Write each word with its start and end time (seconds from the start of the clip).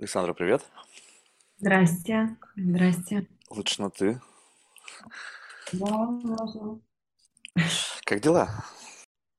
Александра, 0.00 0.32
привет. 0.32 0.62
Здрасте, 1.58 2.36
здрасте. 2.54 3.26
Лучше 3.50 3.82
на 3.82 3.90
ты. 3.90 4.20
Да, 5.72 5.86
можно. 6.06 6.80
Как 8.04 8.20
дела? 8.20 8.48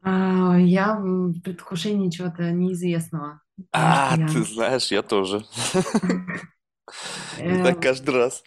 А, 0.02 0.58
я 0.60 0.98
в 0.98 1.40
предвкушении 1.42 2.10
чего-то 2.10 2.52
неизвестного, 2.52 3.42
А, 3.72 4.16
я... 4.18 4.28
ты 4.28 4.44
знаешь, 4.44 4.92
я 4.92 5.02
тоже. 5.02 5.46
И 7.38 7.41
э, 7.41 7.64
так 7.64 7.82
каждый 7.82 8.16
раз. 8.16 8.44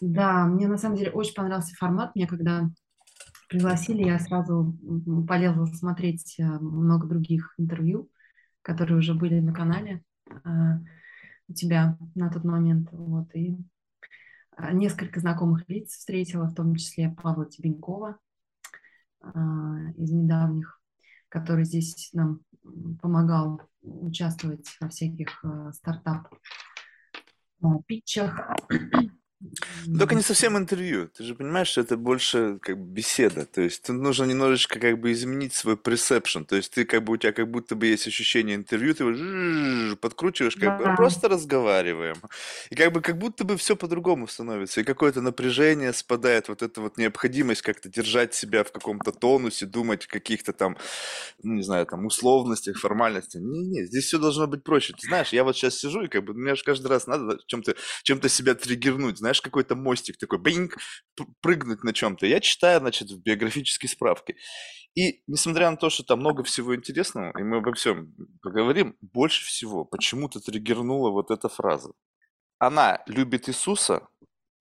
да, 0.00 0.46
мне 0.46 0.66
на 0.66 0.78
самом 0.78 0.96
деле 0.96 1.10
очень 1.10 1.34
понравился 1.34 1.74
формат. 1.74 2.14
Мне 2.14 2.26
когда 2.26 2.70
пригласили, 3.50 4.04
я 4.04 4.18
сразу 4.18 4.78
полезла 5.28 5.66
смотреть 5.66 6.36
э, 6.38 6.42
много 6.44 7.06
других 7.06 7.54
интервью, 7.58 8.10
которые 8.62 8.96
уже 8.98 9.12
были 9.12 9.40
на 9.40 9.52
канале 9.52 10.02
э, 10.26 10.38
у 11.52 11.54
тебя 11.54 11.98
на 12.14 12.30
тот 12.30 12.44
момент. 12.44 12.88
Вот, 12.92 13.28
и 13.34 13.56
э, 14.56 14.72
несколько 14.72 15.20
знакомых 15.20 15.68
лиц 15.68 15.92
встретила, 15.92 16.46
в 16.46 16.54
том 16.54 16.74
числе 16.74 17.10
Павла 17.10 17.46
Тебенькова, 17.46 18.18
а, 19.20 19.30
из 19.96 20.10
недавних, 20.10 20.80
который 21.28 21.64
здесь 21.64 22.10
нам 22.12 22.40
помогал 23.00 23.60
участвовать 23.82 24.76
во 24.80 24.88
всяких 24.88 25.44
а, 25.44 25.72
стартап-питчах. 29.42 29.98
Только 29.98 30.14
не 30.14 30.22
совсем 30.22 30.56
интервью. 30.56 31.08
Ты 31.08 31.24
же 31.24 31.34
понимаешь, 31.34 31.68
что 31.68 31.80
это 31.80 31.96
больше 31.96 32.58
как 32.60 32.78
бы 32.78 32.84
беседа. 32.84 33.46
То 33.46 33.60
есть 33.60 33.82
тут 33.82 33.96
нужно 33.96 34.24
немножечко 34.24 34.78
как 34.78 35.00
бы 35.00 35.12
изменить 35.12 35.54
свой 35.54 35.74
perception. 35.74 36.44
То 36.44 36.56
есть 36.56 36.72
ты 36.72 36.84
как 36.84 37.04
бы 37.04 37.14
у 37.14 37.16
тебя 37.16 37.32
как 37.32 37.50
будто 37.50 37.74
бы 37.74 37.86
есть 37.86 38.06
ощущение 38.06 38.56
интервью, 38.56 38.94
ты 38.94 39.04
его 39.04 39.96
подкручиваешь, 39.96 40.56
как 40.56 40.78
бы 40.78 40.84
«А, 40.84 40.88
Да, 40.90 40.96
просто 40.96 41.28
разговариваем. 41.28 42.16
И 42.70 42.74
как 42.74 42.92
бы 42.92 43.00
как 43.00 43.18
будто 43.18 43.44
бы 43.44 43.56
все 43.56 43.76
по-другому 43.76 44.26
становится. 44.28 44.80
И 44.80 44.84
какое-то 44.84 45.20
напряжение 45.20 45.92
спадает, 45.92 46.48
вот 46.48 46.62
эта 46.62 46.80
вот 46.80 46.98
необходимость 46.98 47.62
как-то 47.62 47.88
держать 47.88 48.34
себя 48.34 48.64
в 48.64 48.72
каком-то 48.72 49.12
тонусе, 49.12 49.66
думать 49.66 50.06
о 50.06 50.08
каких-то 50.08 50.52
там, 50.52 50.76
ну, 51.42 51.54
не 51.54 51.62
знаю, 51.62 51.86
там 51.86 52.06
условностях, 52.06 52.78
формальностях. 52.78 53.42
Не-не, 53.42 53.86
здесь 53.86 54.04
все 54.04 54.18
должно 54.18 54.46
быть 54.46 54.62
проще. 54.64 54.92
Ты 54.94 55.08
знаешь, 55.08 55.32
я 55.32 55.44
вот 55.44 55.56
сейчас 55.56 55.76
сижу, 55.76 56.02
и 56.02 56.08
как 56.08 56.24
бы 56.24 56.34
мне 56.34 56.54
же 56.54 56.64
каждый 56.64 56.86
раз 56.86 57.06
надо 57.06 57.38
чем-то 57.46 57.74
чем-то 58.02 58.28
себя 58.28 58.54
триггернуть, 58.54 59.18
знаешь, 59.18 59.31
какой-то 59.40 59.74
мостик 59.74 60.18
такой, 60.18 60.38
бинг, 60.38 60.76
прыгнуть 61.40 61.84
на 61.84 61.92
чем-то. 61.92 62.26
Я 62.26 62.40
читаю, 62.40 62.80
значит, 62.80 63.10
в 63.10 63.22
биографической 63.22 63.88
справке. 63.88 64.36
И 64.94 65.22
несмотря 65.26 65.70
на 65.70 65.76
то, 65.76 65.88
что 65.88 66.02
там 66.02 66.20
много 66.20 66.42
всего 66.44 66.76
интересного, 66.76 67.36
и 67.38 67.42
мы 67.42 67.58
обо 67.58 67.72
всем 67.72 68.14
поговорим, 68.42 68.96
больше 69.00 69.44
всего 69.46 69.84
почему-то 69.84 70.40
триггернула 70.40 71.10
вот 71.10 71.30
эта 71.30 71.48
фраза. 71.48 71.92
Она 72.58 73.02
любит 73.06 73.48
Иисуса, 73.48 74.08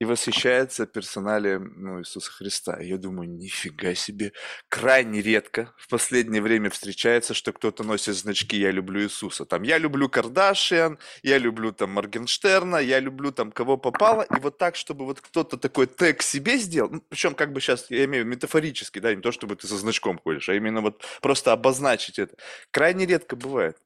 и 0.02 0.06
восхищается 0.06 0.88
персоналием 0.88 1.74
ну, 1.78 2.00
Иисуса 2.00 2.32
Христа. 2.32 2.74
И 2.82 2.88
я 2.88 2.98
думаю, 2.98 3.30
нифига 3.30 3.94
себе, 3.94 4.34
крайне 4.68 5.22
редко 5.22 5.76
в 5.78 5.88
последнее 5.90 6.42
время 6.42 6.72
встречается, 6.72 7.36
что 7.36 7.54
кто-то 7.54 7.84
носит 7.84 8.16
значки 8.16 8.58
«Я 8.58 8.72
люблю 8.72 9.04
Иисуса». 9.04 9.46
Там 9.46 9.62
«Я 9.62 9.78
люблю 9.78 10.10
Кардашиан», 10.10 10.98
«Я 11.22 11.38
люблю 11.38 11.72
там 11.72 11.92
Моргенштерна», 11.92 12.78
«Я 12.78 13.00
люблю 13.00 13.32
там 13.32 13.52
кого 13.52 13.78
попало». 13.78 14.24
И 14.24 14.40
вот 14.40 14.58
так, 14.58 14.76
чтобы 14.76 15.06
вот 15.06 15.22
кто-то 15.22 15.56
такой 15.58 15.86
тег 15.86 16.24
себе 16.24 16.58
сделал, 16.58 16.90
ну, 16.90 17.04
причем 17.08 17.36
как 17.36 17.54
бы 17.54 17.62
сейчас, 17.62 17.92
я 17.92 18.06
имею 18.06 18.26
метафорически, 18.26 18.98
да, 18.98 19.14
не 19.14 19.22
то, 19.22 19.32
чтобы 19.32 19.56
ты 19.56 19.68
со 19.68 19.78
значком 19.78 20.18
ходишь, 20.18 20.50
а 20.50 20.56
именно 20.56 20.82
вот 20.82 21.06
просто 21.22 21.52
обозначить 21.52 22.18
это. 22.18 22.36
Крайне 22.72 23.06
редко 23.06 23.36
бывает. 23.36 23.78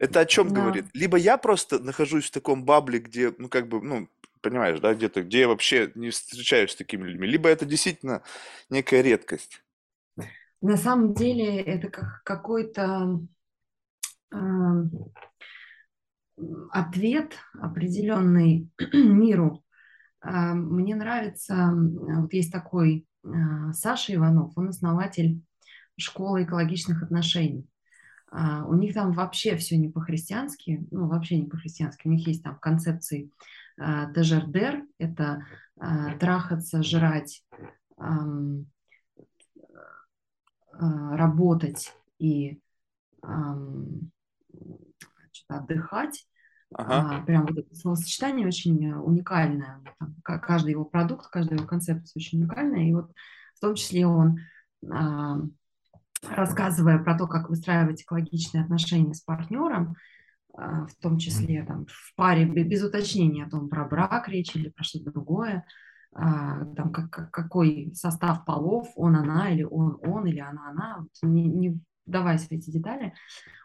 Это 0.00 0.20
о 0.20 0.26
чем 0.26 0.48
да, 0.48 0.62
говорит? 0.62 0.86
Либо 0.94 1.18
я 1.18 1.36
просто 1.36 1.78
нахожусь 1.78 2.24
в 2.26 2.30
таком 2.32 2.64
бабле, 2.64 2.98
где, 2.98 3.32
ну, 3.36 3.48
как 3.48 3.68
бы, 3.68 3.80
ну, 3.82 4.08
понимаешь, 4.42 4.80
да, 4.80 4.94
где-то, 4.94 5.22
где 5.22 5.40
я 5.40 5.48
вообще 5.48 5.92
не 5.94 6.10
встречаюсь 6.10 6.72
с 6.72 6.76
такими 6.76 7.04
людьми, 7.06 7.26
либо 7.26 7.48
это 7.48 7.66
действительно 7.66 8.22
некая 8.70 9.02
редкость. 9.02 9.62
на 10.60 10.76
самом 10.76 11.14
деле 11.14 11.60
это 11.60 11.88
как 11.88 12.22
какой-то 12.24 13.20
а, 14.32 14.36
ответ 16.70 17.34
определенный 17.60 18.68
миру. 18.92 19.62
А, 20.20 20.54
Мне 20.54 20.94
нравится, 20.94 21.70
вот 21.74 22.32
есть 22.32 22.52
такой 22.52 23.06
а, 23.24 23.72
Саша 23.72 24.14
Иванов, 24.14 24.52
он 24.56 24.68
основатель 24.68 25.42
школы 25.98 26.44
экологичных 26.44 27.02
отношений. 27.02 27.66
А, 28.30 28.64
У 28.66 28.74
них 28.74 28.94
там 28.94 29.12
вообще 29.12 29.56
все 29.56 29.76
не 29.76 29.88
по-христиански, 29.88 30.86
ну 30.90 31.08
вообще 31.08 31.38
не 31.38 31.48
по-христиански. 31.48 32.08
У 32.08 32.10
них 32.10 32.26
есть 32.26 32.42
там 32.42 32.58
концепции 32.58 33.30
ТЖРДР, 34.14 34.84
это 34.98 35.46
а, 35.78 36.16
трахаться, 36.18 36.82
жрать, 36.82 37.44
а, 37.96 38.26
работать 40.72 41.92
и 42.18 42.60
отдыхать. 45.48 46.26
Ага. 46.72 47.18
А, 47.18 47.24
Прям 47.24 47.46
вот 47.46 47.58
это 47.58 47.74
словосочетание 47.74 48.46
очень 48.46 48.92
уникальное. 48.92 49.82
Там 49.98 50.14
ка- 50.22 50.38
каждый 50.38 50.70
его 50.70 50.84
продукт, 50.84 51.26
каждая 51.28 51.58
его 51.58 51.66
концепция 51.66 52.20
очень 52.20 52.40
уникальная. 52.40 52.84
И 52.88 52.94
вот 52.94 53.12
в 53.56 53.60
том 53.60 53.74
числе 53.74 54.06
он 54.06 54.38
а, 54.88 55.38
рассказывая 56.28 56.98
про 56.98 57.16
то, 57.16 57.26
как 57.26 57.48
выстраивать 57.48 58.02
экологичные 58.02 58.62
отношения 58.62 59.14
с 59.14 59.20
партнером, 59.20 59.96
в 60.60 60.94
том 61.00 61.18
числе 61.18 61.64
там, 61.64 61.86
в 61.88 62.14
паре, 62.16 62.44
бе- 62.44 62.64
без 62.64 62.82
уточнения 62.84 63.44
о 63.44 63.50
том, 63.50 63.68
про 63.68 63.84
брак 63.84 64.28
речь 64.28 64.54
или 64.54 64.68
про 64.68 64.84
что-то 64.84 65.10
другое, 65.12 65.64
а, 66.12 66.64
там, 66.74 66.92
как, 66.92 67.10
как- 67.10 67.30
какой 67.30 67.92
состав 67.94 68.44
полов, 68.44 68.88
он, 68.96 69.16
она, 69.16 69.50
или 69.50 69.62
он, 69.62 69.98
он, 70.02 70.26
или 70.26 70.40
она, 70.40 70.70
она, 70.70 71.06
не, 71.22 71.44
не 71.44 71.80
вдаваясь 72.06 72.48
в 72.48 72.52
эти 72.52 72.70
детали, 72.70 73.14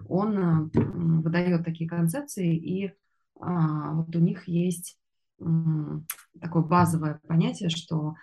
он 0.08 0.38
а, 0.38 0.70
выдает 0.74 1.66
такие 1.66 1.90
концепции, 1.90 2.56
и 2.56 2.94
а, 3.40 3.94
вот 3.94 4.16
у 4.16 4.20
них 4.20 4.48
есть 4.48 4.98
такое 6.40 6.64
базовое 6.64 7.20
понятие, 7.28 7.70
что 7.70 8.16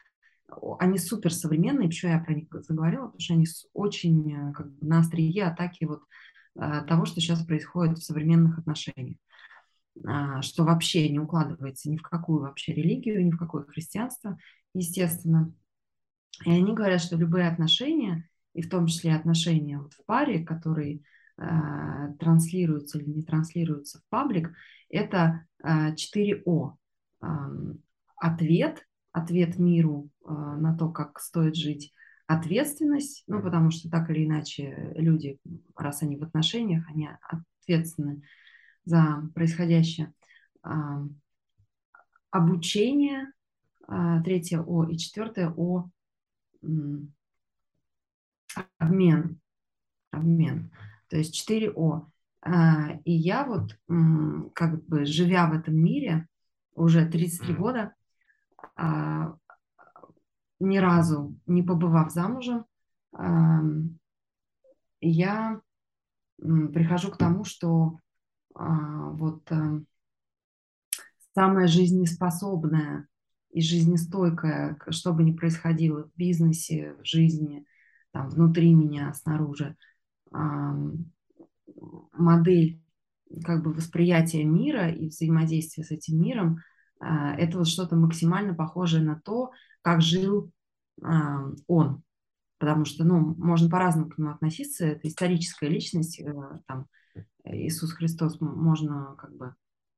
они 0.78 0.98
супер 0.98 1.32
современные, 1.32 1.88
почему 1.88 2.12
я 2.12 2.18
про 2.20 2.34
них 2.34 2.48
заговорила, 2.50 3.06
потому 3.06 3.20
что 3.20 3.34
они 3.34 3.46
очень 3.74 4.32
э, 4.32 4.52
как 4.52 4.70
бы, 4.70 4.86
на 4.86 5.00
острие 5.00 5.44
атаки 5.44 5.84
вот 5.84 6.02
того, 6.54 7.06
что 7.06 7.20
сейчас 7.20 7.44
происходит 7.44 7.98
в 7.98 8.04
современных 8.04 8.58
отношениях, 8.58 9.16
А, 10.06 10.42
что 10.42 10.64
вообще 10.64 11.08
не 11.08 11.18
укладывается 11.18 11.90
ни 11.90 11.96
в 11.96 12.02
какую 12.02 12.40
вообще 12.40 12.72
религию, 12.72 13.24
ни 13.24 13.30
в 13.30 13.36
какое 13.36 13.64
христианство, 13.64 14.38
естественно. 14.74 15.52
И 16.44 16.50
они 16.50 16.74
говорят, 16.74 17.00
что 17.00 17.16
любые 17.16 17.48
отношения, 17.48 18.28
и 18.54 18.62
в 18.62 18.70
том 18.70 18.86
числе 18.86 19.14
отношения 19.14 19.78
вот 19.78 19.92
в 19.92 20.04
паре, 20.04 20.44
которые 20.44 21.02
э, 21.38 21.44
транслируются 22.18 22.98
или 22.98 23.10
не 23.10 23.22
транслируются 23.22 23.98
в 24.00 24.02
паблик, 24.08 24.52
это 24.88 25.46
э, 25.62 25.94
4 25.94 26.42
О. 26.46 26.76
Ам, 27.20 27.78
Ответ, 28.16 28.86
ответ 29.10 29.58
миру 29.58 30.08
э, 30.24 30.30
на 30.30 30.76
то, 30.76 30.90
как 30.90 31.19
стоит 31.19 31.56
жить, 31.56 31.92
ответственность, 32.38 33.25
ну, 33.26 33.43
потому 33.43 33.70
что 33.70 33.91
так 33.91 34.10
или 34.10 34.25
иначе 34.26 34.93
люди, 34.97 35.38
раз 35.76 36.03
они 36.03 36.16
в 36.16 36.22
отношениях, 36.22 36.84
они 36.88 37.09
ответственны 37.62 38.22
за 38.84 39.28
происходящее. 39.34 40.12
Ам, 40.62 41.16
Обучение, 42.31 43.31
а, 43.87 44.22
третье 44.22 44.60
О, 44.60 44.84
и 44.84 44.97
четвертое 44.97 45.53
О, 45.54 45.91
м, 46.62 47.12
обмен, 48.78 49.38
обмен. 50.10 50.70
То 51.09 51.19
есть 51.19 51.34
4 51.34 51.70
О. 51.72 52.06
А, 52.41 52.93
И 53.04 53.12
я 53.12 53.44
вот, 53.44 53.76
м, 53.88 54.50
как 54.54 54.82
бы 54.87 55.04
живя 55.04 55.47
в 55.47 55.53
этом 55.53 55.76
мире 55.76 56.26
уже 56.75 57.06
33 57.06 57.55
года, 57.55 57.94
ни 60.62 60.79
разу 60.79 61.37
не 61.47 61.62
побывав 61.62 62.12
замужем, 62.12 62.64
ам, 63.12 63.99
я 65.00 65.61
прихожу 66.38 67.11
к 67.11 67.19
тому, 67.19 67.44
что 67.44 67.99
а, 68.55 69.11
вот 69.11 69.50
а, 69.50 69.81
самое 71.35 71.69
жизнеспособное 71.69 73.09
и 73.50 73.61
жизнестойкое, 73.61 74.79
что 74.91 75.12
бы 75.12 75.23
ни 75.23 75.32
происходило 75.32 76.05
в 76.05 76.17
бизнесе, 76.17 76.94
в 77.00 77.05
жизни, 77.05 77.64
там, 78.12 78.29
внутри 78.29 78.75
меня, 78.75 79.12
снаружи, 79.14 79.76
ам, 80.31 81.11
модель 82.12 82.82
как 83.44 83.62
бы 83.62 83.73
восприятия 83.73 84.44
мира 84.44 84.91
и 84.91 85.09
взаимодействия 85.09 85.85
с 85.85 85.91
этим 85.91 86.20
миром, 86.20 86.59
это 87.04 87.58
вот 87.58 87.69
что-то 87.69 87.96
максимально 87.96 88.54
похожее 88.54 89.02
на 89.02 89.20
то, 89.20 89.50
как 89.82 90.00
жил 90.00 90.52
а, 91.02 91.50
он. 91.66 92.02
Потому 92.58 92.84
что, 92.84 93.04
ну, 93.04 93.34
можно 93.38 93.69
по-разному 93.69 94.08
к 94.08 94.19
нему 94.19 94.31
относиться. 94.31 94.87
Это 94.87 95.08
историческая 95.08 95.69
личность, 95.69 96.20
э, 96.20 96.32
там, 96.66 96.87
Иисус 97.44 97.93
Христос, 97.93 98.40
можно 98.40 99.16
как 99.19 99.37
бы 99.37 99.54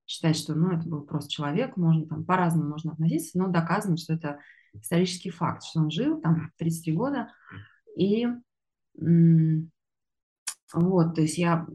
считать, 0.06 0.36
что 0.36 0.54
ну, 0.54 0.70
это 0.70 0.88
был 0.88 1.02
просто 1.02 1.30
человек, 1.30 1.76
можно 1.76 2.06
там 2.06 2.24
по-разному 2.24 2.70
можно 2.70 2.92
относиться, 2.92 3.38
но 3.38 3.48
доказано, 3.48 3.96
что 3.96 4.14
это 4.14 4.38
исторический 4.72 5.30
факт, 5.30 5.62
что 5.62 5.80
он 5.80 5.90
жил 5.90 6.20
там 6.20 6.50
33 6.56 6.92
года, 6.94 7.28
и 7.96 8.26
вот, 10.74 11.14
то 11.14 11.20
есть 11.20 11.38
я 11.38 11.66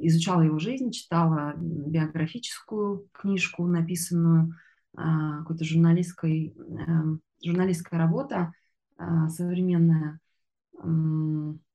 изучала 0.00 0.42
его 0.42 0.58
жизнь, 0.58 0.90
читала 0.90 1.54
биографическую 1.56 3.08
книжку, 3.12 3.66
написанную 3.66 4.50
а, 4.50 4.54
какой-то 4.94 5.64
журналистской, 5.64 6.54
эм, 6.56 7.20
журналистская 7.44 7.98
работа 7.98 8.52
а, 8.96 9.28
современная, 9.28 10.20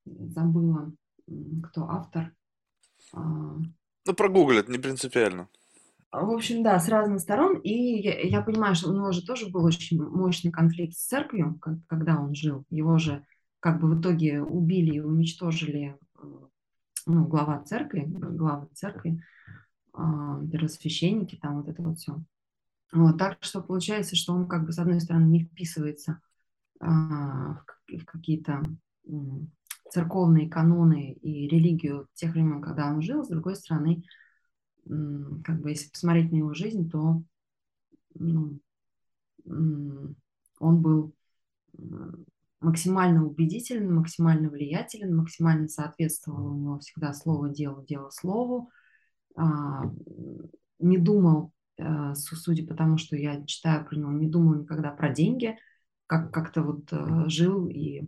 забыла, 0.05 0.93
кто 1.63 1.89
автор. 1.89 2.33
А. 3.13 3.57
Ну, 4.05 4.13
прогуглят, 4.15 4.69
не 4.69 4.77
принципиально. 4.77 5.49
В 6.11 6.31
общем, 6.31 6.63
да, 6.63 6.79
с 6.79 6.87
разных 6.87 7.19
сторон. 7.19 7.57
И 7.57 8.01
я, 8.01 8.19
я 8.21 8.41
понимаю, 8.41 8.75
что 8.75 8.89
у 8.89 8.93
него 8.93 9.11
же 9.11 9.25
тоже 9.25 9.49
был 9.49 9.65
очень 9.65 10.01
мощный 10.01 10.51
конфликт 10.51 10.95
с 10.95 11.05
церковью, 11.05 11.59
когда 11.87 12.19
он 12.19 12.33
жил. 12.33 12.65
Его 12.69 12.97
же 12.97 13.25
как 13.59 13.81
бы 13.81 13.89
в 13.89 13.99
итоге 13.99 14.41
убили 14.41 14.95
и 14.95 14.99
уничтожили 14.99 15.97
ну, 17.05 17.25
глава 17.25 17.61
церкви, 17.63 18.03
глава 18.05 18.67
церкви, 18.73 19.21
первосвященники, 19.93 21.35
там 21.35 21.57
вот 21.57 21.69
это 21.69 21.81
вот 21.81 21.97
все. 21.97 22.17
Вот, 22.91 23.17
так 23.17 23.37
что 23.41 23.61
получается, 23.61 24.15
что 24.15 24.33
он 24.33 24.47
как 24.47 24.65
бы 24.65 24.71
с 24.71 24.79
одной 24.79 25.01
стороны 25.01 25.25
не 25.25 25.43
вписывается 25.43 26.21
а, 26.79 27.61
в 27.87 28.05
какие-то 28.05 28.63
церковные 29.89 30.49
каноны 30.49 31.13
и 31.13 31.47
религию 31.47 32.07
тех 32.13 32.31
времен, 32.33 32.61
когда 32.61 32.87
он 32.87 33.01
жил, 33.01 33.23
с 33.23 33.29
другой 33.29 33.55
стороны, 33.55 34.03
как 34.85 35.61
бы 35.61 35.69
если 35.69 35.89
посмотреть 35.89 36.31
на 36.31 36.37
его 36.37 36.53
жизнь, 36.53 36.89
то 36.89 37.23
ну, 38.15 38.59
он 39.45 40.81
был 40.81 41.13
максимально 42.59 43.25
убедителен, 43.25 43.93
максимально 43.93 44.49
влиятелен, 44.49 45.15
максимально 45.15 45.67
соответствовал 45.67 46.53
у 46.53 46.57
него 46.57 46.79
всегда 46.79 47.13
слово 47.13 47.49
делу, 47.49 47.85
дело 47.85 48.09
слову, 48.09 48.69
а, 49.35 49.83
не 50.79 50.97
думал, 50.97 51.51
судя 52.15 52.65
по 52.65 52.73
тому, 52.73 52.97
что 52.97 53.15
я 53.15 53.43
читаю 53.45 53.85
про 53.85 53.95
него, 53.95 54.11
не 54.11 54.27
думал 54.27 54.55
никогда 54.55 54.91
про 54.91 55.09
деньги, 55.09 55.57
как 56.07 56.33
как-то 56.33 56.63
вот 56.63 56.91
э, 56.91 57.29
жил 57.29 57.67
и 57.67 58.03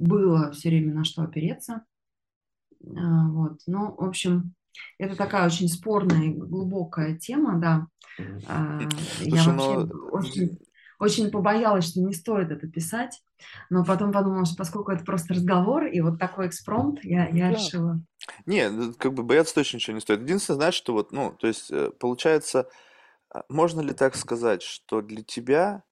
было 0.00 0.50
все 0.52 0.70
время 0.70 0.94
на 0.94 1.04
что 1.04 1.22
опереться. 1.22 1.84
А, 2.96 3.28
вот. 3.28 3.60
Ну, 3.66 3.94
в 3.94 4.04
общем, 4.04 4.54
это 4.98 5.16
такая 5.16 5.46
очень 5.46 5.68
спорная 5.68 6.24
и 6.24 6.34
глубокая 6.34 7.16
тема, 7.16 7.60
да. 7.60 7.86
А, 8.48 8.80
я 9.20 9.44
вообще 9.44 9.92
очень, 10.10 10.58
очень 11.00 11.30
побоялась, 11.30 11.88
что 11.88 12.00
не 12.00 12.12
стоит 12.12 12.50
это 12.50 12.68
писать, 12.68 13.22
но 13.70 13.84
потом 13.84 14.12
подумала, 14.12 14.44
что 14.44 14.56
поскольку 14.56 14.92
это 14.92 15.02
просто 15.02 15.34
разговор 15.34 15.86
и 15.86 16.00
вот 16.02 16.18
такой 16.18 16.46
экспромт, 16.46 17.02
я, 17.02 17.26
я 17.28 17.50
да. 17.50 17.56
решила. 17.56 18.00
Не, 18.44 18.68
ну, 18.68 18.92
как 18.92 19.14
бы 19.14 19.22
бояться 19.22 19.54
точно 19.54 19.78
ничего 19.78 19.94
не 19.94 20.00
стоит. 20.00 20.20
Единственное, 20.20 20.56
знаешь, 20.56 20.74
что 20.74 20.92
вот, 20.92 21.10
ну, 21.10 21.32
то 21.32 21.46
есть, 21.46 21.70
э, 21.70 21.90
получается, 21.98 22.68
а, 23.32 23.44
можно 23.48 23.80
ли 23.80 23.94
так 23.94 24.14
сказать, 24.14 24.62
что 24.62 25.00
для 25.00 25.22
тебя, 25.22 25.82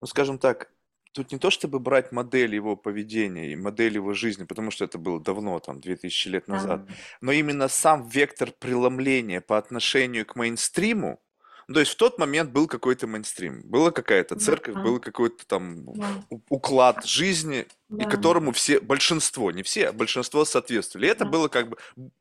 ну, 0.00 0.08
скажем 0.08 0.38
так, 0.38 0.72
тут 1.12 1.30
не 1.30 1.38
то, 1.38 1.50
чтобы 1.50 1.78
брать 1.78 2.10
модель 2.10 2.54
его 2.54 2.76
поведения 2.76 3.52
и 3.52 3.56
модель 3.56 3.94
его 3.94 4.12
жизни, 4.12 4.42
потому 4.42 4.72
что 4.72 4.84
это 4.84 4.98
было 4.98 5.20
давно, 5.20 5.60
там, 5.60 5.80
2000 5.80 6.28
лет 6.28 6.48
назад, 6.48 6.84
да. 6.84 6.94
но 7.20 7.30
именно 7.30 7.68
сам 7.68 8.08
вектор 8.08 8.50
преломления 8.50 9.40
по 9.40 9.56
отношению 9.56 10.26
к 10.26 10.34
мейнстриму, 10.34 11.20
ну, 11.68 11.74
то 11.74 11.80
есть 11.80 11.92
в 11.92 11.96
тот 11.96 12.18
момент 12.18 12.50
был 12.50 12.66
какой-то 12.66 13.06
мейнстрим, 13.06 13.60
была 13.62 13.90
какая-то 13.90 14.36
церковь, 14.36 14.74
да. 14.74 14.80
был 14.80 14.98
какой-то 15.00 15.46
там 15.46 15.84
да. 15.92 16.24
уклад 16.48 17.04
жизни, 17.04 17.66
да. 17.90 18.04
и 18.04 18.08
которому 18.08 18.52
все, 18.52 18.80
большинство, 18.80 19.52
не 19.52 19.62
все, 19.62 19.88
а 19.88 19.92
большинство 19.92 20.46
соответствовали. 20.46 21.06
И 21.06 21.10
это 21.10 21.24
да. 21.24 21.30
было 21.30 21.48
как 21.48 21.68
бы 21.68 21.76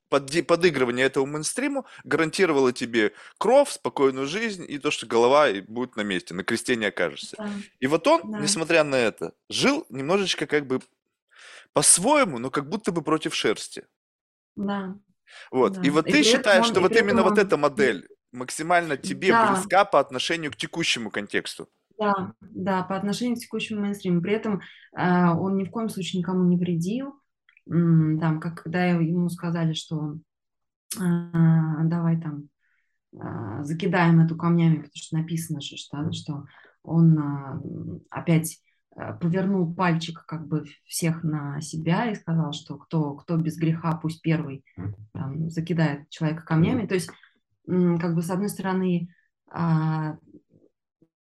под, 0.09 0.45
подыгрывание 0.45 1.05
этому 1.05 1.27
мейнстриму 1.27 1.85
гарантировало 2.03 2.73
тебе 2.73 3.13
кровь, 3.37 3.69
спокойную 3.71 4.27
жизнь 4.27 4.65
и 4.67 4.79
то, 4.79 4.91
что 4.91 5.07
голова 5.07 5.47
будет 5.65 5.95
на 5.95 6.01
месте, 6.01 6.33
на 6.33 6.43
кресте 6.43 6.75
не 6.75 6.87
окажешься. 6.87 7.37
Да. 7.37 7.49
И 7.79 7.87
вот 7.87 8.05
он, 8.05 8.29
да. 8.29 8.39
несмотря 8.39 8.83
на 8.83 8.95
это, 8.95 9.33
жил 9.49 9.85
немножечко 9.87 10.45
как 10.45 10.67
бы 10.67 10.81
по-своему, 11.71 12.37
но 12.37 12.49
как 12.49 12.67
будто 12.67 12.91
бы 12.91 13.01
против 13.01 13.33
шерсти. 13.33 13.85
Да. 14.57 14.97
Вот. 15.51 15.73
Да. 15.73 15.81
И 15.83 15.89
вот 15.89 16.05
и 16.07 16.11
ты 16.11 16.23
считаешь, 16.23 16.65
он, 16.65 16.71
что 16.71 16.81
вот 16.81 16.93
именно 16.97 17.23
он... 17.23 17.29
вот 17.29 17.37
эта 17.37 17.55
модель 17.55 18.09
максимально 18.31 18.97
тебе 18.97 19.29
да. 19.29 19.53
близка 19.53 19.85
по 19.85 19.99
отношению 19.99 20.51
к 20.51 20.55
текущему 20.55 21.09
контексту. 21.09 21.67
Да, 21.97 22.33
да, 22.41 22.83
по 22.83 22.95
отношению 22.95 23.37
к 23.37 23.39
текущему 23.39 23.81
мейнстриму. 23.81 24.21
При 24.21 24.33
этом 24.33 24.61
э, 24.95 25.29
он 25.31 25.57
ни 25.57 25.63
в 25.63 25.71
коем 25.71 25.89
случае 25.89 26.19
никому 26.19 26.43
не 26.43 26.57
вредил. 26.57 27.15
Там, 27.69 28.39
как, 28.39 28.63
когда 28.63 28.85
ему 28.85 29.29
сказали, 29.29 29.73
что 29.73 30.17
э, 30.95 30.99
давай 30.99 32.21
там 32.21 32.49
э, 33.13 33.63
закидаем 33.63 34.21
эту 34.21 34.37
камнями, 34.37 34.75
потому 34.75 34.91
что 34.93 35.17
написано 35.17 35.59
же, 35.59 35.75
что, 35.75 36.11
что 36.13 36.45
он 36.83 37.19
э, 37.19 37.99
опять 38.09 38.61
повернул 39.21 39.75
пальчик 39.75 40.25
как 40.25 40.47
бы 40.47 40.65
всех 40.85 41.23
на 41.23 41.61
себя 41.61 42.09
и 42.09 42.15
сказал, 42.15 42.51
что 42.51 42.77
кто, 42.77 43.13
кто 43.13 43.37
без 43.37 43.55
греха, 43.55 43.95
пусть 43.95 44.23
первый 44.23 44.65
там, 45.13 45.51
закидает 45.51 46.09
человека 46.09 46.43
камнями. 46.43 46.87
То 46.87 46.95
есть 46.95 47.11
как 47.67 48.15
бы 48.15 48.21
с 48.21 48.29
одной 48.29 48.49
стороны 48.49 49.09
а, 49.49 50.17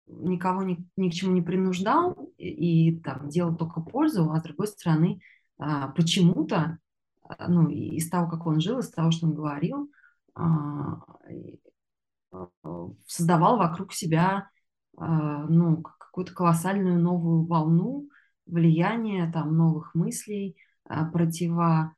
никого 0.07 0.63
ни, 0.63 0.87
ни 0.95 1.09
к 1.09 1.13
чему 1.13 1.33
не 1.33 1.41
принуждал 1.41 2.31
и, 2.37 2.89
и 2.89 2.99
там 2.99 3.29
делал 3.29 3.55
только 3.55 3.81
пользу, 3.81 4.31
а 4.31 4.39
с 4.39 4.43
другой 4.43 4.67
стороны 4.67 5.19
а, 5.57 5.89
почему-то 5.89 6.79
а, 7.23 7.47
ну, 7.49 7.67
из 7.69 8.09
того, 8.09 8.29
как 8.29 8.45
он 8.45 8.61
жил, 8.61 8.79
из 8.79 8.89
того, 8.89 9.11
что 9.11 9.27
он 9.27 9.33
говорил, 9.33 9.91
создавал 13.07 13.57
вокруг 13.57 13.91
себя 13.91 14.51
ну, 14.95 15.81
какую-то 15.81 16.31
колоссальную 16.33 16.99
новую 16.99 17.47
волну 17.47 18.07
влияния, 18.45 19.31
там, 19.31 19.57
новых 19.57 19.95
мыслей, 19.95 20.55
противо 20.83 21.95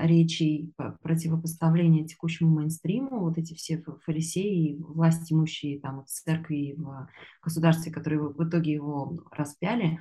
речей 0.00 0.72
противопоставления 1.02 2.04
текущему 2.06 2.50
мейнстриму, 2.56 3.20
вот 3.20 3.38
эти 3.38 3.54
все 3.54 3.82
фарисеи, 4.04 4.76
власть 4.80 5.32
имущие 5.32 5.78
там 5.80 6.04
в 6.04 6.08
церкви, 6.08 6.74
в 6.76 7.08
государстве, 7.42 7.92
которые 7.92 8.20
в 8.20 8.42
итоге 8.42 8.72
его 8.72 9.24
распяли, 9.30 10.00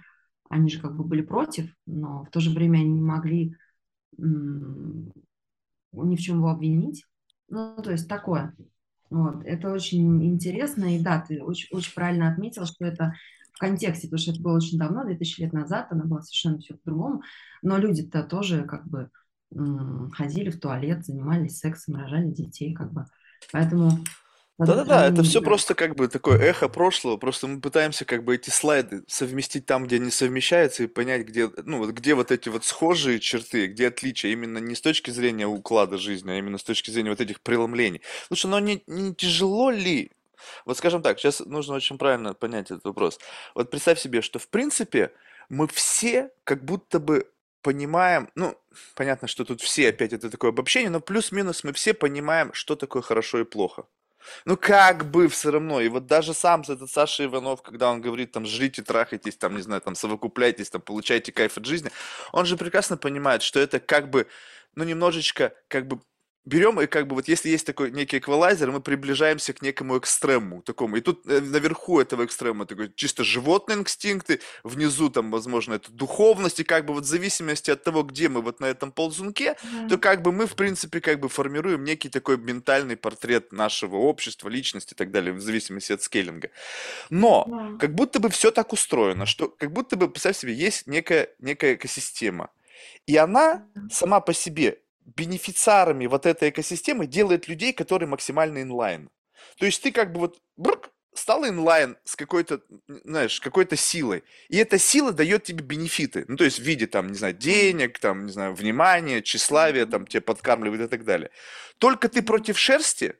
они 0.49 0.69
же 0.69 0.81
как 0.81 0.95
бы 0.95 1.03
были 1.03 1.21
против, 1.21 1.73
но 1.85 2.23
в 2.23 2.29
то 2.31 2.39
же 2.39 2.49
время 2.49 2.79
они 2.79 2.89
не 2.89 3.01
могли 3.01 3.55
ни 4.17 6.15
в 6.15 6.19
чем 6.19 6.37
его 6.37 6.49
обвинить. 6.49 7.05
Ну, 7.49 7.75
то 7.83 7.91
есть 7.91 8.07
такое. 8.07 8.55
Вот. 9.09 9.43
Это 9.45 9.71
очень 9.71 10.23
интересно, 10.25 10.95
и 10.95 11.03
да, 11.03 11.19
ты 11.21 11.43
очень, 11.43 11.67
очень 11.75 11.93
правильно 11.93 12.31
отметил, 12.31 12.65
что 12.65 12.85
это 12.85 13.13
в 13.53 13.59
контексте, 13.59 14.07
потому 14.07 14.19
что 14.19 14.31
это 14.31 14.41
было 14.41 14.55
очень 14.55 14.77
давно, 14.77 15.03
2000 15.03 15.41
лет 15.41 15.53
назад, 15.53 15.87
она 15.91 16.05
была 16.05 16.21
совершенно 16.21 16.59
все 16.59 16.75
по-другому, 16.75 17.21
но 17.61 17.77
люди-то 17.77 18.23
тоже 18.23 18.63
как 18.63 18.87
бы 18.87 19.09
ходили 20.13 20.49
в 20.49 20.59
туалет, 20.59 21.05
занимались 21.05 21.59
сексом, 21.59 21.95
рожали 21.95 22.27
детей, 22.27 22.73
как 22.73 22.91
бы. 22.91 23.05
Поэтому 23.51 24.03
да-да-да, 24.57 25.07
это 25.07 25.23
все 25.23 25.41
просто 25.41 25.73
как 25.73 25.95
бы 25.95 26.07
такое 26.07 26.37
эхо 26.37 26.69
прошлого, 26.69 27.17
просто 27.17 27.47
мы 27.47 27.61
пытаемся 27.61 28.05
как 28.05 28.23
бы 28.23 28.35
эти 28.35 28.51
слайды 28.51 29.03
совместить 29.07 29.65
там, 29.65 29.85
где 29.85 29.95
они 29.95 30.11
совмещаются, 30.11 30.83
и 30.83 30.87
понять, 30.87 31.25
где, 31.25 31.49
ну, 31.63 31.91
где 31.91 32.13
вот 32.13 32.31
эти 32.31 32.49
вот 32.49 32.63
схожие 32.63 33.19
черты, 33.19 33.65
где 33.67 33.87
отличия, 33.87 34.31
именно 34.31 34.59
не 34.59 34.75
с 34.75 34.81
точки 34.81 35.09
зрения 35.09 35.47
уклада 35.47 35.97
жизни, 35.97 36.31
а 36.31 36.37
именно 36.37 36.59
с 36.59 36.63
точки 36.63 36.91
зрения 36.91 37.09
вот 37.09 37.21
этих 37.21 37.41
преломлений. 37.41 38.01
Слушай, 38.27 38.51
но 38.51 38.59
не, 38.59 38.83
не 38.85 39.15
тяжело 39.15 39.71
ли, 39.71 40.11
вот 40.65 40.77
скажем 40.77 41.01
так, 41.01 41.17
сейчас 41.19 41.39
нужно 41.39 41.73
очень 41.75 41.97
правильно 41.97 42.35
понять 42.35 42.69
этот 42.69 42.85
вопрос. 42.85 43.19
Вот 43.55 43.71
представь 43.71 43.99
себе, 43.99 44.21
что 44.21 44.37
в 44.37 44.47
принципе 44.47 45.11
мы 45.49 45.67
все 45.67 46.29
как 46.43 46.63
будто 46.63 46.99
бы 46.99 47.27
понимаем, 47.61 48.29
ну, 48.35 48.57
понятно, 48.95 49.27
что 49.27 49.45
тут 49.45 49.61
все 49.61 49.89
опять 49.89 50.13
это 50.13 50.29
такое 50.29 50.51
обобщение, 50.51 50.89
но 50.89 50.99
плюс-минус 50.99 51.63
мы 51.63 51.73
все 51.73 51.93
понимаем, 51.93 52.53
что 52.53 52.75
такое 52.75 53.01
хорошо 53.01 53.39
и 53.39 53.43
плохо. 53.43 53.85
Ну, 54.45 54.57
как 54.57 55.09
бы 55.09 55.27
все 55.27 55.51
равно. 55.51 55.81
И 55.81 55.87
вот 55.87 56.05
даже 56.05 56.33
сам 56.33 56.61
этот 56.61 56.91
Саша 56.91 57.25
Иванов, 57.25 57.61
когда 57.61 57.91
он 57.91 58.01
говорит, 58.01 58.31
там, 58.31 58.45
жрите, 58.45 58.83
трахайтесь, 58.83 59.37
там, 59.37 59.55
не 59.55 59.61
знаю, 59.61 59.81
там, 59.81 59.95
совокупляйтесь, 59.95 60.69
там, 60.69 60.81
получайте 60.81 61.31
кайф 61.31 61.57
от 61.57 61.65
жизни, 61.65 61.91
он 62.31 62.45
же 62.45 62.57
прекрасно 62.57 62.97
понимает, 62.97 63.41
что 63.41 63.59
это 63.59 63.79
как 63.79 64.09
бы, 64.09 64.27
ну, 64.75 64.83
немножечко, 64.83 65.53
как 65.67 65.87
бы 65.87 65.99
берем 66.45 66.79
и 66.81 66.87
как 66.87 67.07
бы 67.07 67.15
вот 67.15 67.27
если 67.27 67.49
есть 67.49 67.65
такой 67.65 67.91
некий 67.91 68.17
эквалайзер, 68.17 68.71
мы 68.71 68.81
приближаемся 68.81 69.53
к 69.53 69.61
некому 69.61 69.97
экстрему 69.97 70.61
такому. 70.63 70.97
И 70.97 71.01
тут 71.01 71.25
э, 71.27 71.39
наверху 71.39 71.99
этого 71.99 72.25
экстрема 72.25 72.65
такой 72.65 72.91
чисто 72.95 73.23
животные 73.23 73.77
инстинкты, 73.77 74.39
внизу 74.63 75.09
там, 75.09 75.29
возможно, 75.29 75.75
это 75.75 75.91
духовность, 75.91 76.59
и 76.59 76.63
как 76.63 76.85
бы 76.85 76.93
вот 76.93 77.03
в 77.03 77.07
зависимости 77.07 77.69
от 77.69 77.83
того, 77.83 78.03
где 78.03 78.27
мы 78.27 78.41
вот 78.41 78.59
на 78.59 78.65
этом 78.65 78.91
ползунке, 78.91 79.55
mm-hmm. 79.61 79.89
то 79.89 79.97
как 79.97 80.23
бы 80.23 80.31
мы, 80.31 80.47
в 80.47 80.55
принципе, 80.55 80.99
как 80.99 81.19
бы 81.19 81.29
формируем 81.29 81.83
некий 81.83 82.09
такой 82.09 82.37
ментальный 82.37 82.97
портрет 82.97 83.51
нашего 83.51 83.97
общества, 83.97 84.49
личности 84.49 84.93
и 84.93 84.95
так 84.95 85.11
далее, 85.11 85.33
в 85.33 85.41
зависимости 85.41 85.93
от 85.93 86.01
скейлинга. 86.01 86.49
Но 87.11 87.45
mm-hmm. 87.47 87.77
как 87.77 87.93
будто 87.93 88.19
бы 88.19 88.29
все 88.29 88.49
так 88.51 88.73
устроено, 88.73 89.27
что 89.27 89.47
как 89.49 89.71
будто 89.71 89.95
бы, 89.95 90.09
представь 90.09 90.37
себе, 90.37 90.53
есть 90.53 90.87
некая, 90.87 91.29
некая 91.39 91.75
экосистема, 91.75 92.49
и 93.05 93.15
она 93.17 93.67
сама 93.91 94.21
по 94.21 94.33
себе 94.33 94.80
бенефициарами 95.05 96.05
вот 96.07 96.25
этой 96.25 96.49
экосистемы 96.49 97.07
делает 97.07 97.47
людей, 97.47 97.73
которые 97.73 98.07
максимально 98.07 98.61
инлайн. 98.61 99.09
То 99.57 99.65
есть 99.65 99.81
ты 99.81 99.91
как 99.91 100.11
бы 100.13 100.19
вот 100.19 100.41
брк, 100.55 100.91
стал 101.13 101.45
инлайн 101.45 101.97
с 102.03 102.15
какой-то, 102.15 102.61
знаешь, 102.87 103.39
какой-то 103.41 103.75
силой, 103.75 104.23
и 104.49 104.57
эта 104.57 104.77
сила 104.77 105.11
дает 105.11 105.43
тебе 105.43 105.63
бенефиты, 105.63 106.25
ну, 106.27 106.37
то 106.37 106.43
есть 106.43 106.59
в 106.59 106.63
виде, 106.63 106.87
там, 106.87 107.07
не 107.07 107.17
знаю, 107.17 107.33
денег, 107.33 107.99
там, 107.99 108.25
не 108.25 108.31
знаю, 108.31 108.53
внимания, 108.53 109.21
тщеславия, 109.21 109.85
там, 109.85 110.07
тебе 110.07 110.21
подкармливают 110.21 110.83
и 110.83 110.87
так 110.87 111.03
далее. 111.03 111.31
Только 111.79 112.07
ты 112.07 112.21
против 112.21 112.57
шерсти, 112.57 113.15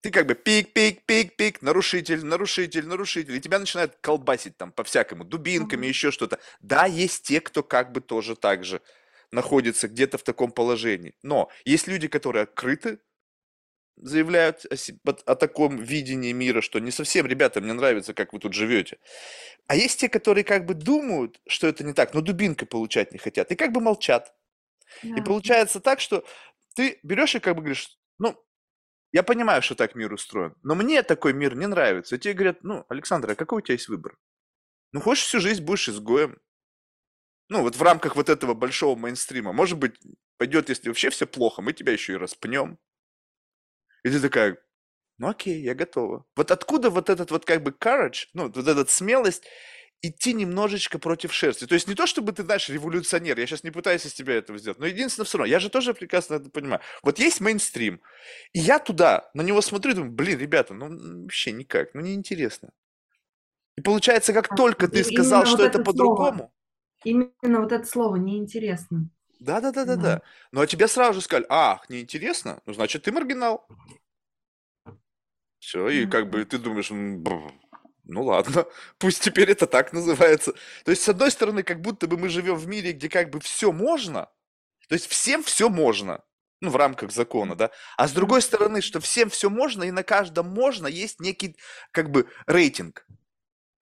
ты 0.00 0.10
как 0.10 0.26
бы 0.26 0.34
пик, 0.34 0.72
пик, 0.72 1.04
пик, 1.04 1.36
пик, 1.36 1.60
нарушитель, 1.60 2.24
нарушитель, 2.24 2.86
нарушитель, 2.86 3.36
и 3.36 3.40
тебя 3.40 3.58
начинают 3.58 3.96
колбасить 4.00 4.56
там 4.56 4.72
по-всякому, 4.72 5.24
дубинками, 5.24 5.86
еще 5.86 6.10
что-то. 6.10 6.38
Да, 6.60 6.86
есть 6.86 7.24
те, 7.24 7.40
кто 7.40 7.62
как 7.62 7.92
бы 7.92 8.00
тоже 8.00 8.34
так 8.34 8.64
же 8.64 8.80
находится 9.32 9.88
где-то 9.88 10.18
в 10.18 10.22
таком 10.22 10.52
положении. 10.52 11.14
Но 11.22 11.50
есть 11.64 11.86
люди, 11.86 12.08
которые 12.08 12.44
открыты, 12.44 13.00
заявляют 13.96 14.64
о, 14.70 14.76
себе, 14.76 14.98
о 15.04 15.34
таком 15.34 15.76
видении 15.76 16.32
мира, 16.32 16.60
что 16.60 16.78
не 16.78 16.90
совсем, 16.90 17.26
ребята, 17.26 17.60
мне 17.60 17.72
нравится, 17.72 18.14
как 18.14 18.32
вы 18.32 18.38
тут 18.38 18.54
живете. 18.54 18.98
А 19.66 19.76
есть 19.76 20.00
те, 20.00 20.08
которые 20.08 20.44
как 20.44 20.66
бы 20.66 20.74
думают, 20.74 21.40
что 21.46 21.66
это 21.66 21.84
не 21.84 21.92
так, 21.92 22.14
но 22.14 22.20
дубинкой 22.20 22.66
получать 22.66 23.12
не 23.12 23.18
хотят, 23.18 23.52
и 23.52 23.56
как 23.56 23.72
бы 23.72 23.80
молчат. 23.80 24.34
Да. 25.02 25.16
И 25.16 25.20
получается 25.22 25.80
так, 25.80 26.00
что 26.00 26.24
ты 26.74 26.98
берешь 27.02 27.34
и 27.34 27.40
как 27.40 27.54
бы 27.54 27.62
говоришь, 27.62 27.98
ну, 28.18 28.36
я 29.12 29.22
понимаю, 29.22 29.60
что 29.62 29.74
так 29.74 29.94
мир 29.94 30.12
устроен, 30.12 30.54
но 30.62 30.74
мне 30.74 31.02
такой 31.02 31.32
мир 31.32 31.56
не 31.56 31.66
нравится. 31.66 32.16
И 32.16 32.18
тебе 32.18 32.34
говорят, 32.34 32.62
ну, 32.62 32.84
Александр, 32.88 33.30
а 33.30 33.34
какой 33.34 33.58
у 33.58 33.60
тебя 33.60 33.74
есть 33.74 33.88
выбор? 33.88 34.16
Ну, 34.92 35.00
хочешь 35.00 35.24
всю 35.24 35.40
жизнь 35.40 35.62
будешь 35.64 35.88
изгоем, 35.88 36.38
ну, 37.50 37.62
вот 37.62 37.76
в 37.76 37.82
рамках 37.82 38.14
вот 38.16 38.28
этого 38.28 38.54
большого 38.54 38.96
мейнстрима. 38.96 39.52
Может 39.52 39.76
быть, 39.76 39.96
пойдет, 40.38 40.68
если 40.68 40.88
вообще 40.88 41.10
все 41.10 41.26
плохо, 41.26 41.62
мы 41.62 41.72
тебя 41.72 41.92
еще 41.92 42.12
и 42.12 42.16
распнем. 42.16 42.78
И 44.04 44.08
ты 44.08 44.20
такая, 44.20 44.56
ну 45.18 45.28
окей, 45.28 45.60
я 45.60 45.74
готова. 45.74 46.24
Вот 46.36 46.52
откуда 46.52 46.90
вот 46.90 47.10
этот 47.10 47.32
вот 47.32 47.44
как 47.44 47.62
бы 47.62 47.72
courage, 47.72 48.28
ну, 48.34 48.44
вот 48.44 48.68
этот 48.68 48.88
смелость 48.88 49.44
идти 50.00 50.32
немножечко 50.32 51.00
против 51.00 51.32
шерсти. 51.32 51.66
То 51.66 51.74
есть 51.74 51.88
не 51.88 51.94
то, 51.94 52.06
чтобы 52.06 52.32
ты, 52.32 52.44
знаешь, 52.44 52.68
революционер, 52.68 53.38
я 53.38 53.46
сейчас 53.46 53.64
не 53.64 53.72
пытаюсь 53.72 54.06
из 54.06 54.14
тебя 54.14 54.34
этого 54.34 54.56
сделать, 54.58 54.78
но 54.78 54.86
единственное 54.86 55.26
все 55.26 55.38
равно, 55.38 55.50
я 55.50 55.58
же 55.58 55.70
тоже 55.70 55.92
прекрасно 55.92 56.36
это 56.36 56.50
понимаю. 56.50 56.80
Вот 57.02 57.18
есть 57.18 57.40
мейнстрим, 57.40 58.00
и 58.52 58.60
я 58.60 58.78
туда, 58.78 59.28
на 59.34 59.42
него 59.42 59.60
смотрю 59.60 59.90
и 59.90 59.94
думаю, 59.96 60.12
блин, 60.12 60.38
ребята, 60.38 60.72
ну 60.72 61.24
вообще 61.24 61.50
никак, 61.50 61.94
ну 61.94 62.00
неинтересно. 62.00 62.70
И 63.76 63.82
получается, 63.82 64.32
как 64.32 64.54
только 64.56 64.86
ты 64.86 65.02
сказал, 65.02 65.46
что 65.46 65.64
это 65.64 65.82
по-другому, 65.82 66.52
Именно 67.04 67.60
вот 67.60 67.72
это 67.72 67.86
слово 67.86 68.16
неинтересно. 68.16 69.08
Да, 69.38 69.60
да, 69.60 69.72
да, 69.72 69.84
да, 69.84 69.96
да. 69.96 70.22
Ну 70.52 70.60
а 70.60 70.66
тебе 70.66 70.86
сразу 70.86 71.14
же 71.14 71.20
сказали, 71.22 71.46
ах, 71.48 71.88
неинтересно, 71.88 72.60
ну 72.66 72.74
значит 72.74 73.04
ты 73.04 73.12
маргинал. 73.12 73.66
Все, 75.58 75.88
и 75.88 76.06
как 76.06 76.30
бы 76.30 76.44
ты 76.44 76.58
думаешь, 76.58 76.90
ну 76.90 78.24
ладно, 78.24 78.66
пусть 78.98 79.22
теперь 79.22 79.50
это 79.50 79.66
так 79.66 79.92
называется. 79.92 80.52
То 80.84 80.90
есть, 80.90 81.02
с 81.02 81.08
одной 81.08 81.30
стороны, 81.30 81.62
как 81.62 81.80
будто 81.80 82.06
бы 82.06 82.16
мы 82.18 82.28
живем 82.28 82.56
в 82.56 82.66
мире, 82.66 82.92
где 82.92 83.08
как 83.08 83.30
бы 83.30 83.40
все 83.40 83.72
можно, 83.72 84.30
то 84.88 84.94
есть 84.94 85.06
всем 85.06 85.42
все 85.42 85.68
можно, 85.68 86.22
ну, 86.60 86.70
в 86.70 86.76
рамках 86.76 87.12
закона, 87.12 87.54
да, 87.54 87.70
а 87.96 88.08
с 88.08 88.12
другой 88.12 88.42
стороны, 88.42 88.80
что 88.82 89.00
всем 89.00 89.30
все 89.30 89.48
можно, 89.48 89.84
и 89.84 89.90
на 89.90 90.02
каждом 90.02 90.48
можно 90.48 90.86
есть 90.86 91.20
некий, 91.20 91.56
как 91.92 92.10
бы, 92.10 92.28
рейтинг. 92.46 93.06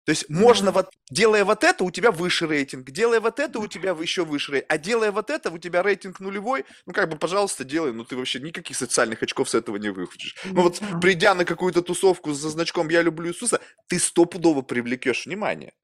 То 0.09 0.12
есть 0.12 0.31
можно 0.31 0.73
вот, 0.73 0.88
делая 1.11 1.45
вот 1.45 1.65
это, 1.65 1.85
у 1.85 1.91
тебя 1.91 2.11
выше 2.11 2.47
рейтинг, 2.47 2.91
делая 2.91 3.21
вот 3.21 3.38
это, 3.38 3.59
у 3.59 3.67
тебя 3.67 3.91
еще 3.91 4.25
выше 4.25 4.53
рейтинг, 4.53 4.73
а 4.73 4.79
делая 4.79 5.12
вот 5.12 5.29
это, 5.29 5.50
у 5.50 5.59
тебя 5.59 5.83
рейтинг 5.83 6.21
нулевой, 6.21 6.65
ну 6.87 6.95
как 6.95 7.11
бы, 7.11 7.19
пожалуйста, 7.19 7.62
делай, 7.62 7.93
ну 7.93 8.05
ты 8.05 8.17
вообще 8.17 8.41
никаких 8.41 8.75
социальных 8.75 9.23
очков 9.23 9.50
с 9.50 9.55
этого 9.55 9.77
не 9.77 9.91
выхватишь. 9.91 10.35
Ну 10.47 10.62
вот, 10.62 10.81
придя 11.03 11.35
на 11.35 11.45
какую-то 11.45 11.83
тусовку 11.83 12.33
за 12.33 12.49
значком 12.49 12.88
«Я 12.88 13.03
люблю 13.03 13.29
Иисуса», 13.29 13.61
ты 13.87 13.99
стопудово 13.99 14.62
привлекешь 14.62 15.27
внимание. 15.27 15.75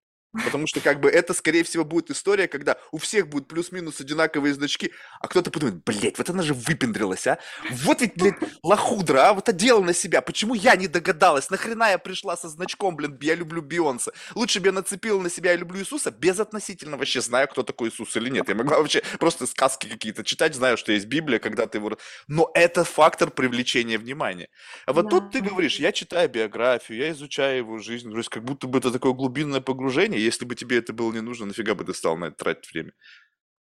Потому 0.45 0.67
что, 0.67 0.81
как 0.81 1.01
бы, 1.01 1.09
это, 1.09 1.33
скорее 1.35 1.63
всего, 1.63 1.85
будет 1.85 2.11
история, 2.11 2.49
когда 2.49 2.77
у 2.91 2.99
всех 2.99 3.29
будут 3.29 3.49
плюс-минус 3.49 4.01
одинаковые 4.01 4.55
значки, 4.55 4.93
а 5.21 5.29
кто-то 5.29 5.51
подумает, 5.51 5.85
блядь, 5.85 6.19
вот 6.19 6.29
она 6.31 6.43
же 6.43 6.55
выпендрилась, 6.55 7.27
а? 7.27 7.39
Вот 7.71 8.01
ведь, 8.01 8.15
блядь, 8.17 8.37
лохудра, 8.63 9.29
а? 9.29 9.35
Вот 9.35 9.49
одела 9.49 9.81
на 9.81 9.95
себя. 9.95 10.21
Почему 10.23 10.55
я 10.55 10.77
не 10.77 10.89
догадалась? 10.89 11.51
Нахрена 11.51 11.91
я 11.91 11.99
пришла 11.99 12.37
со 12.37 12.49
значком, 12.49 12.97
блин, 12.97 13.17
я 13.21 13.35
люблю 13.35 13.63
Бейонсе? 13.63 14.11
Лучше 14.35 14.61
бы 14.61 14.67
я 14.67 14.73
нацепила 14.73 15.21
на 15.21 15.31
себя 15.31 15.53
«Я 15.53 15.57
люблю 15.57 15.81
Иисуса» 15.81 16.11
без 16.11 16.41
относительно 16.41 16.97
вообще 16.97 17.21
знаю, 17.21 17.49
кто 17.49 17.63
такой 17.63 17.91
Иисус 17.91 18.17
или 18.17 18.29
нет. 18.29 18.49
Я 18.49 18.55
могла 18.55 18.79
вообще 18.79 19.03
просто 19.19 19.47
сказки 19.47 19.89
какие-то 19.89 20.25
читать, 20.25 20.55
знаю, 20.55 20.77
что 20.77 20.93
есть 20.93 21.07
Библия, 21.07 21.39
когда 21.39 21.67
ты 21.67 21.79
его... 21.79 21.97
Но 22.29 22.51
это 22.55 22.85
фактор 22.85 23.31
привлечения 23.31 23.99
внимания. 23.99 24.49
А 24.87 24.93
вот 24.93 25.05
да. 25.05 25.11
тут 25.11 25.31
ты 25.31 25.41
говоришь, 25.41 25.79
я 25.79 25.93
читаю 25.93 26.29
биографию, 26.29 26.99
я 26.99 27.11
изучаю 27.13 27.59
его 27.59 27.79
жизнь, 27.79 28.11
то 28.11 28.19
есть 28.19 28.29
как 28.29 28.45
будто 28.45 28.67
бы 28.67 28.79
это 28.79 28.91
такое 28.91 29.13
глубинное 29.13 29.61
погружение, 29.61 30.24
если 30.25 30.45
бы 30.45 30.55
тебе 30.55 30.79
это 30.79 30.93
было 30.93 31.13
не 31.13 31.21
нужно, 31.21 31.47
нафига 31.47 31.75
бы 31.75 31.85
ты 31.85 31.95
стал 31.95 32.17
на 32.17 32.27
это 32.27 32.37
тратить 32.37 32.73
время? 32.73 32.93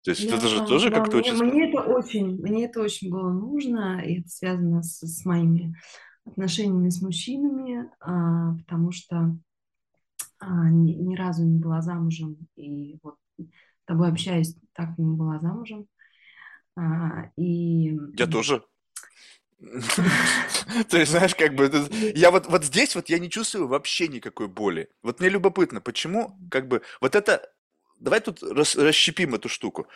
То 0.05 0.11
есть 0.11 0.29
да, 0.29 0.37
это 0.37 0.49
же 0.49 0.67
тоже 0.67 0.91
да, 0.91 0.99
как-то 0.99 1.19
очень... 1.19 1.35
Мне 1.35 1.69
это 1.69 1.83
очень, 1.83 2.41
мне 2.43 2.65
это 2.65 2.81
очень 2.81 3.11
было 3.11 3.31
нужно, 3.31 4.03
и 4.05 4.21
это 4.21 4.29
связано 4.29 4.83
с, 4.83 5.01
с 5.01 5.25
моими 5.25 5.77
отношениями 6.25 6.89
с 6.89 7.01
мужчинами, 7.03 7.91
а, 8.01 8.55
потому 8.57 8.91
что 8.91 9.37
а, 10.39 10.71
ни, 10.71 10.93
ни 10.93 11.17
разу 11.17 11.45
не 11.45 11.59
была 11.59 11.83
замужем, 11.83 12.37
и 12.57 12.99
вот 13.03 13.17
с 13.39 13.85
тобой 13.87 14.09
общаюсь, 14.09 14.57
так 14.73 14.99
не 14.99 15.17
была 15.17 15.39
замужем. 15.39 15.87
А, 16.77 17.31
и... 17.37 17.97
Я 18.17 18.27
тоже. 18.27 18.65
То 20.89 20.99
есть, 20.99 21.13
знаешь, 21.13 21.35
как 21.35 21.55
бы, 21.55 21.71
я 22.15 22.31
вот, 22.31 22.47
вот 22.47 22.65
здесь 22.65 22.95
вот 22.95 23.09
я 23.09 23.19
не 23.19 23.31
чувствую 23.31 23.69
вообще 23.69 24.09
никакой 24.09 24.49
боли. 24.49 24.89
Вот 25.03 25.21
мне 25.21 25.29
любопытно, 25.29 25.81
почему, 25.81 26.37
как 26.51 26.67
бы, 26.69 26.83
вот 27.01 27.15
это, 27.15 27.49
давай 28.01 28.21
тут 28.21 28.43
рас, 28.43 28.75
расщепим 28.75 29.35
эту 29.35 29.49
штуку. 29.49 29.87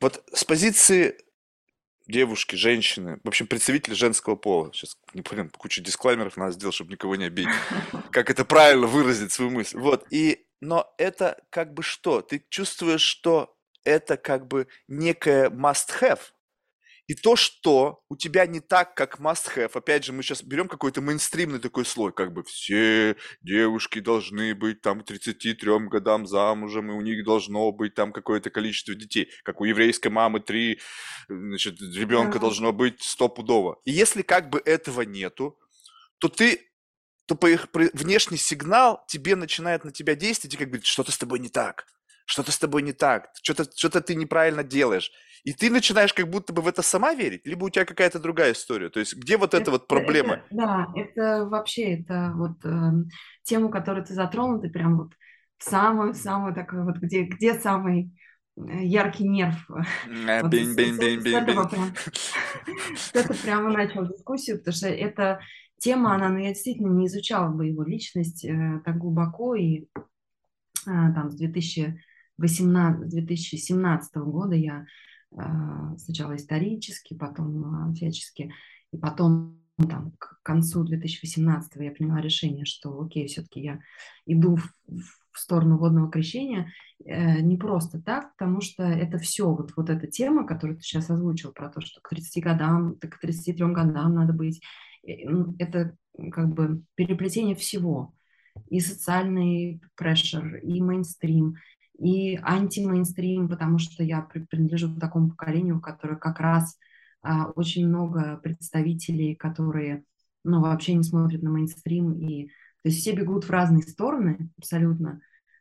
Вот 0.00 0.24
с 0.32 0.44
позиции 0.44 1.18
девушки, 2.06 2.54
женщины, 2.54 3.18
в 3.24 3.28
общем, 3.28 3.48
представители 3.48 3.94
женского 3.94 4.36
пола. 4.36 4.70
Сейчас, 4.72 4.96
не 5.12 5.22
понял, 5.22 5.50
куча 5.56 5.80
дисклаймеров 5.80 6.36
надо 6.36 6.52
сделать, 6.52 6.76
чтобы 6.76 6.92
никого 6.92 7.16
не 7.16 7.24
обидеть. 7.24 7.54
Как 8.12 8.30
это 8.30 8.44
правильно 8.44 8.86
выразить 8.86 9.32
свою 9.32 9.50
мысль. 9.50 9.76
Вот, 9.76 10.06
и, 10.10 10.46
но 10.60 10.92
это 10.98 11.42
как 11.50 11.74
бы 11.74 11.82
что? 11.82 12.22
Ты 12.22 12.44
чувствуешь, 12.48 13.02
что 13.02 13.56
это 13.84 14.16
как 14.16 14.46
бы 14.46 14.68
некое 14.88 15.50
must-have, 15.50 16.20
и 17.06 17.14
то, 17.14 17.36
что 17.36 18.00
у 18.08 18.16
тебя 18.16 18.46
не 18.46 18.60
так, 18.60 18.94
как 18.94 19.20
must-have, 19.20 19.70
опять 19.74 20.04
же, 20.04 20.12
мы 20.12 20.22
сейчас 20.22 20.42
берем 20.42 20.68
какой-то 20.68 21.00
мейнстримный 21.00 21.60
такой 21.60 21.84
слой, 21.84 22.12
как 22.12 22.32
бы 22.32 22.42
все 22.42 23.16
девушки 23.42 24.00
должны 24.00 24.54
быть 24.54 24.80
там 24.80 25.00
к 25.00 25.06
33 25.06 25.88
годам 25.88 26.26
замужем, 26.26 26.90
и 26.90 26.94
у 26.94 27.00
них 27.00 27.24
должно 27.24 27.70
быть 27.70 27.94
там 27.94 28.12
какое-то 28.12 28.50
количество 28.50 28.94
детей, 28.94 29.30
как 29.44 29.60
у 29.60 29.64
еврейской 29.64 30.08
мамы 30.08 30.40
три, 30.40 30.80
значит, 31.28 31.80
ребенка 31.80 32.38
должно 32.38 32.72
быть 32.72 33.02
стопудово. 33.02 33.78
И 33.84 33.92
если 33.92 34.22
как 34.22 34.50
бы 34.50 34.60
этого 34.64 35.02
нету, 35.02 35.58
то 36.18 36.28
ты 36.28 36.62
то 37.26 37.34
по 37.34 37.50
их 37.50 37.66
внешний 37.72 38.36
сигнал 38.36 39.04
тебе 39.08 39.34
начинает 39.34 39.84
на 39.84 39.90
тебя 39.90 40.14
действовать 40.14 40.54
и 40.54 40.56
как 40.56 40.68
говорит, 40.68 40.86
что-то 40.86 41.10
с 41.10 41.18
тобой 41.18 41.40
не 41.40 41.48
так, 41.48 41.86
что-то 42.26 42.52
с 42.52 42.58
тобой 42.58 42.82
не 42.82 42.92
так, 42.92 43.30
что-то 43.42 43.64
что 43.74 44.00
ты 44.00 44.14
неправильно 44.14 44.62
делаешь. 44.62 45.10
И 45.44 45.52
ты 45.52 45.70
начинаешь 45.70 46.12
как 46.12 46.28
будто 46.28 46.52
бы 46.52 46.60
в 46.60 46.66
это 46.66 46.82
сама 46.82 47.14
верить, 47.14 47.46
либо 47.46 47.64
у 47.64 47.70
тебя 47.70 47.84
какая-то 47.84 48.18
другая 48.18 48.52
история. 48.52 48.90
То 48.90 48.98
есть 48.98 49.16
где 49.16 49.36
вот 49.36 49.54
это, 49.54 49.62
эта 49.62 49.70
вот 49.70 49.86
проблема? 49.86 50.34
Это, 50.34 50.44
да, 50.50 50.86
это 50.96 51.46
вообще, 51.46 52.00
это 52.00 52.32
вот 52.34 52.64
э, 52.64 52.90
тему, 53.44 53.70
которую 53.70 54.04
ты 54.04 54.12
затронул, 54.12 54.60
ты 54.60 54.68
прям 54.68 54.98
вот 54.98 55.12
самую-самую 55.58 56.52
такой 56.52 56.84
вот, 56.84 56.96
где, 56.96 57.22
где 57.22 57.54
самый 57.54 58.12
э, 58.56 58.82
яркий 58.82 59.28
нерв. 59.28 59.70
Это 63.14 63.34
прямо 63.42 63.70
начал 63.70 64.04
дискуссию, 64.04 64.58
потому 64.58 64.74
что 64.74 64.88
эта 64.88 65.38
тема, 65.78 66.14
она, 66.16 66.28
ну, 66.30 66.38
я 66.38 66.48
действительно 66.48 66.92
не 66.92 67.06
изучала 67.06 67.50
бы 67.50 67.66
его 67.66 67.84
личность 67.84 68.44
э, 68.44 68.80
так 68.84 68.98
глубоко, 68.98 69.54
и 69.54 69.82
э, 69.82 69.86
там 70.86 71.30
с 71.30 71.36
2018-2017 72.40 74.02
года 74.16 74.54
я 74.54 74.86
сначала 75.98 76.36
исторически, 76.36 77.14
потом 77.14 77.92
всячески, 77.94 78.52
и 78.92 78.96
потом 78.96 79.60
там, 79.76 80.12
к 80.18 80.38
концу 80.42 80.84
2018 80.84 81.76
я 81.76 81.90
приняла 81.90 82.20
решение, 82.20 82.64
что 82.64 82.98
окей, 82.98 83.26
все-таки 83.26 83.60
я 83.60 83.80
иду 84.24 84.56
в, 84.56 84.72
в 84.86 85.38
сторону 85.38 85.76
водного 85.76 86.10
крещения 86.10 86.72
э, 87.04 87.40
не 87.40 87.58
просто 87.58 88.00
так, 88.00 88.32
потому 88.32 88.62
что 88.62 88.84
это 88.84 89.18
все, 89.18 89.50
вот, 89.50 89.72
вот 89.76 89.90
эта 89.90 90.06
тема, 90.06 90.46
которую 90.46 90.78
ты 90.78 90.82
сейчас 90.82 91.10
озвучил, 91.10 91.52
про 91.52 91.68
то, 91.68 91.82
что 91.82 92.00
к 92.00 92.08
30 92.08 92.42
годам, 92.42 92.96
к 92.98 93.20
33 93.20 93.66
годам 93.66 94.14
надо 94.14 94.32
быть, 94.32 94.62
это 95.02 95.94
как 96.32 96.48
бы 96.48 96.82
переплетение 96.94 97.54
всего. 97.54 98.14
И 98.70 98.80
социальный 98.80 99.82
прешер, 99.96 100.56
и 100.56 100.80
мейнстрим, 100.80 101.56
и 101.98 102.38
антимейнстрим, 102.42 103.48
потому 103.48 103.78
что 103.78 104.02
я 104.02 104.20
принадлежу 104.22 104.94
к 104.94 105.00
такому 105.00 105.30
поколению, 105.30 105.80
которое 105.80 106.16
как 106.16 106.40
раз 106.40 106.78
а, 107.22 107.46
очень 107.50 107.88
много 107.88 108.38
представителей, 108.42 109.34
которые 109.34 110.04
ну, 110.44 110.60
вообще 110.60 110.94
не 110.94 111.02
смотрят 111.02 111.42
на 111.42 111.50
мейнстрим, 111.50 112.12
и 112.12 112.46
то 112.46 112.90
есть 112.90 113.00
все 113.00 113.12
бегут 113.16 113.44
в 113.44 113.50
разные 113.50 113.82
стороны 113.82 114.50
абсолютно, 114.58 115.20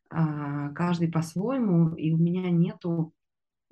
а, 0.09 0.69
каждый 0.73 1.11
по-своему, 1.11 1.95
и 1.95 2.11
у 2.11 2.17
меня 2.17 2.49
нету, 2.49 3.13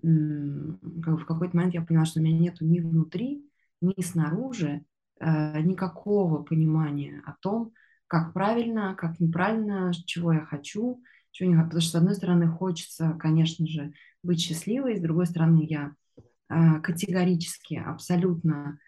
в 0.01 1.25
какой-то 1.25 1.55
момент 1.55 1.73
я 1.73 1.81
поняла, 1.81 2.05
что 2.05 2.19
у 2.19 2.23
меня 2.23 2.37
нету 2.37 2.65
ни 2.65 2.79
внутри, 2.79 3.45
ни 3.81 4.01
снаружи 4.01 4.83
а, 5.19 5.59
никакого 5.61 6.43
понимания 6.43 7.21
о 7.25 7.33
том, 7.39 7.73
как 8.07 8.33
правильно, 8.33 8.95
как 8.95 9.19
неправильно, 9.19 9.91
чего 10.05 10.33
я 10.33 10.41
хочу, 10.41 11.01
чего 11.33 11.49
не. 11.49 11.61
Потому 11.61 11.81
что, 11.81 11.91
с 11.91 11.95
одной 11.95 12.15
стороны, 12.15 12.47
хочется, 12.47 13.17
конечно 13.19 13.67
же, 13.67 13.91
быть 14.21 14.39
счастливой, 14.39 14.97
с 14.97 15.01
другой 15.01 15.25
стороны, 15.25 15.65
я 15.67 15.93
а, 16.47 16.79
категорически, 16.79 17.75
абсолютно 17.75 18.79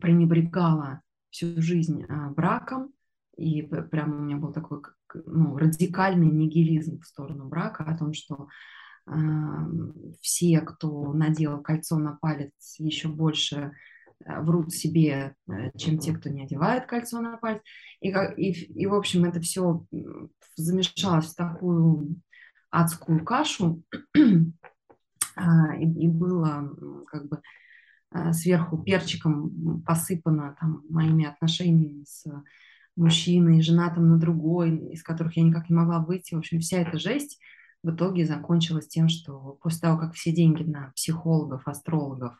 пренебрегала 0.00 1.02
всю 1.30 1.60
жизнь 1.60 2.04
а, 2.08 2.30
браком, 2.30 2.92
и 3.36 3.62
прямо 3.62 4.16
у 4.16 4.20
меня 4.20 4.36
был 4.36 4.52
такой 4.52 4.82
ну, 5.26 5.56
радикальный 5.56 6.26
нигилизм 6.26 7.00
в 7.00 7.06
сторону 7.06 7.48
брака, 7.48 7.84
о 7.84 7.96
том, 7.96 8.12
что 8.12 8.48
э, 9.06 9.12
все, 10.20 10.60
кто 10.60 11.12
надел 11.12 11.62
кольцо 11.62 11.98
на 11.98 12.18
палец, 12.20 12.74
еще 12.78 13.06
больше 13.06 13.72
врут 14.26 14.72
себе, 14.72 15.34
э, 15.48 15.70
чем 15.76 15.98
те, 15.98 16.12
кто 16.12 16.28
не 16.28 16.42
одевает 16.42 16.86
кольцо 16.86 17.20
на 17.20 17.36
палец. 17.36 17.62
И, 18.00 18.08
и, 18.08 18.82
и 18.82 18.86
в 18.86 18.94
общем, 18.94 19.24
это 19.24 19.40
все 19.40 19.84
замешалось 20.56 21.26
в 21.26 21.36
такую 21.36 22.16
адскую 22.70 23.24
кашу, 23.24 23.82
а, 25.36 25.76
и, 25.76 25.84
и 25.84 26.08
было 26.08 26.74
как 27.06 27.28
бы 27.28 27.40
а, 28.10 28.32
сверху 28.32 28.78
перчиком 28.78 29.82
посыпано 29.82 30.56
там, 30.60 30.82
моими 30.90 31.24
отношениями 31.24 32.04
с 32.04 32.26
мужчиной, 32.96 33.62
женатым 33.62 34.08
на 34.10 34.18
другой, 34.18 34.76
из 34.92 35.02
которых 35.02 35.36
я 35.36 35.44
никак 35.44 35.70
не 35.70 35.76
могла 35.76 36.00
выйти. 36.00 36.34
В 36.34 36.38
общем, 36.38 36.60
вся 36.60 36.78
эта 36.78 36.98
жесть 36.98 37.40
в 37.82 37.90
итоге 37.90 38.26
закончилась 38.26 38.88
тем, 38.88 39.08
что 39.08 39.58
после 39.62 39.80
того, 39.80 39.98
как 39.98 40.14
все 40.14 40.32
деньги 40.32 40.64
на 40.64 40.92
психологов, 40.96 41.68
астрологов 41.68 42.34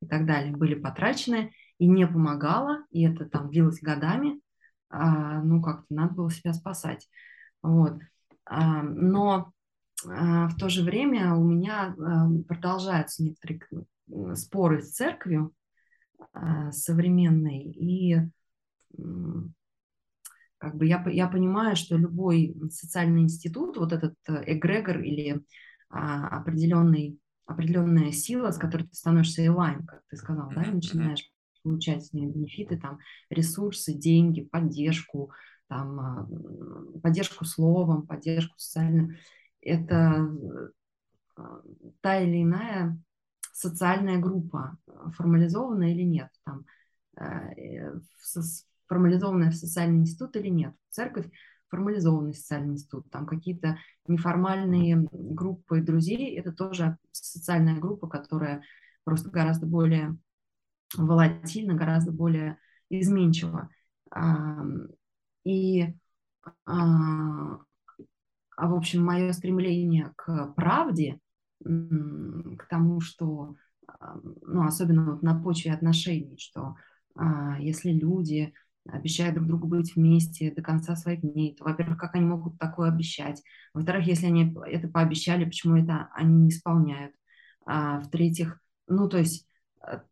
и 0.00 0.06
так 0.06 0.26
далее 0.26 0.56
были 0.56 0.74
потрачены, 0.74 1.52
и 1.78 1.86
не 1.86 2.06
помогало, 2.06 2.84
и 2.90 3.04
это 3.04 3.24
там 3.26 3.50
длилось 3.50 3.80
годами, 3.80 4.40
а, 4.90 5.42
ну, 5.42 5.62
как-то 5.62 5.86
надо 5.90 6.14
было 6.14 6.30
себя 6.30 6.52
спасать. 6.52 7.08
Вот. 7.62 8.00
А, 8.44 8.82
но 8.82 9.52
а, 10.06 10.48
в 10.48 10.56
то 10.56 10.68
же 10.68 10.82
время 10.82 11.34
у 11.34 11.44
меня 11.44 11.94
продолжаются 12.48 13.22
некоторые 13.22 13.60
споры 14.34 14.82
с 14.82 14.92
церковью 14.92 15.52
современной, 16.70 17.62
и 17.64 18.16
как 20.58 20.76
бы 20.76 20.86
я, 20.86 21.04
я 21.08 21.28
понимаю, 21.28 21.76
что 21.76 21.96
любой 21.96 22.56
социальный 22.70 23.22
институт, 23.22 23.76
вот 23.76 23.92
этот 23.92 24.14
э, 24.26 24.42
эгрегор 24.54 24.98
или 24.98 25.44
определенный, 25.88 27.18
определенная 27.48 28.12
сила, 28.12 28.52
с 28.52 28.58
которой 28.58 28.84
ты 28.84 28.94
становишься 28.94 29.44
элайн, 29.44 29.84
как 29.84 30.02
ты 30.08 30.16
сказал, 30.16 30.50
да, 30.54 30.62
и 30.62 30.70
начинаешь 30.70 31.28
получать 31.62 32.04
с 32.04 32.12
ней 32.12 32.26
бенефиты, 32.26 32.78
там, 32.78 32.98
ресурсы, 33.30 33.92
деньги, 33.92 34.42
поддержку, 34.42 35.32
там, 35.66 36.28
поддержку 37.02 37.44
словом, 37.44 38.06
поддержку 38.06 38.54
социальным 38.58 39.16
это 39.60 40.30
э, 41.36 41.42
та 42.00 42.20
или 42.20 42.42
иная 42.42 42.98
социальная 43.52 44.18
группа, 44.18 44.78
э, 44.86 45.10
формализованная 45.16 45.92
или 45.92 46.02
нет, 46.02 46.28
там, 46.44 46.64
э, 47.16 47.94
формализованная 48.86 49.50
в 49.50 49.56
социальный 49.56 50.00
институт 50.00 50.36
или 50.36 50.48
нет. 50.48 50.74
Церковь 50.90 51.30
формализованный 51.68 52.34
социальный 52.34 52.74
институт, 52.74 53.10
там 53.10 53.26
какие-то 53.26 53.78
неформальные 54.06 55.08
группы 55.12 55.80
друзей, 55.80 56.36
это 56.38 56.52
тоже 56.52 56.98
социальная 57.12 57.78
группа, 57.78 58.08
которая 58.08 58.62
просто 59.04 59.30
гораздо 59.30 59.66
более 59.66 60.16
волатильна, 60.96 61.74
гораздо 61.74 62.12
более 62.12 62.58
изменчива. 62.88 63.68
И 65.44 65.86
а, 66.64 67.58
а, 68.56 68.66
в 68.68 68.74
общем, 68.74 69.04
мое 69.04 69.32
стремление 69.32 70.12
к 70.16 70.52
правде, 70.54 71.20
к 71.60 72.66
тому, 72.68 73.00
что, 73.00 73.54
ну, 74.42 74.64
особенно 74.64 75.12
вот 75.12 75.22
на 75.22 75.40
почве 75.40 75.72
отношений, 75.72 76.38
что 76.38 76.76
а, 77.14 77.58
если 77.60 77.90
люди 77.90 78.52
обещают 78.88 79.34
друг 79.34 79.48
другу 79.48 79.68
быть 79.68 79.94
вместе 79.94 80.50
до 80.50 80.62
конца 80.62 80.96
своих 80.96 81.20
дней, 81.20 81.54
то, 81.54 81.64
во-первых, 81.64 81.98
как 81.98 82.14
они 82.14 82.24
могут 82.24 82.58
такое 82.58 82.90
обещать? 82.90 83.42
Во-вторых, 83.74 84.06
если 84.06 84.26
они 84.26 84.54
это 84.66 84.88
пообещали, 84.88 85.44
почему 85.44 85.76
это 85.76 86.08
они 86.14 86.34
не 86.34 86.48
исполняют? 86.48 87.14
А, 87.66 88.00
в-третьих, 88.00 88.60
ну, 88.86 89.08
то 89.08 89.18
есть 89.18 89.46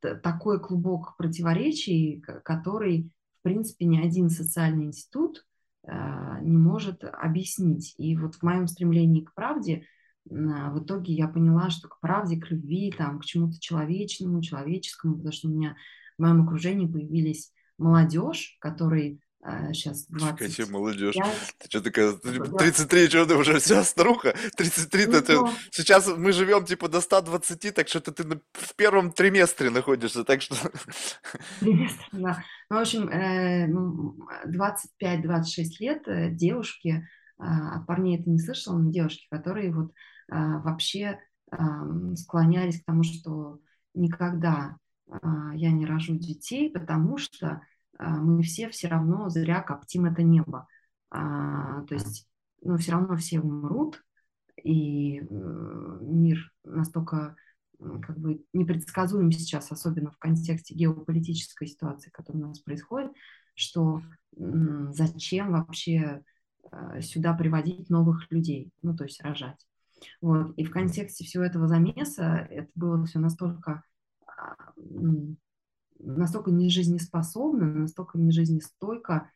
такой 0.00 0.60
клубок 0.60 1.16
противоречий, 1.16 2.22
который, 2.44 3.10
в 3.40 3.42
принципе, 3.42 3.84
ни 3.86 3.98
один 3.98 4.30
социальный 4.30 4.86
институт 4.86 5.44
а, 5.86 6.40
не 6.40 6.56
может 6.56 7.04
объяснить. 7.04 7.94
И 7.98 8.16
вот 8.16 8.36
в 8.36 8.42
моем 8.42 8.66
стремлении 8.66 9.22
к 9.22 9.34
правде 9.34 9.86
а, 10.30 10.70
в 10.70 10.84
итоге 10.84 11.14
я 11.14 11.28
поняла, 11.28 11.70
что 11.70 11.88
к 11.88 12.00
правде, 12.00 12.38
к 12.40 12.50
любви, 12.50 12.92
там, 12.96 13.20
к 13.20 13.24
чему-то 13.24 13.60
человечному, 13.60 14.42
человеческому, 14.42 15.16
потому 15.16 15.32
что 15.32 15.48
у 15.48 15.52
меня 15.52 15.76
в 16.18 16.22
моем 16.22 16.44
окружении 16.44 16.86
появились 16.86 17.52
молодежь, 17.78 18.56
которые 18.60 19.18
сейчас 19.72 20.06
20. 20.06 20.38
Какая 20.38 20.66
молодежь. 20.72 21.14
Ты 21.58 21.68
что 21.68 21.80
такая, 21.80 22.12
33, 22.14 23.08
что 23.08 23.26
ты 23.26 23.36
уже 23.36 23.58
вся 23.60 23.84
старуха? 23.84 24.34
33 24.56 25.06
ну, 25.06 25.22
ты, 25.22 25.38
сейчас 25.70 26.08
мы 26.08 26.32
живем 26.32 26.64
типа 26.64 26.88
до 26.88 27.00
120, 27.00 27.74
так 27.74 27.88
что 27.88 28.00
ты 28.00 28.24
в 28.52 28.74
первом 28.76 29.12
триместре 29.12 29.70
находишься, 29.70 30.24
так 30.24 30.42
что... 30.42 30.56
Триместр, 31.60 32.08
да. 32.12 32.42
Ну, 32.70 32.76
в 32.76 32.80
общем, 32.80 33.08
25-26 34.46 34.82
э, 35.00 35.62
лет 35.80 36.08
э, 36.08 36.30
девушки, 36.30 37.06
от 37.38 37.86
парней 37.86 38.18
это 38.18 38.30
не 38.30 38.38
слышала, 38.38 38.78
но 38.78 38.90
девушки, 38.90 39.26
которые 39.30 39.70
вот 39.70 39.92
вообще 40.28 41.20
склонялись 42.16 42.80
к 42.80 42.86
тому, 42.86 43.02
что 43.02 43.60
никогда 43.94 44.78
я 45.08 45.70
не 45.70 45.86
рожу 45.86 46.16
детей, 46.16 46.70
потому 46.70 47.18
что 47.18 47.62
мы 47.98 48.42
все 48.42 48.68
все 48.70 48.88
равно 48.88 49.28
зря 49.28 49.62
коптим 49.62 50.06
это 50.06 50.22
небо. 50.22 50.66
То 51.10 51.86
есть, 51.90 52.28
ну, 52.60 52.76
все 52.76 52.92
равно 52.92 53.16
все 53.16 53.40
умрут, 53.40 54.02
и 54.62 55.20
мир 55.30 56.52
настолько 56.64 57.36
как 57.78 58.18
бы 58.18 58.42
непредсказуем 58.52 59.30
сейчас, 59.30 59.70
особенно 59.70 60.10
в 60.10 60.18
контексте 60.18 60.74
геополитической 60.74 61.66
ситуации, 61.66 62.10
которая 62.10 62.44
у 62.44 62.48
нас 62.48 62.60
происходит, 62.60 63.12
что 63.54 64.02
зачем 64.32 65.52
вообще 65.52 66.22
э, 66.70 67.00
сюда 67.00 67.34
приводить 67.34 67.88
новых 67.90 68.30
людей, 68.30 68.70
ну, 68.82 68.96
то 68.96 69.04
есть 69.04 69.22
рожать. 69.22 69.66
Вот. 70.20 70.52
И 70.56 70.64
в 70.64 70.70
контексте 70.70 71.24
всего 71.24 71.44
этого 71.44 71.68
замеса 71.68 72.46
это 72.50 72.68
было 72.74 73.04
все 73.06 73.18
настолько, 73.18 73.82
настолько 75.98 76.50
нежизнеспособно, 76.50 77.66
настолько 77.66 78.18
нежизнестойко, 78.18 79.30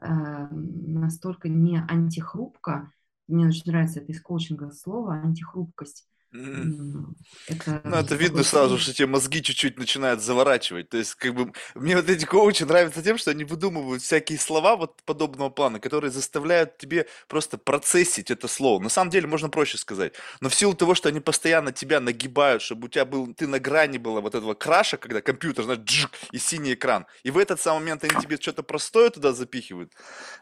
э, 0.00 0.48
настолько 0.50 1.48
не 1.48 1.78
антихрупко. 1.88 2.92
Мне 3.28 3.46
очень 3.46 3.70
нравится 3.70 4.00
это 4.00 4.12
из 4.12 4.20
коучинга 4.20 4.70
слово 4.72 5.14
антихрупкость 5.14 6.09
Это 6.32 7.80
ну, 7.82 7.96
это 7.96 8.14
видно 8.14 8.44
сразу, 8.44 8.78
что 8.78 8.92
тебе 8.92 9.08
мозги 9.08 9.42
чуть-чуть 9.42 9.78
начинают 9.78 10.22
заворачивать. 10.22 10.88
То 10.88 10.96
есть, 10.96 11.16
как 11.16 11.34
бы, 11.34 11.52
мне 11.74 11.96
вот 11.96 12.08
эти 12.08 12.24
коучи 12.24 12.62
нравятся 12.62 13.02
тем, 13.02 13.18
что 13.18 13.32
они 13.32 13.44
выдумывают 13.44 14.02
всякие 14.02 14.38
слова 14.38 14.76
вот 14.76 15.02
подобного 15.02 15.50
плана, 15.50 15.80
которые 15.80 16.12
заставляют 16.12 16.78
тебе 16.78 17.06
просто 17.26 17.58
процессить 17.58 18.30
это 18.30 18.46
слово. 18.46 18.80
На 18.80 18.88
самом 18.88 19.10
деле, 19.10 19.26
можно 19.26 19.48
проще 19.48 19.76
сказать. 19.76 20.14
Но 20.40 20.48
в 20.48 20.54
силу 20.54 20.74
того, 20.74 20.94
что 20.94 21.08
они 21.08 21.18
постоянно 21.18 21.72
тебя 21.72 21.98
нагибают, 21.98 22.62
чтобы 22.62 22.86
у 22.86 22.88
тебя 22.88 23.04
был, 23.04 23.34
ты 23.34 23.48
на 23.48 23.58
грани 23.58 23.98
была 23.98 24.20
вот 24.20 24.36
этого 24.36 24.54
краша, 24.54 24.98
когда 24.98 25.20
компьютер, 25.20 25.64
знаешь, 25.64 25.80
джик, 25.80 26.10
и 26.30 26.38
синий 26.38 26.74
экран. 26.74 27.06
И 27.24 27.32
в 27.32 27.38
этот 27.38 27.60
самый 27.60 27.80
момент 27.80 28.04
они 28.04 28.14
тебе 28.22 28.36
что-то 28.40 28.62
простое 28.62 29.10
туда 29.10 29.32
запихивают. 29.32 29.92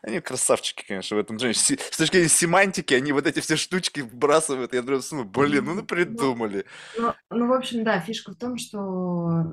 Они 0.03 0.21
красавчики, 0.21 0.85
конечно, 0.87 1.17
в 1.17 1.21
этом. 1.21 1.39
С 1.39 1.97
точки 1.97 2.13
зрения 2.13 2.29
семантики, 2.29 2.93
они 2.93 3.13
вот 3.13 3.27
эти 3.27 3.41
все 3.41 3.57
штучки 3.57 4.01
вбрасывают. 4.01 4.75
Я 4.75 4.83
думаю, 4.83 5.25
блин, 5.25 5.65
ну, 5.65 5.78
ну 5.81 5.87
придумали. 5.87 6.65
Ну, 6.99 7.13
ну, 7.31 7.47
в 7.49 7.53
общем, 7.53 7.85
да, 7.85 8.01
фишка 8.01 8.33
в 8.33 8.37
том, 8.37 8.57
что 8.59 9.53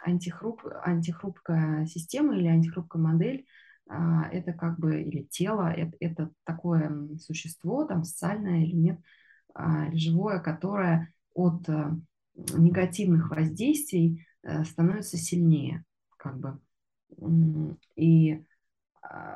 антихруп, 0.00 0.66
антихрупкая 0.82 1.86
система 1.86 2.36
или 2.36 2.46
антихрупкая 2.46 3.02
модель 3.02 3.46
а, 3.88 4.28
это 4.30 4.52
как 4.52 4.78
бы, 4.78 5.02
или 5.02 5.22
тело, 5.24 5.72
это, 5.72 5.96
это 6.00 6.30
такое 6.44 7.16
существо, 7.18 7.84
там, 7.84 8.04
социальное 8.04 8.64
или 8.64 8.74
нет, 8.74 9.00
а, 9.54 9.86
или 9.86 9.96
живое, 9.96 10.40
которое 10.40 11.12
от 11.34 11.68
а, 11.68 11.96
негативных 12.34 13.30
воздействий 13.30 14.26
а, 14.42 14.64
становится 14.64 15.16
сильнее, 15.16 15.84
как 16.16 16.38
бы. 16.38 16.58
И 17.96 18.44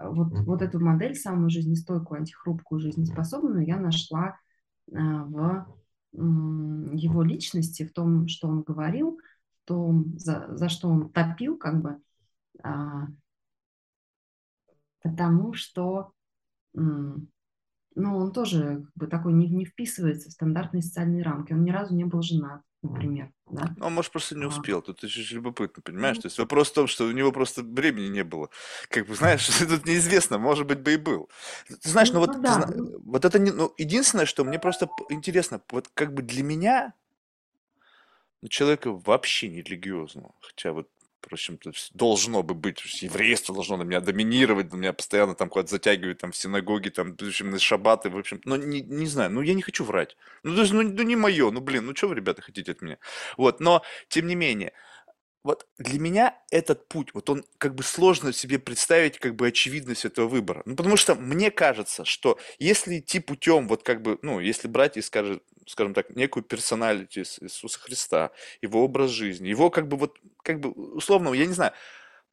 вот, 0.05 0.29
вот 0.41 0.61
эту 0.61 0.79
модель, 0.79 1.15
самую 1.15 1.49
жизнестойкую, 1.49 2.19
антихрупкую, 2.19 2.81
жизнеспособную, 2.81 3.65
я 3.65 3.79
нашла 3.79 4.37
в 4.87 5.67
его 6.13 7.23
личности, 7.23 7.85
в 7.85 7.93
том, 7.93 8.29
что 8.29 8.49
он 8.49 8.63
говорил, 8.63 9.19
в 9.63 9.69
том, 9.69 10.19
за, 10.19 10.49
за 10.57 10.69
что 10.69 10.89
он 10.89 11.11
топил, 11.11 11.57
как 11.57 11.81
бы, 11.81 12.03
а, 12.63 13.07
потому 15.03 15.55
что 15.55 16.13
ну, 16.75 18.17
он 18.17 18.33
тоже 18.33 18.85
как 18.85 18.95
бы 18.95 19.07
такой 19.07 19.33
не, 19.35 19.49
не 19.49 19.65
вписывается 19.65 20.31
в 20.31 20.33
стандартные 20.33 20.83
социальные 20.83 21.23
рамки. 21.23 21.53
Он 21.53 21.63
ни 21.63 21.71
разу 21.71 21.95
не 21.95 22.05
был 22.05 22.23
женат 22.23 22.63
например. 22.83 23.33
Да? 23.51 23.75
Ну, 23.77 23.87
он, 23.87 23.95
может, 23.95 24.13
просто 24.13 24.37
не 24.37 24.45
а. 24.45 24.49
успел. 24.49 24.83
Тут 24.83 25.03
очень 25.05 25.37
любопытно, 25.37 25.83
понимаешь? 25.83 26.17
Ну. 26.17 26.23
То 26.23 26.27
есть 26.27 26.39
вопрос 26.39 26.71
в 26.71 26.75
том, 26.75 26.87
что 26.87 27.05
у 27.05 27.13
него 27.13 27.33
просто 27.33 27.63
времени 27.63 28.09
не 28.09 28.25
было. 28.25 28.51
Как 28.89 29.07
бы, 29.07 29.15
знаешь, 29.15 29.47
тут 29.59 29.87
неизвестно, 29.87 30.39
может 30.39 30.67
быть, 30.67 30.81
бы 30.81 30.95
и 30.95 30.97
был. 30.97 31.31
Ты 31.69 31.89
знаешь, 31.89 32.11
ну, 32.13 32.21
ну 32.21 32.27
вот, 32.27 32.43
да. 32.43 32.63
ты, 32.63 32.75
вот 33.05 33.25
это 33.25 33.39
не, 33.39 33.53
ну, 33.53 33.73
единственное, 33.79 34.27
что 34.27 34.45
мне 34.45 34.59
просто 34.59 34.89
интересно, 35.11 35.61
вот 35.71 35.89
как 35.95 36.13
бы 36.13 36.23
для 36.23 36.43
меня, 36.43 36.95
ну, 38.41 38.49
человека 38.49 38.93
вообще 38.93 39.49
не 39.49 39.63
религиозного, 39.63 40.35
хотя 40.41 40.73
вот 40.73 40.89
Впрочем, 41.25 41.59
должно 41.95 42.43
бы 42.43 42.55
быть, 42.55 42.83
еврейство 43.01 43.55
должно 43.55 43.77
на 43.77 43.85
меня 43.85 44.01
доминировать, 44.01 44.73
на 44.73 44.77
меня 44.77 44.93
постоянно 44.93 45.35
там 45.35 45.49
куда-то 45.49 45.71
затягивают 45.71 46.19
там 46.19 46.33
в 46.33 46.37
синагоге, 46.37 46.91
там, 46.91 47.17
в 47.17 47.23
общем, 47.23 47.51
на 47.51 47.61
шабаты, 47.61 48.11
в 48.11 48.19
общем, 48.19 48.41
но 48.45 48.57
не, 48.57 48.81
не 48.83 49.07
знаю, 49.07 49.31
ну 49.31 49.41
я 49.41 49.55
не 49.55 49.63
хочу 49.63 49.85
врать. 49.85 50.17
Ну, 50.43 50.55
то 50.57 50.63
есть, 50.63 50.73
ну, 50.73 50.83
ну 50.83 51.03
не 51.03 51.15
мое, 51.15 51.51
ну 51.53 51.61
блин, 51.61 51.87
ну 51.87 51.95
что 51.95 52.09
вы, 52.09 52.17
ребята, 52.17 52.43
хотите 52.43 52.73
от 52.73 52.83
меня? 52.83 52.99
Вот, 53.37 53.61
но, 53.61 53.83
тем 54.09 54.27
не 54.27 54.35
менее, 54.35 54.73
вот 55.45 55.67
для 55.79 55.99
меня 55.99 56.39
этот 56.51 56.89
путь, 56.89 57.11
вот 57.15 57.29
он 57.31 57.45
как 57.59 57.75
бы 57.75 57.83
сложно 57.83 58.33
себе 58.33 58.59
представить 58.59 59.19
как 59.19 59.35
бы 59.35 59.49
очевидность 59.49 60.05
этого 60.05 60.29
выбора. 60.29 60.63
Ну, 60.67 60.77
потому 60.77 60.97
что 60.97 61.15
мне 61.15 61.51
кажется, 61.51 62.05
что 62.05 62.39
если 62.59 62.99
идти 63.01 63.21
путем, 63.21 63.69
вот 63.69 63.83
как 63.83 64.03
бы, 64.03 64.19
ну, 64.23 64.41
если 64.41 64.69
брать 64.69 64.97
и 64.97 65.03
скажет, 65.03 65.43
скажем 65.67 65.95
так, 65.95 66.11
некую 66.11 66.45
персоналити 66.45 67.21
Иисуса 67.21 67.81
Христа, 67.81 68.31
его 68.61 68.85
образ 68.85 69.11
жизни, 69.11 69.49
его 69.49 69.71
как 69.71 69.89
бы 69.89 69.97
вот, 69.97 70.19
как 70.43 70.61
бы 70.61 70.71
условно, 70.71 71.33
я 71.33 71.47
не 71.47 71.55
знаю, 71.55 71.73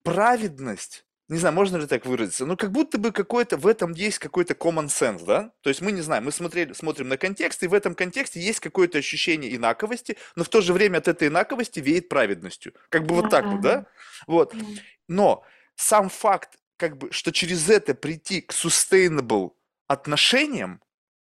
праведность, 0.04 1.06
не 1.30 1.38
знаю, 1.38 1.54
можно 1.54 1.78
ли 1.78 1.86
так 1.86 2.06
выразиться, 2.06 2.46
но 2.46 2.58
как 2.58 2.72
будто 2.72 2.98
бы 2.98 3.12
какой-то, 3.12 3.58
в 3.58 3.68
этом 3.68 3.92
есть 3.92 4.18
какой-то 4.18 4.56
common 4.56 4.88
sense, 4.88 5.24
да? 5.24 5.52
То 5.62 5.70
есть 5.70 5.80
мы 5.80 5.92
не 5.92 6.02
знаем, 6.02 6.26
мы 6.26 6.32
смотрели, 6.32 6.74
смотрим 6.74 7.08
на 7.08 7.18
контекст, 7.18 7.62
и 7.64 7.68
в 7.68 7.74
этом 7.74 7.94
контексте 7.94 8.40
есть 8.40 8.60
какое-то 8.60 8.98
ощущение 8.98 9.56
инаковости, 9.56 10.18
но 10.36 10.44
в 10.44 10.50
то 10.50 10.62
же 10.62 10.74
время 10.74 10.98
от 10.98 11.08
этой 11.08 11.28
инаковости 11.28 11.80
веет 11.80 12.10
праведностью. 12.10 12.74
Как 12.90 13.06
бы 13.06 13.16
вот 13.16 13.30
так 13.30 13.46
вот, 13.46 13.62
да? 13.62 13.86
Вот. 14.26 14.56
Но 15.08 15.44
сам 15.76 16.10
факт, 16.10 16.58
как 16.78 16.98
бы, 16.98 17.12
что 17.12 17.32
через 17.32 17.70
это 17.70 17.94
прийти 17.94 18.42
к 18.42 18.52
sustainable 18.52 19.52
отношениям, 19.88 20.82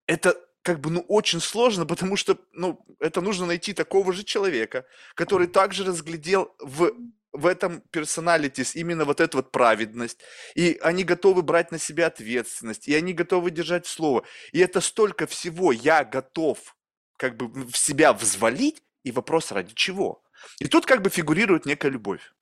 это 0.06 0.40
как 0.62 0.80
бы, 0.80 0.92
ну, 0.92 1.00
очень 1.08 1.40
сложно, 1.40 1.86
потому 1.86 2.18
что, 2.18 2.38
ну, 2.52 2.86
это 3.00 3.22
нужно 3.22 3.46
найти 3.46 3.74
такого 3.74 4.12
же 4.14 4.24
человека, 4.24 4.86
который 5.16 5.48
также 5.48 5.86
разглядел 5.86 6.54
в 6.60 6.92
в 7.38 7.46
этом 7.46 7.82
персоналитис 7.92 8.76
именно 8.76 9.06
вот 9.06 9.22
эту 9.22 9.38
вот 9.38 9.52
праведность, 9.52 10.20
и 10.56 10.80
они 10.82 11.04
готовы 11.04 11.44
брать 11.44 11.72
на 11.72 11.78
себя 11.78 12.08
ответственность, 12.08 12.88
и 12.88 12.96
они 12.96 13.14
готовы 13.14 13.52
держать 13.52 13.86
слово. 13.86 14.24
И 14.52 14.60
это 14.60 14.82
столько 14.82 15.28
всего 15.28 15.72
я 15.72 16.04
готов 16.04 16.76
как 17.18 17.38
бы 17.38 17.48
в 17.48 17.78
себя 17.78 18.14
взвалить, 18.14 18.82
и 19.04 19.12
вопрос 19.12 19.52
ради 19.52 19.74
чего. 19.74 20.24
И 20.60 20.68
тут 20.68 20.86
как 20.86 21.02
бы 21.02 21.10
фигурирует 21.10 21.66
некая 21.66 21.90
любовь. 21.90 22.34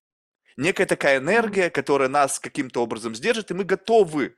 Некая 0.57 0.85
такая 0.85 1.17
энергия, 1.17 1.69
которая 1.69 2.09
нас 2.09 2.39
каким-то 2.39 2.81
образом 2.81 3.13
сдержит, 3.13 3.51
и 3.51 3.53
мы 3.53 3.65
готовы 3.65 4.35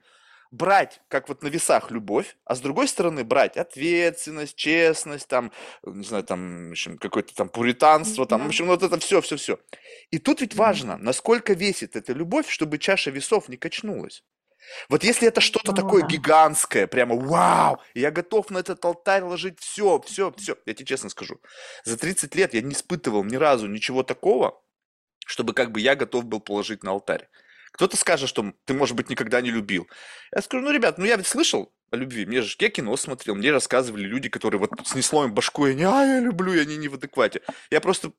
брать, 0.51 1.01
как 1.07 1.29
вот 1.29 1.43
на 1.43 1.47
весах, 1.47 1.91
любовь, 1.91 2.37
а 2.45 2.55
с 2.55 2.59
другой 2.59 2.87
стороны 2.87 3.23
брать 3.23 3.57
ответственность, 3.57 4.55
честность, 4.55 5.27
там, 5.27 5.51
не 5.83 6.03
знаю, 6.03 6.23
там, 6.23 6.69
в 6.69 6.71
общем, 6.71 6.97
какое-то 6.97 7.33
там 7.35 7.49
пуританство, 7.49 8.25
там, 8.25 8.43
в 8.43 8.47
общем, 8.47 8.67
вот 8.67 8.83
это 8.83 8.99
все, 8.99 9.21
все, 9.21 9.37
все. 9.37 9.59
И 10.11 10.19
тут 10.19 10.41
ведь 10.41 10.55
важно, 10.55 10.97
насколько 10.97 11.53
весит 11.53 11.95
эта 11.95 12.13
любовь, 12.13 12.49
чтобы 12.49 12.77
чаша 12.77 13.11
весов 13.11 13.49
не 13.49 13.57
качнулась. 13.57 14.23
Вот 14.89 15.03
если 15.03 15.27
это 15.27 15.41
что-то 15.41 15.71
ну, 15.71 15.75
такое 15.77 16.03
гигантское, 16.03 16.87
прямо 16.87 17.15
вау, 17.15 17.79
я 17.93 18.11
готов 18.11 18.49
на 18.49 18.59
этот 18.59 18.83
алтарь 18.83 19.23
ложить 19.23 19.59
все, 19.59 20.01
все, 20.01 20.33
все. 20.37 20.57
Я 20.65 20.73
тебе 20.73 20.85
честно 20.85 21.09
скажу, 21.09 21.39
за 21.83 21.97
30 21.97 22.35
лет 22.35 22.53
я 22.53 22.61
не 22.61 22.73
испытывал 22.73 23.23
ни 23.23 23.35
разу 23.35 23.67
ничего 23.67 24.03
такого, 24.03 24.61
чтобы 25.25 25.53
как 25.53 25.71
бы 25.71 25.79
я 25.79 25.95
готов 25.95 26.25
был 26.25 26.39
положить 26.39 26.83
на 26.83 26.91
алтарь. 26.91 27.29
Кто-то 27.77 27.95
скажет, 27.95 28.27
что 28.27 28.53
ты, 28.65 28.73
может 28.73 28.95
быть, 28.95 29.11
никогда 29.11 29.39
не 29.39 29.51
любил. 29.51 29.87
Я 30.35 30.41
скажу, 30.41 30.63
ну, 30.63 30.71
ребят, 30.71 30.97
ну 30.97 31.05
я 31.05 31.15
ведь 31.15 31.27
слышал 31.27 31.71
о 31.91 31.95
любви. 31.95 32.25
Мне 32.25 32.41
же 32.41 32.55
я 32.57 32.69
кино 32.71 32.97
смотрел, 32.97 33.35
мне 33.35 33.51
рассказывали 33.51 34.01
люди, 34.01 34.29
которые 34.29 34.59
вот 34.59 34.71
снесло 34.83 35.23
им 35.25 35.35
башку, 35.35 35.67
и 35.67 35.71
они, 35.73 35.83
а, 35.83 36.03
я 36.03 36.19
люблю, 36.19 36.53
и 36.55 36.59
они 36.59 36.75
не 36.75 36.87
в 36.87 36.95
адеквате. 36.95 37.43
Я 37.69 37.79
просто 37.79 38.13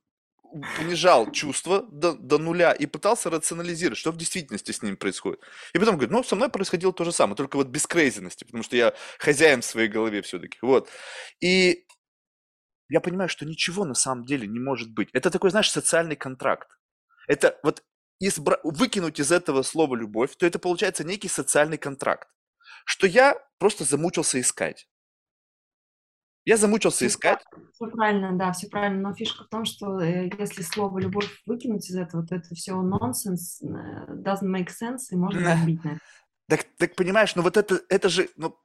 понижал 0.77 1.33
чувства 1.33 1.85
до, 1.91 2.13
до 2.13 2.39
нуля 2.39 2.71
и 2.71 2.87
пытался 2.87 3.31
рационализировать, 3.31 3.99
что 3.99 4.13
в 4.13 4.17
действительности 4.17 4.71
с 4.71 4.81
ним 4.81 4.97
происходит. 4.97 5.41
И 5.75 5.79
потом 5.81 5.97
говорит, 5.97 6.13
ну, 6.13 6.23
со 6.23 6.37
мной 6.37 6.51
происходило 6.51 6.93
то 6.93 7.03
же 7.03 7.11
самое, 7.11 7.35
только 7.35 7.57
вот 7.57 7.67
без 7.67 7.85
крейзенности, 7.89 8.45
потому 8.45 8.63
что 8.63 8.77
я 8.77 8.95
хозяин 9.19 9.63
в 9.63 9.65
своей 9.65 9.89
голове 9.89 10.23
все-таки. 10.23 10.57
Вот. 10.63 10.89
И 11.41 11.85
я 12.89 13.01
понимаю, 13.01 13.29
что 13.29 13.45
ничего 13.45 13.85
на 13.85 13.95
самом 13.95 14.25
деле 14.25 14.47
не 14.47 14.61
может 14.61 14.95
быть. 14.95 15.09
Это 15.13 15.33
такой, 15.33 15.51
знаешь, 15.51 15.69
социальный 15.69 16.15
контракт. 16.15 16.69
Это 17.27 17.59
вот 17.65 17.83
избра... 18.21 18.59
выкинуть 18.65 19.21
из 19.21 19.33
этого 19.33 19.63
слова 19.63 19.95
любовь, 19.95 20.37
то 20.37 20.47
это 20.47 20.59
получается 20.59 21.05
некий 21.05 21.29
социальный 21.29 21.79
контракт, 21.79 22.29
что 22.85 23.07
я 23.07 23.37
просто 23.59 23.85
замучился 23.85 24.41
искать. 24.41 24.89
Я 26.45 26.57
замучился 26.57 26.97
все 26.97 27.07
искать. 27.09 27.45
Все 27.75 27.87
правильно, 27.89 28.33
да, 28.33 28.53
все 28.53 28.69
правильно. 28.69 29.11
Но 29.11 29.15
фишка 29.15 29.45
в 29.45 29.49
том, 29.49 29.67
что 29.67 30.01
э, 30.01 30.31
если 30.39 30.63
слово 30.63 30.99
любовь 30.99 31.43
выкинуть 31.45 31.91
из 31.91 31.95
этого, 31.95 32.27
то 32.27 32.37
это 32.37 32.55
все 32.55 32.81
нонсенс, 32.81 33.61
э, 33.61 33.67
doesn't 33.67 34.51
make 34.51 34.69
sense, 34.69 35.11
и 35.11 35.17
можно 35.17 35.45
забить 35.45 35.85
на 35.85 35.89
это. 35.91 36.01
Так, 36.49 36.65
так 36.79 36.95
понимаешь, 36.95 37.37
ну 37.37 37.43
вот 37.43 37.59
это, 37.59 37.83
это 37.91 38.09
же, 38.09 38.31
ну, 38.37 38.59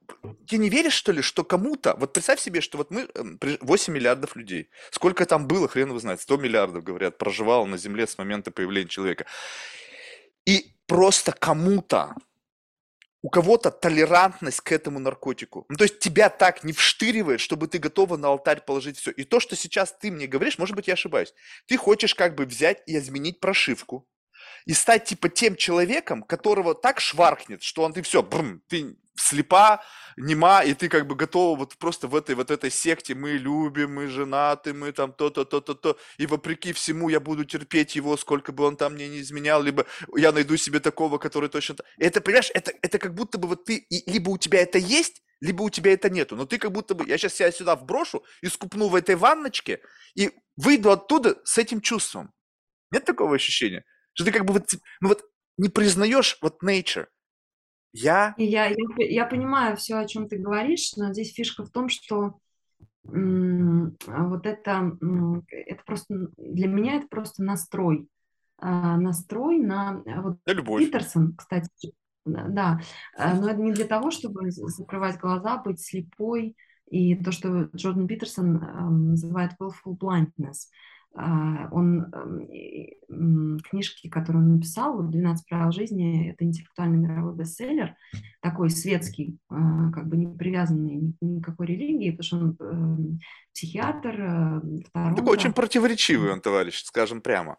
ты 0.48 0.56
не 0.56 0.70
веришь, 0.70 0.94
что 0.94 1.12
ли, 1.12 1.20
что 1.20 1.44
кому-то, 1.44 1.94
вот 1.96 2.14
представь 2.14 2.40
себе, 2.40 2.62
что 2.62 2.78
вот 2.78 2.90
мы, 2.90 3.06
8 3.12 3.92
эм, 3.92 3.94
миллиардов 3.94 4.36
людей, 4.36 4.70
сколько 4.90 5.26
там 5.26 5.46
было, 5.46 5.68
хрен 5.68 5.88
его 5.88 5.98
знает, 5.98 6.22
100 6.22 6.38
миллиардов, 6.38 6.82
говорят, 6.82 7.18
проживало 7.18 7.66
на 7.66 7.76
Земле 7.76 8.06
с 8.06 8.16
момента 8.16 8.50
появления 8.50 8.88
человека. 8.88 9.26
И 10.46 10.72
просто 10.86 11.32
кому-то, 11.32 12.14
у 13.20 13.28
кого-то 13.28 13.70
толерантность 13.70 14.62
к 14.62 14.72
этому 14.72 14.98
наркотику. 14.98 15.66
Ну, 15.68 15.76
то 15.76 15.84
есть 15.84 15.98
тебя 15.98 16.30
так 16.30 16.64
не 16.64 16.72
вштыривает, 16.72 17.40
чтобы 17.40 17.68
ты 17.68 17.78
готова 17.78 18.16
на 18.16 18.28
алтарь 18.28 18.62
положить 18.62 18.96
все. 18.96 19.10
И 19.10 19.24
то, 19.24 19.40
что 19.40 19.56
сейчас 19.56 19.94
ты 19.98 20.10
мне 20.10 20.26
говоришь, 20.26 20.58
может 20.58 20.74
быть, 20.74 20.88
я 20.88 20.94
ошибаюсь. 20.94 21.34
Ты 21.66 21.76
хочешь 21.76 22.14
как 22.14 22.34
бы 22.34 22.46
взять 22.46 22.82
и 22.86 22.96
изменить 22.96 23.40
прошивку, 23.40 24.06
и 24.66 24.72
стать 24.72 25.04
типа 25.04 25.28
тем 25.28 25.56
человеком, 25.56 26.22
которого 26.22 26.74
так 26.74 27.00
шваркнет, 27.00 27.62
что 27.62 27.82
он 27.82 27.92
ты 27.92 28.02
все, 28.02 28.22
брм, 28.22 28.62
ты 28.68 28.96
слепа, 29.16 29.82
нема, 30.16 30.62
и 30.62 30.74
ты 30.74 30.88
как 30.88 31.06
бы 31.06 31.14
готова 31.14 31.56
вот 31.56 31.76
просто 31.76 32.08
в 32.08 32.16
этой 32.16 32.34
вот 32.34 32.50
этой 32.50 32.70
секте 32.70 33.14
мы 33.14 33.32
любим, 33.32 33.94
мы 33.94 34.08
женаты, 34.08 34.74
мы 34.74 34.92
там 34.92 35.12
то-то, 35.12 35.44
то-то, 35.44 35.74
то, 35.74 35.98
и 36.18 36.26
вопреки 36.26 36.72
всему 36.72 37.08
я 37.08 37.20
буду 37.20 37.44
терпеть 37.44 37.96
его, 37.96 38.16
сколько 38.16 38.52
бы 38.52 38.64
он 38.64 38.76
там 38.76 38.94
мне 38.94 39.08
не 39.08 39.20
изменял, 39.20 39.62
либо 39.62 39.86
я 40.16 40.32
найду 40.32 40.56
себе 40.56 40.80
такого, 40.80 41.18
который 41.18 41.48
точно... 41.48 41.76
Это, 41.98 42.20
понимаешь, 42.20 42.50
это, 42.54 42.72
это 42.82 42.98
как 42.98 43.14
будто 43.14 43.38
бы 43.38 43.48
вот 43.48 43.64
ты, 43.64 43.86
либо 44.06 44.30
у 44.30 44.38
тебя 44.38 44.60
это 44.60 44.78
есть, 44.78 45.22
либо 45.40 45.62
у 45.62 45.70
тебя 45.70 45.92
это 45.92 46.10
нету. 46.10 46.36
Но 46.36 46.46
ты 46.46 46.58
как 46.58 46.72
будто 46.72 46.94
бы, 46.94 47.06
я 47.06 47.18
сейчас 47.18 47.34
себя 47.34 47.52
сюда 47.52 47.76
вброшу 47.76 48.24
и 48.40 48.48
скупну 48.48 48.88
в 48.88 48.94
этой 48.94 49.14
ванночке, 49.14 49.80
и 50.14 50.30
выйду 50.56 50.90
оттуда 50.90 51.36
с 51.44 51.58
этим 51.58 51.80
чувством. 51.80 52.32
Нет 52.90 53.04
такого 53.04 53.34
ощущения? 53.34 53.84
Что 54.14 54.24
ты 54.24 54.32
как 54.32 54.44
бы 54.44 54.54
вот, 54.54 54.72
ну 55.00 55.08
вот 55.08 55.24
не 55.58 55.68
признаешь 55.68 56.38
вот 56.40 56.62
nature. 56.62 57.06
Я... 57.92 58.34
Я, 58.38 58.66
я, 58.66 58.76
я 58.98 59.26
понимаю 59.26 59.76
все, 59.76 59.96
о 59.96 60.06
чем 60.06 60.28
ты 60.28 60.38
говоришь, 60.38 60.94
но 60.96 61.12
здесь 61.12 61.32
фишка 61.32 61.64
в 61.64 61.70
том, 61.70 61.88
что 61.88 62.38
вот 63.04 64.46
это, 64.46 64.98
это 65.50 65.82
просто, 65.84 66.28
для 66.36 66.66
меня 66.66 66.96
это 66.96 67.06
просто 67.06 67.42
настрой. 67.42 68.08
А, 68.58 68.96
настрой 68.96 69.58
на... 69.58 70.02
Вот 70.22 70.38
на 70.46 70.52
любовь. 70.52 70.84
Питерсон, 70.84 71.34
кстати, 71.36 71.92
да, 72.24 72.80
а, 73.16 73.34
но 73.34 73.50
это 73.50 73.60
не 73.60 73.72
для 73.72 73.84
того, 73.84 74.10
чтобы 74.10 74.50
закрывать 74.50 75.18
глаза, 75.18 75.58
быть 75.58 75.80
слепой, 75.80 76.56
и 76.88 77.14
то, 77.16 77.30
что 77.30 77.68
Джордан 77.74 78.06
Питерсон 78.06 78.54
называет 79.10 79.52
willful 79.60 79.98
blindness. 79.98 80.68
А, 81.16 81.68
он 81.70 82.10
книжки, 83.70 84.08
которые 84.08 84.42
он 84.42 84.56
написал, 84.56 84.96
вот 85.00 85.14
«12 85.14 85.36
правил 85.48 85.70
жизни», 85.70 86.30
это 86.30 86.44
интеллектуальный 86.44 86.98
мировой 86.98 87.36
бестселлер, 87.36 87.94
такой 88.40 88.70
светский, 88.70 89.38
а, 89.48 89.92
как 89.92 90.08
бы 90.08 90.16
не 90.16 90.26
привязанный 90.26 90.96
ни 90.96 91.12
к 91.12 91.16
никакой 91.20 91.66
религии, 91.66 92.10
потому 92.10 92.24
что 92.24 92.36
он 92.36 92.56
эм, 92.58 93.20
психиатр. 93.52 94.20
Э, 94.20 94.60
такой 94.92 95.32
очень 95.32 95.52
противоречивый 95.52 96.32
он, 96.32 96.40
товарищ, 96.40 96.82
скажем 96.82 97.20
прямо. 97.20 97.58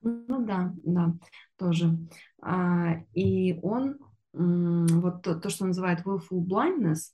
Ну 0.00 0.44
да, 0.46 0.72
да, 0.82 1.14
тоже. 1.58 1.98
А, 2.40 3.02
и 3.12 3.58
он, 3.62 3.98
вот 4.32 5.22
то, 5.22 5.48
что 5.50 5.64
он 5.64 5.68
называет 5.68 6.06
willful 6.06 6.40
blindness, 6.40 7.12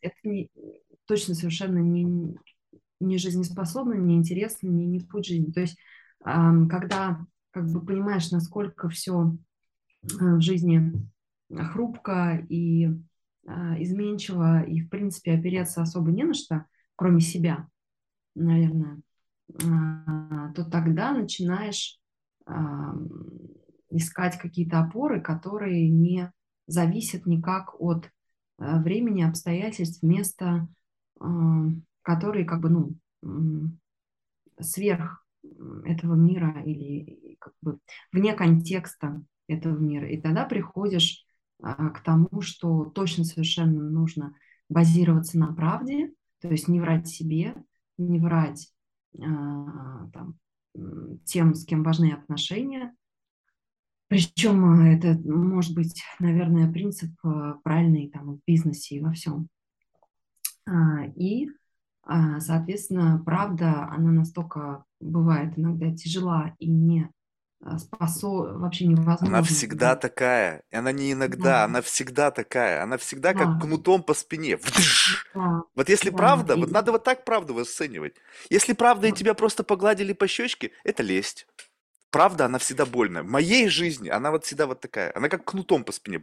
это 0.00 0.16
не, 0.24 0.50
точно 1.06 1.34
совершенно 1.34 1.78
не, 1.78 2.36
не 3.02 3.18
жизнеспособно, 3.18 3.94
не 3.94 4.16
интересно, 4.16 4.68
не, 4.68 4.86
не 4.86 4.98
в 4.98 5.08
путь 5.08 5.26
жизни. 5.26 5.52
То 5.52 5.60
есть, 5.60 5.78
когда 6.22 7.24
как 7.50 7.70
бы 7.70 7.84
понимаешь, 7.84 8.30
насколько 8.30 8.88
все 8.88 9.36
э, 10.02 10.06
в 10.06 10.40
жизни 10.40 10.92
хрупко 11.54 12.44
и 12.48 12.88
а, 13.46 13.82
изменчиво, 13.82 14.62
и, 14.62 14.80
в 14.80 14.88
принципе, 14.88 15.34
опереться 15.34 15.82
особо 15.82 16.10
не 16.10 16.24
на 16.24 16.32
что, 16.32 16.64
кроме 16.96 17.20
себя, 17.20 17.68
наверное, 18.34 19.02
а, 19.62 20.52
то 20.54 20.64
тогда 20.64 21.12
начинаешь 21.12 21.98
искать 23.90 24.38
какие-то 24.38 24.80
опоры, 24.80 25.20
которые 25.20 25.88
не 25.88 26.32
зависят 26.66 27.26
никак 27.26 27.80
от 27.80 28.06
э, 28.06 28.80
времени, 28.80 29.22
обстоятельств, 29.22 30.02
места, 30.02 30.66
которые 32.02 32.44
как 32.44 32.60
бы, 32.60 32.68
ну, 32.68 33.70
сверх 34.60 35.24
этого 35.84 36.14
мира 36.14 36.62
или 36.64 37.36
как 37.40 37.54
бы 37.60 37.78
вне 38.12 38.34
контекста 38.34 39.22
этого 39.48 39.76
мира. 39.76 40.08
И 40.08 40.20
тогда 40.20 40.44
приходишь 40.44 41.24
а, 41.62 41.90
к 41.90 42.02
тому, 42.02 42.40
что 42.40 42.84
точно 42.86 43.24
совершенно 43.24 43.82
нужно 43.82 44.34
базироваться 44.68 45.38
на 45.38 45.52
правде, 45.52 46.12
то 46.40 46.48
есть 46.48 46.68
не 46.68 46.80
врать 46.80 47.08
себе, 47.08 47.54
не 47.98 48.20
врать 48.20 48.72
а, 49.18 50.08
там, 50.10 50.38
тем, 51.24 51.54
с 51.54 51.64
кем 51.64 51.82
важны 51.82 52.12
отношения. 52.12 52.94
Причем 54.08 54.64
а, 54.64 54.88
это 54.88 55.18
может 55.28 55.74
быть, 55.74 56.02
наверное, 56.18 56.70
принцип 56.70 57.10
правильный 57.62 58.10
там, 58.10 58.36
в 58.36 58.40
бизнесе 58.46 58.96
и 58.96 59.00
во 59.00 59.12
всем. 59.12 59.48
И 61.16 61.48
соответственно, 62.06 63.22
правда, 63.24 63.88
она 63.90 64.10
настолько 64.10 64.84
бывает 65.00 65.58
иногда 65.58 65.94
тяжела 65.94 66.54
и 66.58 66.68
не 66.68 67.10
а, 67.64 67.78
спасо 67.78 68.26
вообще 68.26 68.86
невозможно. 68.86 69.28
Она 69.28 69.42
всегда 69.42 69.94
такая. 69.94 70.64
Она 70.72 70.90
не 70.90 71.12
иногда, 71.12 71.42
да. 71.42 71.64
она 71.64 71.80
всегда 71.80 72.32
такая. 72.32 72.82
Она 72.82 72.96
всегда 72.96 73.32
да. 73.32 73.38
как 73.38 73.62
кнутом 73.62 74.02
по 74.02 74.14
спине. 74.14 74.58
Да. 75.34 75.62
Вот 75.74 75.88
если 75.88 76.10
да. 76.10 76.16
правда, 76.16 76.54
и... 76.54 76.56
вот 76.58 76.70
надо 76.70 76.92
вот 76.92 77.04
так 77.04 77.24
правду 77.24 77.56
оценивать. 77.56 78.16
Если 78.50 78.72
правда 78.72 79.06
и 79.08 79.12
тебя 79.12 79.34
просто 79.34 79.62
погладили 79.62 80.12
по 80.12 80.26
щечке, 80.26 80.72
это 80.84 81.02
лесть. 81.02 81.46
Правда, 82.10 82.46
она 82.46 82.58
всегда 82.58 82.84
больная. 82.84 83.22
В 83.22 83.28
моей 83.28 83.68
жизни 83.68 84.08
она 84.08 84.30
вот 84.30 84.44
всегда 84.44 84.66
вот 84.66 84.80
такая. 84.80 85.12
Она 85.14 85.28
как 85.28 85.44
кнутом 85.44 85.84
по 85.84 85.92
спине. 85.92 86.20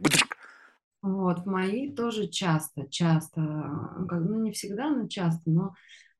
Вот, 1.02 1.40
в 1.40 1.46
моей 1.46 1.94
тоже 1.94 2.28
часто, 2.28 2.86
часто, 2.90 3.40
ну 3.40 4.42
не 4.42 4.52
всегда, 4.52 4.90
но 4.90 5.08
часто, 5.08 5.50
но 5.50 5.74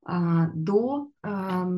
а, 0.04 0.48
до 0.54 1.10
а, 1.22 1.68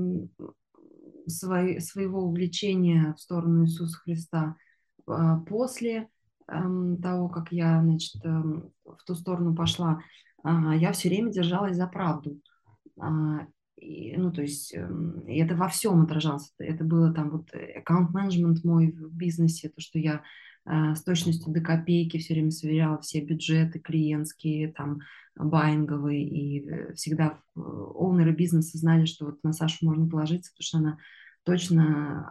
своей, 1.26 1.80
своего 1.80 2.22
увлечения 2.22 3.14
в 3.16 3.20
сторону 3.20 3.64
Иисуса 3.64 3.98
Христа, 3.98 4.54
а, 5.06 5.38
после 5.38 6.08
а, 6.46 6.62
того, 7.02 7.28
как 7.28 7.50
я, 7.50 7.82
значит, 7.82 8.24
а, 8.24 8.42
в 8.84 9.04
ту 9.04 9.14
сторону 9.16 9.52
пошла, 9.52 10.00
а, 10.44 10.76
я 10.76 10.92
все 10.92 11.08
время 11.08 11.32
держалась 11.32 11.76
за 11.76 11.88
правду. 11.88 12.40
А, 13.00 13.46
и, 13.76 14.16
ну, 14.16 14.30
то 14.30 14.42
есть 14.42 14.72
эм, 14.74 15.22
и 15.26 15.38
это 15.38 15.56
во 15.56 15.66
всем 15.66 16.02
отражалось. 16.02 16.54
Это 16.58 16.84
было 16.84 17.12
там 17.12 17.30
вот 17.30 17.48
аккаунт-менеджмент 17.52 18.62
мой 18.62 18.92
в 18.92 19.12
бизнесе, 19.12 19.70
то, 19.70 19.80
что 19.80 19.98
я 19.98 20.18
Э, 20.18 20.51
с 20.64 21.02
точностью 21.02 21.52
до 21.52 21.60
копейки 21.60 22.18
все 22.18 22.34
время 22.34 22.50
сверяла 22.50 23.00
все 23.00 23.20
бюджеты 23.20 23.80
клиентские, 23.80 24.72
там, 24.72 25.00
баинговые, 25.34 26.24
и 26.24 26.68
э, 26.68 26.94
всегда 26.94 27.38
оунеры 27.54 28.32
бизнеса 28.32 28.78
знали, 28.78 29.06
что 29.06 29.26
вот 29.26 29.42
на 29.42 29.52
Сашу 29.52 29.86
можно 29.86 30.08
положиться, 30.08 30.52
потому 30.52 30.66
что 30.66 30.78
она 30.78 30.98
точно 31.44 32.28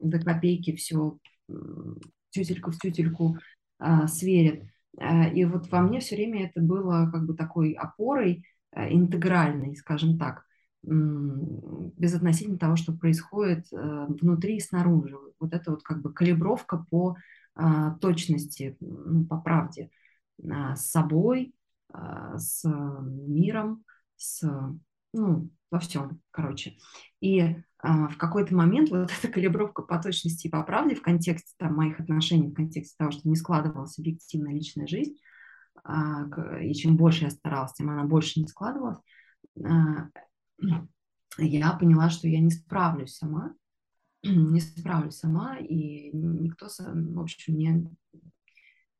до 0.00 0.18
копейки 0.20 0.74
все 0.76 1.18
тютельку 2.30 2.70
в 2.70 2.78
тютельку 2.78 3.38
а, 3.78 4.06
сверит. 4.06 4.64
Э, 4.98 5.32
и 5.32 5.44
вот 5.44 5.70
во 5.70 5.80
мне 5.80 6.00
все 6.00 6.16
время 6.16 6.46
это 6.46 6.60
было 6.60 7.10
как 7.12 7.26
бы 7.26 7.34
такой 7.34 7.72
опорой 7.72 8.44
интегральной, 8.74 9.74
скажем 9.76 10.18
так, 10.18 10.44
безотносительно 10.82 12.58
того, 12.58 12.76
что 12.76 12.92
происходит 12.92 13.66
внутри 13.70 14.58
и 14.58 14.60
снаружи. 14.60 15.16
Вот 15.40 15.54
это 15.54 15.70
вот 15.70 15.82
как 15.82 16.02
бы 16.02 16.12
калибровка 16.12 16.84
по 16.90 17.12
а, 17.12 17.16
точности, 18.00 18.76
ну, 18.80 19.24
по 19.24 19.38
правде, 19.38 19.90
а, 20.50 20.76
с 20.76 20.90
собой, 20.90 21.54
а, 21.92 22.38
с 22.38 22.68
миром, 22.68 23.84
с, 24.16 24.42
ну, 25.12 25.50
во 25.70 25.78
всем, 25.78 26.20
короче. 26.30 26.76
И 27.20 27.56
в 27.82 28.16
какой-то 28.16 28.54
момент 28.54 28.90
вот 28.90 29.10
эта 29.18 29.28
калибровка 29.32 29.82
по 29.82 30.02
точности 30.02 30.48
и 30.48 30.50
по 30.50 30.62
правде 30.62 30.94
в 30.94 31.02
контексте 31.02 31.52
там, 31.58 31.74
моих 31.74 32.00
отношений, 32.00 32.48
в 32.48 32.54
контексте 32.54 32.94
того, 32.98 33.10
что 33.10 33.28
не 33.28 33.36
складывалась 33.36 33.98
объективная 33.98 34.54
личная 34.54 34.86
жизнь, 34.86 35.16
и 35.86 36.74
чем 36.74 36.96
больше 36.96 37.24
я 37.24 37.30
старалась, 37.30 37.74
тем 37.74 37.90
она 37.90 38.04
больше 38.04 38.40
не 38.40 38.48
складывалась, 38.48 38.98
я 39.54 40.10
поняла, 41.72 42.10
что 42.10 42.28
я 42.28 42.40
не 42.40 42.50
справлюсь 42.50 43.14
сама, 43.14 43.54
не 44.52 44.60
справлюсь 44.60 45.16
сама, 45.16 45.58
и 45.58 46.10
никто, 46.12 46.66
в 46.66 47.20
общем, 47.20 47.54
мне 47.54 47.90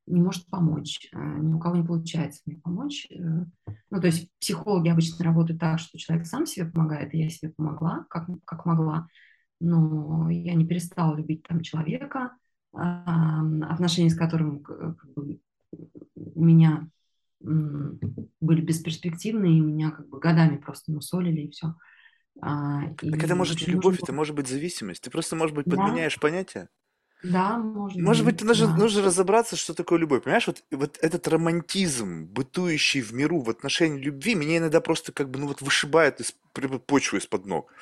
не 0.06 0.20
может 0.20 0.46
помочь, 0.46 1.08
э, 1.12 1.18
ни 1.18 1.52
у 1.52 1.58
кого 1.58 1.76
не 1.76 1.86
получается 1.86 2.42
мне 2.46 2.58
помочь. 2.58 3.06
Э. 3.10 3.44
Ну, 3.90 4.00
то 4.00 4.06
есть 4.06 4.30
психологи 4.38 4.88
обычно 4.88 5.24
работают 5.24 5.60
так, 5.60 5.80
что 5.80 5.98
человек 5.98 6.26
сам 6.26 6.46
себе 6.46 6.66
помогает, 6.66 7.12
и 7.12 7.18
я 7.18 7.28
себе 7.28 7.52
помогла, 7.56 8.06
как, 8.08 8.28
как 8.44 8.66
могла, 8.66 9.08
но 9.60 10.30
я 10.30 10.54
не 10.54 10.66
перестала 10.66 11.16
любить 11.16 11.42
там 11.42 11.60
человека, 11.62 12.32
отношения 12.72 14.10
с 14.10 14.16
которым 14.16 14.62
как 14.62 15.14
бы, 15.14 15.40
у 16.14 16.44
меня 16.44 16.88
были 17.40 18.60
бесперспективные, 18.60 19.56
и 19.56 19.60
меня 19.60 19.90
как 19.90 20.08
бы 20.08 20.18
годами 20.18 20.56
просто 20.58 20.92
мусолили, 20.92 21.42
и 21.42 21.50
все. 21.50 21.74
А, 22.40 22.82
так 22.98 23.22
это 23.22 23.34
может 23.34 23.60
не 23.60 23.72
любовь, 23.72 23.98
это 24.02 24.12
может 24.12 24.34
быть 24.34 24.48
зависимость. 24.48 25.02
Ты 25.02 25.10
просто, 25.10 25.36
может 25.36 25.54
быть, 25.54 25.64
подменяешь 25.64 26.14
да. 26.16 26.20
понятие. 26.20 26.68
Да, 27.22 27.56
может, 27.56 27.98
может 27.98 28.24
быть. 28.24 28.36
быть 28.36 28.44
нужно, 28.44 28.66
да. 28.68 28.76
нужно 28.76 29.02
разобраться, 29.02 29.56
что 29.56 29.74
такое 29.74 29.98
любовь. 29.98 30.22
Понимаешь, 30.22 30.46
вот, 30.46 30.62
вот 30.70 30.98
этот 31.00 31.26
романтизм, 31.28 32.26
бытующий 32.26 33.00
в 33.00 33.12
миру 33.12 33.40
в 33.40 33.48
отношении 33.48 34.00
любви, 34.00 34.34
меня 34.34 34.58
иногда 34.58 34.80
просто 34.80 35.12
как 35.12 35.30
бы, 35.30 35.38
ну 35.38 35.48
вот, 35.48 35.62
вышибает 35.62 36.20
из 36.20 36.34
почвы 36.86 37.18
из-под 37.18 37.46
ног. 37.46 37.72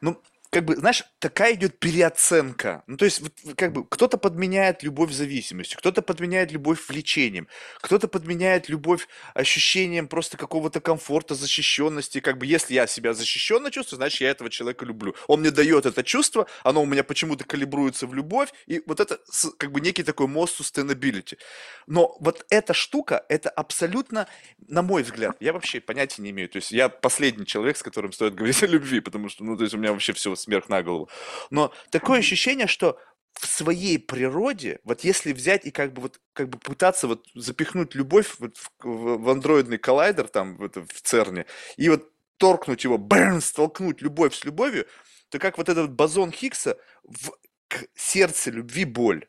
Ну, 0.00 0.20
как 0.52 0.66
бы, 0.66 0.76
знаешь, 0.76 1.02
такая 1.18 1.54
идет 1.54 1.78
переоценка. 1.78 2.84
Ну, 2.86 2.98
то 2.98 3.06
есть, 3.06 3.22
вот, 3.22 3.32
как 3.56 3.72
бы, 3.72 3.86
кто-то 3.88 4.18
подменяет 4.18 4.82
любовь 4.82 5.10
зависимостью, 5.10 5.78
кто-то 5.78 6.02
подменяет 6.02 6.52
любовь 6.52 6.78
влечением, 6.90 7.48
кто-то 7.80 8.06
подменяет 8.06 8.68
любовь 8.68 9.08
ощущением 9.32 10.08
просто 10.08 10.36
какого-то 10.36 10.82
комфорта, 10.82 11.34
защищенности. 11.34 12.20
Как 12.20 12.36
бы, 12.36 12.44
если 12.44 12.74
я 12.74 12.86
себя 12.86 13.14
защищенно 13.14 13.70
чувствую, 13.70 13.96
значит, 13.96 14.20
я 14.20 14.28
этого 14.28 14.50
человека 14.50 14.84
люблю. 14.84 15.14
Он 15.26 15.40
мне 15.40 15.50
дает 15.50 15.86
это 15.86 16.04
чувство, 16.04 16.46
оно 16.64 16.82
у 16.82 16.86
меня 16.86 17.02
почему-то 17.02 17.44
калибруется 17.44 18.06
в 18.06 18.12
любовь, 18.12 18.50
и 18.66 18.82
вот 18.84 19.00
это, 19.00 19.20
как 19.56 19.72
бы, 19.72 19.80
некий 19.80 20.02
такой 20.02 20.26
мост 20.26 20.60
sustainability. 20.60 21.38
Но 21.86 22.14
вот 22.20 22.44
эта 22.50 22.74
штука, 22.74 23.24
это 23.30 23.48
абсолютно, 23.48 24.28
на 24.68 24.82
мой 24.82 25.02
взгляд, 25.02 25.34
я 25.40 25.54
вообще 25.54 25.80
понятия 25.80 26.20
не 26.20 26.28
имею. 26.28 26.50
То 26.50 26.56
есть, 26.56 26.72
я 26.72 26.90
последний 26.90 27.46
человек, 27.46 27.78
с 27.78 27.82
которым 27.82 28.12
стоит 28.12 28.34
говорить 28.34 28.62
о 28.62 28.66
любви, 28.66 29.00
потому 29.00 29.30
что, 29.30 29.44
ну, 29.44 29.56
то 29.56 29.62
есть, 29.62 29.74
у 29.74 29.78
меня 29.78 29.92
вообще 29.92 30.12
все 30.12 30.41
смерть 30.42 30.68
на 30.68 30.82
голову. 30.82 31.08
Но 31.50 31.72
такое 31.90 32.20
ощущение, 32.20 32.66
что 32.66 32.98
в 33.32 33.46
своей 33.46 33.98
природе, 33.98 34.80
вот 34.84 35.04
если 35.04 35.32
взять 35.32 35.64
и 35.64 35.70
как 35.70 35.94
бы 35.94 36.02
вот 36.02 36.20
как 36.34 36.48
бы 36.50 36.58
пытаться 36.58 37.08
вот 37.08 37.26
запихнуть 37.34 37.94
любовь 37.94 38.34
вот 38.38 38.56
в, 38.58 38.70
в, 38.82 39.16
в 39.22 39.30
андроидный 39.30 39.78
коллайдер 39.78 40.28
там 40.28 40.56
в, 40.56 40.64
это, 40.64 40.82
в 40.82 41.00
ЦЕРНе 41.02 41.46
и 41.76 41.88
вот 41.88 42.10
торкнуть 42.36 42.84
его, 42.84 42.98
бэм, 42.98 43.40
столкнуть 43.40 44.02
любовь 44.02 44.34
с 44.34 44.44
любовью, 44.44 44.86
то 45.30 45.38
как 45.38 45.58
вот 45.58 45.68
этот 45.68 45.92
бозон 45.92 46.30
Хиггса 46.30 46.76
в 47.04 47.32
к 47.72 47.86
сердце 47.94 48.50
любви 48.50 48.84
боль. 48.84 49.26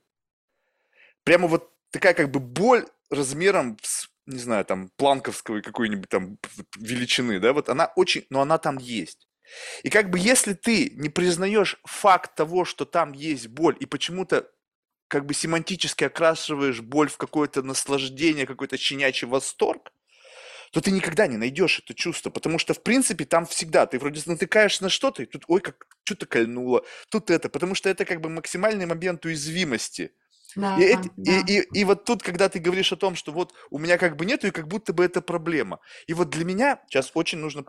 Прямо 1.24 1.48
вот 1.48 1.72
такая 1.92 2.14
как 2.14 2.30
бы 2.30 2.42
боль 2.42 2.86
размером 3.10 3.78
с, 3.82 4.10
не 4.26 4.40
знаю, 4.40 4.66
там, 4.66 4.90
планковской 4.98 5.62
какой-нибудь 5.62 6.10
там 6.10 6.38
величины, 6.76 7.40
да, 7.40 7.54
вот 7.54 7.70
она 7.70 7.94
очень, 7.96 8.26
но 8.30 8.42
она 8.42 8.58
там 8.58 8.78
есть. 8.78 9.30
И 9.84 9.90
как 9.90 10.10
бы 10.10 10.20
если 10.20 10.54
ты 10.54 10.92
не 10.96 11.10
признаешь 11.10 11.80
факт 11.86 12.36
того, 12.36 12.66
что 12.66 12.86
там 12.86 13.14
есть 13.14 13.48
боль, 13.48 13.78
и 13.80 13.86
почему-то 13.86 14.50
как 15.08 15.26
бы 15.26 15.34
семантически 15.34 16.06
окрашиваешь 16.06 16.82
боль 16.82 17.10
в 17.10 17.18
какое-то 17.18 17.62
наслаждение, 17.62 18.48
какой-то 18.48 18.78
щенячий 18.78 19.28
восторг, 19.28 19.92
то 20.72 20.82
ты 20.82 20.90
никогда 20.90 21.28
не 21.28 21.38
найдешь 21.38 21.80
это 21.80 21.94
чувство, 21.94 22.32
потому 22.32 22.58
что, 22.58 22.74
в 22.74 22.82
принципе, 22.82 23.26
там 23.26 23.46
всегда. 23.46 23.86
Ты 23.86 24.00
вроде 24.00 24.22
натыкаешься 24.26 24.84
на 24.84 24.90
что-то, 24.90 25.22
и 25.22 25.28
тут, 25.28 25.44
ой, 25.48 25.62
как 25.62 25.86
что-то 26.04 26.26
кольнуло, 26.26 26.84
тут 27.10 27.30
это, 27.30 27.48
потому 27.50 27.76
что 27.76 27.90
это 27.90 28.06
как 28.06 28.22
бы 28.22 28.30
максимальный 28.30 28.86
момент 28.86 29.26
уязвимости– 29.26 30.12
Да, 30.56 30.78
и, 30.80 30.94
эт- 30.96 31.12
да. 31.18 31.40
и, 31.48 31.60
и, 31.60 31.80
и 31.82 31.84
вот 31.84 32.06
тут, 32.06 32.24
когда 32.24 32.50
ты 32.50 32.60
говоришь 32.60 32.92
о 32.92 32.98
том, 32.98 33.16
что 33.16 33.32
вот 33.32 33.54
у 33.70 33.80
меня 33.80 33.98
как 33.98 34.16
бы 34.16 34.26
нету, 34.26 34.48
и 34.48 34.52
как 34.52 34.68
будто 34.68 34.94
бы 34.94 35.04
это 35.04 35.22
проблема. 35.22 35.80
И 36.08 36.14
вот 36.14 36.30
для 36.30 36.46
меня, 36.46 36.82
сейчас 36.88 37.12
очень 37.14 37.40
нужно 37.40 37.66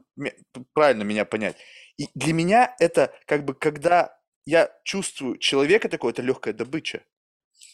правильно 0.73 1.03
меня 1.03 1.25
понять, 1.25 1.57
и 1.97 2.09
для 2.15 2.33
меня 2.33 2.75
это 2.81 3.15
как 3.27 3.45
бы, 3.45 3.55
когда 3.55 4.17
я 4.47 4.71
чувствую 4.85 5.39
человека 5.39 5.89
такой, 5.89 6.13
это 6.13 6.23
легкая 6.23 6.55
добыча. 6.55 7.03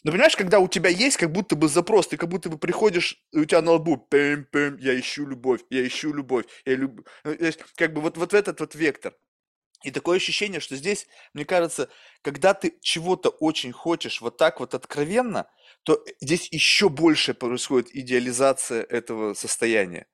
Но 0.03 0.11
понимаешь, 0.11 0.35
когда 0.35 0.59
у 0.59 0.67
тебя 0.67 0.89
есть 0.89 1.17
как 1.17 1.31
будто 1.31 1.55
бы 1.55 1.67
запрос, 1.67 2.07
ты 2.07 2.17
как 2.17 2.29
будто 2.29 2.49
бы 2.49 2.57
приходишь, 2.57 3.23
и 3.31 3.39
у 3.39 3.45
тебя 3.45 3.61
на 3.61 3.73
лбу, 3.73 3.97
пэм, 3.97 4.45
пэм, 4.51 4.77
я 4.77 4.99
ищу 4.99 5.27
любовь, 5.27 5.61
я 5.69 5.85
ищу 5.85 6.13
любовь, 6.13 6.45
я. 6.65 6.77
Ну, 6.77 7.03
то 7.23 7.31
есть, 7.45 7.59
как 7.75 7.93
бы 7.93 8.01
вот, 8.01 8.17
вот 8.17 8.33
этот 8.33 8.59
вот 8.59 8.75
вектор. 8.75 9.13
И 9.83 9.91
такое 9.91 10.17
ощущение, 10.17 10.59
что 10.59 10.75
здесь, 10.75 11.07
мне 11.33 11.45
кажется, 11.45 11.89
когда 12.21 12.53
ты 12.53 12.77
чего-то 12.81 13.29
очень 13.29 13.71
хочешь 13.71 14.21
вот 14.21 14.37
так 14.37 14.59
вот 14.59 14.73
откровенно, 14.73 15.47
то 15.83 15.95
э, 15.95 16.11
здесь 16.21 16.47
еще 16.51 16.89
больше 16.89 17.33
происходит 17.33 17.95
идеализация 17.95 18.83
этого 18.83 19.33
состояния. 19.33 20.05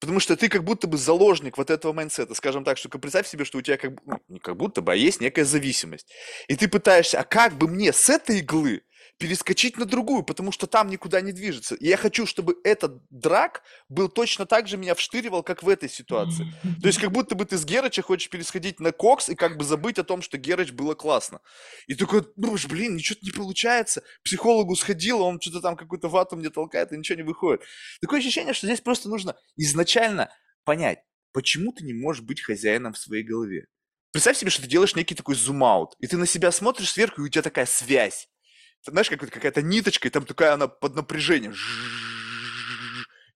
Потому 0.00 0.18
что 0.18 0.36
ты 0.36 0.48
как 0.48 0.64
будто 0.64 0.88
бы 0.88 0.96
заложник 0.96 1.58
вот 1.58 1.70
этого 1.70 1.92
mindset 1.92 2.25
а. 2.25 2.34
Скажем 2.34 2.64
так, 2.64 2.76
что 2.76 2.88
представь 2.88 3.26
себе, 3.26 3.44
что 3.44 3.58
у 3.58 3.62
тебя 3.62 3.76
как, 3.76 3.92
ну, 4.04 4.18
не 4.28 4.40
как 4.40 4.56
будто 4.56 4.82
бы, 4.82 4.92
а 4.92 4.96
есть 4.96 5.20
некая 5.20 5.44
зависимость. 5.44 6.12
И 6.48 6.56
ты 6.56 6.66
пытаешься, 6.66 7.20
а 7.20 7.24
как 7.24 7.54
бы 7.54 7.68
мне 7.68 7.92
с 7.92 8.10
этой 8.10 8.40
иглы 8.40 8.82
перескочить 9.22 9.78
на 9.78 9.84
другую, 9.84 10.24
потому 10.24 10.50
что 10.50 10.66
там 10.66 10.88
никуда 10.88 11.20
не 11.20 11.30
движется. 11.30 11.76
И 11.76 11.86
я 11.86 11.96
хочу, 11.96 12.26
чтобы 12.26 12.56
этот 12.64 13.00
drug 13.08 13.62
был 13.88 14.08
точно 14.08 14.46
так 14.46 14.66
же 14.66 14.76
меня 14.76 14.96
вштыривал, 14.96 15.44
как 15.44 15.62
в 15.62 15.68
этой 15.68 15.88
ситуации. 15.88 16.52
То 16.80 16.88
есть 16.88 16.98
как 16.98 17.12
будто 17.12 17.36
бы 17.36 17.44
ты 17.44 17.56
с 17.56 17.64
Герыча 17.64 18.02
хочешь 18.02 18.28
пересходить 18.30 18.80
на 18.80 18.90
Кокс 18.90 19.28
и 19.28 19.36
как 19.36 19.58
бы 19.58 19.62
забыть 19.62 20.00
о 20.00 20.02
том, 20.02 20.22
что 20.22 20.38
Герыч 20.38 20.72
было 20.72 20.96
классно. 20.96 21.40
И 21.86 21.94
такой, 21.94 22.26
думаешь, 22.34 22.66
блин, 22.66 22.96
ничего 22.96 23.16
не 23.22 23.30
получается. 23.30 24.02
Психологу 24.24 24.74
сходил, 24.74 25.22
он 25.22 25.40
что-то 25.40 25.60
там 25.60 25.76
какую-то 25.76 26.08
вату 26.08 26.36
мне 26.36 26.50
толкает, 26.50 26.90
и 26.90 26.98
ничего 26.98 27.18
не 27.18 27.22
выходит. 27.22 27.62
Такое 28.00 28.18
ощущение, 28.18 28.54
что 28.54 28.66
здесь 28.66 28.80
просто 28.80 29.08
нужно 29.08 29.36
изначально 29.56 30.30
понять, 30.64 30.98
почему 31.32 31.70
ты 31.70 31.84
не 31.84 31.94
можешь 31.94 32.24
быть 32.24 32.40
хозяином 32.40 32.94
в 32.94 32.98
своей 32.98 33.22
голове. 33.22 33.66
Представь 34.10 34.36
себе, 34.36 34.50
что 34.50 34.62
ты 34.62 34.68
делаешь 34.68 34.96
некий 34.96 35.14
такой 35.14 35.36
зум-аут, 35.36 35.94
и 36.00 36.08
ты 36.08 36.16
на 36.16 36.26
себя 36.26 36.50
смотришь 36.50 36.90
сверху, 36.90 37.22
и 37.22 37.26
у 37.26 37.28
тебя 37.28 37.42
такая 37.42 37.66
связь. 37.66 38.28
Ты 38.84 38.90
знаешь, 38.90 39.08
как 39.08 39.20
какая-то 39.20 39.62
ниточка, 39.62 40.08
и 40.08 40.10
там 40.10 40.26
такая 40.26 40.54
она 40.54 40.66
под 40.66 40.96
напряжением. 40.96 41.54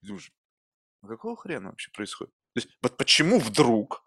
И 0.01 0.07
думаешь, 0.07 0.31
а 1.01 1.07
какого 1.07 1.37
хрена 1.37 1.69
вообще 1.69 1.89
происходит? 1.91 2.33
То 2.53 2.61
есть, 2.61 2.69
вот 2.81 2.97
почему 2.97 3.39
вдруг 3.39 4.03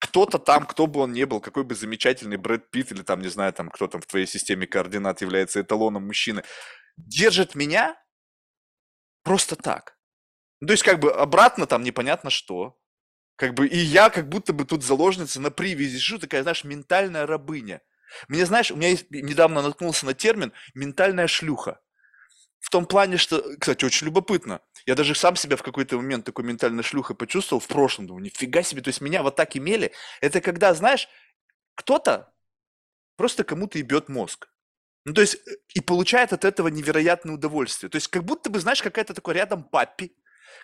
кто-то 0.00 0.38
там, 0.38 0.66
кто 0.66 0.86
бы 0.86 1.00
он 1.00 1.12
ни 1.12 1.24
был, 1.24 1.40
какой 1.40 1.62
бы 1.62 1.74
замечательный 1.74 2.38
Брэд 2.38 2.70
Питт 2.70 2.90
или 2.92 3.02
там, 3.02 3.20
не 3.20 3.28
знаю, 3.28 3.52
там, 3.52 3.68
кто 3.68 3.86
там 3.86 4.00
в 4.00 4.06
твоей 4.06 4.26
системе 4.26 4.66
координат 4.66 5.20
является 5.20 5.60
эталоном 5.60 6.06
мужчины, 6.06 6.42
держит 6.96 7.54
меня 7.54 8.02
просто 9.22 9.56
так. 9.56 9.96
Ну, 10.60 10.66
то 10.68 10.72
есть, 10.72 10.82
как 10.82 10.98
бы 10.98 11.12
обратно 11.12 11.66
там 11.66 11.82
непонятно 11.82 12.30
что. 12.30 12.78
Как 13.36 13.54
бы 13.54 13.66
и 13.66 13.78
я 13.78 14.10
как 14.10 14.28
будто 14.28 14.52
бы 14.52 14.64
тут 14.64 14.82
заложница 14.82 15.40
на 15.40 15.50
привязи 15.50 15.96
сижу, 15.96 16.18
такая, 16.18 16.42
знаешь, 16.42 16.64
ментальная 16.64 17.26
рабыня. 17.26 17.80
Мне, 18.28 18.46
знаешь, 18.46 18.70
у 18.70 18.76
меня 18.76 18.88
есть, 18.88 19.10
недавно 19.10 19.62
наткнулся 19.62 20.06
на 20.06 20.14
термин 20.14 20.52
«ментальная 20.74 21.26
шлюха». 21.26 21.80
В 22.60 22.68
том 22.70 22.86
плане, 22.86 23.16
что, 23.16 23.42
кстати, 23.58 23.84
очень 23.84 24.06
любопытно. 24.06 24.60
Я 24.86 24.94
даже 24.94 25.14
сам 25.14 25.36
себя 25.36 25.56
в 25.56 25.62
какой-то 25.62 25.96
момент 25.96 26.26
такой 26.26 26.44
ментальной 26.44 26.82
шлюхой 26.82 27.16
почувствовал 27.16 27.60
в 27.60 27.66
прошлом. 27.66 28.06
Думаю, 28.06 28.24
нифига 28.24 28.62
себе, 28.62 28.82
то 28.82 28.88
есть 28.88 29.00
меня 29.00 29.22
вот 29.22 29.36
так 29.36 29.56
имели. 29.56 29.92
Это 30.20 30.40
когда, 30.40 30.74
знаешь, 30.74 31.08
кто-то 31.74 32.32
просто 33.16 33.44
кому-то 33.44 33.78
ебет 33.78 34.08
мозг. 34.08 34.48
Ну, 35.04 35.14
то 35.14 35.22
есть, 35.22 35.34
э, 35.34 35.56
и 35.74 35.80
получает 35.80 36.32
от 36.32 36.44
этого 36.44 36.68
невероятное 36.68 37.34
удовольствие. 37.34 37.90
То 37.90 37.96
есть, 37.96 38.08
как 38.08 38.24
будто 38.24 38.50
бы, 38.50 38.60
знаешь, 38.60 38.82
какая-то 38.82 39.14
такой 39.14 39.34
рядом 39.34 39.64
папи, 39.64 40.14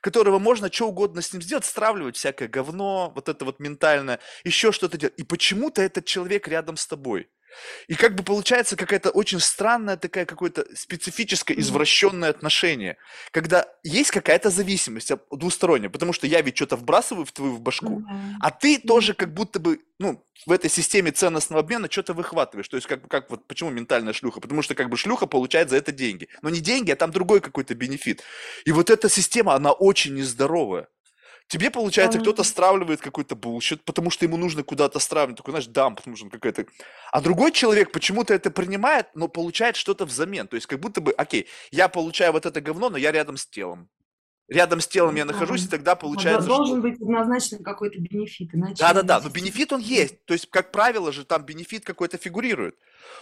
которого 0.01 0.39
можно 0.39 0.71
что 0.73 0.89
угодно 0.89 1.23
с 1.23 1.33
ним 1.33 1.43
сделать, 1.43 1.65
стравливать 1.65 2.17
всякое 2.17 2.49
говно, 2.49 3.13
вот 3.15 3.29
это 3.29 3.45
вот 3.45 3.61
ментальное, 3.61 4.21
еще 4.45 4.73
что-то 4.73 4.99
делать. 4.99 5.15
И 5.19 5.25
почему-то 5.25 5.83
этот 5.83 6.05
человек 6.05 6.49
рядом 6.49 6.77
с 6.77 6.87
тобой. 6.87 7.31
И 7.88 7.95
как 7.95 8.14
бы 8.14 8.23
получается 8.23 8.77
какая-то 8.77 9.11
очень 9.11 9.40
странная 9.40 9.97
такая 9.97 10.27
какое-то 10.27 10.66
специфическое 10.75 11.57
извращенное 11.59 12.31
отношение, 12.31 12.97
когда 13.31 13.66
есть 13.83 14.11
какая-то 14.11 14.51
зависимость 14.51 15.12
двусторонняя, 15.31 15.90
потому 15.90 16.12
что 16.12 16.27
я 16.27 16.40
ведь 16.40 16.57
что-то 16.57 16.77
вбрасываю 16.77 17.25
в 17.25 17.33
твою 17.33 17.53
в 17.53 17.61
башку, 17.61 18.01
Мгм. 18.01 18.37
а 18.40 18.51
ты 18.51 18.79
тоже 18.79 19.14
как 19.14 19.33
будто 19.33 19.59
бы, 19.61 19.81
ну, 19.99 20.25
в 20.47 20.53
этой 20.53 20.71
системе 20.71 21.11
ценностного 21.11 21.61
обмена 21.61 21.88
что-то 21.90 22.12
выхватываешь. 22.14 22.69
То 22.69 22.77
есть 22.77 22.87
как, 22.87 23.09
как 23.09 23.31
вот 23.31 23.47
почему 23.47 23.71
ментальная 23.71 24.12
шлюха? 24.12 24.40
Потому 24.40 24.62
что 24.62 24.75
как 24.75 24.88
бы 24.90 24.97
шлюха 24.97 25.27
получает 25.27 25.71
за 25.71 25.77
это 25.77 25.92
деньги. 25.92 26.29
Но 26.42 26.51
не 26.51 26.61
деньги, 26.61 26.90
а 26.90 26.97
там 26.97 27.11
другой 27.11 27.40
какой-то 27.40 27.75
benefit. 27.75 28.23
И 28.64 28.73
вот 28.73 28.90
эта 28.90 29.09
система, 29.09 29.55
она 29.55 29.73
очень 29.73 30.14
нездоровая. 30.14 30.88
Тебе, 31.49 31.71
получается, 31.71 32.19
кто-то 32.19 32.43
стравливает 32.43 33.01
какой-то 33.01 33.37
bullshit, 33.37 33.85
потому 33.85 34.11
что 34.11 34.25
ему 34.25 34.37
нужно 34.37 34.65
куда-то 34.65 34.99
стравливать, 34.99 35.37
такой, 35.37 35.53
знаешь, 35.53 35.69
dump 35.69 36.05
нужен 36.05 36.29
какой-то. 36.29 36.67
А 37.13 37.21
другой 37.21 37.53
человек 37.53 37.93
почему-то 37.93 38.35
это 38.35 38.51
принимает, 38.51 39.07
но 39.15 39.29
получает 39.29 39.77
что-то 39.77 40.07
взамен. 40.07 40.49
То 40.49 40.57
есть 40.57 40.67
как 40.67 40.81
будто 40.81 41.01
бы, 41.01 41.13
окей, 41.13 41.47
я 41.71 41.89
получаю 41.89 42.33
вот 42.33 42.47
это 42.47 42.61
говно, 42.61 42.91
но 42.91 42.97
я 42.97 43.13
рядом 43.13 43.37
с 43.37 43.47
телом. 43.47 43.89
Рядом 44.49 44.81
с 44.81 44.87
телом 44.87 45.17
я 45.17 45.25
нахожусь, 45.25 45.65
и 45.65 45.69
тогда 45.69 45.93
Да, 45.93 45.97
получается, 45.97 46.47
Должен 46.47 46.79
что... 46.79 46.83
быть 46.83 47.01
однозначно 47.01 47.59
какой-то 47.59 47.99
бенефит, 48.01 48.51
Да-да-да, 48.79 49.21
но 49.21 49.29
бенефит 49.29 49.73
он 49.73 49.81
есть. 49.81 50.25
То 50.25 50.35
есть, 50.35 50.49
как 50.51 50.71
правило 50.71 51.11
же, 51.11 51.25
там 51.25 51.45
бенефит 51.45 51.85
какой-то 51.85 52.17
фигурирует. 52.17 52.77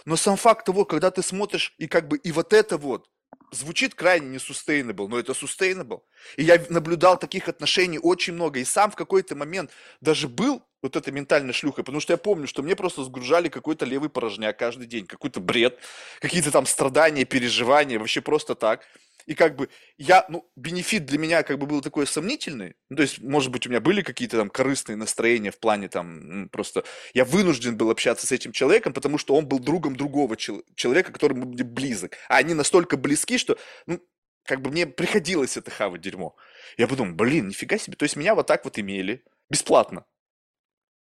Но 0.05 0.17
сам 0.17 0.37
факт 0.37 0.65
того, 0.65 0.85
когда 0.85 1.09
ты 1.09 1.23
смотришь, 1.23 1.73
и 1.77 1.87
как 1.87 2.07
бы, 2.07 2.17
и 2.17 2.31
вот 2.31 2.53
это 2.53 2.77
вот, 2.77 3.07
звучит 3.51 3.95
крайне 3.95 4.27
не 4.27 4.37
sustainable, 4.37 5.07
но 5.07 5.19
это 5.19 5.33
sustainable. 5.33 6.01
И 6.37 6.43
я 6.43 6.63
наблюдал 6.69 7.17
таких 7.17 7.47
отношений 7.47 7.99
очень 7.99 8.33
много. 8.33 8.59
И 8.59 8.65
сам 8.65 8.91
в 8.91 8.95
какой-то 8.95 9.35
момент 9.35 9.71
даже 10.01 10.27
был 10.27 10.63
вот 10.81 10.95
этой 10.95 11.11
ментальной 11.11 11.53
шлюхой, 11.53 11.83
потому 11.83 11.99
что 11.99 12.13
я 12.13 12.17
помню, 12.17 12.47
что 12.47 12.61
мне 12.61 12.75
просто 12.75 13.03
сгружали 13.03 13.49
какой-то 13.49 13.85
левый 13.85 14.09
порожняк 14.09 14.57
каждый 14.57 14.85
день, 14.85 15.07
какой-то 15.07 15.39
бред, 15.39 15.79
какие-то 16.19 16.51
там 16.51 16.65
страдания, 16.65 17.25
переживания, 17.25 17.97
вообще 17.97 18.21
просто 18.21 18.53
так. 18.55 18.85
И 19.25 19.33
как 19.33 19.55
бы 19.55 19.69
я, 19.97 20.25
ну, 20.29 20.49
бенефит 20.55 21.05
для 21.05 21.17
меня 21.17 21.41
как 21.43 21.57
бы 21.57 21.65
был 21.65 21.81
такой 21.81 22.05
сомнительный. 22.05 22.75
Ну, 22.89 22.97
то 22.97 23.01
есть, 23.01 23.19
может 23.19 23.51
быть, 23.51 23.65
у 23.65 23.69
меня 23.69 23.81
были 23.81 24.01
какие-то 24.01 24.37
там 24.37 24.49
корыстные 24.49 24.95
настроения 24.97 25.51
в 25.51 25.59
плане 25.59 25.89
там, 25.89 26.47
просто 26.49 26.83
я 27.13 27.25
вынужден 27.25 27.75
был 27.75 27.89
общаться 27.89 28.27
с 28.27 28.31
этим 28.31 28.51
человеком, 28.51 28.93
потому 28.93 29.17
что 29.17 29.35
он 29.35 29.47
был 29.47 29.59
другом 29.59 29.95
другого 29.95 30.37
чел- 30.37 30.63
человека, 30.75 31.11
который 31.11 31.33
мне 31.33 31.63
близок. 31.63 32.13
А 32.29 32.37
они 32.37 32.53
настолько 32.53 32.97
близки, 32.97 33.39
что, 33.39 33.57
ну, 33.87 33.99
как 34.43 34.61
бы 34.61 34.69
мне 34.69 34.85
приходилось 34.85 35.57
это 35.57 35.71
хавать 35.71 36.01
дерьмо. 36.01 36.35
Я 36.77 36.87
подумал, 36.87 37.15
блин, 37.15 37.47
нифига 37.47 37.79
себе. 37.79 37.95
То 37.97 38.03
есть 38.03 38.15
меня 38.15 38.35
вот 38.35 38.45
так 38.45 38.63
вот 38.63 38.77
имели, 38.77 39.23
бесплатно. 39.49 40.05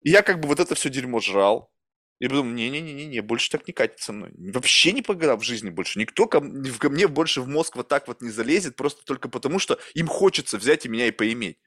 И 0.01 0.11
я 0.11 0.21
как 0.21 0.39
бы 0.39 0.47
вот 0.47 0.61
это 0.61 0.75
все 0.75 0.89
дерьмо 0.89 1.19
жрал. 1.19 1.72
И 2.23 2.27
потом, 2.29 2.55
не-не-не-не, 2.55 3.19
больше 3.19 3.51
так 3.51 3.67
не 3.67 3.73
катит 3.73 3.99
со 3.99 4.13
мной. 4.13 4.31
Вообще 4.37 4.93
никогда 4.93 5.35
в 5.35 5.43
жизни 5.43 5.69
больше. 5.69 5.99
Никто 5.99 6.25
ко, 6.25 6.39
ко 6.39 6.89
мне 6.89 7.09
больше 7.09 7.41
в 7.41 7.49
мозг 7.49 7.75
вот 7.75 7.89
так 7.89 8.07
вот 8.07 8.21
не 8.21 8.29
залезет, 8.29 8.77
просто 8.77 9.03
только 9.03 9.27
потому, 9.27 9.59
что 9.59 9.77
им 9.93 10.07
хочется 10.07 10.57
взять 10.57 10.85
и 10.85 10.89
меня 10.89 11.07
и 11.07 11.11
поиметь. 11.11 11.57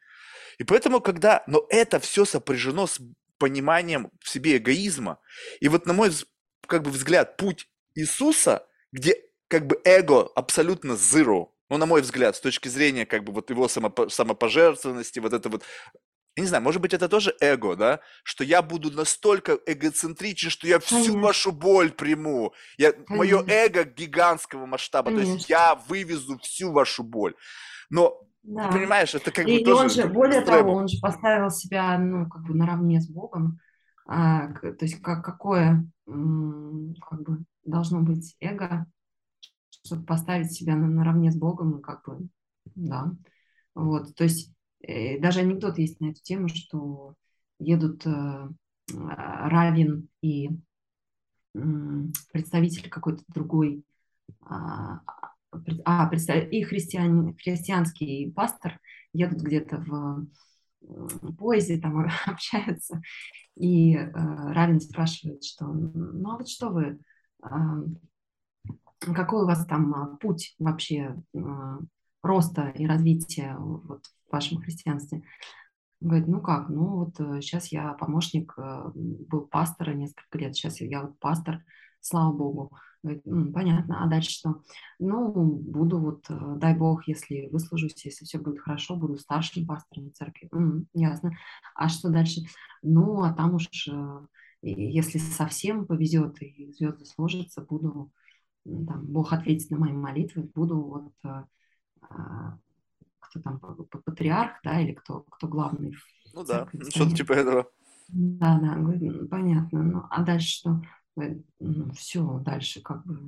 И 0.57 0.64
поэтому, 0.64 1.03
когда... 1.03 1.45
Но 1.47 1.66
это 1.69 2.01
все 2.01 2.25
сопряжено 2.25 2.87
с 2.87 2.99
пониманием 3.37 4.11
в 4.22 4.30
себе 4.30 4.57
эгоизма. 4.57 5.20
И 5.61 5.68
вот, 5.68 5.85
на 5.85 5.93
мой 5.93 6.11
как 6.66 6.85
бы 6.85 6.91
взгляд, 6.91 7.37
путь 7.37 7.68
Иисуса, 7.95 8.66
где 8.93 9.14
как 9.49 9.66
бы 9.66 9.78
эго 9.85 10.22
абсолютно 10.35 10.93
zero, 10.93 11.49
ну, 11.68 11.76
на 11.76 11.85
мой 11.85 12.01
взгляд, 12.01 12.35
с 12.35 12.41
точки 12.41 12.68
зрения 12.68 13.05
как 13.05 13.24
бы 13.24 13.35
вот 13.35 13.51
его 13.51 13.68
самопожертвованности, 13.68 15.18
вот 15.18 15.35
это 15.35 15.51
вот 15.51 15.64
я 16.37 16.43
не 16.43 16.49
знаю, 16.49 16.62
может 16.62 16.82
быть, 16.82 16.93
это 16.93 17.09
тоже 17.09 17.34
эго, 17.41 17.76
да? 17.76 18.01
Что 18.22 18.45
я 18.45 18.61
буду 18.61 18.91
настолько 18.91 19.59
эгоцентричен, 19.66 20.51
что 20.51 20.66
я 20.68 20.78
всю 20.78 20.95
Конечно. 20.97 21.20
вашу 21.22 21.53
боль 21.53 21.91
приму. 21.91 22.53
Я, 22.76 22.93
мое 23.09 23.39
Конечно. 23.43 23.53
эго 23.53 23.84
гигантского 23.84 24.66
масштаба. 24.66 25.11
То 25.12 25.20
есть 25.20 25.30
Конечно. 25.30 25.53
я 25.53 25.74
вывезу 25.89 26.39
всю 26.39 26.72
вашу 26.72 27.03
боль. 27.05 27.34
Но, 27.89 28.20
Да. 28.43 28.70
понимаешь, 28.70 29.14
это 29.14 29.30
как 29.30 29.49
И, 29.49 29.55
бы 29.55 29.61
и 29.61 29.64
тоже 29.64 29.82
он 29.82 29.91
же, 29.91 30.07
более 30.09 30.41
экстремум. 30.41 30.66
того, 30.66 30.76
он 30.78 30.89
же 30.89 31.01
поставил 31.01 31.51
себя, 31.51 31.99
ну, 31.99 32.28
как 32.28 32.43
бы 32.43 32.55
наравне 32.55 33.01
с 33.01 33.09
Богом. 33.09 33.59
А, 34.07 34.53
то 34.53 34.76
есть 34.82 35.01
как, 35.01 35.24
какое 35.24 35.84
как 36.07 37.22
бы 37.22 37.39
должно 37.64 38.03
быть 38.03 38.37
эго, 38.41 38.87
чтобы 39.84 40.05
поставить 40.05 40.53
себя 40.53 40.76
на, 40.76 40.87
наравне 40.87 41.32
с 41.32 41.37
Богом, 41.37 41.78
и 41.78 41.82
как 41.82 42.05
бы, 42.07 42.28
да. 42.74 43.11
Вот, 43.74 44.14
то 44.14 44.24
есть 44.24 44.53
даже 44.81 45.41
анекдот 45.41 45.79
есть 45.79 46.01
на 46.01 46.11
эту 46.11 46.20
тему, 46.22 46.49
что 46.49 47.14
едут 47.59 48.07
э, 48.07 48.11
а, 48.11 49.49
раввин 49.49 50.09
и 50.22 50.51
представитель 52.33 52.91
какой-то 52.91 53.22
другой, 53.29 53.83
а, 54.43 55.01
а, 55.85 56.09
представ- 56.11 56.51
и 56.51 56.62
христиан, 56.62 57.35
христианский 57.37 58.31
пастор 58.31 58.79
едут 59.12 59.41
где-то 59.41 59.79
в 59.79 60.27
поезде, 61.39 61.81
там 61.81 62.07
общаются, 62.27 63.01
и 63.57 63.97
э, 63.97 64.11
Равин 64.12 64.81
спрашивает, 64.81 65.43
что 65.45 65.66
ну 65.66 66.31
а 66.31 66.37
вот 66.37 66.49
что 66.49 66.68
вы, 66.68 66.99
а, 67.43 67.79
какой 68.99 69.43
у 69.43 69.47
вас 69.47 69.66
там 69.66 69.95
а, 69.95 70.16
путь 70.16 70.55
вообще 70.59 71.16
а, 71.35 71.79
роста 72.22 72.68
и 72.70 72.87
развития 72.87 73.57
вот 73.59 74.05
в 74.29 74.33
вашем 74.33 74.61
христианстве? 74.61 75.22
Говорит, 76.01 76.29
ну 76.29 76.41
как, 76.41 76.68
ну 76.68 77.05
вот 77.05 77.16
сейчас 77.43 77.68
я 77.72 77.95
помощник, 77.95 78.55
э, 78.59 78.91
был 78.95 79.43
пастора 79.47 79.93
несколько 79.93 80.39
лет, 80.39 80.55
сейчас 80.55 80.81
я 80.81 81.03
вот 81.03 81.18
пастор, 81.18 81.64
слава 82.01 82.33
богу. 82.33 82.72
Говорит, 83.03 83.27
«М, 83.27 83.53
понятно, 83.53 84.03
а 84.03 84.09
дальше 84.09 84.31
что? 84.31 84.62
Ну, 84.99 85.31
буду 85.33 85.99
вот, 85.99 86.27
э, 86.29 86.55
дай 86.57 86.77
бог, 86.77 87.07
если 87.07 87.49
выслужусь, 87.53 88.05
если 88.05 88.24
все 88.24 88.39
будет 88.39 88.61
хорошо, 88.61 88.97
буду 88.97 89.16
старшим 89.16 89.66
пастором 89.66 90.12
церкви. 90.12 90.49
«М, 90.53 90.89
ясно. 90.93 91.33
А 91.74 91.89
что 91.89 92.09
дальше? 92.11 92.41
Ну, 92.83 93.22
а 93.22 93.33
там 93.33 93.55
уж, 93.55 93.68
э, 93.89 94.20
если 94.62 95.18
совсем 95.18 95.87
повезет 95.87 96.43
и 96.43 96.72
звезды 96.72 97.05
сложатся, 97.05 97.61
буду, 97.62 98.11
там, 98.64 99.07
Бог 99.07 99.33
ответит 99.33 99.70
на 99.70 99.79
мои 99.79 99.93
молитвы, 99.93 100.51
буду 100.55 100.81
вот 100.83 101.12
э, 101.24 101.45
а, 102.03 102.59
кто 103.41 103.51
там, 103.51 103.59
патриарх, 104.05 104.53
да, 104.64 104.80
или 104.80 104.93
кто, 104.93 105.20
кто 105.22 105.49
главный 105.49 105.95
Ну 106.34 106.45
да, 106.45 106.68
ну, 106.72 106.91
что-то 106.91 107.14
типа 107.16 107.32
этого. 107.32 107.70
Да, 108.09 108.59
да, 108.61 108.76
говорит, 108.76 109.03
«М, 109.03 109.28
понятно. 109.28 109.82
Ну, 109.82 110.03
а 110.11 110.22
дальше 110.22 110.49
что? 110.49 110.82
все, 111.95 112.39
дальше 112.45 112.82
как 112.82 113.05
бы 113.07 113.18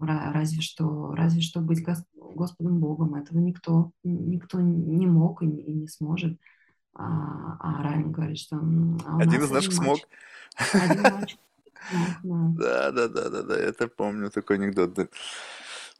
разве 0.00 0.62
что, 0.62 1.14
разве 1.14 1.40
что 1.40 1.60
быть 1.60 1.86
гос- 1.86 2.04
Господом 2.14 2.78
Богом. 2.78 3.14
Этого 3.16 3.38
никто, 3.38 3.90
никто 4.04 4.60
не 4.60 5.06
мог 5.06 5.42
и 5.42 5.46
не, 5.46 5.60
и 5.62 5.72
не 5.72 5.88
сможет. 5.88 6.38
А, 6.94 7.56
а 7.60 7.82
Райан 7.82 8.12
говорит, 8.12 8.38
что 8.38 8.56
«М, 8.56 8.98
а 9.06 9.18
Один 9.20 9.42
из 9.42 9.50
наших 9.50 9.72
смог. 9.72 10.00
один 10.72 11.10
мальчик. 11.10 11.40
Да, 12.58 12.90
да, 12.92 13.08
да, 13.08 13.30
да, 13.30 13.42
да, 13.42 13.56
это 13.56 13.88
помню 13.88 14.30
такой 14.30 14.56
анекдот. 14.56 14.98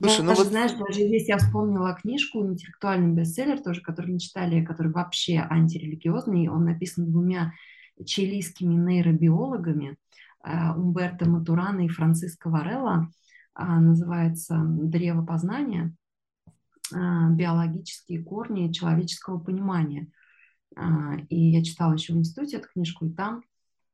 Слушай, 0.00 0.20
ну 0.20 0.28
Даже, 0.28 0.42
вот, 0.42 0.50
знаешь, 0.50 0.72
даже 0.72 1.06
здесь 1.06 1.28
я 1.28 1.38
вспомнила 1.38 1.94
книжку, 1.94 2.46
интеллектуальный 2.46 3.12
бестселлер 3.12 3.60
тоже, 3.60 3.80
который 3.80 4.12
мы 4.12 4.20
читали, 4.20 4.64
который 4.64 4.92
вообще 4.92 5.38
антирелигиозный. 5.38 6.48
Он 6.48 6.64
написан 6.64 7.10
двумя 7.10 7.52
чилийскими 8.04 8.74
нейробиологами, 8.74 9.96
э, 10.44 10.70
Умберто 10.72 11.28
Матурана 11.28 11.84
и 11.84 11.88
Франциско 11.88 12.48
Варелла. 12.48 13.08
А, 13.54 13.80
Называется 13.80 14.56
«Древо 14.64 15.26
познания. 15.26 15.92
а, 16.94 17.30
Биологические 17.30 18.22
корни 18.22 18.70
человеческого 18.70 19.40
понимания». 19.40 20.06
А, 20.76 21.16
И 21.28 21.50
я 21.50 21.64
читала 21.64 21.94
еще 21.94 22.12
в 22.12 22.18
институте 22.18 22.58
эту 22.58 22.68
книжку, 22.68 23.06
и 23.06 23.10
там 23.10 23.42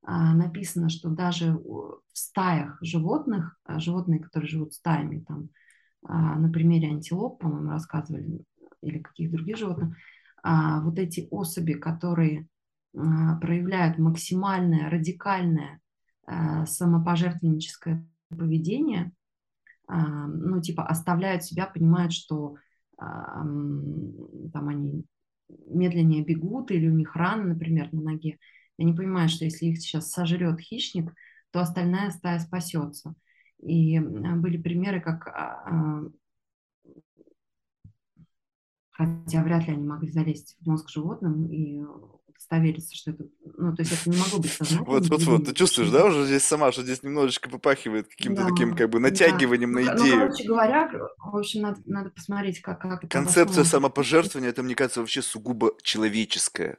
а, 0.02 0.34
написано, 0.34 0.90
что 0.90 1.08
даже 1.08 1.54
в 1.54 2.02
стаях 2.12 2.76
животных, 2.82 3.56
а, 3.64 3.80
животные, 3.80 4.20
которые 4.20 4.50
живут 4.50 4.74
стаями, 4.74 5.20
там, 5.26 5.44
а, 5.44 5.63
на 6.06 6.50
примере 6.52 6.88
антилоп, 6.88 7.40
по-моему, 7.40 7.70
рассказывали, 7.70 8.44
или 8.82 8.98
каких 8.98 9.30
других 9.30 9.56
животных, 9.56 9.96
а, 10.42 10.82
вот 10.82 10.98
эти 10.98 11.26
особи, 11.30 11.72
которые 11.72 12.46
а, 12.96 13.36
проявляют 13.36 13.98
максимальное, 13.98 14.90
радикальное 14.90 15.80
а, 16.26 16.66
самопожертвенническое 16.66 18.06
поведение, 18.28 19.12
а, 19.86 20.26
ну, 20.26 20.60
типа 20.60 20.86
оставляют 20.86 21.44
себя, 21.44 21.66
понимают, 21.66 22.12
что 22.12 22.56
а, 22.98 23.42
там 23.42 24.68
они 24.68 25.04
медленнее 25.66 26.24
бегут, 26.24 26.70
или 26.70 26.88
у 26.88 26.94
них 26.94 27.16
рана, 27.16 27.44
например, 27.44 27.92
на 27.92 28.02
ноге, 28.02 28.38
и 28.76 28.82
они 28.82 28.94
понимают, 28.94 29.30
что 29.30 29.44
если 29.44 29.66
их 29.66 29.78
сейчас 29.78 30.10
сожрет 30.10 30.60
хищник, 30.60 31.12
то 31.50 31.60
остальная 31.60 32.10
стая 32.10 32.38
спасется. 32.40 33.14
И 33.62 33.96
м, 33.96 34.40
были 34.42 34.56
примеры, 34.56 35.00
как 35.00 35.28
а, 35.28 35.62
а, 35.66 36.02
хотя 38.92 39.42
вряд 39.42 39.66
ли 39.66 39.74
они 39.74 39.86
могли 39.86 40.10
залезть 40.10 40.56
в 40.60 40.66
мозг 40.66 40.88
животным 40.88 41.50
и 41.50 41.82
удостовериться, 42.28 42.94
что 42.94 43.10
это, 43.12 43.24
ну, 43.56 43.74
то 43.74 43.82
есть 43.82 43.92
это 43.92 44.08
не 44.10 44.16
могло 44.16 44.38
быть 44.38 44.52
сознательно. 44.52 44.86
вот, 44.86 45.08
вот, 45.10 45.26
вот, 45.26 45.44
ты 45.44 45.52
чувствуешь, 45.54 45.90
да, 45.90 46.04
уже 46.04 46.26
здесь 46.26 46.44
сама, 46.44 46.72
что 46.72 46.82
здесь 46.82 47.02
немножечко 47.02 47.48
попахивает 47.50 48.08
каким-то 48.08 48.42
Да, 48.42 48.46
таким, 48.46 48.74
как 48.74 48.90
бы, 48.90 48.98
да. 49.00 49.00
натягиванием 49.00 49.72
Ну, 49.72 49.78
на 49.80 49.84
ну, 49.84 49.96
идею. 49.96 50.18
короче 50.20 50.44
говоря, 50.48 50.88
в 51.18 51.36
общем, 51.36 51.62
надо, 51.62 51.80
надо 51.86 52.10
посмотреть, 52.10 52.60
как, 52.60 52.80
как 52.80 53.04
это 53.04 53.12
Концепция 53.12 53.64
самопожертвования, 53.64 54.50
это, 54.50 54.62
мне 54.62 54.74
кажется, 54.74 55.00
вообще 55.00 55.22
сугубо 55.22 55.72
человеческая. 55.82 56.78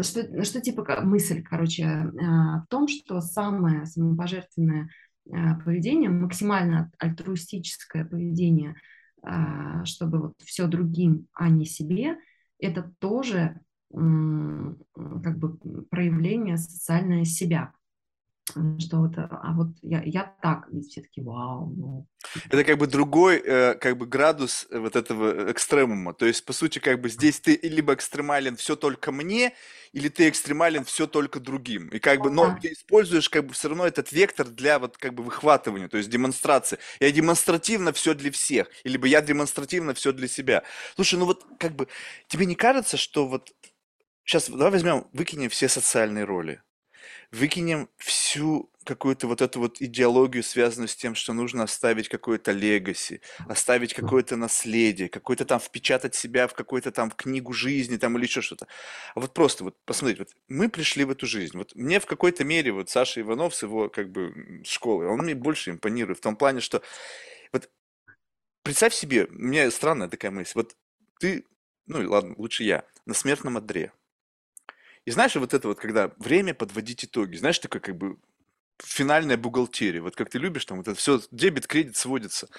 Что, 0.00 0.44
что 0.44 0.60
типа 0.60 1.00
мысль, 1.02 1.42
короче, 1.42 1.84
а, 1.84 2.60
в 2.60 2.66
том, 2.68 2.88
что 2.88 3.20
самое 3.20 3.86
самопожертвенное 3.86 4.90
а, 5.32 5.54
поведение, 5.56 6.10
максимально 6.10 6.90
альтруистическое 6.98 8.04
поведение, 8.04 8.74
а, 9.22 9.84
чтобы 9.84 10.20
вот 10.20 10.34
все 10.44 10.66
другим, 10.66 11.26
а 11.32 11.48
не 11.48 11.64
себе, 11.64 12.18
это 12.58 12.92
тоже 12.98 13.60
как 13.90 15.38
бы 15.38 15.56
проявление 15.88 16.58
социальное 16.58 17.24
себя. 17.24 17.72
Что 18.78 18.98
вот, 18.98 19.14
а 19.16 19.52
вот 19.54 19.68
я, 19.82 20.02
я 20.02 20.34
так, 20.42 20.68
и 20.70 20.80
все 20.82 21.02
таки 21.02 21.20
вау, 21.20 21.72
ну, 21.76 22.06
Это 22.50 22.64
как 22.64 22.78
бы 22.78 22.86
другой, 22.86 23.38
э, 23.44 23.74
как 23.74 23.96
бы 23.96 24.06
градус 24.06 24.66
э, 24.70 24.78
вот 24.78 24.96
этого 24.96 25.50
экстремума. 25.52 26.14
То 26.14 26.26
есть, 26.26 26.44
по 26.44 26.52
сути, 26.52 26.78
как 26.78 27.00
бы 27.00 27.08
здесь 27.08 27.40
ты 27.40 27.58
либо 27.62 27.94
экстремален 27.94 28.56
все 28.56 28.76
только 28.76 29.12
мне, 29.12 29.54
или 29.92 30.08
ты 30.08 30.28
экстремален 30.28 30.84
все 30.84 31.06
только 31.06 31.40
другим. 31.40 31.88
И 31.88 31.98
как 31.98 32.20
бы, 32.20 32.30
но 32.30 32.56
ты 32.60 32.72
используешь 32.72 33.28
как 33.28 33.46
бы 33.46 33.54
все 33.54 33.68
равно 33.68 33.86
этот 33.86 34.12
вектор 34.12 34.48
для 34.48 34.78
вот 34.78 34.98
как 34.98 35.14
бы 35.14 35.22
выхватывания, 35.22 35.88
то 35.88 35.96
есть 35.96 36.10
демонстрации. 36.10 36.78
Я 37.00 37.10
демонстративно 37.12 37.92
все 37.92 38.14
для 38.14 38.30
всех, 38.30 38.68
либо 38.84 39.06
я 39.06 39.20
демонстративно 39.20 39.94
все 39.94 40.12
для 40.12 40.28
себя. 40.28 40.64
Слушай, 40.96 41.18
ну 41.18 41.26
вот 41.26 41.44
как 41.58 41.74
бы 41.76 41.88
тебе 42.28 42.46
не 42.46 42.54
кажется, 42.54 42.96
что 42.96 43.26
вот 43.28 43.52
сейчас 44.24 44.48
давай 44.50 44.70
возьмем, 44.70 45.06
выкинем 45.12 45.48
все 45.50 45.68
социальные 45.68 46.24
роли, 46.24 46.62
выкинем 47.30 47.88
всю 47.96 48.70
какую-то 48.84 49.26
вот 49.26 49.42
эту 49.42 49.60
вот 49.60 49.82
идеологию, 49.82 50.42
связанную 50.42 50.88
с 50.88 50.96
тем, 50.96 51.14
что 51.14 51.34
нужно 51.34 51.64
оставить 51.64 52.08
какое-то 52.08 52.52
легаси, 52.52 53.20
оставить 53.46 53.92
какое-то 53.92 54.36
наследие, 54.36 55.10
какой-то 55.10 55.44
там 55.44 55.60
впечатать 55.60 56.14
себя 56.14 56.48
в 56.48 56.54
какую-то 56.54 56.90
там 56.90 57.10
в 57.10 57.14
книгу 57.14 57.52
жизни 57.52 57.98
там 57.98 58.16
или 58.16 58.24
еще 58.24 58.40
что-то. 58.40 58.66
А 59.14 59.20
вот 59.20 59.34
просто 59.34 59.64
вот 59.64 59.76
посмотрите, 59.84 60.22
вот 60.22 60.34
мы 60.48 60.70
пришли 60.70 61.04
в 61.04 61.10
эту 61.10 61.26
жизнь. 61.26 61.58
Вот 61.58 61.74
мне 61.74 62.00
в 62.00 62.06
какой-то 62.06 62.44
мере 62.44 62.72
вот 62.72 62.88
Саша 62.88 63.20
Иванов 63.20 63.54
с 63.54 63.62
его 63.62 63.90
как 63.90 64.10
бы 64.10 64.62
школы, 64.64 65.06
он 65.06 65.20
мне 65.20 65.34
больше 65.34 65.70
импонирует 65.70 66.18
в 66.18 66.22
том 66.22 66.34
плане, 66.34 66.60
что 66.60 66.82
вот 67.52 67.68
представь 68.62 68.94
себе, 68.94 69.26
у 69.26 69.32
меня 69.32 69.70
странная 69.70 70.08
такая 70.08 70.30
мысль, 70.30 70.52
вот 70.54 70.74
ты, 71.20 71.44
ну 71.86 72.10
ладно, 72.10 72.34
лучше 72.38 72.64
я, 72.64 72.84
на 73.04 73.12
смертном 73.12 73.58
одре. 73.58 73.92
И 75.08 75.10
знаешь, 75.10 75.34
вот 75.36 75.54
это 75.54 75.68
вот, 75.68 75.80
когда 75.80 76.12
время 76.18 76.52
подводить 76.52 77.02
итоги, 77.02 77.38
знаешь, 77.38 77.58
такой 77.58 77.80
как 77.80 77.96
бы 77.96 78.18
финальная 78.76 79.38
бухгалтерия, 79.38 80.02
вот 80.02 80.14
как 80.14 80.28
ты 80.28 80.38
любишь, 80.38 80.66
там 80.66 80.76
вот 80.76 80.86
это 80.86 80.98
все, 80.98 81.18
дебет, 81.30 81.66
кредит 81.66 81.96
сводится. 81.96 82.50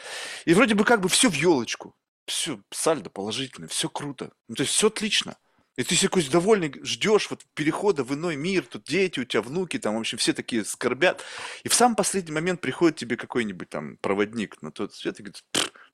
И 0.45 0.55
вроде 0.55 0.73
бы 0.73 0.83
как 0.83 0.99
бы 0.99 1.09
все 1.09 1.29
в 1.29 1.35
елочку, 1.35 1.95
все, 2.25 2.59
сальдо 2.71 3.11
положительное, 3.11 3.67
все 3.67 3.87
круто, 3.87 4.31
ну, 4.47 4.55
то 4.55 4.63
есть 4.63 4.73
все 4.73 4.87
отлично. 4.87 5.37
И 5.75 5.83
ты 5.83 5.95
какой-то 5.95 6.31
довольный 6.31 6.73
ждешь 6.81 7.29
вот 7.29 7.45
перехода 7.53 8.03
в 8.03 8.15
иной 8.15 8.35
мир, 8.35 8.65
тут 8.65 8.83
дети 8.85 9.19
у 9.19 9.25
тебя, 9.25 9.43
внуки, 9.43 9.77
там, 9.77 9.95
в 9.95 9.99
общем, 9.99 10.17
все 10.17 10.33
такие 10.33 10.65
скорбят. 10.65 11.23
И 11.61 11.69
в 11.69 11.75
самый 11.75 11.93
последний 11.93 12.31
момент 12.33 12.61
приходит 12.61 12.97
тебе 12.97 13.15
какой-нибудь 13.15 13.69
там 13.69 13.97
проводник 13.97 14.59
на 14.63 14.71
тот 14.71 14.95
свет 14.95 15.19
и 15.19 15.21
говорит, 15.21 15.43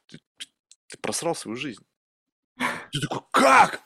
ты, 0.07 0.19
ты 0.87 0.97
просрал 0.99 1.35
свою 1.35 1.57
жизнь. 1.57 1.83
Ты 2.57 3.01
такой, 3.01 3.23
как? 3.31 3.84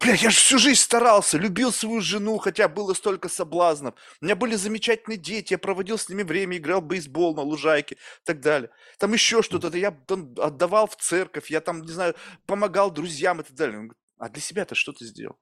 Блядь, 0.00 0.22
я 0.22 0.30
же 0.30 0.36
всю 0.36 0.58
жизнь 0.58 0.80
старался, 0.80 1.38
любил 1.38 1.72
свою 1.72 2.02
жену, 2.02 2.36
хотя 2.36 2.68
было 2.68 2.92
столько 2.92 3.28
соблазнов. 3.30 3.94
У 4.20 4.26
меня 4.26 4.36
были 4.36 4.54
замечательные 4.54 5.16
дети, 5.16 5.54
я 5.54 5.58
проводил 5.58 5.96
с 5.96 6.08
ними 6.10 6.22
время, 6.22 6.58
играл 6.58 6.82
в 6.82 6.86
бейсбол 6.86 7.34
на 7.34 7.40
лужайке 7.40 7.94
и 7.94 7.98
так 8.24 8.40
далее. 8.40 8.70
Там 8.98 9.14
еще 9.14 9.42
что-то, 9.42 9.74
я 9.76 9.92
там 9.92 10.34
отдавал 10.38 10.86
в 10.86 10.96
церковь, 10.96 11.50
я 11.50 11.62
там, 11.62 11.80
не 11.80 11.92
знаю, 11.92 12.14
помогал 12.46 12.90
друзьям 12.90 13.40
и 13.40 13.44
так 13.44 13.54
далее. 13.54 13.78
Он 13.78 13.88
говорит, 13.88 14.02
а 14.18 14.28
для 14.28 14.42
себя-то 14.42 14.74
что 14.74 14.92
ты 14.92 15.06
сделал? 15.06 15.38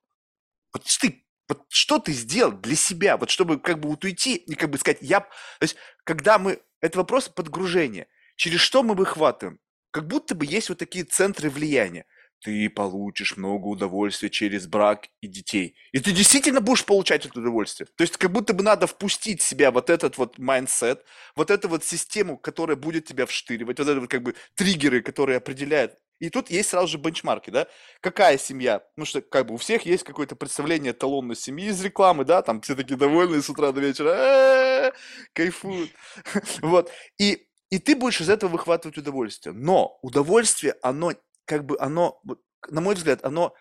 Вот 0.73 0.85
ты, 1.01 1.25
вот 1.49 1.65
что 1.69 1.99
ты 1.99 2.13
сделал 2.13 2.53
для 2.53 2.77
себя? 2.77 3.17
Вот 3.17 3.31
чтобы 3.31 3.59
как 3.59 3.81
бы 3.81 3.89
вот 3.89 4.05
уйти 4.05 4.37
и 4.37 4.55
как 4.55 4.71
бы 4.71 4.79
сказать, 4.79 4.99
я... 5.01 5.21
То 5.21 5.63
есть, 5.63 5.77
когда 6.05 6.39
мы... 6.39 6.63
Это 6.81 6.99
вопрос 6.99 7.29
подгружения. 7.29 8.07
Через 8.37 8.61
что 8.61 8.83
мы 8.83 8.95
выхватываем? 8.95 9.59
Как 9.91 10.07
будто 10.07 10.35
бы 10.35 10.47
есть 10.47 10.69
вот 10.69 10.79
такие 10.79 11.05
центры 11.05 11.51
влияния 11.51 12.07
ты 12.45 12.69
получишь 12.69 13.39
много 13.39 13.69
удовольствия 13.69 14.29
через 14.29 14.67
брак 14.67 15.09
и 15.23 15.29
детей. 15.29 15.77
И 15.93 15.99
ты 15.99 16.13
действительно 16.13 16.61
будешь 16.61 16.85
получать 16.85 17.25
это 17.25 17.41
удовольствие. 17.41 17.89
То 17.97 18.03
есть 18.03 18.19
как 18.19 18.33
будто 18.33 18.53
бы 18.53 18.63
надо 18.63 18.87
впустить 18.87 19.41
в 19.41 19.49
себя 19.49 19.71
вот 19.71 19.89
этот 19.89 20.19
вот 20.19 20.39
mindset, 20.39 21.05
вот 21.37 21.51
эту 21.51 21.71
вот 21.71 21.85
систему, 21.85 22.37
которая 22.37 22.77
будет 22.77 23.07
тебя 23.07 23.25
вштыривать, 23.25 23.79
вот 23.79 23.89
это 23.89 23.99
вот 23.99 24.11
как 24.11 24.23
бы 24.23 24.35
триггеры, 24.57 25.01
которые 25.01 25.39
определяют. 25.39 25.97
И 26.21 26.29
тут 26.29 26.51
есть 26.51 26.69
сразу 26.69 26.89
же 26.89 26.99
бенчмарки, 26.99 27.49
да? 27.49 27.67
Какая 28.01 28.37
семья? 28.37 28.83
Ну 28.97 29.07
что, 29.07 29.23
как 29.23 29.47
бы 29.47 29.55
у 29.55 29.57
всех 29.57 29.87
есть 29.87 30.05
какое-то 30.05 30.37
представление 30.37 30.93
эталонной 30.93 31.37
семьи 31.37 31.69
из 31.69 31.83
рекламы, 31.83 32.27
да? 32.27 32.43
Там 32.43 32.61
все 32.61 32.75
такие 32.75 32.97
довольные 32.99 33.41
с 33.41 33.49
утра 33.49 33.73
до 33.73 33.81
вечера, 33.81 34.93
кайфуют. 35.33 35.91
Вот. 36.61 36.91
И 37.19 37.47
и 37.71 37.79
ты 37.79 37.97
будешь 37.97 38.21
из 38.21 38.29
этого 38.29 38.53
выхватывать 38.53 38.99
удовольствие. 38.99 39.53
Но 39.53 39.99
удовольствие, 40.03 40.77
оно 40.83 41.13
как 41.45 41.65
бы 41.65 41.77
оно, 41.79 42.21
на 42.69 42.81
мой 42.81 42.95
взгляд, 42.95 43.25
оно 43.25 43.55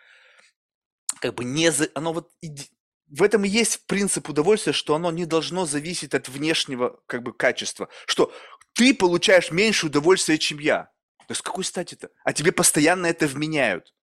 как 1.21 1.35
бы 1.35 1.43
не, 1.43 1.71
за, 1.71 1.89
оно 1.95 2.13
вот 2.13 2.31
в 3.07 3.23
этом 3.23 3.45
и 3.45 3.49
есть 3.49 3.85
принцип 3.85 4.29
удовольствия, 4.29 4.73
что 4.73 4.95
оно 4.95 5.11
не 5.11 5.25
должно 5.25 5.65
зависеть 5.65 6.13
от 6.13 6.29
внешнего 6.29 6.99
как 7.05 7.23
бы 7.23 7.33
качества, 7.33 7.89
что 8.05 8.33
ты 8.73 8.93
получаешь 8.93 9.51
меньше 9.51 9.87
удовольствия, 9.87 10.37
чем 10.37 10.59
я. 10.59 10.85
То 11.19 11.31
есть 11.31 11.41
какой 11.41 11.63
стати-то? 11.63 12.09
А 12.23 12.33
тебе 12.33 12.51
постоянно 12.51 13.05
это 13.05 13.27
вменяют. 13.27 13.93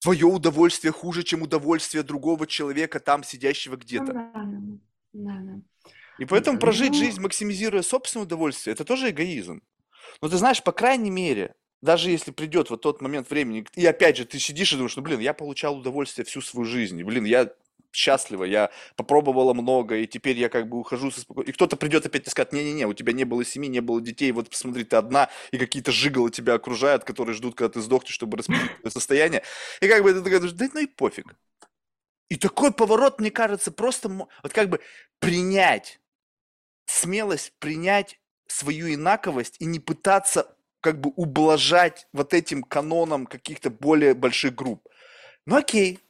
Твое 0.00 0.26
удовольствие 0.26 0.92
хуже, 0.92 1.22
чем 1.22 1.42
удовольствие 1.42 2.02
другого 2.02 2.46
человека, 2.46 2.98
там 2.98 3.22
сидящего 3.22 3.76
где-то. 3.76 4.12
Ну 4.12 4.80
да, 5.12 5.32
да, 5.32 5.40
да. 5.42 5.62
И 6.18 6.24
поэтому 6.24 6.58
прожить 6.58 6.92
Ну, 6.92 6.98
жизнь, 6.98 7.20
максимизируя 7.20 7.82
собственное 7.82 8.26
удовольствие, 8.26 8.74
это 8.74 8.84
тоже 8.84 9.10
эгоизм. 9.10 9.62
Но 10.20 10.28
ты 10.28 10.36
знаешь, 10.36 10.62
по 10.62 10.72
крайней 10.72 11.10
мере, 11.10 11.54
даже 11.82 12.10
если 12.10 12.30
придет 12.30 12.70
вот 12.70 12.80
тот 12.80 13.02
момент 13.02 13.28
времени, 13.28 13.66
и 13.74 13.84
опять 13.84 14.16
же 14.16 14.24
ты 14.24 14.38
сидишь 14.38 14.72
и 14.72 14.76
думаешь, 14.76 14.96
ну 14.96 15.02
блин, 15.02 15.20
я 15.20 15.34
получал 15.34 15.76
удовольствие 15.76 16.24
всю 16.24 16.40
свою 16.40 16.64
жизнь, 16.64 16.98
и, 16.98 17.04
блин, 17.04 17.24
я 17.24 17.52
счастлива, 17.90 18.44
я 18.44 18.70
попробовала 18.96 19.52
много, 19.52 19.96
и 19.96 20.06
теперь 20.06 20.38
я 20.38 20.48
как 20.48 20.68
бы 20.68 20.78
ухожу 20.78 21.10
со 21.10 21.20
спокойно. 21.20 21.48
И 21.48 21.52
кто-то 21.52 21.76
придет 21.76 22.06
опять 22.06 22.26
и 22.26 22.30
скажет, 22.30 22.52
не-не-не, 22.52 22.86
у 22.86 22.94
тебя 22.94 23.12
не 23.12 23.24
было 23.24 23.44
семьи, 23.44 23.68
не 23.68 23.80
было 23.80 24.00
детей, 24.00 24.32
вот 24.32 24.48
посмотри, 24.48 24.84
ты 24.84 24.96
одна, 24.96 25.28
и 25.50 25.58
какие-то 25.58 25.92
жиголы 25.92 26.30
тебя 26.30 26.54
окружают, 26.54 27.04
которые 27.04 27.34
ждут, 27.34 27.54
когда 27.54 27.72
ты 27.74 27.80
сдохнешь, 27.82 28.14
чтобы 28.14 28.38
распределить 28.38 28.76
твое 28.80 28.90
состояние. 28.90 29.42
И 29.80 29.88
как 29.88 30.02
бы 30.02 30.12
ты 30.12 30.22
такой 30.22 30.50
да 30.52 30.68
ну 30.72 30.80
и 30.80 30.86
пофиг. 30.86 31.34
И 32.30 32.36
такой 32.36 32.72
поворот, 32.72 33.20
мне 33.20 33.30
кажется, 33.30 33.70
просто 33.70 34.08
вот 34.08 34.52
как 34.52 34.70
бы 34.70 34.80
принять, 35.18 36.00
смелость 36.86 37.52
принять 37.58 38.18
свою 38.46 38.94
инаковость 38.94 39.56
и 39.58 39.66
не 39.66 39.80
пытаться 39.80 40.56
как 40.82 41.00
бы 41.00 41.12
ублажать 41.16 42.08
вот 42.12 42.34
этим 42.34 42.62
каноном 42.62 43.26
каких-то 43.26 43.70
более 43.70 44.14
больших 44.14 44.54
групп. 44.54 44.86
Ну 45.46 45.56
окей, 45.56 46.00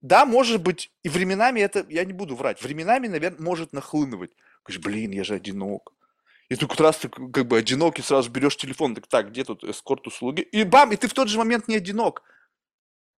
да, 0.00 0.24
может 0.24 0.62
быть, 0.62 0.90
и 1.02 1.08
временами 1.08 1.60
это, 1.60 1.86
я 1.88 2.04
не 2.04 2.12
буду 2.12 2.34
врать, 2.34 2.62
временами, 2.62 3.06
наверное, 3.06 3.42
может 3.42 3.72
нахлынывать. 3.72 4.32
Говоришь, 4.64 4.82
блин, 4.82 5.10
я 5.12 5.22
же 5.22 5.34
одинок. 5.34 5.92
И 6.48 6.56
ты 6.56 6.66
как 6.66 6.80
раз 6.80 6.96
ты 6.96 7.08
как 7.08 7.46
бы 7.46 7.58
одинок, 7.58 7.98
и 7.98 8.02
сразу 8.02 8.30
берешь 8.30 8.56
телефон, 8.56 8.94
так, 8.94 9.06
так, 9.06 9.30
где 9.30 9.44
тут 9.44 9.62
эскорт 9.62 10.06
услуги? 10.06 10.40
И 10.40 10.64
бам, 10.64 10.92
и 10.92 10.96
ты 10.96 11.06
в 11.06 11.12
тот 11.12 11.28
же 11.28 11.38
момент 11.38 11.68
не 11.68 11.76
одинок. 11.76 12.22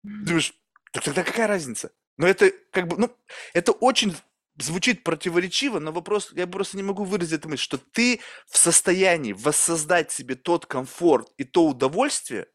Думаешь, 0.03 0.55
так 0.93 1.05
тогда 1.05 1.23
какая 1.23 1.47
разница? 1.47 1.93
Но 2.17 2.27
это 2.27 2.51
как 2.73 2.89
бы, 2.89 2.97
ну, 2.97 3.15
это 3.53 3.73
очень 3.73 4.17
звучит 4.61 5.05
противоречиво, 5.05 5.79
но 5.79 5.93
вопрос, 5.93 6.33
я 6.33 6.47
просто 6.47 6.77
не 6.77 6.83
могу 6.83 7.05
выразить 7.05 7.41
эту 7.41 7.49
мысль, 7.49 7.63
что 7.63 7.79
ты 7.79 8.21
в 8.49 8.59
состоянии 8.59 9.33
воссоздать 9.33 10.13
себе 10.13 10.35
тот 10.35 10.67
комфорт 10.67 11.29
и 11.37 11.45
то 11.45 11.67
удовольствие, 11.67 12.47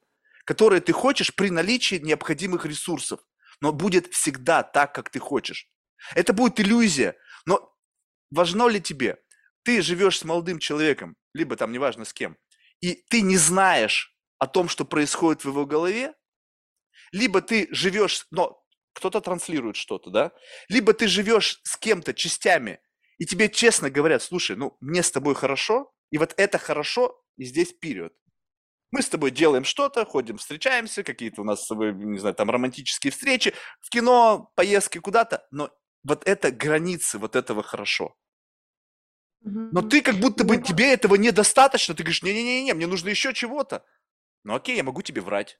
которое 0.45 0.82
ты 0.82 0.93
хочешь 0.93 1.34
при 1.34 1.49
наличии 1.49 1.95
необходимых 1.95 2.66
ресурсов. 2.66 3.20
Но 3.62 3.72
будет 3.72 4.14
всегда 4.14 4.64
так, 4.64 4.93
как 4.93 5.10
ты 5.10 5.20
хочешь. 5.20 5.70
Это 6.14 6.34
будет 6.34 6.60
иллюзия. 6.60 7.16
Но 7.45 7.74
важно 8.30 8.68
ли 8.68 8.82
тебе? 8.82 9.18
Ты 9.64 9.82
живешь 9.82 10.20
с 10.20 10.24
молодым 10.24 10.60
человеком, 10.60 11.16
либо 11.34 11.56
там 11.56 11.72
неважно 11.72 12.06
с 12.06 12.14
кем, 12.14 12.38
и 12.82 13.03
ты 13.10 13.22
не 13.22 13.38
знаешь 13.38 14.16
о 14.38 14.47
том, 14.47 14.70
что 14.70 14.86
происходит 14.86 15.43
в 15.43 15.47
его 15.49 15.66
голове, 15.66 16.14
либо 17.12 17.41
ты 17.41 17.68
живешь, 17.72 18.28
но 18.30 18.62
кто-то 18.96 19.22
транслирует 19.22 19.76
что-то, 19.76 20.10
да? 20.10 20.32
Либо 20.70 20.93
ты 20.93 21.08
живешь 21.08 21.60
с 21.64 21.78
кем-то 21.78 22.14
частями, 22.14 22.80
и 23.18 23.26
тебе 23.26 23.50
честно 23.50 23.89
говорят, 23.89 24.24
слушай, 24.24 24.56
ну, 24.56 24.78
мне 24.80 25.04
с 25.04 25.12
тобой 25.12 25.36
хорошо, 25.36 25.93
и 26.12 26.18
вот 26.18 26.34
это 26.38 26.58
хорошо, 26.58 27.22
и 27.38 27.43
здесь 27.46 27.74
период. 27.74 28.14
Мы 28.91 29.02
с 29.02 29.10
тобой 29.10 29.32
делаем 29.32 29.66
что-то, 29.66 30.06
ходим, 30.06 30.38
встречаемся, 30.38 31.04
какие-то 31.04 31.41
у 31.41 31.43
нас 31.43 31.64
с 31.64 31.68
тобой, 31.68 31.93
не 31.93 32.18
знаю, 32.18 32.36
там 32.36 32.50
романтические 32.50 33.12
встречи, 33.12 33.54
в 33.82 33.89
кино, 33.89 34.52
поездки 34.56 35.00
куда-то, 35.00 35.46
но 35.52 35.70
вот 36.04 36.28
это 36.28 36.52
границы 36.52 37.18
вот 37.18 37.36
этого 37.36 37.62
хорошо. 37.64 38.16
Но 39.41 39.82
ты 39.82 40.02
как 40.02 40.16
будто 40.16 40.43
бы, 40.43 40.58
ка- 40.58 40.64
тебе 40.64 40.93
этого 40.93 41.16
недостаточно, 41.16 41.93
ты 41.93 42.04
говоришь, 42.04 42.24
не-не-не, 42.24 42.74
мне 42.74 42.88
нужно 42.88 43.10
еще 43.10 43.34
чего-то. 43.34 43.86
Ну 44.43 44.56
окей, 44.56 44.76
я 44.78 44.84
могу 44.84 45.02
тебе 45.02 45.22
врать, 45.22 45.60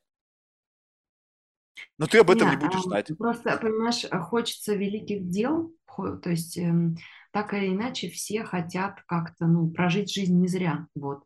но 1.98 2.08
ты 2.08 2.20
об 2.20 2.30
этом 2.32 2.50
Не, 2.50 2.56
не 2.56 2.62
будешь 2.62 2.82
знать. 2.84 3.12
а, 3.12 3.16
просто, 3.16 3.58
понимаешь, 3.58 4.06
хочется 4.28 4.74
великих 4.76 5.30
дел, 5.30 5.72
то 5.96 6.30
есть 6.30 6.58
эм, 6.58 6.98
так 7.32 7.54
или 7.54 7.70
иначе 7.70 8.10
все 8.10 8.44
хотят 8.44 9.02
как-то, 9.08 9.46
ну, 9.46 9.70
прожить 9.70 10.12
жизнь 10.14 10.40
не 10.40 10.48
зря, 10.48 10.88
вот, 10.96 11.24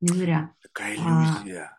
не 0.00 0.08
зря. 0.16 0.52
Такая 0.62 0.96
А, 0.98 1.42
иллюзия. 1.42 1.78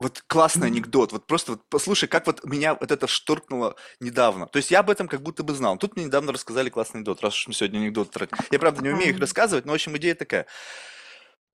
Вот 0.00 0.22
классный 0.26 0.66
анекдот. 0.66 1.12
Вот 1.12 1.26
просто 1.28 1.52
вот 1.52 1.62
послушай, 1.68 2.08
как 2.08 2.26
вот 2.26 2.44
меня 2.44 2.74
вот 2.74 2.90
это 2.90 3.06
шторкнуло 3.06 3.76
недавно. 4.00 4.46
То 4.46 4.56
есть 4.56 4.70
я 4.72 4.80
об 4.80 4.90
этом 4.90 5.06
как 5.06 5.22
будто 5.22 5.44
бы 5.44 5.54
знал. 5.54 5.78
Тут 5.78 5.94
мне 5.94 6.06
недавно 6.06 6.32
рассказали 6.32 6.70
классный 6.70 6.98
анекдот, 6.98 7.22
раз 7.22 7.34
уж 7.34 7.46
мы 7.46 7.54
сегодня 7.54 7.78
анекдот 7.78 8.10
тратим. 8.10 8.36
Я, 8.50 8.58
правда, 8.58 8.82
не 8.82 8.88
умею 8.90 9.10
их 9.10 9.20
рассказывать, 9.20 9.64
но, 9.64 9.72
в 9.72 9.74
общем, 9.76 9.96
идея 9.96 10.16
такая. 10.16 10.46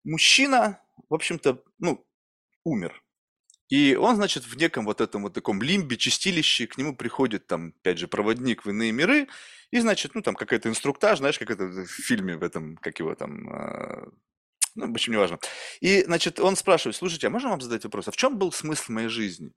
Мужчина, 0.04 0.80
в 1.08 1.14
общем-то, 1.14 1.62
ну, 1.78 2.06
умер. 2.64 3.02
И 3.68 3.96
он, 3.96 4.16
значит, 4.16 4.44
в 4.44 4.56
неком 4.56 4.84
вот 4.84 5.00
этом 5.00 5.22
вот 5.22 5.34
таком 5.34 5.60
лимбе, 5.60 5.96
чистилище, 5.96 6.66
к 6.66 6.78
нему 6.78 6.94
приходит 6.94 7.46
там, 7.46 7.74
опять 7.80 7.98
же, 7.98 8.06
проводник 8.06 8.64
в 8.64 8.70
иные 8.70 8.92
миры, 8.92 9.28
и, 9.72 9.80
значит, 9.80 10.14
ну, 10.14 10.22
там 10.22 10.36
какая-то 10.36 10.68
инструктаж, 10.68 11.18
знаешь, 11.18 11.38
как 11.38 11.50
это 11.50 11.64
в 11.66 11.86
фильме 11.86 12.36
в 12.36 12.42
этом, 12.44 12.76
как 12.76 12.98
его 13.00 13.14
там, 13.14 13.48
а, 13.50 14.08
ну, 14.76 14.88
в 14.88 14.90
общем, 14.92 15.14
неважно. 15.14 15.38
И, 15.80 16.02
значит, 16.04 16.38
он 16.38 16.54
спрашивает, 16.54 16.96
слушайте, 16.96 17.26
а 17.26 17.30
можно 17.30 17.48
вам 17.48 17.60
задать 17.60 17.82
вопрос, 17.84 18.06
а 18.08 18.12
в 18.12 18.16
чем 18.16 18.38
был 18.38 18.52
смысл 18.52 18.92
моей 18.92 19.08
жизни? 19.08 19.52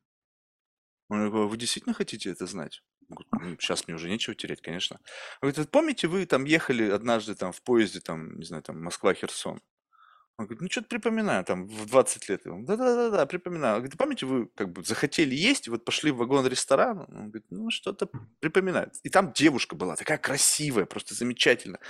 Он 1.10 1.30
говорит, 1.30 1.51
вы 1.51 1.57
действительно 1.57 1.93
хотите 1.93 2.32
это 2.32 2.47
знать? 2.47 2.82
Он 3.10 3.16
говорит, 3.16 3.32
ну, 3.32 3.57
сейчас 3.60 3.88
мне 3.88 3.95
уже 3.95 4.10
нечего 4.10 4.36
терять, 4.36 4.62
конечно. 4.62 4.97
Он 5.41 5.49
говорит, 5.49 5.57
«Вот 5.57 5.72
помните, 5.72 6.07
вы 6.07 6.26
там 6.26 6.45
ехали 6.45 6.89
однажды 6.89 7.36
там 7.36 7.51
в 7.51 7.62
поезде, 7.62 7.99
там, 7.99 8.38
не 8.38 8.45
знаю, 8.45 8.64
там, 8.64 8.82
Москва-Херсон? 8.84 9.62
Он 10.40 10.46
говорит, 10.46 10.62
ну, 10.62 10.70
что-то 10.72 10.88
припоминаю, 10.88 11.44
там, 11.44 11.68
в 11.68 11.86
20 11.86 12.30
лет. 12.30 12.44
Да-да-да, 12.46 13.26
припоминаю. 13.26 13.76
Он 13.76 13.82
говорит, 13.82 13.98
помните, 13.98 14.26
вы 14.26 14.48
как 14.48 14.72
бы 14.72 14.86
захотели 14.86 15.36
есть, 15.36 15.68
вот 15.68 15.84
пошли 15.84 16.12
в 16.12 16.16
вагон-ресторан? 16.16 17.00
Он 17.00 17.30
говорит, 17.30 17.46
ну, 17.50 17.70
что-то 17.70 18.10
припоминает. 18.40 18.96
И 19.04 19.10
там 19.10 19.34
девушка 19.34 19.76
была, 19.76 19.98
такая 19.98 20.18
красивая, 20.18 20.86
просто 20.86 21.14
замечательная. 21.14 21.82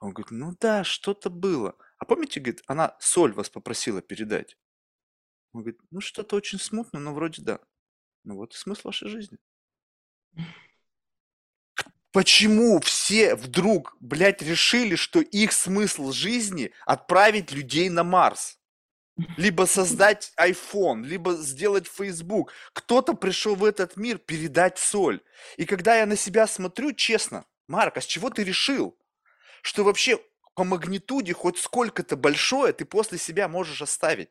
Он 0.00 0.12
говорит, 0.12 0.30
ну 0.30 0.54
да, 0.60 0.84
что-то 0.84 1.30
было. 1.30 1.76
А 1.96 2.04
помните, 2.04 2.40
говорит, 2.40 2.62
она 2.66 2.94
соль 3.00 3.32
вас 3.32 3.48
попросила 3.48 4.02
передать? 4.02 4.58
Он 5.54 5.62
говорит, 5.62 5.80
ну, 5.90 6.02
что-то 6.02 6.36
очень 6.36 6.58
смутно, 6.58 7.00
но 7.00 7.14
вроде 7.14 7.40
да. 7.40 7.58
Ну 8.22 8.36
вот 8.36 8.52
и 8.52 8.58
смысл 8.58 8.88
вашей 8.88 9.08
жизни. 9.08 9.38
Почему 12.18 12.80
все 12.80 13.36
вдруг, 13.36 13.96
блядь, 14.00 14.42
решили, 14.42 14.96
что 14.96 15.20
их 15.20 15.52
смысл 15.52 16.10
жизни 16.10 16.72
отправить 16.84 17.52
людей 17.52 17.88
на 17.90 18.02
Марс? 18.02 18.58
Либо 19.36 19.66
создать 19.66 20.32
iPhone, 20.36 21.04
либо 21.04 21.34
сделать 21.34 21.86
Facebook. 21.86 22.52
Кто-то 22.72 23.14
пришел 23.14 23.54
в 23.54 23.64
этот 23.64 23.96
мир 23.96 24.18
передать 24.18 24.78
соль. 24.78 25.20
И 25.58 25.64
когда 25.64 25.94
я 25.94 26.06
на 26.06 26.16
себя 26.16 26.48
смотрю, 26.48 26.92
честно, 26.92 27.44
Марк, 27.68 27.98
а 27.98 28.00
с 28.00 28.04
чего 28.04 28.30
ты 28.30 28.42
решил, 28.42 28.98
что 29.62 29.84
вообще 29.84 30.18
по 30.56 30.64
магнитуде 30.64 31.34
хоть 31.34 31.58
сколько-то 31.58 32.16
большое 32.16 32.72
ты 32.72 32.84
после 32.84 33.18
себя 33.18 33.46
можешь 33.46 33.80
оставить? 33.80 34.30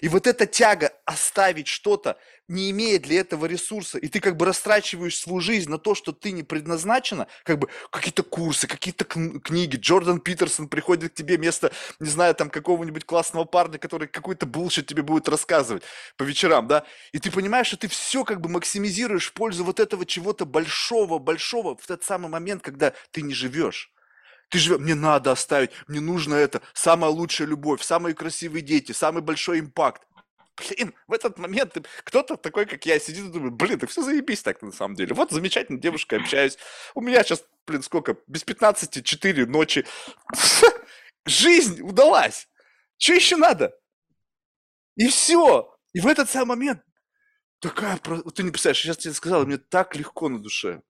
И 0.00 0.08
вот 0.08 0.26
эта 0.26 0.46
тяга 0.46 0.92
оставить 1.04 1.68
что-то, 1.68 2.18
не 2.48 2.70
имея 2.70 2.98
для 2.98 3.20
этого 3.20 3.46
ресурса, 3.46 3.98
и 3.98 4.08
ты 4.08 4.20
как 4.20 4.36
бы 4.36 4.44
растрачиваешь 4.44 5.16
свою 5.16 5.40
жизнь 5.40 5.70
на 5.70 5.78
то, 5.78 5.94
что 5.94 6.12
ты 6.12 6.32
не 6.32 6.42
предназначена, 6.42 7.28
как 7.44 7.58
бы 7.58 7.68
какие-то 7.90 8.22
курсы, 8.22 8.66
какие-то 8.66 9.04
книги, 9.04 9.76
Джордан 9.76 10.20
Питерсон 10.20 10.68
приходит 10.68 11.12
к 11.12 11.14
тебе 11.14 11.36
вместо, 11.36 11.72
не 12.00 12.08
знаю, 12.08 12.34
там 12.34 12.50
какого-нибудь 12.50 13.04
классного 13.04 13.44
парня, 13.44 13.78
который 13.78 14.08
какой-то 14.08 14.46
булшит 14.46 14.86
тебе 14.86 15.02
будет 15.02 15.28
рассказывать 15.28 15.82
по 16.16 16.24
вечерам, 16.24 16.66
да, 16.66 16.84
и 17.12 17.18
ты 17.18 17.30
понимаешь, 17.30 17.68
что 17.68 17.76
ты 17.76 17.88
все 17.88 18.24
как 18.24 18.40
бы 18.40 18.48
максимизируешь 18.48 19.28
в 19.28 19.32
пользу 19.32 19.64
вот 19.64 19.80
этого 19.80 20.04
чего-то 20.04 20.44
большого, 20.44 21.18
большого 21.18 21.76
в 21.76 21.86
тот 21.86 22.02
самый 22.04 22.28
момент, 22.28 22.62
когда 22.62 22.92
ты 23.12 23.22
не 23.22 23.34
живешь. 23.34 23.91
Ты 24.52 24.58
же, 24.58 24.76
мне 24.76 24.94
надо 24.94 25.32
оставить, 25.32 25.70
мне 25.88 26.00
нужно 26.00 26.34
это, 26.34 26.60
самая 26.74 27.10
лучшая 27.10 27.48
любовь, 27.48 27.82
самые 27.82 28.14
красивые 28.14 28.60
дети, 28.60 28.92
самый 28.92 29.22
большой 29.22 29.60
импакт. 29.60 30.06
Блин, 30.58 30.94
в 31.06 31.14
этот 31.14 31.38
момент 31.38 31.74
кто-то 32.04 32.36
такой, 32.36 32.66
как 32.66 32.84
я, 32.84 33.00
сидит 33.00 33.24
и 33.24 33.32
думает, 33.32 33.54
блин, 33.54 33.78
так 33.78 33.88
все 33.88 34.02
заебись 34.02 34.42
так 34.42 34.60
на 34.60 34.70
самом 34.70 34.94
деле. 34.94 35.14
Вот 35.14 35.30
замечательная 35.30 35.80
девушка, 35.80 36.16
общаюсь. 36.16 36.58
У 36.94 37.00
меня 37.00 37.24
сейчас, 37.24 37.42
блин, 37.66 37.82
сколько, 37.82 38.18
без 38.26 38.44
15, 38.44 39.02
4 39.02 39.46
ночи. 39.46 39.86
Жизнь 41.24 41.80
удалась. 41.80 42.46
Что 42.98 43.14
еще 43.14 43.36
надо? 43.36 43.74
И 44.96 45.08
все. 45.08 45.74
И 45.94 46.00
в 46.00 46.06
этот 46.06 46.28
самый 46.28 46.56
момент 46.56 46.82
такая, 47.58 47.96
ты 47.96 48.42
не 48.42 48.50
представляешь, 48.50 48.82
сейчас 48.82 48.98
тебе 48.98 49.14
сказал, 49.14 49.46
мне 49.46 49.56
так 49.56 49.96
легко 49.96 50.28
на 50.28 50.38
душе. 50.38 50.82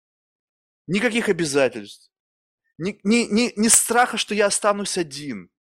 Никаких 0.89 1.29
обязательств 1.29 2.12
ни, 2.79 2.99
ни, 3.03 3.27
ни, 3.31 3.53
ни 3.57 3.69
страха, 3.69 4.17
что 4.17 4.35
я 4.35 4.47
останусь 4.47 4.99
один. 4.99 5.51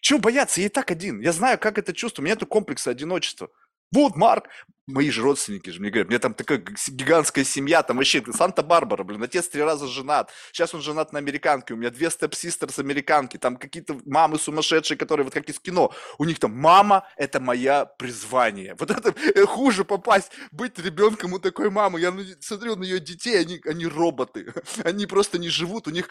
Чего 0.00 0.18
бояться? 0.18 0.60
Я 0.60 0.66
и 0.66 0.70
так 0.70 0.90
один. 0.90 1.20
Я 1.20 1.32
знаю, 1.32 1.58
как 1.58 1.78
это 1.78 1.92
чувство. 1.94 2.20
У 2.20 2.24
меня 2.24 2.34
нет 2.34 2.48
комплекса 2.48 2.90
одиночества. 2.90 3.50
Вот, 3.94 4.16
Марк, 4.16 4.48
мои 4.88 5.08
же 5.10 5.22
родственники 5.22 5.70
же 5.70 5.78
мне 5.78 5.88
говорят, 5.90 6.08
меня 6.08 6.18
там 6.18 6.34
такая 6.34 6.58
гигантская 6.88 7.44
семья, 7.44 7.80
там 7.84 7.98
вообще 7.98 8.24
Санта-Барбара, 8.28 9.04
блин, 9.04 9.22
отец 9.22 9.48
три 9.48 9.62
раза 9.62 9.86
женат, 9.86 10.32
сейчас 10.50 10.74
он 10.74 10.82
женат 10.82 11.12
на 11.12 11.20
американке, 11.20 11.74
у 11.74 11.76
меня 11.76 11.90
две 11.90 12.10
степ-систерс 12.10 12.80
американки, 12.80 13.36
там 13.36 13.56
какие-то 13.56 14.00
мамы 14.04 14.40
сумасшедшие, 14.40 14.98
которые 14.98 15.24
вот 15.24 15.32
как 15.32 15.48
из 15.48 15.60
кино, 15.60 15.92
у 16.18 16.24
них 16.24 16.40
там 16.40 16.50
мама– 16.50 17.06
это 17.16 17.38
моя 17.38 17.84
призвание. 17.84 18.74
Вот 18.80 18.90
это 18.90 19.14
э, 19.16 19.46
хуже 19.46 19.84
попасть, 19.84 20.32
быть 20.50 20.76
ребенком 20.80 21.34
у 21.34 21.38
такой 21.38 21.70
мамы. 21.70 22.00
Я 22.00 22.12
смотрю 22.40 22.74
на 22.74 22.82
ее 22.82 22.98
детей, 22.98 23.40
они, 23.40 23.60
они 23.64 23.86
роботы, 23.86 24.52
они 24.84 25.06
просто 25.06 25.38
не 25.38 25.50
живут, 25.50 25.86
у 25.86 25.90
них 25.90 26.08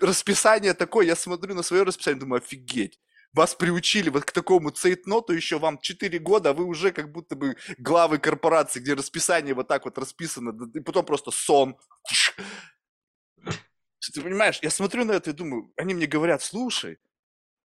расписание 0.00 0.72
такое, 0.72 1.04
я 1.04 1.16
смотрю 1.16 1.56
на 1.56 1.64
свое 1.64 1.82
расписание, 1.82 2.20
думаю, 2.20 2.42
офигеть 2.42 3.00
вас 3.32 3.54
приучили 3.54 4.10
вот 4.10 4.24
к 4.24 4.32
такому 4.32 4.70
цейтноту 4.70 5.32
еще 5.32 5.58
вам 5.58 5.78
4 5.78 6.18
года, 6.18 6.50
а 6.50 6.52
вы 6.54 6.64
уже 6.64 6.92
как 6.92 7.12
будто 7.12 7.36
бы 7.36 7.56
главы 7.78 8.18
корпорации, 8.18 8.80
где 8.80 8.94
расписание 8.94 9.54
вот 9.54 9.68
так 9.68 9.84
вот 9.84 9.98
расписано, 9.98 10.54
и 10.74 10.80
потом 10.80 11.04
просто 11.04 11.30
сон. 11.30 11.76
Ты 14.12 14.22
понимаешь, 14.22 14.58
я 14.62 14.70
смотрю 14.70 15.04
на 15.04 15.12
это 15.12 15.30
и 15.30 15.34
думаю, 15.34 15.72
они 15.76 15.94
мне 15.94 16.06
говорят, 16.06 16.42
слушай, 16.42 16.98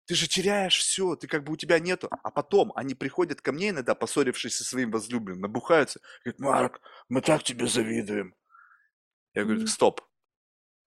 ты 0.06 0.16
же 0.16 0.28
теряешь 0.28 0.78
все, 0.78 1.16
ты 1.16 1.28
как 1.28 1.44
бы 1.44 1.54
у 1.54 1.56
тебя 1.56 1.80
нету. 1.80 2.10
А 2.12 2.30
потом 2.30 2.72
они 2.76 2.94
приходят 2.94 3.42
ко 3.42 3.52
мне 3.52 3.70
иногда, 3.70 3.96
поссорившись 3.96 4.58
со 4.58 4.64
своим 4.64 4.92
возлюбленным, 4.92 5.42
набухаются, 5.42 6.00
говорят, 6.24 6.40
Марк, 6.40 6.82
мы 7.10 7.22
так 7.22 7.44
тебе 7.44 7.68
завидуем. 7.68 8.36
Я 9.34 9.46
говорю, 9.46 9.66
стоп, 9.68 10.02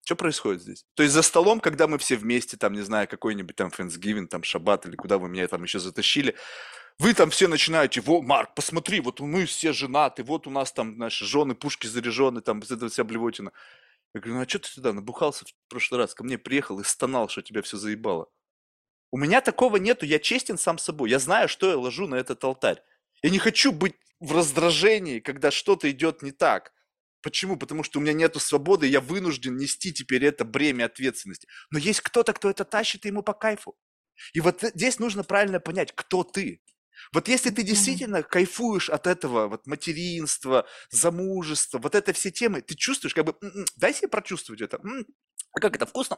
что 0.08 0.16
происходит 0.16 0.62
здесь? 0.62 0.86
То 0.94 1.02
есть 1.02 1.14
за 1.14 1.20
столом, 1.20 1.60
когда 1.60 1.86
мы 1.86 1.98
все 1.98 2.16
вместе, 2.16 2.56
там, 2.56 2.72
не 2.72 2.80
знаю, 2.80 3.06
какой-нибудь 3.06 3.54
там 3.56 3.68
Friendsgiving, 3.68 4.28
там, 4.28 4.42
Шаббат 4.42 4.86
или 4.86 4.96
куда 4.96 5.18
вы 5.18 5.28
меня 5.28 5.46
там 5.48 5.62
еще 5.62 5.80
затащили, 5.80 6.34
вы 6.98 7.12
там 7.12 7.28
все 7.28 7.46
начинаете, 7.46 8.00
во, 8.00 8.22
Марк, 8.22 8.54
посмотри, 8.54 9.00
вот 9.00 9.20
мы 9.20 9.44
все 9.44 9.74
женаты, 9.74 10.22
вот 10.22 10.46
у 10.46 10.50
нас 10.50 10.72
там 10.72 10.96
наши 10.96 11.26
жены, 11.26 11.54
пушки 11.54 11.86
заряжены, 11.86 12.40
там, 12.40 12.60
это 12.60 12.88
вся 12.88 13.04
блевотина. 13.04 13.52
Я 14.14 14.22
говорю, 14.22 14.36
ну 14.38 14.44
а 14.46 14.48
что 14.48 14.60
ты 14.60 14.68
сюда 14.70 14.94
набухался 14.94 15.44
в 15.44 15.50
прошлый 15.68 16.00
раз, 16.00 16.14
ко 16.14 16.24
мне 16.24 16.38
приехал 16.38 16.80
и 16.80 16.84
стонал, 16.84 17.28
что 17.28 17.42
тебя 17.42 17.60
все 17.60 17.76
заебало. 17.76 18.30
У 19.10 19.18
меня 19.18 19.42
такого 19.42 19.76
нету, 19.76 20.06
я 20.06 20.18
честен 20.18 20.56
сам 20.56 20.78
собой, 20.78 21.10
я 21.10 21.18
знаю, 21.18 21.50
что 21.50 21.68
я 21.68 21.76
ложу 21.76 22.06
на 22.06 22.14
этот 22.14 22.42
алтарь. 22.44 22.82
Я 23.20 23.28
не 23.28 23.38
хочу 23.38 23.72
быть 23.72 23.96
в 24.20 24.34
раздражении, 24.34 25.20
когда 25.20 25.50
что-то 25.50 25.90
идет 25.90 26.22
не 26.22 26.32
так. 26.32 26.72
Почему? 27.22 27.56
Потому 27.56 27.82
что 27.82 27.98
у 27.98 28.02
меня 28.02 28.12
нет 28.12 28.36
свободы, 28.36 28.86
я 28.86 29.00
вынужден 29.00 29.56
нести 29.56 29.92
теперь 29.92 30.24
это 30.24 30.44
бремя 30.44 30.84
ответственности. 30.86 31.48
Но 31.70 31.78
есть 31.78 32.00
кто-то, 32.00 32.32
кто 32.32 32.50
это 32.50 32.64
тащит, 32.64 33.04
и 33.04 33.08
ему 33.08 33.22
по 33.22 33.32
кайфу. 33.34 33.76
И 34.32 34.40
вот 34.40 34.62
здесь 34.62 34.98
нужно 34.98 35.24
правильно 35.24 35.60
понять, 35.60 35.92
кто 35.94 36.24
ты. 36.24 36.62
Вот 37.12 37.28
если 37.28 37.50
ты 37.50 37.62
действительно 37.62 38.22
кайфуешь 38.22 38.90
от 38.90 39.06
этого 39.06 39.48
вот 39.48 39.66
материнства, 39.66 40.66
замужества, 40.90 41.78
вот 41.78 41.94
это 41.94 42.12
все 42.12 42.30
темы, 42.30 42.60
ты 42.62 42.74
чувствуешь, 42.74 43.14
как 43.14 43.24
бы, 43.26 43.36
«М-м, 43.40 43.66
дай 43.76 43.94
себе 43.94 44.08
прочувствовать 44.08 44.60
это. 44.60 44.80
А 45.52 45.60
как 45.60 45.76
это 45.76 45.86
вкусно? 45.86 46.16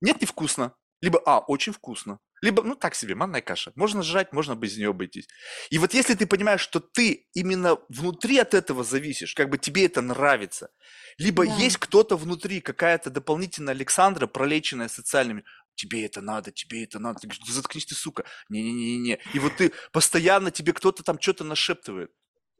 Нет, 0.00 0.20
не 0.20 0.26
вкусно. 0.26 0.74
Либо, 1.04 1.20
а, 1.26 1.40
очень 1.40 1.74
вкусно. 1.74 2.18
Либо, 2.40 2.62
ну, 2.62 2.74
так 2.76 2.94
себе, 2.94 3.14
манная 3.14 3.42
каша. 3.42 3.72
Можно 3.74 4.02
жрать, 4.02 4.32
можно 4.32 4.54
без 4.54 4.78
нее 4.78 4.88
обойтись. 4.88 5.28
И 5.68 5.78
вот 5.78 5.92
если 5.92 6.14
ты 6.14 6.26
понимаешь, 6.26 6.62
что 6.62 6.80
ты 6.80 7.26
именно 7.34 7.76
внутри 7.90 8.38
от 8.38 8.54
этого 8.54 8.84
зависишь, 8.84 9.34
как 9.34 9.50
бы 9.50 9.58
тебе 9.58 9.84
это 9.84 10.00
нравится, 10.00 10.70
либо 11.18 11.44
да. 11.44 11.54
есть 11.56 11.76
кто-то 11.76 12.16
внутри, 12.16 12.62
какая-то 12.62 13.10
дополнительная 13.10 13.74
Александра, 13.74 14.26
пролеченная 14.26 14.88
социальными, 14.88 15.44
тебе 15.74 16.06
это 16.06 16.22
надо, 16.22 16.52
тебе 16.52 16.84
это 16.84 16.98
надо. 16.98 17.18
Ты 17.20 17.26
говоришь, 17.26 17.44
заткнись 17.52 17.84
ты, 17.84 17.94
сука. 17.94 18.24
Не-не-не-не. 18.48 19.20
И 19.34 19.38
вот 19.40 19.56
ты 19.56 19.72
постоянно, 19.92 20.50
тебе 20.50 20.72
кто-то 20.72 21.02
там 21.02 21.20
что-то 21.20 21.44
нашептывает. 21.44 22.10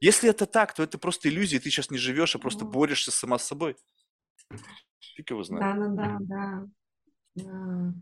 Если 0.00 0.28
это 0.28 0.44
так, 0.44 0.74
то 0.74 0.82
это 0.82 0.98
просто 0.98 1.30
иллюзия, 1.30 1.60
ты 1.60 1.70
сейчас 1.70 1.88
не 1.88 1.96
живешь, 1.96 2.36
а 2.36 2.38
просто 2.38 2.66
борешься 2.66 3.10
сама 3.10 3.38
с 3.38 3.46
собой. 3.46 3.78
Фиг 5.16 5.30
его 5.30 5.42
знает. 5.44 5.78
Да, 5.78 5.86
да, 5.88 6.18
да, 6.20 6.66
да. 7.36 7.94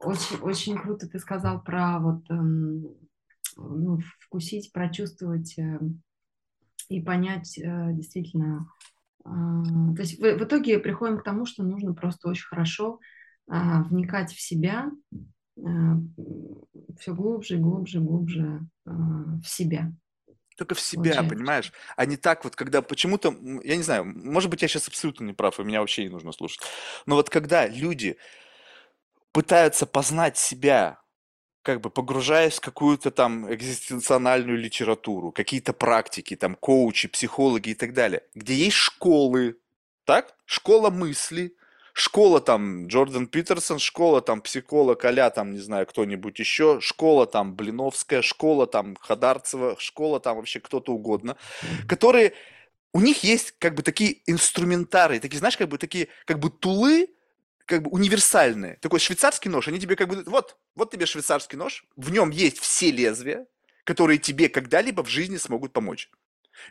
Очень, 0.00 0.36
очень 0.40 0.78
круто 0.78 1.06
ты 1.08 1.18
сказал 1.18 1.62
про 1.62 1.98
вот 1.98 2.30
эм, 2.30 2.96
ну, 3.56 3.98
вкусить, 4.18 4.72
прочувствовать 4.72 5.58
э, 5.58 5.78
и 6.88 7.00
понять 7.00 7.58
э, 7.58 7.92
действительно. 7.92 8.72
Э, 9.24 9.28
то 9.94 10.00
есть 10.02 10.18
в, 10.18 10.22
в 10.22 10.44
итоге 10.44 10.78
приходим 10.78 11.18
к 11.18 11.24
тому, 11.24 11.46
что 11.46 11.62
нужно 11.62 11.94
просто 11.94 12.28
очень 12.28 12.46
хорошо 12.46 12.98
вникать 13.46 14.32
в 14.32 14.40
себя, 14.40 14.92
все 15.56 17.12
глубже, 17.12 17.56
глубже, 17.56 17.98
глубже 17.98 18.60
в 18.84 19.42
себя. 19.44 19.92
Только 20.56 20.76
в 20.76 20.80
себя, 20.80 21.02
Получается. 21.02 21.34
понимаешь? 21.34 21.72
А 21.96 22.06
не 22.06 22.16
так 22.16 22.44
вот, 22.44 22.54
когда 22.54 22.80
почему-то, 22.80 23.34
я 23.64 23.74
не 23.74 23.82
знаю, 23.82 24.04
может 24.04 24.50
быть, 24.50 24.62
я 24.62 24.68
сейчас 24.68 24.86
абсолютно 24.86 25.24
не 25.24 25.32
прав, 25.32 25.58
и 25.58 25.64
меня 25.64 25.80
вообще 25.80 26.04
не 26.04 26.10
нужно 26.10 26.30
слушать. 26.30 26.60
Но 27.06 27.16
вот 27.16 27.28
когда 27.28 27.66
люди 27.66 28.18
пытаются 29.32 29.86
познать 29.86 30.36
себя, 30.36 31.00
как 31.62 31.80
бы 31.80 31.90
погружаясь 31.90 32.56
в 32.56 32.60
какую-то 32.60 33.10
там 33.10 33.52
экзистенциональную 33.52 34.58
литературу, 34.58 35.30
какие-то 35.32 35.72
практики, 35.72 36.36
там 36.36 36.54
коучи, 36.54 37.08
психологи 37.08 37.70
и 37.70 37.74
так 37.74 37.92
далее, 37.92 38.22
где 38.34 38.54
есть 38.54 38.76
школы, 38.76 39.58
так? 40.04 40.34
Школа 40.46 40.90
мысли, 40.90 41.54
школа 41.92 42.40
там 42.40 42.86
Джордан 42.86 43.26
Питерсон, 43.26 43.78
школа 43.78 44.20
там 44.20 44.40
психолог 44.40 45.04
а 45.04 45.30
там, 45.30 45.52
не 45.52 45.58
знаю, 45.58 45.86
кто-нибудь 45.86 46.38
еще, 46.38 46.80
школа 46.80 47.26
там 47.26 47.54
Блиновская, 47.54 48.22
школа 48.22 48.66
там 48.66 48.96
Хадарцева, 49.00 49.76
школа 49.78 50.18
там 50.20 50.36
вообще 50.36 50.60
кто-то 50.60 50.92
угодно, 50.92 51.36
которые, 51.86 52.32
у 52.92 53.00
них 53.00 53.22
есть 53.22 53.54
как 53.58 53.74
бы 53.74 53.82
такие 53.82 54.18
инструментары, 54.26 55.20
такие, 55.20 55.38
знаешь, 55.38 55.56
как 55.56 55.68
бы 55.68 55.78
такие, 55.78 56.08
как 56.24 56.38
бы 56.38 56.50
тулы, 56.50 57.08
как 57.70 57.82
бы 57.82 57.90
универсальные. 57.90 58.76
Такой 58.80 58.98
швейцарский 58.98 59.48
нож, 59.48 59.68
они 59.68 59.78
тебе 59.78 59.94
как 59.94 60.08
бы, 60.08 60.24
вот, 60.26 60.56
вот 60.74 60.90
тебе 60.90 61.06
швейцарский 61.06 61.56
нож, 61.56 61.84
в 61.96 62.10
нем 62.10 62.30
есть 62.30 62.58
все 62.58 62.90
лезвия, 62.90 63.46
которые 63.84 64.18
тебе 64.18 64.48
когда-либо 64.48 65.04
в 65.04 65.08
жизни 65.08 65.36
смогут 65.36 65.72
помочь. 65.72 66.10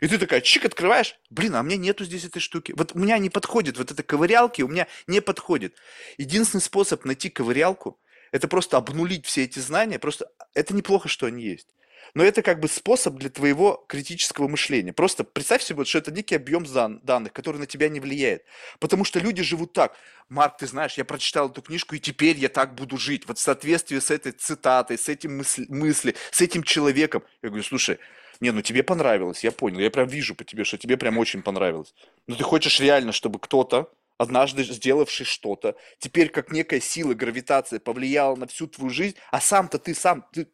И 0.00 0.08
ты 0.08 0.18
такая, 0.18 0.42
чик, 0.42 0.66
открываешь, 0.66 1.16
блин, 1.30 1.56
а 1.56 1.60
у 1.60 1.62
меня 1.62 1.78
нету 1.78 2.04
здесь 2.04 2.24
этой 2.24 2.40
штуки. 2.40 2.74
Вот 2.76 2.94
у 2.94 2.98
меня 2.98 3.16
не 3.18 3.30
подходит, 3.30 3.78
вот 3.78 3.90
эта 3.90 4.02
ковырялки 4.02 4.60
у 4.60 4.68
меня 4.68 4.86
не 5.06 5.22
подходит. 5.22 5.74
Единственный 6.18 6.60
способ 6.60 7.06
найти 7.06 7.30
ковырялку, 7.30 7.98
это 8.30 8.46
просто 8.46 8.76
обнулить 8.76 9.24
все 9.24 9.44
эти 9.44 9.58
знания, 9.58 9.98
просто 9.98 10.30
это 10.52 10.74
неплохо, 10.74 11.08
что 11.08 11.26
они 11.26 11.42
есть. 11.42 11.68
Но 12.14 12.24
это 12.24 12.42
как 12.42 12.60
бы 12.60 12.68
способ 12.68 13.14
для 13.16 13.30
твоего 13.30 13.84
критического 13.88 14.48
мышления. 14.48 14.92
Просто 14.92 15.24
представь 15.24 15.62
себе, 15.62 15.84
что 15.84 15.98
это 15.98 16.12
некий 16.12 16.36
объем 16.36 16.64
данных, 17.02 17.32
который 17.32 17.58
на 17.58 17.66
тебя 17.66 17.88
не 17.88 18.00
влияет. 18.00 18.44
Потому 18.78 19.04
что 19.04 19.18
люди 19.18 19.42
живут 19.42 19.72
так. 19.72 19.96
Марк, 20.28 20.58
ты 20.58 20.66
знаешь, 20.66 20.94
я 20.94 21.04
прочитал 21.04 21.50
эту 21.50 21.62
книжку, 21.62 21.96
и 21.96 21.98
теперь 21.98 22.36
я 22.36 22.48
так 22.48 22.74
буду 22.74 22.96
жить. 22.96 23.26
Вот 23.26 23.38
в 23.38 23.40
соответствии 23.40 23.98
с 23.98 24.10
этой 24.10 24.32
цитатой, 24.32 24.96
с 24.96 25.08
этим 25.08 25.36
мысли, 25.38 25.66
мысли 25.68 26.14
с 26.30 26.40
этим 26.40 26.62
человеком. 26.62 27.22
Я 27.42 27.48
говорю, 27.48 27.64
слушай, 27.64 27.98
не, 28.40 28.52
ну 28.52 28.62
тебе 28.62 28.82
понравилось, 28.82 29.44
я 29.44 29.52
понял. 29.52 29.80
Я 29.80 29.90
прям 29.90 30.08
вижу 30.08 30.34
по 30.34 30.44
тебе, 30.44 30.64
что 30.64 30.78
тебе 30.78 30.96
прям 30.96 31.18
очень 31.18 31.42
понравилось. 31.42 31.94
Но 32.26 32.36
ты 32.36 32.44
хочешь 32.44 32.80
реально, 32.80 33.12
чтобы 33.12 33.38
кто-то 33.38 33.92
однажды 34.20 34.64
сделавший 34.64 35.24
что-то, 35.24 35.76
теперь 35.98 36.28
как 36.28 36.52
некая 36.52 36.78
сила, 36.78 37.14
гравитация 37.14 37.80
повлияла 37.80 38.36
на 38.36 38.46
всю 38.46 38.66
твою 38.66 38.90
жизнь, 38.90 39.16
а 39.30 39.40
сам-то 39.40 39.78
ты 39.78 39.94
сам, 39.94 40.26
ты, 40.34 40.46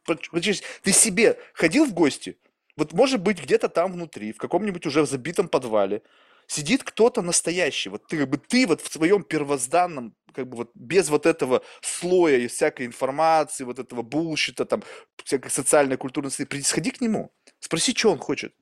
ты 0.83 0.93
себе 0.93 1.37
ходил 1.53 1.85
в 1.85 1.93
гости? 1.93 2.39
Вот 2.77 2.93
может 2.93 3.21
быть 3.21 3.43
где-то 3.43 3.69
там 3.69 3.93
внутри, 3.93 4.33
в 4.33 4.37
каком-нибудь 4.37 4.87
уже 4.87 5.05
забитом 5.05 5.49
подвале, 5.49 6.03
сидит 6.47 6.85
кто-то 6.85 7.23
настоящий, 7.23 7.89
вот 7.89 8.07
ты, 8.07 8.19
как 8.19 8.31
бы 8.31 8.39
ты 8.39 8.69
вот 8.69 8.83
в 8.83 8.93
своем 8.93 9.25
первозданном, 9.25 10.15
как 10.33 10.49
бы 10.49 10.59
вот 10.59 10.71
без 10.75 11.09
вот 11.09 11.27
этого 11.27 11.65
слоя 11.83 12.37
и 12.37 12.47
всякой 12.47 12.87
информации, 12.87 13.65
вот 13.65 13.81
этого 13.81 14.03
булщита, 14.03 14.65
там, 14.65 14.85
всякой 15.25 15.51
социальной, 15.51 15.97
культурной, 15.97 16.31
сходи 16.31 16.93
к 16.93 17.01
нему, 17.01 17.33
спроси, 17.59 17.93
что 17.97 18.13
он 18.13 18.19
хочет 18.19 18.55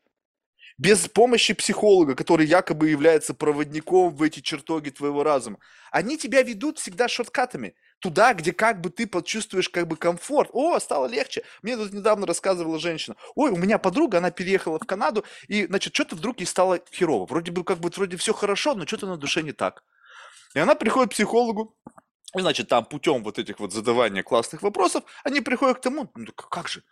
без 0.79 1.09
помощи 1.09 1.55
психолога, 1.55 2.15
который 2.15 2.47
якобы 2.47 2.89
является 2.89 3.35
проводником 3.35 4.15
в 4.15 4.23
эти 4.23 4.41
чертоги 4.41 4.91
твоего 4.91 5.23
разума. 5.23 5.59
Они 5.93 6.19
тебя 6.19 6.43
ведут 6.43 6.79
всегда 6.79 7.09
шорткатами. 7.09 7.75
Туда, 8.01 8.35
где 8.35 8.53
как 8.53 8.81
бы 8.81 8.91
ты 8.91 9.07
почувствуешь 9.07 9.69
как 9.69 9.87
бы 9.87 9.97
комфорт. 9.97 10.51
О, 10.53 10.79
стало 10.81 11.07
легче. 11.07 11.45
Мне 11.63 11.77
тут 11.77 11.93
недавно 11.93 12.27
рассказывала 12.27 12.79
женщина. 12.79 13.17
Ой, 13.35 13.51
у 13.51 13.57
меня 13.57 13.79
подруга, 13.79 14.19
она 14.19 14.31
переехала 14.31 14.79
в 14.79 14.87
Канаду, 14.87 15.25
и, 15.49 15.67
значит, 15.67 15.95
что-то 15.95 16.17
вдруг 16.17 16.41
ей 16.41 16.47
стало 16.47 16.81
херово. 16.93 17.27
Вроде 17.27 17.53
бы 17.53 17.65
как 17.65 17.79
бы 17.79 17.91
вроде 17.95 18.17
все 18.17 18.35
хорошо, 18.35 18.75
но 18.75 18.87
что-то 18.87 19.07
на 19.07 19.17
душе 19.17 19.43
не 19.43 19.53
так. 19.53 19.85
И 20.55 20.59
она 20.59 20.75
приходит 20.75 21.11
к 21.11 21.15
психологу, 21.15 21.77
и, 22.37 22.41
значит, 22.41 22.69
там 22.69 22.85
путем 22.85 23.23
вот 23.23 23.39
этих 23.39 23.61
вот 23.61 23.73
задавания 23.73 24.23
классных 24.23 24.63
вопросов, 24.63 25.05
они 25.23 25.41
приходят 25.41 25.79
к 25.79 25.83
тому, 25.83 26.11
ну 26.15 26.33
как 26.33 26.69
же, 26.69 26.83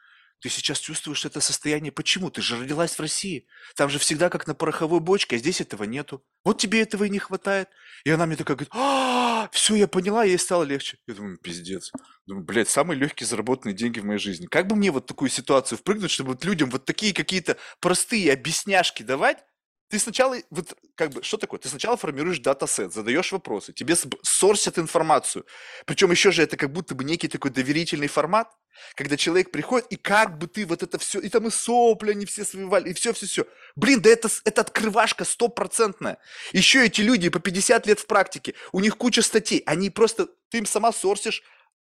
ты 0.43 0.49
сейчас 0.49 0.81
чувствуешь 0.81 1.25
это 1.25 1.41
состояние. 1.41 1.93
Почему? 1.93 2.29
Ты 2.29 2.43
же 2.43 2.59
родилась 2.59 2.97
в 2.97 3.01
России. 3.01 3.47
Там 3.77 3.89
же 3.89 4.01
всегда 4.01 4.29
как 4.29 4.49
на 4.49 4.57
пороховой 4.57 4.99
бочке, 4.99 5.37
а 5.37 5.39
здесь 5.39 5.61
этого 5.61 5.85
нету. 5.85 6.25
Вот 6.45 6.59
тебе 6.59 6.83
этого 6.83 7.05
и 7.05 7.11
не 7.11 7.21
хватает. 7.21 7.69
И 8.05 8.11
она 8.11 8.27
мне 8.27 8.35
такая 8.35 8.57
говорит, 8.57 8.73
а, 8.75 9.49
все, 9.53 9.77
я 9.77 9.87
поняла, 9.87 10.25
ей 10.25 10.37
стало 10.39 10.65
легче. 10.65 10.99
Я 11.07 11.15
думаю, 11.15 11.39
пиздец. 11.39 11.93
Думаю, 12.27 12.45
блядь, 12.45 12.69
самые 12.69 12.99
легкие 12.99 13.29
заработанные 13.29 13.77
деньги 13.77 14.01
в 14.01 14.05
моей 14.05 14.19
жизни. 14.19 14.47
Как 14.47 14.67
бы 14.67 14.75
мне 14.75 14.91
вот 14.91 15.07
такую 15.07 15.31
ситуацию 15.31 15.79
впрыгнуть, 15.79 16.11
чтобы 16.11 16.31
вот 16.31 16.45
людям 16.45 16.71
вот 16.71 16.85
такие 16.87 17.15
какие-то 17.15 17.57
простые 17.79 18.33
объясняшки 18.33 19.05
давать, 19.05 19.45
ты 19.93 19.99
сначала, 19.99 20.39
вот 20.49 20.75
как 20.95 21.11
бы, 21.11 21.23
что 21.23 21.37
такое? 21.37 21.61
Ты 21.61 21.69
сначала 21.69 21.99
формируешь 21.99 22.39
датасет, 22.39 22.95
задаешь 22.95 23.31
вопросы, 23.31 23.75
тебе 23.75 23.95
сорсят 24.23 24.79
информацию. 24.79 25.45
Причем 25.85 26.11
еще 26.11 26.33
же 26.33 26.43
это 26.43 26.57
как 26.57 26.73
будто 26.73 26.95
бы 26.95 27.05
некий 27.05 27.29
такой 27.29 27.51
доверительный 27.51 28.07
формат, 28.07 28.51
когда 28.95 29.19
человек 29.19 29.51
приходит, 29.51 29.89
и 29.93 29.97
как 29.97 30.39
бы 30.39 30.47
ты 30.47 30.65
вот 30.65 30.83
это 30.83 30.99
все, 30.99 31.21
и 31.21 31.29
там 31.29 31.47
и 31.47 31.51
сопли 31.51 32.13
они 32.13 32.25
все 32.25 32.47
свивали, 32.47 32.89
и 32.89 32.95
все-все-все. 32.95 33.45
Блин, 33.77 34.01
да 34.01 34.09
это, 34.09 34.31
это 34.47 34.63
открывашка 34.63 35.27
стопроцентная. 35.27 36.17
Еще 36.53 36.87
эти 36.87 37.03
люди 37.03 37.29
по 37.29 37.39
50 37.39 37.87
лет 37.87 38.01
в 38.01 38.07
практике, 38.07 38.55
у 38.73 38.81
них 38.81 38.97
куча 38.97 39.21
статей, 39.21 39.63
они 39.67 39.91
просто, 39.91 40.29
ты 40.49 40.57
им 40.57 40.65
сама 40.65 40.93
сорсишь 40.93 41.43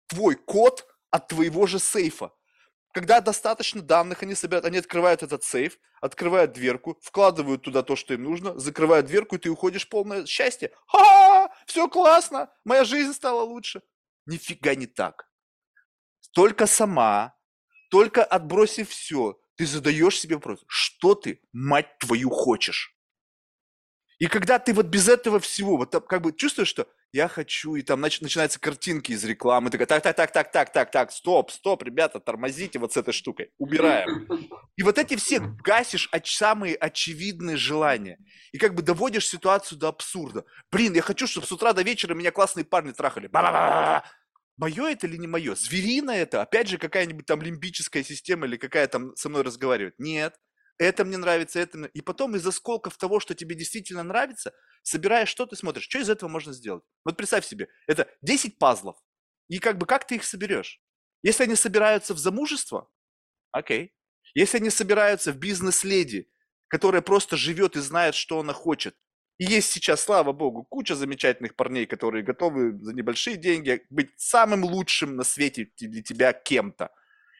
твой 0.07 0.37
код 0.37 0.87
от 1.11 1.27
твоего 1.27 1.67
же 1.67 1.81
сейфа. 1.81 2.31
Когда 2.97 3.21
достаточно 3.21 3.83
данных 3.83 4.23
они 4.23 4.35
собирают, 4.35 4.65
они 4.65 4.79
открывают 4.79 5.23
этот 5.23 5.45
сейф, 5.45 5.79
открывают 6.01 6.53
дверку, 6.53 6.99
вкладывают 7.03 7.61
туда 7.61 7.83
то, 7.83 7.95
что 7.95 8.15
им 8.15 8.23
нужно, 8.23 8.59
закрывают 8.59 9.05
дверку, 9.05 9.37
и 9.37 9.39
ты 9.39 9.51
уходишь 9.51 9.85
в 9.85 9.91
полное 9.91 10.25
счастье. 10.25 10.73
Ха! 10.87 11.51
Все 11.67 11.89
классно! 11.89 12.51
Моя 12.65 12.85
жизнь 12.85 13.13
стала 13.13 13.43
лучше. 13.43 13.83
Нифига 14.25 14.75
не 14.75 14.87
так. 14.87 15.29
Только 16.33 16.67
сама, 16.67 17.37
только 17.91 18.25
отбросив 18.25 18.89
все, 18.89 19.39
ты 19.57 19.67
задаешь 19.67 20.19
себе 20.19 20.37
вопрос, 20.37 20.65
что 20.67 21.15
ты, 21.15 21.43
мать 21.53 21.99
твою, 21.99 22.31
хочешь? 22.31 22.97
И 24.19 24.27
когда 24.27 24.59
ты 24.59 24.73
вот 24.73 24.87
без 24.87 25.07
этого 25.07 25.39
всего, 25.39 25.77
вот 25.77 25.91
как 26.09 26.23
бы 26.23 26.33
чувствуешь, 26.33 26.69
что 26.69 26.89
я 27.17 27.29
хочу, 27.29 27.77
и 27.77 27.83
там 27.83 28.05
нач- 28.05 28.19
начинаются 28.21 28.61
картинки 28.61 29.13
из 29.13 29.25
рекламы, 29.25 29.71
такая, 29.71 29.87
так, 29.87 30.03
так, 30.03 30.17
так, 30.17 30.33
так, 30.33 30.53
так, 30.53 30.73
так, 30.73 30.91
так, 30.91 31.11
стоп, 31.11 31.51
стоп, 31.51 31.83
ребята, 31.83 32.21
тормозите 32.21 32.79
вот 32.79 32.93
с 32.93 32.97
этой 32.99 33.13
штукой, 33.13 33.51
убираем. 33.59 34.29
И 34.77 34.83
вот 34.83 34.99
эти 34.99 35.17
все 35.17 35.41
гасишь 35.41 36.11
оч- 36.13 36.37
самые 36.37 36.77
очевидные 36.77 37.57
желания. 37.57 38.19
И 38.53 38.59
как 38.59 38.75
бы 38.75 38.83
доводишь 38.83 39.27
ситуацию 39.27 39.79
до 39.79 39.89
абсурда. 39.89 40.45
Блин, 40.71 40.93
я 40.93 41.01
хочу, 41.01 41.27
чтобы 41.27 41.47
с 41.47 41.53
утра 41.53 41.73
до 41.73 41.83
вечера 41.83 42.15
меня 42.15 42.31
классные 42.31 42.67
парни 42.67 42.93
трахали. 42.93 43.29
Мое 44.59 44.87
это 44.89 45.07
или 45.07 45.17
не 45.17 45.27
мое? 45.27 45.55
Зверина 45.55 46.11
это? 46.11 46.43
Опять 46.43 46.69
же, 46.69 46.79
какая-нибудь 46.79 47.27
там 47.27 47.41
лимбическая 47.43 48.03
система 48.03 48.47
или 48.47 48.57
какая 48.57 48.87
там 48.89 49.17
со 49.17 49.29
мной 49.29 49.43
разговаривает? 49.43 49.95
Нет 49.99 50.35
это 50.79 51.05
мне 51.05 51.17
нравится, 51.17 51.59
это 51.59 51.79
мне... 51.79 51.89
И 51.95 52.01
потом 52.01 52.37
из 52.37 52.47
осколков 52.47 52.97
того, 52.97 53.21
что 53.21 53.35
тебе 53.35 53.55
действительно 53.55 54.03
нравится, 54.03 54.53
собираешь 54.83 55.29
что 55.29 55.47
ты 55.47 55.57
смотришь, 55.57 55.85
что 55.85 55.99
из 55.99 56.11
этого 56.11 56.29
можно 56.29 56.53
сделать. 56.53 56.85
Вот 57.05 57.17
представь 57.17 57.47
себе, 57.47 57.69
это 57.87 58.09
10 58.23 58.59
пазлов, 58.59 58.97
и 59.49 59.59
как 59.59 59.79
бы 59.79 59.87
как 59.87 60.07
ты 60.07 60.17
их 60.17 60.25
соберешь? 60.25 60.81
Если 61.23 61.45
они 61.45 61.57
собираются 61.57 62.15
в 62.15 62.19
замужество, 62.19 62.91
окей. 63.53 63.95
Если 64.35 64.59
они 64.59 64.71
собираются 64.71 65.33
в 65.33 65.39
бизнес-леди, 65.39 66.29
которая 66.69 67.01
просто 67.01 67.37
живет 67.37 67.77
и 67.77 67.81
знает, 67.81 68.15
что 68.15 68.41
она 68.41 68.53
хочет, 68.53 68.95
и 69.39 69.45
есть 69.45 69.71
сейчас, 69.71 70.03
слава 70.03 70.33
богу, 70.33 70.65
куча 70.65 70.95
замечательных 70.95 71.57
парней, 71.57 71.87
которые 71.87 72.25
готовы 72.25 72.79
за 72.83 72.95
небольшие 72.95 73.37
деньги 73.37 73.83
быть 73.91 74.11
самым 74.17 74.65
лучшим 74.65 75.17
на 75.17 75.25
свете 75.25 75.71
для 75.79 76.03
тебя 76.03 76.33
кем-то. 76.33 76.91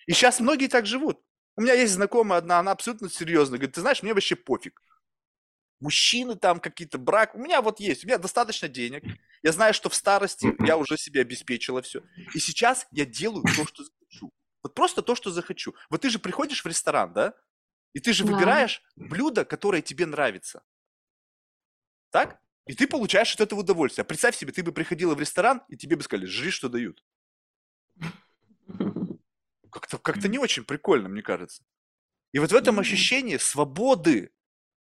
И 0.07 0.13
сейчас 0.13 0.41
многие 0.41 0.69
так 0.69 0.87
живут. 0.87 1.23
У 1.57 1.63
меня 1.63 1.73
есть 1.73 1.95
знакомая 1.95 2.39
одна, 2.39 2.59
она 2.59 2.73
абсолютно 2.73 3.09
серьезно. 3.09 3.57
Говорит, 3.57 3.75
ты 3.75 3.81
знаешь, 3.81 4.03
мне 4.03 4.13
вообще 4.13 4.37
пофиг. 4.37 4.83
Мужчины 5.81 6.37
там 6.37 6.61
какие-то, 6.61 6.99
брак. 6.99 7.35
У 7.35 7.39
меня 7.39 7.63
вот 7.63 7.81
есть, 7.81 8.05
у 8.05 8.07
меня 8.07 8.19
достаточно 8.19 8.69
денег. 8.69 9.03
Я 9.43 9.53
знаю, 9.53 9.75
что 9.75 9.89
в 9.89 9.95
старости 9.95 10.55
я 10.67 10.77
уже 10.77 10.97
себе 10.97 11.23
обеспечила 11.23 11.83
все. 11.83 12.03
И 12.35 12.39
сейчас 12.39 12.87
я 12.91 13.05
делаю 13.07 13.43
то, 13.45 13.67
что 13.67 13.85
захочу. 13.85 14.31
Вот 14.63 14.75
просто 14.75 15.03
то, 15.03 15.15
что 15.15 15.31
захочу. 15.31 15.75
Вот 15.91 16.03
ты 16.03 16.11
же 16.11 16.19
приходишь 16.19 16.65
в 16.65 16.67
ресторан, 16.67 17.13
да? 17.13 17.35
И 17.93 18.01
ты 18.01 18.13
же 18.13 18.25
да. 18.25 18.33
выбираешь 18.33 18.83
блюдо, 18.97 19.45
которое 19.45 19.81
тебе 19.81 20.07
нравится. 20.07 20.63
Так? 22.11 22.39
И 22.67 22.75
ты 22.75 22.87
получаешь 22.87 23.33
от 23.35 23.41
этого 23.41 23.61
удовольствие. 23.61 24.03
А 24.03 24.07
представь 24.07 24.37
себе, 24.37 24.53
ты 24.53 24.63
бы 24.63 24.73
приходила 24.73 25.15
в 25.15 25.21
ресторан, 25.21 25.63
и 25.69 25.77
тебе 25.77 25.97
бы 25.97 26.03
сказали, 26.03 26.27
жри, 26.27 26.51
что 26.51 26.69
дают. 26.69 27.05
Как-то 29.77 29.99
как 29.99 30.25
не 30.25 30.39
очень 30.39 30.65
прикольно, 30.65 31.11
мне 31.11 31.21
кажется. 31.21 31.63
И 32.33 32.39
вот 32.39 32.51
в 32.51 32.55
этом 32.55 32.81
ощущении 32.81 33.37
свободы, 33.37 34.31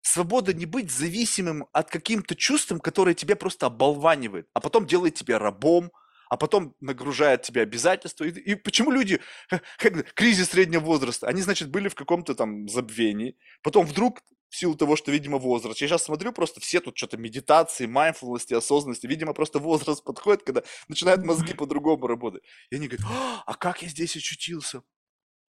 свобода 0.02 0.54
не 0.54 0.66
быть 0.66 0.90
зависимым 0.90 1.68
от 1.74 1.90
каким-то 1.90 2.34
чувством, 2.34 2.80
которое 2.80 3.14
тебя 3.14 3.36
просто 3.36 3.66
оболванивает, 3.66 4.48
а 4.54 4.62
потом 4.62 4.88
делает 4.88 5.16
тебя 5.16 5.38
рабом, 5.38 5.92
а 6.30 6.38
потом 6.38 6.76
нагружает 6.80 7.42
тебя 7.42 7.64
обязательства. 7.64 8.24
И, 8.24 8.30
и 8.30 8.56
почему 8.56 8.90
люди, 8.90 9.20
как, 9.78 10.14
кризис 10.14 10.52
среднего 10.52 10.82
возраста, 10.82 11.28
они, 11.28 11.42
значит, 11.42 11.70
были 11.70 11.90
в 11.90 11.96
каком-то 11.96 12.34
там 12.34 12.70
забвении, 12.70 13.36
потом 13.64 13.86
вдруг 13.86 14.22
в 14.56 14.58
силу 14.58 14.76
того, 14.76 14.96
что, 14.96 15.12
видимо, 15.12 15.38
возраст. 15.38 15.82
Я 15.82 15.88
сейчас 15.88 16.04
смотрю, 16.04 16.32
просто 16.32 16.62
все 16.62 16.80
тут 16.80 16.98
что-то 16.98 17.18
медитации, 17.18 17.88
майндфулности, 17.88 18.54
осознанности. 18.54 19.06
Видимо, 19.06 19.34
просто 19.34 19.60
возраст 19.60 20.02
подходит, 20.02 20.44
когда 20.44 20.64
начинают 20.88 21.26
мозги 21.26 21.54
по-другому 21.54 22.08
работать. 22.08 22.42
И 22.70 22.76
они 22.78 22.88
говорят, 22.88 23.06
а 23.46 23.54
как 23.56 23.82
я 23.82 23.90
здесь 23.90 24.16
очутился? 24.16 24.82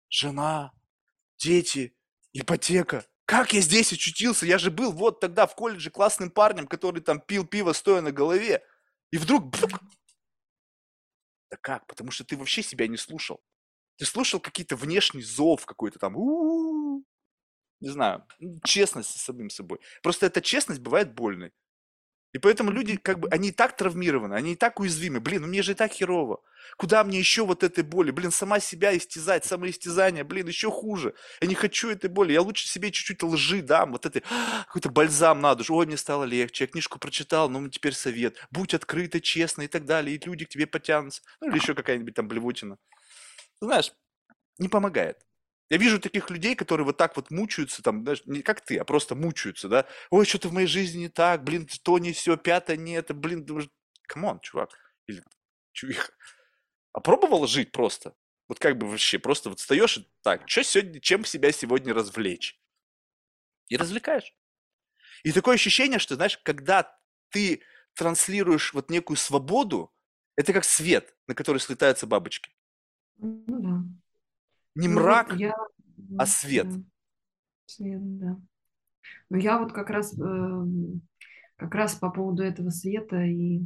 Жена, 0.09 0.73
дети, 1.37 1.95
ипотека. 2.33 3.05
Как 3.25 3.53
я 3.53 3.61
здесь 3.61 3.93
очутился? 3.93 4.47
Я 4.47 4.57
же 4.57 4.71
был 4.71 4.91
вот 4.91 5.19
тогда 5.19 5.45
в 5.45 5.55
колледже 5.55 5.91
классным 5.91 6.31
парнем, 6.31 6.65
который 6.65 7.01
там 7.01 7.19
пил 7.19 7.45
пиво, 7.45 7.73
стоя 7.73 8.01
на 8.01 8.11
голове. 8.11 8.63
И 9.11 9.17
вдруг... 9.17 9.51
Да 11.51 11.57
как? 11.61 11.85
Потому 11.85 12.09
что 12.09 12.23
ты 12.23 12.37
вообще 12.37 12.63
себя 12.63 12.87
не 12.87 12.97
слушал. 12.97 13.39
Ты 13.97 14.05
слушал 14.05 14.39
какие-то 14.39 14.75
внешний 14.75 15.21
зов 15.21 15.65
какой-то 15.67 15.99
там. 15.99 16.15
У-у-у 16.15 17.05
не 17.79 17.89
знаю, 17.89 18.25
честность 18.63 19.09
с 19.09 19.23
самим 19.23 19.49
собой. 19.49 19.79
Просто 20.01 20.25
эта 20.25 20.41
честность 20.41 20.81
бывает 20.81 21.13
больной. 21.13 21.51
И 22.35 22.37
поэтому 22.37 22.69
люди, 22.69 22.97
как 22.97 23.21
бы, 23.21 23.29
они 23.29 23.47
и 23.47 23.51
так 23.53 23.77
травмированы, 23.77 24.33
они 24.33 24.53
и 24.53 24.55
так 24.57 24.81
уязвимы. 24.81 25.21
Блин, 25.21 25.43
ну 25.43 25.47
мне 25.47 25.61
же 25.61 25.71
и 25.71 25.75
так 25.75 25.93
херово. 25.93 26.41
Куда 26.77 27.01
мне 27.05 27.17
еще 27.17 27.45
вот 27.45 27.63
этой 27.63 27.81
боли? 27.81 28.11
Блин, 28.11 28.29
сама 28.29 28.59
себя 28.59 28.95
истязать, 28.97 29.45
самоистязание, 29.45 30.25
блин, 30.25 30.45
еще 30.45 30.69
хуже. 30.69 31.13
Я 31.39 31.47
не 31.47 31.55
хочу 31.55 31.89
этой 31.89 32.09
боли. 32.09 32.33
Я 32.33 32.41
лучше 32.41 32.67
себе 32.67 32.91
чуть-чуть 32.91 33.23
лжи 33.23 33.61
дам, 33.61 33.93
вот 33.93 34.05
это 34.05 34.21
какой-то 34.67 34.89
бальзам 34.89 35.39
на 35.39 35.55
душу. 35.55 35.75
Ой, 35.75 35.85
мне 35.85 35.95
стало 35.95 36.25
легче, 36.25 36.65
я 36.65 36.67
книжку 36.67 36.99
прочитал, 36.99 37.47
ну 37.49 37.69
теперь 37.69 37.93
совет. 37.93 38.35
Будь 38.51 38.73
открыта, 38.73 39.21
честно 39.21 39.61
и 39.61 39.67
так 39.69 39.85
далее, 39.85 40.17
и 40.17 40.25
люди 40.25 40.43
к 40.43 40.49
тебе 40.49 40.67
потянутся. 40.67 41.21
Ну 41.39 41.47
или 41.47 41.55
еще 41.55 41.73
какая-нибудь 41.73 42.15
там 42.15 42.27
блевотина. 42.27 42.77
Знаешь, 43.61 43.93
не 44.57 44.67
помогает. 44.67 45.25
Я 45.69 45.77
вижу 45.77 45.99
таких 45.99 46.29
людей, 46.29 46.55
которые 46.55 46.85
вот 46.85 46.97
так 46.97 47.15
вот 47.15 47.31
мучаются, 47.31 47.81
там, 47.81 48.03
знаешь, 48.03 48.21
не 48.25 48.41
как 48.41 48.61
ты, 48.61 48.77
а 48.77 48.83
просто 48.85 49.15
мучаются, 49.15 49.67
да. 49.67 49.87
Ой, 50.11 50.25
что-то 50.25 50.49
в 50.49 50.53
моей 50.53 50.67
жизни 50.67 50.99
не 51.01 51.09
так, 51.09 51.43
блин, 51.43 51.67
то 51.83 51.97
не 51.97 52.13
все, 52.13 52.37
пятое 52.37 52.77
не 52.77 52.93
это, 52.93 53.13
блин, 53.13 53.47
come 54.07 54.26
on, 54.26 54.39
чувак. 54.41 54.69
Или 55.07 55.23
чувиха. 55.71 56.13
А 56.93 56.99
пробовал 57.01 57.47
жить 57.47 57.71
просто? 57.71 58.15
Вот 58.47 58.59
как 58.59 58.77
бы 58.77 58.87
вообще, 58.87 59.17
просто 59.17 59.49
вот 59.49 59.59
встаешь 59.59 59.97
и 59.97 60.07
так, 60.21 60.47
что 60.47 60.63
сегодня, 60.63 60.99
чем 60.99 61.25
себя 61.25 61.51
сегодня 61.51 61.93
развлечь? 61.93 62.59
И 63.69 63.77
развлекаешь. 63.77 64.35
И 65.23 65.31
такое 65.31 65.55
ощущение, 65.55 65.97
что, 65.97 66.15
знаешь, 66.15 66.37
когда 66.43 66.95
ты 67.29 67.63
транслируешь 67.95 68.73
вот 68.73 68.91
некую 68.91 69.17
свободу, 69.17 69.91
это 70.35 70.53
как 70.53 70.63
свет, 70.63 71.15
на 71.27 71.33
который 71.33 71.57
слетаются 71.57 72.05
бабочки. 72.05 72.51
Ну 73.17 73.43
да. 73.47 73.74
Не 74.75 74.87
Ну 74.87 75.01
мрак, 75.01 75.35
я, 75.39 75.53
а 76.17 76.25
свет. 76.25 76.67
да, 76.67 76.83
свет, 77.65 78.19
да. 78.19 78.37
Но 79.29 79.37
я 79.37 79.59
вот 79.59 79.73
как 79.73 79.89
раз, 79.89 80.17
эм, 80.19 81.01
как 81.57 81.75
раз 81.75 81.95
по 81.95 82.09
поводу 82.09 82.43
этого 82.43 82.69
света 82.69 83.21
и 83.23 83.61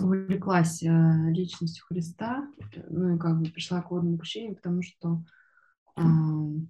увлеклась 0.00 0.82
э, 0.82 0.88
личностью 1.30 1.84
Христа, 1.86 2.48
ну 2.88 3.16
и 3.16 3.18
как 3.18 3.38
бы 3.40 3.50
пришла 3.50 3.82
к 3.82 3.90
водному 3.90 4.18
крещению, 4.18 4.56
потому 4.56 4.82
что, 4.82 5.22
ам, 5.96 6.68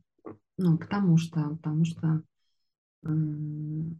ну, 0.59 0.78
потому 0.78 1.16
что, 1.16 1.41
потому 1.57 1.85
что 1.85 2.22
м, 3.05 3.99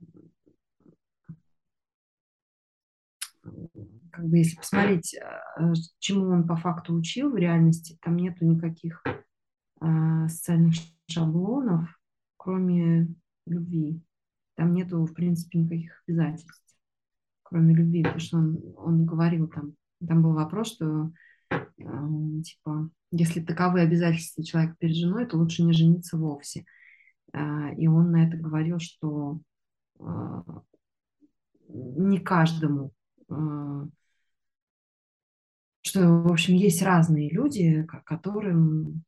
как 4.13 4.27
бы 4.27 4.39
если 4.39 4.57
посмотреть, 4.57 5.15
э, 5.15 5.73
чему 5.99 6.27
он 6.29 6.47
по 6.47 6.57
факту 6.57 6.95
учил 6.95 7.31
в 7.31 7.37
реальности, 7.37 7.99
там 8.03 8.17
нету 8.17 8.45
никаких 8.45 9.03
а, 9.81 10.29
социальных 10.29 10.75
шаблонов, 11.09 11.89
кроме 12.37 13.09
любви. 13.47 14.01
Там 14.55 14.75
нету, 14.75 15.05
в 15.05 15.15
принципе, 15.15 15.59
никаких 15.59 16.05
обязательств, 16.07 16.77
кроме 17.43 17.75
любви, 17.75 18.03
потому 18.03 18.21
что 18.21 18.37
он, 18.37 18.59
он 18.77 19.07
говорил 19.07 19.49
там, 19.49 19.75
там 20.07 20.23
был 20.23 20.35
вопрос, 20.35 20.75
что 20.75 21.11
э, 21.51 21.57
типа, 22.45 22.91
если 23.11 23.41
таковы 23.41 23.81
обязательства 23.81 24.45
человека 24.45 24.77
перед 24.79 24.95
женой, 24.95 25.27
то 25.27 25.39
лучше 25.39 25.63
не 25.63 25.73
жениться 25.73 26.17
вовсе. 26.17 26.65
И 27.79 27.89
он 27.89 28.11
на 28.11 28.29
это 28.29 28.37
говорил, 28.37 28.79
что 28.79 29.41
не 31.69 32.19
каждому, 32.21 32.93
что, 35.93 36.23
в 36.23 36.33
общем, 36.33 36.55
есть 36.55 36.81
разные 36.81 37.29
люди, 37.29 37.83
ко- 37.83 38.01
которым 38.01 39.05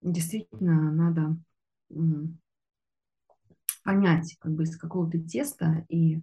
действительно 0.00 0.90
надо 0.90 1.36
понять 3.84 4.36
как 4.40 4.52
бы 4.52 4.62
из 4.62 4.78
какого-то 4.78 5.18
теста 5.18 5.84
и 5.90 6.22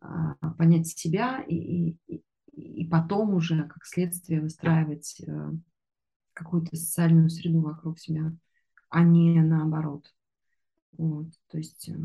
а, 0.00 0.34
понять 0.56 0.86
себя 0.86 1.42
и, 1.42 1.96
и, 2.06 2.22
и 2.52 2.86
потом 2.86 3.34
уже 3.34 3.64
как 3.64 3.84
следствие 3.84 4.40
выстраивать 4.40 5.20
э, 5.26 5.50
какую-то 6.32 6.76
социальную 6.76 7.30
среду 7.30 7.62
вокруг 7.62 7.98
себя, 7.98 8.32
а 8.90 9.02
не 9.02 9.40
наоборот. 9.42 10.06
Вот, 10.92 11.32
то 11.48 11.58
есть 11.58 11.88
э, 11.88 11.96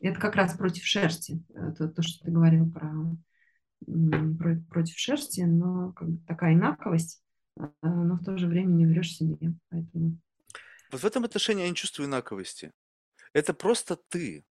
это 0.00 0.18
как 0.18 0.34
раз 0.34 0.56
против 0.56 0.84
шерсти, 0.84 1.40
это 1.54 1.88
то, 1.88 2.02
что 2.02 2.24
ты 2.24 2.32
говорил 2.32 2.68
про- 2.68 3.16
против 3.84 4.98
шерсти, 4.98 5.42
но 5.42 5.92
как 5.92 6.08
бы 6.08 6.26
такая 6.26 6.54
инаковость, 6.54 7.22
э, 7.58 7.66
но 7.82 8.16
в 8.16 8.24
то 8.24 8.36
же 8.36 8.46
время 8.46 8.72
не 8.72 8.86
врешь 8.86 9.14
себе, 9.14 9.54
поэтому 9.70 10.18
Вот 10.90 11.02
в 11.02 11.06
этом 11.06 11.24
отношении 11.24 11.62
я 11.62 11.68
не 11.68 11.74
чувствую 11.74 12.08
инаковости. 12.08 12.72
Это 13.32 13.54
просто 13.54 13.96
ты. 13.96 14.44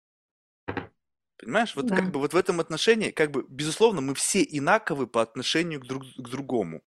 Понимаешь, 1.37 1.75
вот 1.75 1.89
как 1.89 2.05
да. 2.05 2.11
бы 2.11 2.19
вот 2.19 2.33
в 2.33 2.37
этом 2.37 2.59
отношении, 2.59 3.11
как 3.11 3.31
бы, 3.31 3.45
безусловно, 3.47 4.01
мы 4.01 4.15
все 4.15 4.43
инаковы 4.43 5.05
по 5.05 5.21
отношению 5.21 5.79
к 5.79 5.85
друг 5.85 6.03
к 6.03 6.29
другому. 6.29 6.81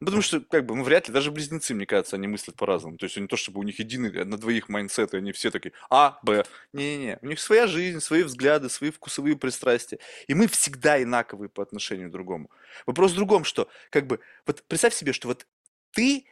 Ну, 0.00 0.06
потому 0.06 0.22
что, 0.22 0.40
как 0.40 0.66
бы, 0.66 0.74
ну, 0.74 0.82
вряд 0.82 1.08
ли, 1.08 1.14
даже 1.14 1.30
близнецы, 1.30 1.74
мне 1.74 1.86
кажется, 1.86 2.16
они 2.16 2.26
мыслят 2.26 2.56
по-разному. 2.56 2.96
То 2.96 3.04
есть 3.04 3.16
не 3.16 3.26
то, 3.26 3.36
чтобы 3.36 3.60
у 3.60 3.62
них 3.62 3.78
единый 3.78 4.10
э, 4.14 4.24
на 4.24 4.36
двоих 4.36 4.68
mindset, 4.68 5.14
и 5.14 5.18
они 5.18 5.32
все 5.32 5.50
такие 5.50 5.72
А, 5.90 6.18
Б. 6.22 6.44
Не-не-не. 6.72 7.18
У 7.22 7.26
них 7.26 7.40
своя 7.40 7.66
жизнь, 7.66 8.00
свои 8.00 8.22
взгляды, 8.22 8.68
свои 8.68 8.90
вкусовые 8.90 9.36
пристрастия. 9.36 9.98
И 10.26 10.34
мы 10.34 10.48
всегда 10.48 11.02
инаковые 11.02 11.48
по 11.48 11.62
отношению 11.62 12.08
к 12.08 12.12
другому. 12.12 12.50
Вопрос 12.86 13.12
в 13.12 13.16
другом, 13.16 13.44
что, 13.44 13.68
как 13.90 14.06
бы, 14.06 14.20
вот 14.46 14.62
представь 14.66 14.94
себе, 14.94 15.12
что 15.12 15.28
вот 15.28 15.46
ты 15.92 16.26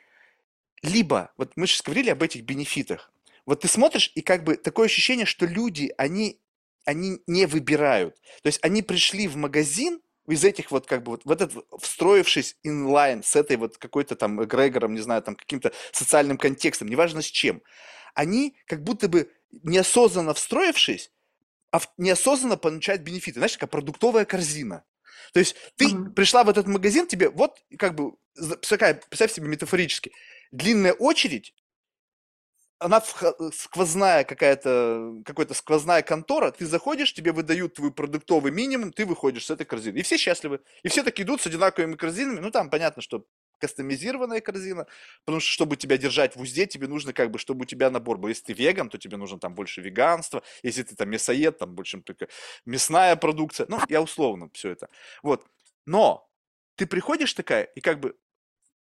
либо, 0.82 1.32
вот 1.36 1.52
мы 1.56 1.66
сейчас 1.66 1.82
говорили 1.82 2.10
об 2.10 2.22
этих 2.22 2.42
бенефитах, 2.42 3.12
вот 3.46 3.60
ты 3.60 3.68
смотришь, 3.68 4.12
и 4.14 4.20
как 4.20 4.44
бы 4.44 4.56
такое 4.56 4.86
ощущение, 4.86 5.26
что 5.26 5.46
люди, 5.46 5.92
они, 5.96 6.40
они 6.84 7.22
не 7.26 7.46
выбирают. 7.46 8.16
То 8.42 8.48
есть 8.48 8.58
они 8.62 8.82
пришли 8.82 9.28
в 9.28 9.36
магазин 9.36 10.00
из 10.28 10.44
этих 10.44 10.70
вот 10.70 10.86
как 10.86 11.02
бы 11.02 11.12
вот 11.12 11.22
в 11.24 11.30
этот 11.30 11.52
встроившись 11.80 12.56
инлайн 12.62 13.22
с 13.22 13.36
этой 13.36 13.56
вот 13.56 13.78
какой-то 13.78 14.16
там 14.16 14.42
эгрегором, 14.44 14.94
не 14.94 15.00
знаю, 15.00 15.22
там 15.22 15.36
каким-то 15.36 15.72
социальным 15.92 16.38
контекстом, 16.38 16.88
неважно 16.88 17.22
с 17.22 17.26
чем, 17.26 17.62
они 18.14 18.56
как 18.66 18.82
будто 18.84 19.08
бы 19.08 19.30
неосознанно 19.62 20.34
встроившись, 20.34 21.10
а 21.72 21.80
неосознанно 21.98 22.56
получают 22.58 23.02
бенефиты. 23.02 23.40
Знаешь, 23.40 23.58
как 23.58 23.70
продуктовая 23.70 24.24
корзина. 24.26 24.84
То 25.34 25.40
есть 25.40 25.56
ты 25.76 25.88
Мгм. 25.88 26.16
пришла 26.16 26.44
в 26.44 26.50
этот 26.50 26.66
магазин, 26.68 27.06
тебе 27.06 27.30
вот 27.30 27.58
как 27.78 27.94
бы, 27.96 28.12
такая, 28.68 28.94
представь 29.08 29.32
себе 29.32 29.48
метафорически, 29.48 30.12
длинная 30.52 30.92
очередь, 30.94 31.54
она 32.82 33.00
вх- 33.00 33.52
сквозная 33.54 34.24
какая-то, 34.24 35.22
какая-то 35.24 35.54
сквозная 35.54 36.02
контора, 36.02 36.50
ты 36.50 36.66
заходишь, 36.66 37.14
тебе 37.14 37.32
выдают 37.32 37.74
твой 37.74 37.92
продуктовый 37.92 38.52
минимум, 38.52 38.92
ты 38.92 39.06
выходишь 39.06 39.46
с 39.46 39.50
этой 39.50 39.64
корзины. 39.64 39.98
И 39.98 40.02
все 40.02 40.16
счастливы. 40.16 40.60
И 40.82 40.88
все 40.88 41.02
так 41.02 41.18
идут 41.20 41.40
с 41.40 41.46
одинаковыми 41.46 41.94
корзинами. 41.94 42.40
Ну, 42.40 42.50
там 42.50 42.70
понятно, 42.70 43.02
что 43.02 43.24
кастомизированная 43.58 44.40
корзина, 44.40 44.86
потому 45.24 45.40
что, 45.40 45.52
чтобы 45.52 45.76
тебя 45.76 45.96
держать 45.96 46.34
в 46.34 46.40
узде, 46.40 46.66
тебе 46.66 46.88
нужно 46.88 47.12
как 47.12 47.30
бы, 47.30 47.38
чтобы 47.38 47.62
у 47.62 47.64
тебя 47.64 47.90
набор 47.90 48.18
был. 48.18 48.28
Если 48.28 48.46
ты 48.46 48.52
веган, 48.54 48.88
то 48.88 48.98
тебе 48.98 49.16
нужно 49.16 49.38
там 49.38 49.54
больше 49.54 49.80
веганства. 49.80 50.42
Если 50.64 50.82
ты 50.82 50.96
там 50.96 51.08
мясоед, 51.08 51.58
там 51.58 51.74
больше 51.74 52.00
только 52.00 52.26
мясная 52.66 53.14
продукция. 53.16 53.66
Ну, 53.68 53.78
я 53.88 54.02
условно 54.02 54.50
все 54.52 54.70
это. 54.70 54.88
Вот. 55.22 55.46
Но 55.86 56.28
ты 56.74 56.86
приходишь 56.86 57.32
такая, 57.34 57.64
и 57.64 57.80
как 57.80 58.00
бы, 58.00 58.16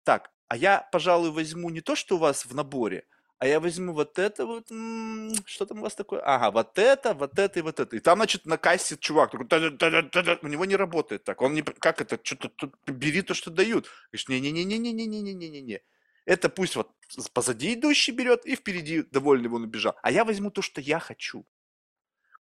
так, 0.03 0.29
а 0.47 0.55
я, 0.55 0.87
пожалуй, 0.91 1.31
возьму 1.31 1.69
не 1.69 1.81
то, 1.81 1.95
что 1.95 2.15
у 2.15 2.19
вас 2.19 2.45
в 2.45 2.53
наборе, 2.53 3.05
а 3.39 3.47
я 3.47 3.59
возьму 3.59 3.93
вот 3.93 4.17
это 4.19 4.45
вот, 4.45 4.71
м, 4.71 5.31
что 5.45 5.65
там 5.65 5.79
у 5.79 5.81
вас 5.81 5.95
такое? 5.95 6.21
Ага, 6.25 6.51
вот 6.51 6.77
это, 6.79 7.13
вот 7.13 7.37
это 7.37 7.59
и 7.59 7.61
вот 7.61 7.79
это. 7.79 7.95
И 7.95 7.99
там, 7.99 8.17
значит, 8.19 8.45
на 8.45 8.57
кассе 8.57 8.97
чувак 8.97 9.31
такой, 9.31 9.45
у 9.45 10.47
него 10.47 10.65
не 10.65 10.75
работает 10.75 11.23
так. 11.23 11.41
Он 11.41 11.53
не, 11.53 11.61
как 11.61 12.01
это, 12.01 12.19
что-то 12.23 12.49
тут 12.49 12.75
бери 12.87 13.21
то, 13.21 13.33
что 13.33 13.51
дают. 13.51 13.87
Говоришь, 14.11 14.27
не-не-не-не-не-не-не-не-не-не. 14.27 15.81
Это 16.25 16.49
пусть 16.49 16.75
вот 16.75 16.91
позади 17.33 17.73
идущий 17.75 18.11
берет 18.11 18.45
и 18.45 18.55
впереди 18.55 19.03
довольный 19.03 19.49
он 19.49 19.63
убежал. 19.63 19.95
А 20.01 20.11
я 20.11 20.25
возьму 20.25 20.51
то, 20.51 20.61
что 20.61 20.81
я 20.81 20.99
хочу. 20.99 21.45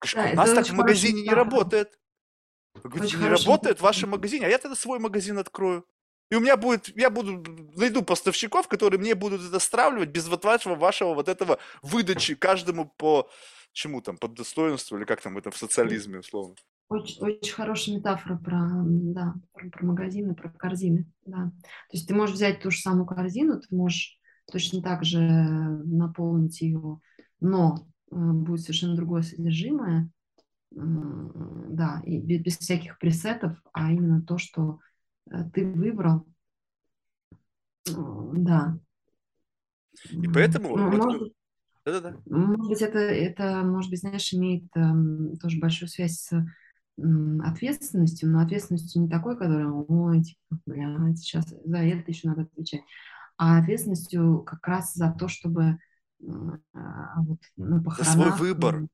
Говоришь, 0.01 0.15
Да, 0.15 0.25
а 0.29 0.33
у 0.33 0.37
нас 0.37 0.53
так 0.53 0.67
в 0.67 0.73
магазине 0.73 1.23
не 1.23 1.31
работает. 1.31 1.99
Вы 2.75 2.91
говорите, 2.91 3.17
не 3.17 3.29
работает 3.29 3.79
в 3.79 3.83
вашем 3.83 4.11
магазине, 4.11 4.47
а 4.47 4.49
я 4.49 4.59
тогда 4.59 4.77
свой 4.77 4.99
магазин 4.99 5.39
открою. 5.39 5.87
И 6.31 6.35
у 6.35 6.41
меня 6.41 6.57
будет, 6.57 6.89
я 6.97 7.11
буду, 7.11 7.45
найду 7.77 8.03
поставщиков, 8.03 8.67
которые 8.69 8.99
мне 8.99 9.15
будут 9.15 9.43
это 9.43 9.59
стравливать 9.61 10.09
без 10.09 10.27
вот 10.29 10.45
вашего, 10.45 10.75
вашего 10.75 11.15
вот 11.15 11.29
этого 11.29 11.59
выдачи 11.83 12.35
каждому 12.35 12.87
по 12.97 13.31
чему 13.73 14.01
там, 14.01 14.17
под 14.17 14.35
достоинству 14.35 14.97
или 14.97 15.05
как 15.05 15.21
там 15.21 15.35
в 15.35 15.39
этом 15.39 15.53
в 15.53 15.57
социализме 15.57 16.19
условно. 16.19 16.55
Очень, 16.89 17.23
очень 17.23 17.53
хорошая 17.53 17.97
метафора 17.97 18.39
про, 18.39 18.83
да, 18.85 19.35
про, 19.53 19.69
про 19.71 19.87
магазины, 19.87 20.35
про 20.35 20.49
корзины. 20.51 21.07
Да. 21.25 21.51
То 21.91 21.97
есть 21.97 22.09
ты 22.09 22.15
можешь 22.15 22.37
взять 22.37 22.61
ту 22.61 22.71
же 22.71 22.81
самую 22.81 23.07
корзину, 23.07 23.61
ты 23.61 23.75
можешь 23.75 24.19
точно 24.51 24.83
так 24.83 25.05
же 25.05 25.21
наполнить 25.21 26.61
ее, 26.61 27.01
но 27.41 27.87
э, 28.11 28.17
будет 28.17 28.61
совершенно 28.61 28.95
другое 28.95 29.23
содержимое, 29.23 30.11
м, 30.75 31.67
да, 31.71 32.01
и 32.05 32.19
бе- 32.21 32.39
без, 32.39 32.59
всяких 32.59 32.99
пресетов, 32.99 33.59
а 33.73 33.91
именно 33.93 34.23
то, 34.23 34.39
что 34.39 34.79
э, 34.79 34.86
ты 35.53 35.67
выбрал, 35.67 36.27
да. 37.85 38.79
И 40.11 40.29
поэтому, 40.29 40.77
ну, 40.77 40.91
может, 42.27 42.69
быть, 42.69 42.83
это, 42.83 42.99
это, 42.99 43.63
может 43.63 43.91
быть, 43.91 44.01
знаешь, 44.01 44.33
имеет 44.33 44.65
эм, 44.75 45.37
тоже 45.39 45.59
большую 45.59 45.89
связь 45.89 46.19
с 46.21 46.45
м, 46.99 47.41
ответственностью, 47.43 48.31
но 48.31 48.41
ответственностью 48.41 49.03
не 49.03 49.09
такой, 49.09 49.37
которая, 49.37 49.69
ой, 49.69 50.23
типа, 50.23 50.61
блядь, 50.67 51.19
сейчас 51.19 51.47
за 51.65 51.79
это 51.79 52.11
еще 52.11 52.29
надо 52.29 52.43
отвечать, 52.43 52.83
а 53.37 53.59
ответственностью 53.59 54.41
как 54.41 54.67
раз 54.67 54.95
за 54.95 55.13
то, 55.13 55.29
чтобы 55.29 55.79
а, 56.75 57.21
вот 57.23 57.39
на 57.57 57.77
За 57.77 57.83
свой 57.83 57.85
похоронах... 57.85 58.41
выбор. 58.41 58.87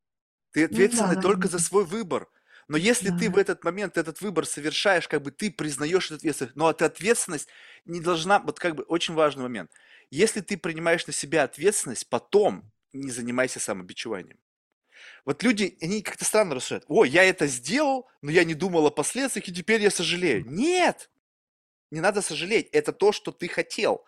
Ты 0.52 0.62
Ну 0.64 0.66
ответственный 0.66 1.14
да, 1.16 1.22
только 1.22 1.42
да. 1.42 1.48
за 1.48 1.58
свой 1.58 1.84
выбор. 1.84 2.28
Но 2.68 2.76
если 2.76 3.10
ты 3.10 3.30
в 3.30 3.34
Да. 3.34 3.40
этот 3.40 3.64
момент 3.64 3.98
этот 3.98 4.20
выбор 4.20 4.46
совершаешь, 4.46 5.08
как 5.08 5.22
бы 5.22 5.30
ты 5.30 5.50
признаешь 5.50 6.06
эту 6.06 6.16
ответственность, 6.16 6.56
но 6.56 6.70
эта 6.70 6.86
ответственность 6.86 7.48
не 7.84 8.00
должна, 8.00 8.38
вот 8.40 8.58
как 8.58 8.74
бы 8.76 8.84
очень 8.84 9.14
важный 9.14 9.42
момент. 9.42 9.70
Если 10.10 10.40
ты 10.40 10.56
принимаешь 10.56 11.06
на 11.06 11.12
себя 11.12 11.44
ответственность, 11.44 12.08
потом 12.08 12.70
не 12.92 13.10
занимайся 13.10 13.60
самобичеванием. 13.60 14.38
Вот 15.24 15.42
люди, 15.42 15.76
они 15.80 16.02
как-то 16.02 16.24
странно 16.24 16.54
рассуждают. 16.54 16.84
О, 16.88 17.04
я 17.04 17.24
это 17.24 17.46
сделал, 17.46 18.08
но 18.22 18.30
я 18.30 18.44
не 18.44 18.54
думал 18.54 18.86
о 18.86 18.90
последствиях, 18.90 19.48
и 19.48 19.52
теперь 19.54 19.80
я 19.82 19.90
сожалею. 19.90 20.44
Нет! 20.46 21.10
Не 21.90 22.00
надо 22.00 22.22
сожалеть. 22.22 22.68
Это 22.72 22.92
то, 22.92 23.12
что 23.12 23.32
ты 23.32 23.48
хотел. 23.48 24.04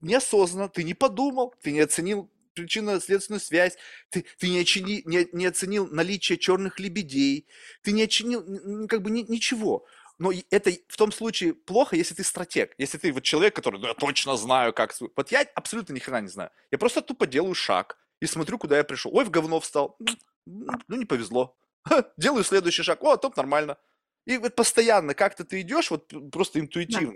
Неосознанно, 0.00 0.68
ты 0.68 0.84
не 0.84 0.94
подумал, 0.94 1.54
ты 1.62 1.72
не 1.72 1.80
оценил 1.80 2.30
причинно-следственную 2.54 3.40
связь, 3.40 3.76
ты, 4.10 4.24
ты 4.38 4.48
не, 4.48 4.60
очини- 4.62 5.02
не- 5.04 5.28
не 5.32 5.46
оценил 5.46 5.88
наличие 5.88 6.38
черных 6.38 6.80
лебедей, 6.80 7.46
ты 7.82 7.92
не 7.92 8.04
оценил 8.04 8.86
как 8.88 9.02
бы 9.02 9.10
ни- 9.10 9.26
ничего. 9.28 9.86
Но 10.18 10.30
и 10.30 10.44
это 10.50 10.70
и 10.70 10.84
в 10.88 10.96
том 10.96 11.10
случае 11.10 11.54
плохо, 11.54 11.96
если 11.96 12.14
ты 12.14 12.22
стратег, 12.22 12.74
если 12.78 12.98
ты 12.98 13.12
вот 13.12 13.24
человек, 13.24 13.56
который, 13.56 13.80
ну 13.80 13.88
я 13.88 13.94
точно 13.94 14.36
знаю, 14.36 14.72
как... 14.72 14.94
Вот 15.16 15.32
я 15.32 15.40
абсолютно 15.54 15.92
ни 15.92 15.98
хрена 15.98 16.20
не 16.20 16.28
знаю. 16.28 16.50
Я 16.70 16.78
просто 16.78 17.02
тупо 17.02 17.26
делаю 17.26 17.54
шаг 17.54 17.98
и 18.20 18.26
смотрю, 18.26 18.58
куда 18.58 18.76
я 18.76 18.84
пришел. 18.84 19.10
Ой, 19.14 19.24
в 19.24 19.30
говно 19.30 19.58
встал. 19.58 19.98
Ну, 20.46 20.96
не 20.96 21.04
повезло. 21.04 21.56
Делаю 22.16 22.44
следующий 22.44 22.82
шаг. 22.84 23.02
О, 23.02 23.16
топ 23.16 23.36
нормально. 23.36 23.76
И 24.24 24.38
вот 24.38 24.54
постоянно 24.54 25.14
как-то 25.14 25.44
ты 25.44 25.60
идешь, 25.62 25.90
вот 25.90 26.12
просто 26.30 26.60
интуитивно. 26.60 27.14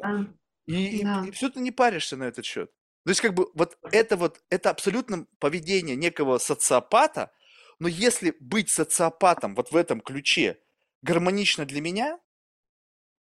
Да. 0.67 0.75
И, 0.75 1.03
Да. 1.03 1.25
и, 1.27 1.31
все 1.31 1.49
ты 1.51 1.61
не 1.61 1.71
паришься 1.71 2.17
на 2.17 2.25
этот 2.25 2.45
счет. 2.45 2.71
То 3.09 3.13
есть, 3.13 3.23
как 3.23 3.33
бы, 3.33 3.51
вот 3.55 3.79
это 3.91 4.19
вот, 4.19 4.43
это 4.51 4.69
абсолютно 4.69 5.27
поведение 5.39 5.97
некого 5.97 6.37
социопата, 6.37 7.33
но 7.79 7.89
если 7.89 8.37
быть 8.39 8.69
социопатом 8.69 9.55
вот 9.55 9.73
в 9.73 9.77
этом 9.77 10.03
ключе 10.03 10.59
гармонично 11.01 11.65
для 11.65 11.81
меня, 11.81 12.21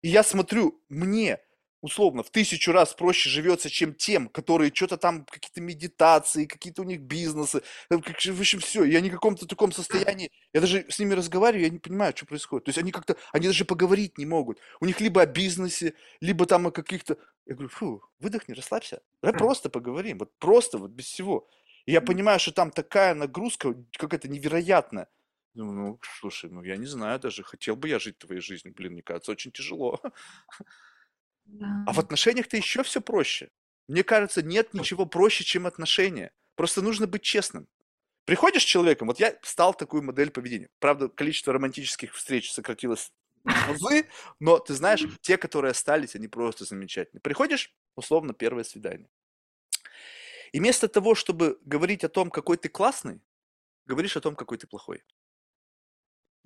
и 0.02 0.08
я 0.08 0.24
смотрю, 0.24 0.82
мне 0.88 1.38
условно 1.86 2.22
в 2.22 2.30
тысячу 2.30 2.72
раз 2.72 2.94
проще 2.94 3.30
живется, 3.30 3.70
чем 3.70 3.94
тем, 3.94 4.28
которые 4.28 4.72
что-то 4.74 4.96
там, 4.96 5.24
какие-то 5.24 5.60
медитации, 5.60 6.44
какие-то 6.44 6.82
у 6.82 6.84
них 6.84 7.00
бизнесы, 7.00 7.62
э, 7.90 7.96
в 7.96 8.40
общем, 8.40 8.60
все. 8.60 8.84
И 8.84 8.94
они 8.94 9.08
в 9.08 9.14
каком-то 9.14 9.46
таком 9.46 9.72
состоянии, 9.72 10.30
я 10.52 10.60
даже 10.60 10.84
с 10.90 10.98
ними 10.98 11.14
разговариваю, 11.14 11.64
я 11.64 11.70
не 11.70 11.78
понимаю, 11.78 12.12
что 12.14 12.26
происходит. 12.26 12.64
То 12.64 12.68
есть 12.70 12.78
они 12.78 12.92
как-то, 12.92 13.16
они 13.32 13.46
даже 13.46 13.64
поговорить 13.64 14.18
не 14.18 14.26
могут. 14.26 14.58
У 14.80 14.86
них 14.86 15.00
либо 15.00 15.22
о 15.22 15.26
бизнесе, 15.26 15.94
либо 16.20 16.44
там 16.46 16.66
о 16.66 16.70
каких-то... 16.70 17.16
Я 17.46 17.54
говорю, 17.54 17.68
фу, 17.68 18.02
выдохни, 18.18 18.52
расслабься. 18.52 19.00
Давай 19.22 19.38
просто 19.38 19.70
поговорим, 19.70 20.18
вот 20.18 20.36
просто, 20.38 20.78
вот 20.78 20.90
без 20.90 21.06
всего. 21.06 21.48
И 21.86 21.92
я 21.92 22.00
понимаю, 22.00 22.40
что 22.40 22.52
там 22.52 22.70
такая 22.72 23.14
нагрузка 23.14 23.74
какая-то 23.96 24.28
невероятная. 24.28 25.08
Думаю, 25.54 25.76
ну, 25.76 26.00
слушай, 26.20 26.50
ну 26.50 26.62
я 26.64 26.76
не 26.76 26.86
знаю 26.86 27.18
даже, 27.20 27.42
хотел 27.42 27.76
бы 27.76 27.88
я 27.88 27.98
жить 27.98 28.18
твоей 28.18 28.42
жизнью, 28.42 28.74
блин, 28.76 28.92
мне 28.92 29.02
кажется, 29.02 29.32
очень 29.32 29.52
тяжело. 29.52 30.00
Да. 31.46 31.84
А 31.86 31.92
в 31.92 31.98
отношениях-то 31.98 32.56
еще 32.56 32.82
все 32.82 33.00
проще. 33.00 33.50
Мне 33.88 34.02
кажется, 34.02 34.42
нет 34.42 34.74
ничего 34.74 35.06
проще, 35.06 35.44
чем 35.44 35.66
отношения. 35.66 36.32
Просто 36.56 36.82
нужно 36.82 37.06
быть 37.06 37.22
честным. 37.22 37.68
Приходишь 38.24 38.62
с 38.62 38.66
человеком, 38.66 39.06
вот 39.06 39.20
я 39.20 39.38
стал 39.42 39.72
такую 39.72 40.02
модель 40.02 40.30
поведения. 40.30 40.68
Правда, 40.80 41.08
количество 41.08 41.52
романтических 41.52 42.12
встреч 42.12 42.50
сократилось 42.50 43.12
в 43.44 43.68
разы, 43.68 44.08
но 44.40 44.58
ты 44.58 44.74
знаешь, 44.74 45.04
те, 45.20 45.38
которые 45.38 45.70
остались, 45.70 46.16
они 46.16 46.26
просто 46.26 46.64
замечательные. 46.64 47.20
Приходишь, 47.20 47.72
условно, 47.94 48.34
первое 48.34 48.64
свидание. 48.64 49.08
И 50.50 50.58
вместо 50.58 50.88
того, 50.88 51.14
чтобы 51.14 51.58
говорить 51.64 52.02
о 52.02 52.08
том, 52.08 52.30
какой 52.30 52.56
ты 52.56 52.68
классный, 52.68 53.20
говоришь 53.84 54.16
о 54.16 54.20
том, 54.20 54.34
какой 54.34 54.58
ты 54.58 54.66
плохой. 54.66 55.04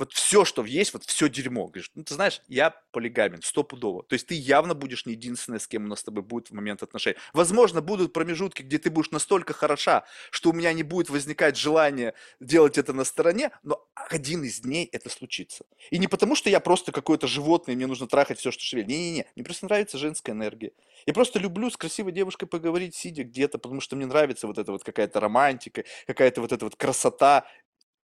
Вот 0.01 0.15
все, 0.15 0.47
что 0.47 0.65
есть, 0.65 0.95
вот 0.95 1.05
все 1.05 1.29
дерьмо. 1.29 1.67
Говоришь, 1.67 1.91
ну 1.95 2.03
ты 2.03 2.15
знаешь, 2.15 2.41
я 2.49 2.71
полигамен, 2.91 3.43
стопудово. 3.43 4.03
То 4.03 4.15
есть 4.15 4.27
ты 4.27 4.35
явно 4.35 4.73
будешь 4.73 5.05
не 5.05 5.13
единственная, 5.13 5.59
с 5.59 5.69
кем 5.69 5.85
у 5.85 5.89
нас 5.89 6.01
с 6.01 6.05
тобой 6.05 6.23
будет 6.23 6.49
в 6.49 6.55
момент 6.55 6.83
отношений. 6.83 7.19
Возможно, 7.35 7.83
будут 7.83 8.15
промежутки, 8.15 8.63
где 8.63 8.79
ты 8.79 8.89
будешь 8.89 9.11
настолько 9.11 9.53
хороша, 9.53 10.05
что 10.31 10.51
у 10.51 10.53
меня 10.55 10.73
не 10.73 10.85
будет 10.85 11.11
возникать 11.11 11.59
желание 11.59 12.15
делать 12.41 12.79
это 12.79 12.95
на 12.95 13.05
стороне, 13.05 13.51
но 13.63 13.87
один 13.95 14.43
из 14.43 14.61
дней 14.61 14.89
это 14.91 15.11
случится. 15.11 15.67
И 15.91 15.99
не 15.99 16.07
потому, 16.07 16.35
что 16.35 16.49
я 16.49 16.61
просто 16.61 16.93
какое-то 16.93 17.27
животное, 17.27 17.75
и 17.75 17.77
мне 17.77 17.87
нужно 17.87 18.07
трахать 18.07 18.39
все, 18.39 18.51
что 18.51 18.65
шевелит. 18.65 18.89
Не-не-не, 18.89 19.27
мне 19.37 19.45
просто 19.45 19.67
нравится 19.67 19.99
женская 19.99 20.33
энергия. 20.33 20.73
Я 21.05 21.13
просто 21.13 21.39
люблю 21.39 21.69
с 21.69 21.77
красивой 21.77 22.13
девушкой 22.13 22.47
поговорить, 22.47 22.95
сидя 22.95 23.23
где-то, 23.23 23.59
потому 23.59 23.83
что 23.83 23.97
мне 23.97 24.07
нравится 24.07 24.47
вот 24.47 24.57
эта 24.57 24.73
вот 24.73 24.83
какая-то 24.83 25.21
романтика, 25.21 25.85
какая-то 26.07 26.41
вот 26.41 26.53
эта 26.53 26.65
вот 26.65 26.77
красота, 26.77 27.45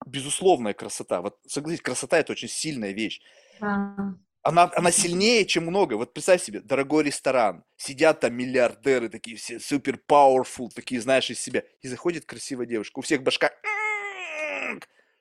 безусловная 0.05 0.73
красота. 0.73 1.21
Вот 1.21 1.39
согласитесь, 1.47 1.83
красота 1.83 2.19
это 2.19 2.31
очень 2.31 2.49
сильная 2.49 2.91
вещь. 2.91 3.21
Да. 3.59 4.15
Она, 4.43 4.71
она 4.75 4.91
сильнее, 4.91 5.45
чем 5.45 5.67
много. 5.67 5.93
Вот 5.93 6.13
представь 6.13 6.41
себе, 6.41 6.61
дорогой 6.61 7.03
ресторан, 7.03 7.63
сидят 7.77 8.21
там 8.21 8.33
миллиардеры, 8.33 9.07
такие 9.09 9.37
все 9.37 9.59
супер 9.59 9.99
powerful, 10.07 10.69
такие, 10.73 10.99
знаешь, 10.99 11.29
из 11.29 11.39
себя. 11.39 11.63
И 11.81 11.87
заходит 11.87 12.25
красивая 12.25 12.65
девушка, 12.65 12.99
у 12.99 13.01
всех 13.01 13.21
башка. 13.21 13.51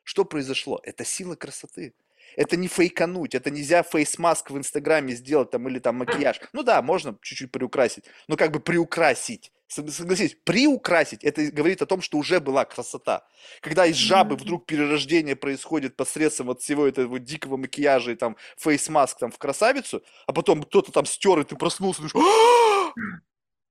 Что 0.05 0.25
произошло? 0.25 0.81
Это 0.83 1.05
сила 1.05 1.37
красоты. 1.37 1.95
Это 2.37 2.57
не 2.57 2.69
фейкануть, 2.69 3.35
это 3.35 3.51
нельзя 3.51 3.83
фейс-маск 3.83 4.51
в 4.51 4.57
Инстаграме 4.57 5.15
сделать 5.15 5.51
там 5.51 5.69
или 5.69 5.81
там 5.81 5.97
макияж. 5.97 6.41
Ну 6.53 6.63
да, 6.63 6.81
можно 6.81 7.19
чуть-чуть 7.21 7.51
приукрасить, 7.51 8.05
но 8.29 8.37
как 8.37 8.53
бы 8.53 8.61
приукрасить. 8.61 9.53
Сог- 9.71 9.91
Согласись, 9.91 10.37
приукрасить, 10.45 11.23
это 11.23 11.51
говорит 11.53 11.81
о 11.81 11.87
том, 11.87 12.03
что 12.03 12.19
уже 12.19 12.41
была 12.41 12.65
красота. 12.65 13.25
Когда 13.61 13.87
из 13.87 13.95
жабы 13.95 14.35
вдруг 14.35 14.67
перерождение 14.67 15.37
происходит 15.37 15.97
посредством 15.97 16.49
вот 16.49 16.61
всего 16.61 16.87
этого 16.87 17.21
дикого 17.21 17.57
макияжа 17.57 18.11
и 18.11 18.17
там 18.17 18.37
фейс-маск 18.57 19.19
там 19.19 19.31
в 19.31 19.39
красавицу, 19.39 20.03
а 20.27 20.33
потом 20.33 20.65
кто-то 20.65 20.91
там 20.91 21.07
стер, 21.07 21.39
и 21.39 21.45
ты 21.45 21.55
проснулся, 21.55 22.03
и 22.03 22.09
думаешь, 22.09 22.29
«А! 22.29 22.93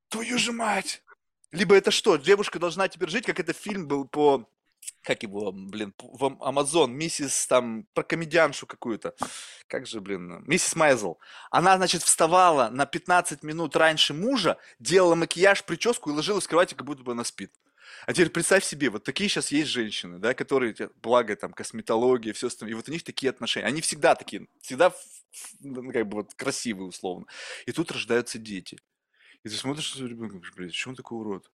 твою 0.07 0.37
же 0.39 0.53
мать! 0.53 1.03
Либо 1.51 1.75
это 1.75 1.91
что, 1.91 2.15
девушка 2.15 2.59
должна 2.59 2.87
теперь 2.87 3.09
жить, 3.09 3.25
как 3.25 3.39
это 3.39 3.51
фильм 3.51 3.87
был 3.87 4.07
по, 4.07 4.47
как 5.01 5.23
его, 5.23 5.51
блин, 5.51 5.93
в 5.97 6.25
Ам- 6.25 6.41
Амазон, 6.41 6.93
миссис 6.93 7.47
там, 7.47 7.85
про 7.93 8.03
комедианшу 8.03 8.67
какую-то, 8.67 9.15
как 9.67 9.87
же, 9.87 10.01
блин, 10.01 10.43
миссис 10.45 10.75
Майзел. 10.75 11.19
Она, 11.51 11.77
значит, 11.77 12.03
вставала 12.03 12.69
на 12.69 12.85
15 12.85 13.43
минут 13.43 13.75
раньше 13.75 14.13
мужа, 14.13 14.57
делала 14.79 15.15
макияж, 15.15 15.63
прическу 15.63 16.09
и 16.09 16.13
ложилась 16.13 16.45
в 16.45 16.49
кровати, 16.49 16.73
как 16.75 16.85
будто 16.85 17.03
бы 17.03 17.13
она 17.13 17.23
спит. 17.23 17.51
А 18.05 18.13
теперь 18.13 18.29
представь 18.29 18.63
себе, 18.63 18.89
вот 18.89 19.03
такие 19.03 19.29
сейчас 19.29 19.51
есть 19.51 19.69
женщины, 19.69 20.19
да, 20.19 20.33
которые, 20.33 20.75
благо, 21.01 21.35
там, 21.35 21.53
косметология, 21.53 22.33
все 22.33 22.47
остальное, 22.47 22.73
и 22.73 22.75
вот 22.75 22.87
у 22.87 22.91
них 22.91 23.03
такие 23.03 23.29
отношения. 23.29 23.67
Они 23.67 23.81
всегда 23.81 24.15
такие, 24.15 24.47
всегда, 24.61 24.93
ну, 25.59 25.91
как 25.91 26.07
бы, 26.07 26.17
вот, 26.17 26.33
красивые, 26.35 26.87
условно. 26.87 27.25
И 27.65 27.71
тут 27.71 27.91
рождаются 27.91 28.37
дети. 28.37 28.79
И 29.43 29.49
ты 29.49 29.55
смотришь 29.55 29.95
блядь, 30.55 30.73
что 30.73 30.89
он 30.89 30.95
такой 30.95 31.17
урод? 31.19 31.49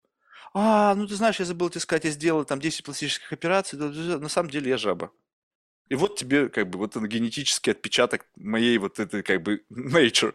А, 0.55 0.95
ну 0.95 1.07
ты 1.07 1.14
знаешь, 1.14 1.38
я 1.38 1.45
забыл 1.45 1.70
тебе 1.70 1.80
сказать, 1.80 2.05
я 2.05 2.11
сделал 2.11 2.45
там 2.45 2.61
10 2.61 2.84
пластических 2.84 3.32
операций, 3.32 3.78
на 3.78 4.28
самом 4.28 4.51
деле 4.51 4.70
я 4.70 4.76
жаба. 4.76 5.11
И 5.88 5.95
вот 5.95 6.16
тебе, 6.16 6.49
как 6.49 6.70
бы, 6.70 6.78
вот 6.78 6.97
он 6.97 7.07
генетический 7.07 7.72
отпечаток 7.72 8.26
моей 8.36 8.78
вот 8.78 8.99
этой, 8.99 9.22
как 9.22 9.43
бы, 9.43 9.62
nature. 9.70 10.34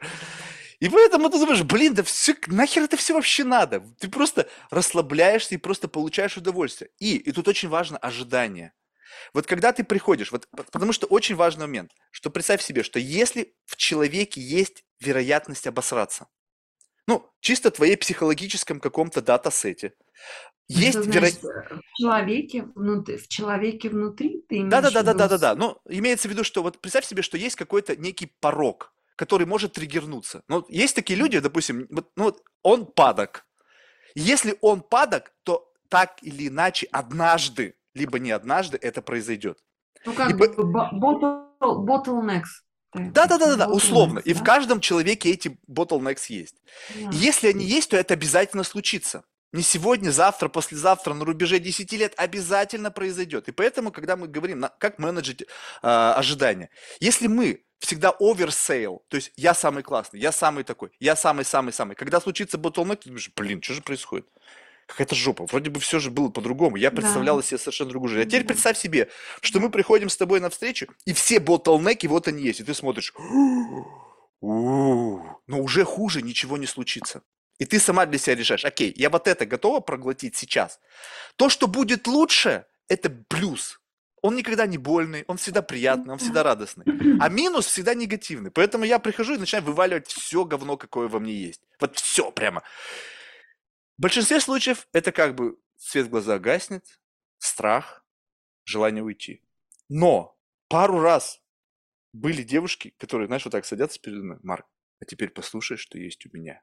И 0.80 0.90
поэтому 0.90 1.30
ты 1.30 1.40
думаешь, 1.40 1.64
блин, 1.64 1.96
да 1.96 2.04
все, 2.04 2.36
нахер 2.48 2.84
это 2.84 2.98
все 2.98 3.14
вообще 3.16 3.44
надо? 3.44 3.84
Ты 4.00 4.10
просто 4.10 4.48
расслабляешься 4.70 5.56
и 5.56 5.58
просто 5.58 5.88
получаешь 5.88 6.38
удовольствие. 6.38 6.92
И, 7.00 7.16
и 7.16 7.32
тут 7.32 7.48
очень 7.48 7.70
важно 7.70 7.98
ожидание. 7.98 8.74
Вот 9.34 9.48
когда 9.48 9.74
ты 9.74 9.84
приходишь, 9.84 10.32
вот, 10.32 10.48
потому 10.72 10.94
что 10.94 11.08
очень 11.08 11.36
важный 11.36 11.66
момент, 11.66 11.92
что 12.12 12.30
представь 12.30 12.62
себе, 12.62 12.84
что 12.84 13.00
если 13.00 13.56
в 13.66 13.78
человеке 13.78 14.42
есть 14.42 14.84
вероятность 15.00 15.66
обосраться, 15.66 16.28
ну, 17.08 17.26
чисто 17.40 17.72
твоей 17.72 17.96
психологическом 17.98 18.80
каком-то 18.80 19.22
датасете, 19.22 19.94
есть 20.68 20.98
вероятность... 20.98 21.42
в 21.44 21.82
человеке 21.98 22.64
внутри, 22.76 23.18
в 23.18 23.28
человеке 23.30 23.90
внутри 23.90 24.44
ты 24.50 24.64
Да, 24.64 24.82
да, 24.82 24.90
имеешь 24.90 24.94
да, 24.94 25.04
да, 25.04 25.12
виду 25.14 25.18
да, 25.20 25.28
да, 25.30 25.38
с- 25.38 25.42
да. 25.42 25.56
Ну, 25.56 25.78
имеется 25.90 26.28
в 26.28 26.32
виду, 26.32 26.44
что 26.44 26.62
вот 26.62 26.80
представь 26.82 27.06
себе, 27.06 27.22
что 27.22 27.38
есть 27.38 27.56
какой-то 27.56 27.96
некий 27.96 28.26
порог, 28.42 28.94
который 29.16 29.48
может 29.48 29.74
триггернуться. 29.74 30.44
Ну, 30.50 30.58
вот 30.58 30.70
есть 30.70 30.96
такие 30.96 31.18
люди, 31.18 31.40
допустим, 31.40 31.88
вот, 31.90 32.12
ну, 32.18 32.24
вот 32.26 32.44
он 32.64 32.86
падок. 32.86 33.46
Если 34.16 34.58
он 34.62 34.82
падок, 34.82 35.32
то 35.44 35.72
так 35.90 36.18
или 36.22 36.50
иначе 36.50 36.88
однажды, 36.92 37.76
либо 37.94 38.20
не 38.20 38.32
однажды, 38.32 38.78
это 38.82 39.02
произойдет. 39.02 39.64
Ну, 40.06 40.14
как 40.14 40.32
И 40.32 40.34
бы 40.34 40.50
по- 40.50 40.64
бо- 40.64 40.90
bottle- 40.94 41.86
bottlenecks. 41.86 42.62
Да, 42.98 43.26
да, 43.28 43.38
да, 43.38 43.46
да, 43.48 43.56
да, 43.56 43.68
условно. 43.68 44.20
И 44.20 44.34
в 44.34 44.44
каждом 44.44 44.80
человеке 44.80 45.32
эти 45.32 45.58
bottlenecks 45.70 46.26
есть. 46.30 46.56
И 46.96 47.16
если 47.16 47.48
они 47.50 47.66
есть, 47.66 47.90
то 47.90 47.98
это 47.98 48.14
обязательно 48.14 48.64
случится. 48.64 49.24
Не 49.54 49.64
сегодня, 49.64 50.12
завтра, 50.12 50.50
послезавтра, 50.50 51.14
на 51.14 51.24
рубеже 51.24 51.60
10 51.60 51.92
лет 51.94 52.14
обязательно 52.18 52.92
произойдет. 52.92 53.48
И 53.48 53.52
поэтому, 53.52 53.92
когда 53.92 54.18
мы 54.18 54.28
говорим, 54.28 54.66
как 54.78 55.00
менеджить 55.00 55.46
а, 55.82 56.14
ожидания, 56.16 56.70
если 57.00 57.28
мы 57.28 57.64
всегда 57.80 58.12
оверсейл, 58.20 59.06
то 59.08 59.16
есть 59.16 59.32
я 59.38 59.54
самый 59.54 59.84
классный, 59.84 60.20
я 60.20 60.32
самый 60.32 60.64
такой, 60.64 60.92
я 61.00 61.16
самый-самый-самый, 61.16 61.96
когда 61.96 62.20
случится 62.20 62.58
bottleneck, 62.58 62.98
ты 62.98 63.10
думаешь, 63.10 63.32
блин, 63.36 63.62
что 63.62 63.74
же 63.76 63.82
происходит? 63.82 64.28
Какая-то 64.88 65.16
жопа. 65.16 65.46
Вроде 65.46 65.70
бы 65.70 65.80
все 65.80 66.00
же 66.00 66.10
было 66.10 66.30
по-другому. 66.30 66.78
Я 66.78 66.90
Да. 66.90 66.98
представляла 67.02 67.44
себе 67.44 67.58
совершенно 67.60 67.90
другую 67.92 68.10
жизнь. 68.10 68.24
А 68.24 68.26
теперь 68.26 68.42
Да. 68.44 68.48
представь 68.48 68.78
себе, 68.78 69.10
что 69.42 69.60
Да. 69.60 69.66
мы 69.66 69.70
приходим 69.72 70.10
с 70.10 70.18
тобой 70.18 70.40
на 70.40 70.50
встречу, 70.50 70.88
и 71.06 71.14
все 71.14 71.40
ботлнеки 71.40 72.08
вот 72.08 72.28
они 72.28 72.42
есть. 72.42 72.62
И 72.62 72.64
ты 72.64 72.74
смотришь, 72.74 73.14
«У, 74.40 75.20
но 75.48 75.60
уже 75.62 75.84
хуже 75.84 76.22
ничего 76.22 76.58
не 76.58 76.68
случится. 76.68 77.22
И 77.60 77.66
ты 77.66 77.80
сама 77.80 78.06
для 78.06 78.20
себя 78.20 78.36
решаешь, 78.36 78.66
окей, 78.66 78.94
я 78.96 79.10
вот 79.10 79.28
это 79.28 79.46
готова 79.48 79.80
проглотить 79.80 80.36
сейчас. 80.36 80.80
То, 81.38 81.50
что 81.50 81.68
будет 81.68 82.06
лучше, 82.08 82.66
это 82.88 83.10
плюс. 83.10 83.80
Он 84.22 84.36
никогда 84.36 84.68
не 84.68 84.78
больный, 84.78 85.24
он 85.28 85.38
всегда 85.38 85.62
приятный, 85.62 86.14
он 86.14 86.20
всегда 86.20 86.44
радостный. 86.44 86.86
А 87.20 87.30
минус 87.30 87.66
всегда 87.66 87.94
негативный. 87.94 88.52
Поэтому 88.52 88.84
я 88.84 89.00
прихожу 89.00 89.36
и 89.36 89.38
начинаю 89.38 89.66
вываливать 89.66 90.08
все 90.08 90.44
говно, 90.46 90.78
какое 90.78 91.08
во 91.08 91.20
мне 91.20 91.34
есть. 91.34 91.62
Вот 91.80 91.98
все 91.98 92.32
прямо. 92.32 92.62
В 93.98 94.02
большинстве 94.02 94.40
случаев 94.40 94.88
это 94.94 95.12
как 95.12 95.34
бы 95.34 95.58
свет 95.76 96.06
в 96.06 96.10
глаза 96.10 96.38
гаснет, 96.38 96.86
страх, 97.40 98.06
желание 98.64 99.04
уйти. 99.04 99.44
Но 99.90 100.38
пару 100.68 101.00
раз 101.00 101.42
были 102.14 102.44
девушки, 102.44 102.94
которые, 103.00 103.28
знаешь, 103.28 103.46
вот 103.46 103.52
так 103.52 103.66
садятся 103.66 104.00
передо 104.00 104.24
мной, 104.24 104.38
Марк, 104.44 104.68
а 105.00 105.06
теперь 105.06 105.30
послушай, 105.30 105.78
что 105.78 105.98
есть 105.98 106.26
у 106.28 106.30
меня. 106.32 106.62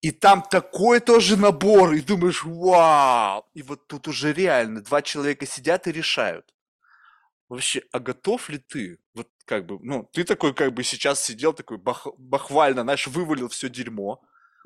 И 0.00 0.10
там 0.10 0.42
такой 0.42 0.98
тоже 0.98 1.36
набор, 1.36 1.92
и 1.94 2.00
думаешь, 2.00 2.44
вау! 2.44 3.48
И 3.54 3.62
вот 3.62 3.86
тут 3.86 4.08
уже 4.08 4.32
реально 4.32 4.82
два 4.82 5.02
человека 5.02 5.46
сидят 5.46 5.86
и 5.86 5.92
решают. 5.92 6.52
Вообще, 7.48 7.82
а 7.92 8.00
готов 8.00 8.48
ли 8.48 8.58
ты? 8.58 8.98
Вот 9.14 9.30
как 9.44 9.66
бы, 9.66 9.78
ну, 9.80 10.10
ты 10.12 10.24
такой 10.24 10.54
как 10.54 10.74
бы 10.74 10.82
сейчас 10.82 11.24
сидел 11.24 11.52
такой 11.52 11.78
бах, 11.78 12.08
бахвально, 12.18 12.82
знаешь, 12.82 13.06
вывалил 13.06 13.48
все 13.48 13.68
дерьмо, 13.68 14.20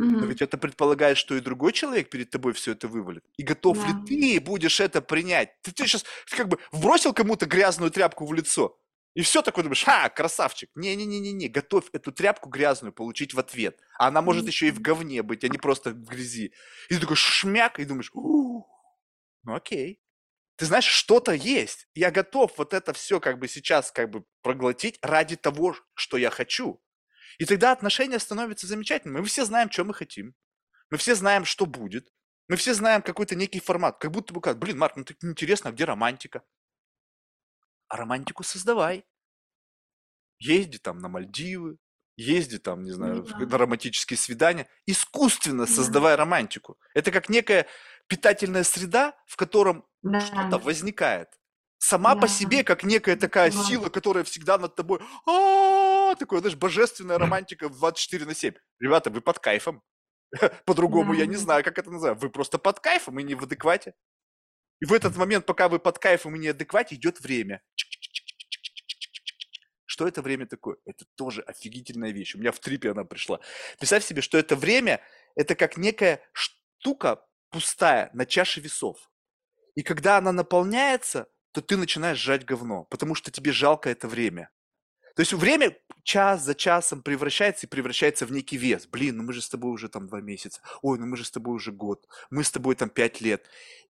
но 0.08 0.26
ведь 0.26 0.42
это 0.42 0.58
предполагает, 0.58 1.18
что 1.18 1.34
и 1.36 1.40
другой 1.40 1.72
человек 1.72 2.10
перед 2.10 2.30
тобой 2.30 2.52
все 2.52 2.72
это 2.72 2.88
вывалит. 2.88 3.24
И 3.36 3.42
готов 3.42 3.78
ли 3.86 3.92
Да. 3.92 4.04
ты 4.06 4.40
будешь 4.40 4.80
это 4.80 5.00
принять? 5.02 5.60
Ты, 5.62 5.72
ты 5.72 5.86
сейчас 5.86 6.04
как 6.30 6.48
бы 6.48 6.58
вбросил 6.72 7.12
кому-то 7.12 7.46
грязную 7.46 7.90
тряпку 7.90 8.26
в 8.26 8.32
лицо, 8.32 8.78
и 9.14 9.22
все 9.22 9.42
такое 9.42 9.64
думаешь, 9.64 9.82
ха, 9.84 10.08
красавчик. 10.08 10.70
Не-не-не-не, 10.76 11.48
готовь 11.48 11.86
эту 11.92 12.12
тряпку 12.12 12.48
грязную 12.48 12.92
получить 12.92 13.34
в 13.34 13.40
ответ. 13.40 13.80
А 13.98 14.06
она 14.08 14.22
может 14.22 14.46
еще 14.46 14.68
и 14.68 14.70
в 14.70 14.80
говне 14.80 15.22
быть, 15.22 15.42
а 15.44 15.48
не 15.48 15.58
просто 15.58 15.90
в 15.90 16.04
грязи. 16.04 16.52
И 16.88 16.94
ты 16.94 17.00
такой 17.00 17.16
шмяк, 17.16 17.80
и 17.80 17.84
думаешь, 17.84 18.10
«У, 18.14 18.64
ну 19.42 19.54
окей. 19.54 20.00
Ты 20.56 20.66
знаешь, 20.66 20.84
что-то 20.84 21.32
есть. 21.32 21.88
Я 21.94 22.10
готов 22.10 22.52
вот 22.58 22.74
это 22.74 22.92
все 22.92 23.18
как 23.18 23.38
бы 23.38 23.48
сейчас 23.48 23.90
как 23.90 24.10
бы 24.10 24.24
проглотить 24.42 24.98
ради 25.02 25.36
того, 25.36 25.74
что 25.94 26.16
я 26.18 26.30
хочу. 26.30 26.80
И 27.40 27.46
тогда 27.46 27.72
отношения 27.72 28.18
становятся 28.18 28.66
замечательными. 28.66 29.20
Мы 29.20 29.24
все 29.26 29.46
знаем, 29.46 29.70
что 29.70 29.84
мы 29.84 29.94
хотим. 29.94 30.34
Мы 30.90 30.98
все 30.98 31.14
знаем, 31.14 31.46
что 31.46 31.64
будет. 31.64 32.12
Мы 32.48 32.56
все 32.56 32.74
знаем 32.74 33.00
какой-то 33.00 33.34
некий 33.34 33.60
формат. 33.60 33.98
Как 33.98 34.10
будто 34.10 34.34
бы 34.34 34.42
как, 34.42 34.58
блин, 34.58 34.76
Марк, 34.78 34.96
ну 34.96 35.04
так 35.04 35.16
интересно, 35.22 35.70
а 35.70 35.72
где 35.72 35.84
романтика? 35.84 36.42
А 37.88 37.96
романтику 37.96 38.42
создавай. 38.42 39.06
Езди 40.38 40.78
там 40.78 40.98
на 40.98 41.08
Мальдивы, 41.08 41.78
езди 42.16 42.58
там, 42.58 42.82
не 42.84 42.90
знаю, 42.92 43.22
в- 43.22 43.28
Да. 43.30 43.38
на 43.38 43.58
романтические 43.58 44.18
свидания. 44.18 44.68
Искусственно 44.84 45.64
Да. 45.66 45.72
создавай 45.72 46.16
романтику. 46.16 46.78
Это 46.94 47.10
как 47.10 47.30
некая 47.30 47.66
питательная 48.06 48.64
среда, 48.64 49.16
в 49.26 49.36
котором 49.36 49.86
что-то 50.02 50.48
Да. 50.50 50.58
возникает. 50.58 51.28
Сама 51.82 52.14
по 52.14 52.22
Да. 52.22 52.28
себе, 52.28 52.62
как 52.62 52.84
некая 52.84 53.16
такая 53.16 53.50
Да. 53.50 53.64
сила, 53.64 53.88
которая 53.88 54.22
всегда 54.22 54.58
над 54.58 54.76
тобой. 54.76 55.00
А, 55.26 56.14
Такое, 56.16 56.40
знаешь, 56.40 56.56
божественная 56.56 57.18
романтика 57.18 57.68
в 57.68 57.78
24 57.78 58.26
на 58.26 58.34
7. 58.34 58.54
Ребята, 58.80 59.10
вы 59.10 59.20
под 59.20 59.38
кайфом. 59.38 59.82
По-другому 60.66 61.14
я 61.14 61.24
не 61.26 61.36
знаю, 61.36 61.64
как 61.64 61.78
это 61.78 61.90
называть. 61.90 62.20
Вы 62.20 62.28
просто 62.30 62.58
под 62.58 62.80
кайфом 62.80 63.18
и 63.18 63.22
не 63.22 63.34
в 63.34 63.42
адеквате. 63.44 63.94
И 64.80 64.84
в 64.86 64.92
этот 64.92 65.16
момент, 65.16 65.46
пока 65.46 65.68
вы 65.68 65.78
под 65.78 65.98
кайфом 65.98 66.36
и 66.36 66.38
не 66.38 66.48
адеквате, 66.48 66.96
идет 66.96 67.20
время. 67.20 67.62
Что 69.86 70.06
это 70.08 70.20
время 70.20 70.46
такое? 70.46 70.76
Это 70.84 71.04
тоже 71.16 71.42
офигительная 71.42 72.10
вещь. 72.10 72.34
У 72.34 72.38
меня 72.38 72.52
в 72.52 72.58
трипе 72.58 72.90
она 72.90 73.04
пришла. 73.04 73.40
Представь 73.78 74.04
себе, 74.04 74.20
что 74.20 74.36
это 74.36 74.56
время, 74.56 75.00
это 75.34 75.54
как 75.54 75.76
некая 75.76 76.20
штука 76.32 77.24
пустая 77.50 78.10
на 78.14 78.26
чаше 78.26 78.60
весов. 78.60 79.10
И 79.76 79.82
когда 79.82 80.18
она 80.18 80.32
наполняется, 80.32 81.28
то 81.52 81.60
ты 81.60 81.76
начинаешь 81.76 82.18
жать 82.18 82.44
говно, 82.44 82.84
потому 82.84 83.14
что 83.14 83.30
тебе 83.30 83.52
жалко 83.52 83.90
это 83.90 84.08
время. 84.08 84.50
То 85.16 85.20
есть 85.20 85.32
время 85.32 85.76
час 86.02 86.44
за 86.44 86.54
часом 86.54 87.02
превращается 87.02 87.66
и 87.66 87.68
превращается 87.68 88.26
в 88.26 88.32
некий 88.32 88.56
вес. 88.56 88.86
Блин, 88.86 89.16
ну 89.16 89.22
мы 89.24 89.32
же 89.32 89.42
с 89.42 89.48
тобой 89.48 89.72
уже 89.72 89.88
там 89.88 90.06
два 90.06 90.20
месяца. 90.20 90.60
Ой, 90.82 90.98
ну 90.98 91.06
мы 91.06 91.16
же 91.16 91.24
с 91.24 91.30
тобой 91.30 91.56
уже 91.56 91.72
год. 91.72 92.06
Мы 92.30 92.44
с 92.44 92.50
тобой 92.50 92.74
там 92.74 92.88
пять 92.88 93.20
лет. 93.20 93.44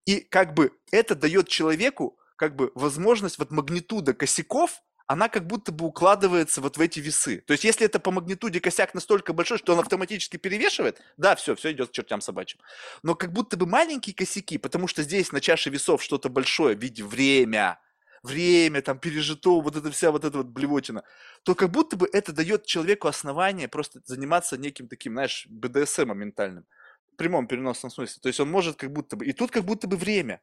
И 0.05 0.21
как 0.21 0.53
бы 0.53 0.71
это 0.91 1.15
дает 1.15 1.47
человеку 1.49 2.17
как 2.35 2.55
бы 2.55 2.71
возможность, 2.73 3.37
вот 3.37 3.51
магнитуда 3.51 4.13
косяков, 4.13 4.81
она 5.09 5.27
как 5.27 5.47
будто 5.47 5.71
бы 5.71 5.87
укладывается 5.87 6.61
вот 6.61 6.77
в 6.77 6.81
эти 6.81 6.99
весы. 6.99 7.43
То 7.47 7.53
есть 7.53 7.63
если 7.63 7.83
это 7.83 7.99
по 7.99 8.11
магнитуде 8.11 8.59
косяк 8.59 8.93
настолько 8.93 9.33
большой, 9.33 9.57
что 9.57 9.73
он 9.73 9.79
автоматически 9.79 10.37
перевешивает, 10.37 11.01
да, 11.17 11.35
все, 11.35 11.55
все 11.55 11.71
идет 11.71 11.89
к 11.89 11.93
чертям 11.93 12.21
собачьим. 12.21 12.61
Но 13.01 13.15
как 13.15 13.33
будто 13.33 13.57
бы 13.57 13.65
маленькие 13.65 14.13
косяки, 14.13 14.59
потому 14.59 14.87
что 14.87 15.01
здесь 15.01 15.31
на 15.31 15.41
чаше 15.41 15.71
весов 15.71 16.03
что-то 16.03 16.29
большое 16.29 16.75
в 16.75 16.79
виде 16.79 17.03
время, 17.03 17.79
время, 18.21 18.83
там, 18.83 18.99
пережито, 18.99 19.59
вот 19.59 19.75
это 19.75 19.89
вся 19.89 20.11
вот 20.11 20.25
эта 20.25 20.37
вот 20.37 20.45
блевотина, 20.45 21.03
то 21.41 21.55
как 21.55 21.71
будто 21.71 21.97
бы 21.97 22.07
это 22.13 22.31
дает 22.31 22.67
человеку 22.67 23.07
основание 23.07 23.67
просто 23.67 24.01
заниматься 24.05 24.59
неким 24.59 24.87
таким, 24.87 25.13
знаешь, 25.13 25.47
БДСМ 25.49 26.13
ментальным. 26.13 26.67
В 27.13 27.15
прямом 27.15 27.47
переносном 27.47 27.89
смысле. 27.89 28.19
То 28.21 28.27
есть 28.27 28.39
он 28.39 28.51
может 28.51 28.75
как 28.75 28.93
будто 28.93 29.15
бы... 29.15 29.25
И 29.25 29.33
тут 29.33 29.49
как 29.49 29.63
будто 29.63 29.87
бы 29.87 29.97
время. 29.97 30.39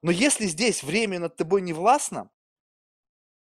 Но 0.00 0.12
если 0.12 0.46
здесь 0.46 0.84
время 0.84 1.18
над 1.18 1.34
тобой 1.34 1.60
не 1.60 1.72
властно, 1.72 2.30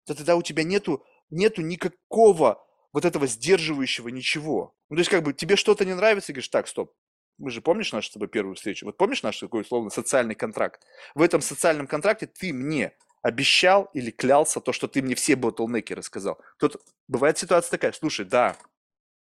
то 0.07 0.15
тогда 0.15 0.37
у 0.37 0.41
тебя 0.41 0.63
нету, 0.63 1.03
нету 1.29 1.61
никакого 1.61 2.65
вот 2.93 3.03
этого 3.03 3.27
сдерживающего 3.27 4.07
ничего. 4.07 4.73
Ну, 4.89 4.95
то 4.95 5.01
есть 5.01 5.11
как 5.11 5.23
бы 5.23 5.33
тебе 5.33 5.57
что-то 5.57 5.83
не 5.85 5.93
нравится, 5.93 6.31
и 6.31 6.33
говоришь, 6.33 6.47
так, 6.47 6.67
стоп, 6.67 6.93
мы 7.37 7.51
же 7.51 7.61
помнишь 7.61 7.91
нашу 7.91 8.07
с 8.07 8.13
тобой 8.13 8.29
первую 8.29 8.55
встречу? 8.55 8.85
Вот 8.85 8.97
помнишь 8.97 9.21
наш 9.21 9.37
такой 9.37 9.61
условно 9.61 9.89
социальный 9.89 10.33
контракт? 10.33 10.81
В 11.13 11.21
этом 11.21 11.41
социальном 11.41 11.87
контракте 11.87 12.25
ты 12.25 12.53
мне 12.53 12.93
обещал 13.21 13.89
или 13.93 14.09
клялся 14.09 14.61
то, 14.61 14.71
что 14.71 14.87
ты 14.87 15.01
мне 15.01 15.13
все 15.13 15.35
ботлнеки 15.35 15.91
рассказал. 15.91 16.39
Тут 16.57 16.77
бывает 17.09 17.37
ситуация 17.37 17.71
такая, 17.71 17.91
слушай, 17.91 18.25
да, 18.25 18.55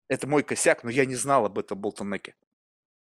это 0.08 0.26
мой 0.26 0.42
косяк, 0.42 0.84
но 0.84 0.90
я 0.90 1.06
не 1.06 1.14
знал 1.14 1.46
об 1.46 1.58
этом 1.58 1.78
ботлнеке. 1.78 2.34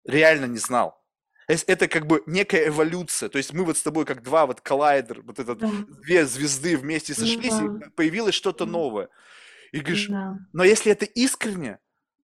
Реально 0.04 0.44
не 0.44 0.58
знал. 0.58 1.02
Это 1.46 1.88
как 1.88 2.06
бы 2.06 2.22
некая 2.26 2.68
эволюция. 2.68 3.28
То 3.28 3.38
есть 3.38 3.52
мы 3.52 3.64
вот 3.64 3.76
с 3.76 3.82
тобой 3.82 4.04
как 4.04 4.22
два 4.22 4.46
вот 4.46 4.60
коллайдер, 4.60 5.22
вот 5.22 5.38
этот 5.38 5.58
Да. 5.58 5.70
две 6.02 6.24
звезды 6.26 6.76
вместе 6.76 7.14
Ну 7.16 7.26
сошлись, 7.26 7.54
да. 7.54 7.86
и 7.86 7.90
появилось 7.90 8.34
что-то 8.34 8.64
новое. 8.66 9.08
И 9.72 9.80
говоришь, 9.80 10.08
Да. 10.08 10.38
но 10.52 10.64
если 10.64 10.92
это 10.92 11.04
искренне, 11.04 11.78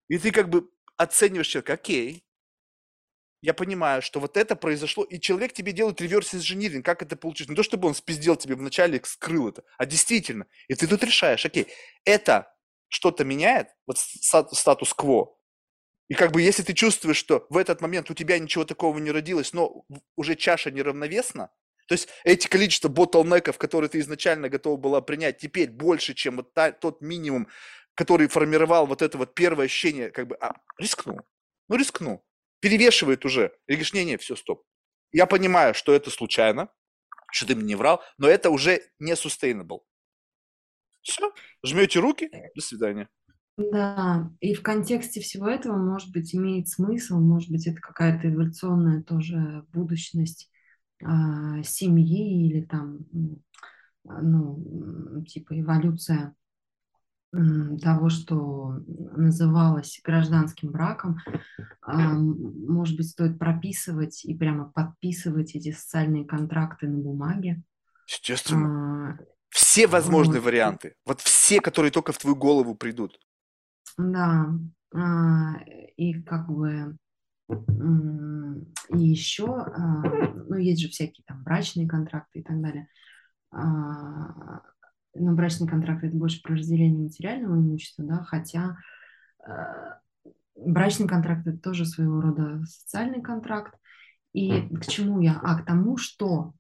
и 0.09 0.19
ты 0.19 0.31
как 0.31 0.49
бы 0.49 0.69
оцениваешь 0.97 1.49
человека, 1.49 1.73
окей, 1.75 2.25
я 3.41 3.55
понимаю, 3.55 4.03
что 4.03 4.19
вот 4.21 4.37
это 4.37 4.57
произошло, 4.57 5.05
и 5.05 5.21
человек 5.21 5.53
тебе 5.53 5.73
делает 5.73 6.01
реверс-инжиниринг, 6.01 6.85
как 6.85 7.03
это 7.03 7.17
получилось. 7.17 7.49
Не 7.51 7.55
то, 7.57 7.63
чтобы 7.63 7.87
он 7.89 7.95
спиздел 7.95 8.35
тебе 8.37 8.57
вначале, 8.57 9.01
скрыл 9.05 9.49
это, 9.49 9.63
а 9.79 9.87
действительно. 9.87 10.47
И 10.67 10.75
ты 10.75 10.87
тут 10.89 11.03
решаешь, 11.05 11.47
окей, 11.47 11.69
это 12.05 12.53
что-то 12.89 13.25
меняет, 13.25 13.69
вот 13.87 13.99
ста- 13.99 14.49
статус-кво, 14.53 15.38
и 16.09 16.15
как 16.15 16.33
бы 16.33 16.43
если 16.43 16.63
ты 16.63 16.73
чувствуешь, 16.73 17.17
что 17.19 17.47
в 17.51 17.57
этот 17.57 17.81
момент 17.81 18.11
у 18.11 18.15
тебя 18.15 18.39
ничего 18.39 18.65
такого 18.65 18.99
не 18.99 19.11
родилось, 19.11 19.53
но 19.53 19.85
уже 20.17 20.37
чаша 20.37 20.71
неравновесна, 20.71 21.51
то 21.87 21.95
есть 21.95 22.09
эти 22.25 22.49
количество 22.49 22.89
ботлнеков, 22.89 23.59
которые 23.59 23.89
ты 23.89 23.99
изначально 24.01 24.49
готова 24.49 24.77
была 24.77 25.01
принять, 25.01 25.39
теперь 25.39 25.71
больше, 25.71 26.15
чем 26.15 26.37
вот 26.37 26.53
та- 26.55 26.73
тот 26.73 27.01
минимум, 27.01 27.49
который 27.95 28.29
формировал 28.29 28.87
вот 28.87 29.03
это 29.03 29.19
вот 29.19 29.35
первое 29.35 29.67
ощущение, 29.67 30.11
как 30.11 30.29
бы, 30.29 30.37
а, 30.37 30.55
рискну, 30.79 31.19
ну 31.69 31.77
рискну, 31.77 32.25
перевешивает 32.61 33.25
уже. 33.25 33.53
И 33.67 33.73
говоришь, 33.73 33.93
не-не, 33.93 34.19
все, 34.19 34.37
стоп. 34.37 34.65
Я 35.13 35.27
понимаю, 35.27 35.75
что 35.75 35.95
это 35.95 36.11
случайно, 36.11 36.69
что 37.33 37.47
ты 37.47 37.55
мне 37.55 37.65
не 37.65 37.75
врал, 37.75 38.03
но 38.19 38.29
это 38.29 38.51
уже 38.51 38.83
не 38.99 39.13
sustainable. 39.13 39.81
Все, 41.03 41.33
жмете 41.65 42.01
руки, 42.01 42.31
до 42.55 42.61
свидания. 42.61 43.09
Да, 43.59 44.31
и 44.41 44.55
в 44.55 44.63
контексте 44.63 45.21
всего 45.21 45.49
этого, 45.49 45.77
может 45.77 46.13
быть, 46.13 46.33
имеет 46.35 46.69
смысл, 46.69 47.19
может 47.19 47.51
быть, 47.51 47.67
это 47.67 47.81
какая-то 47.81 48.29
эволюционная 48.33 49.03
тоже 49.03 49.65
будущность 49.73 50.49
а, 51.05 51.63
семьи 51.65 52.47
или 52.49 52.65
там, 52.65 53.01
а, 54.09 54.23
ну, 54.23 55.25
типа 55.27 55.59
эволюция 55.61 56.35
м, 57.35 57.79
того, 57.79 58.09
что 58.11 58.81
называлось 58.87 60.01
гражданским 60.05 60.71
браком. 60.71 61.19
М, 61.89 62.37
Может 62.69 62.97
быть, 62.97 63.11
стоит 63.11 63.39
прописывать 63.39 64.25
и 64.25 64.35
прямо 64.37 64.71
подписывать 64.71 65.55
эти 65.57 65.73
социальные 65.73 66.27
контракты 66.27 66.89
на 66.89 66.99
бумаге. 66.99 67.63
Естественно. 68.09 68.69
А, 68.69 69.19
Все 69.51 69.87
возможные 69.87 70.41
Вот. 70.41 70.45
варианты. 70.47 70.95
Вот 71.05 71.21
все, 71.21 71.61
которые 71.61 71.91
только 71.93 72.13
в 72.13 72.19
твою 72.19 72.37
голову 72.37 72.75
придут. 72.75 73.19
Да, 73.99 74.55
а, 74.95 75.57
и 75.97 76.23
как 76.23 76.49
бы 76.49 76.97
И 77.49 78.99
еще, 78.99 79.47
а, 79.47 80.03
ну, 80.49 80.57
есть 80.57 80.81
же 80.81 80.89
всякие 80.89 81.25
там 81.27 81.43
брачные 81.43 81.89
контракты 81.89 82.41
и 82.41 82.43
так 82.43 82.61
далее. 82.61 82.89
А, 83.51 84.63
но 85.15 85.35
брачный 85.35 85.67
контракт 85.69 86.05
это 86.05 86.17
больше 86.17 86.43
про 86.43 86.55
разделение 86.55 87.03
материального 87.03 87.57
имущества, 87.57 88.05
да, 88.05 88.23
хотя 88.25 88.77
брачный 90.57 91.09
контракт 91.09 91.47
это 91.47 91.59
тоже 91.59 91.87
своего 91.87 92.21
рода 92.21 92.63
социальный 92.67 93.23
контракт. 93.23 93.75
И 94.33 94.69
к 94.77 94.87
чему 94.87 95.21
я? 95.21 95.41
А 95.43 95.59
к 95.59 95.65
тому, 95.65 95.97
что 95.97 96.53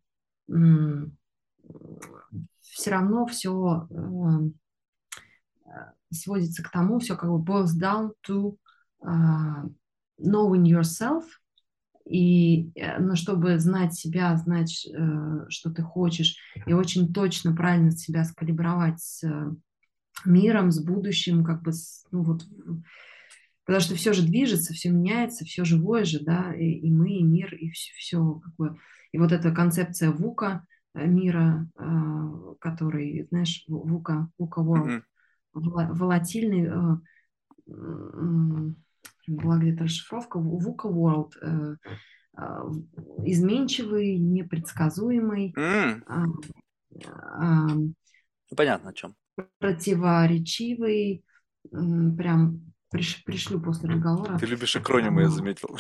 все 2.60 2.90
равно 2.90 3.26
все 3.26 3.86
сводится 6.10 6.62
к 6.62 6.70
тому, 6.70 6.98
все 6.98 7.16
как 7.16 7.30
бы 7.30 7.42
boils 7.42 7.72
down 7.78 8.12
to 8.26 8.56
knowing 10.20 10.64
yourself, 10.64 11.24
и, 12.08 12.70
э, 12.74 12.98
ну, 12.98 13.16
чтобы 13.16 13.58
знать 13.58 13.94
себя, 13.94 14.34
знать, 14.36 14.86
э, 14.86 15.46
что 15.48 15.70
ты 15.70 15.82
хочешь, 15.82 16.36
и 16.66 16.72
очень 16.72 17.12
точно, 17.12 17.54
правильно 17.54 17.90
себя 17.90 18.24
скалибровать 18.24 19.00
с 19.00 19.22
э, 19.24 19.50
миром, 20.24 20.70
с 20.70 20.82
будущим, 20.82 21.44
как 21.44 21.62
бы, 21.62 21.72
с, 21.72 22.06
ну, 22.10 22.22
вот, 22.22 22.44
потому 23.64 23.80
что 23.80 23.94
все 23.94 24.14
же 24.14 24.22
движется, 24.22 24.72
все 24.72 24.90
меняется, 24.90 25.44
все 25.44 25.64
живое 25.64 26.04
же, 26.04 26.20
да, 26.24 26.54
и, 26.54 26.64
и 26.64 26.90
мы, 26.90 27.12
и 27.12 27.22
мир, 27.22 27.54
и 27.54 27.70
все, 27.70 27.92
все 27.96 28.34
как 28.42 28.54
бы, 28.56 28.78
и 29.12 29.18
вот 29.18 29.32
эта 29.32 29.52
концепция 29.52 30.10
ВУКа 30.10 30.64
мира, 30.94 31.68
который, 32.60 33.26
знаешь, 33.30 33.64
ВУКа, 33.68 34.30
ВУКа 34.38 34.60
World. 34.60 35.02
Волатильный, 35.54 36.70
была 39.26 39.58
где-то 39.58 39.84
расшифровка, 39.84 40.38
VUCA 40.38 40.90
World, 40.90 41.32
э, 41.42 41.76
а, 42.34 42.62
изменчивый, 43.24 44.16
непредсказуемый. 44.18 45.52
Mm. 45.56 46.02
Понятно, 48.56 48.90
о 48.90 48.92
чем. 48.94 49.14
Противоречивый, 49.58 51.24
прям 51.70 52.72
приш, 52.90 53.22
пришлю 53.24 53.60
после 53.60 53.90
разговора. 53.90 54.38
Ты 54.38 54.46
любишь 54.46 54.76
акронимы, 54.76 55.22
я 55.22 55.28
заметил. 55.28 55.78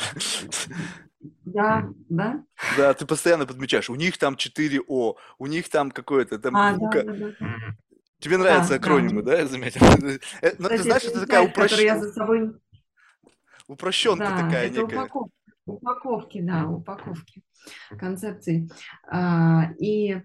Да, 1.44 1.88
да. 2.08 2.44
Да, 2.76 2.94
ты 2.94 3.06
постоянно 3.06 3.46
подмечаешь, 3.46 3.90
у 3.90 3.96
них 3.96 4.18
там 4.18 4.36
4 4.36 4.80
О, 4.86 5.16
у 5.38 5.46
них 5.46 5.68
там 5.68 5.90
какое-то 5.90 6.38
там 6.38 6.56
а, 6.56 6.76
да, 6.76 7.02
да, 7.02 7.12
да. 7.12 7.32
Тебе 8.18 8.36
нравятся 8.36 8.70
да, 8.70 8.76
акронимы, 8.76 9.22
да. 9.22 9.32
да, 9.32 9.38
я 9.38 9.46
заметил? 9.46 9.80
Э, 10.42 10.52
Но 10.58 10.68
ну, 10.68 10.68
ты 10.68 10.82
знаешь, 10.82 11.04
это 11.04 11.20
такая 11.20 11.46
упрощенная 11.46 12.54
упрощенка 13.68 14.24
да, 14.24 14.42
такая 14.42 14.66
это 14.66 14.80
некая. 14.80 14.96
Упаковки, 14.96 15.32
упаковки, 15.66 16.40
да, 16.40 16.66
упаковки 16.66 17.42
концепции. 17.98 18.68
А, 19.06 19.70
и 19.78 20.22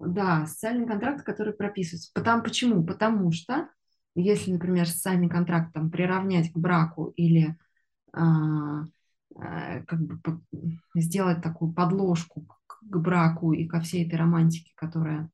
да, 0.00 0.46
социальный 0.46 0.86
контракт, 0.86 1.24
который 1.24 1.52
прописывается. 1.52 2.10
Потому, 2.14 2.42
почему? 2.42 2.84
Потому 2.84 3.30
что 3.32 3.68
если, 4.14 4.52
например, 4.52 4.88
социальный 4.88 5.28
контракт 5.28 5.72
там, 5.74 5.90
приравнять 5.90 6.52
к 6.52 6.56
браку 6.56 7.12
или 7.16 7.56
а, 8.12 8.86
а, 9.36 9.82
как 9.86 10.00
бы 10.00 10.40
сделать 10.94 11.42
такую 11.42 11.72
подложку 11.72 12.46
к, 12.88 12.96
браку 12.96 13.52
и 13.52 13.66
ко 13.66 13.80
всей 13.80 14.06
этой 14.06 14.16
романтике, 14.16 14.72
которая 14.76 15.30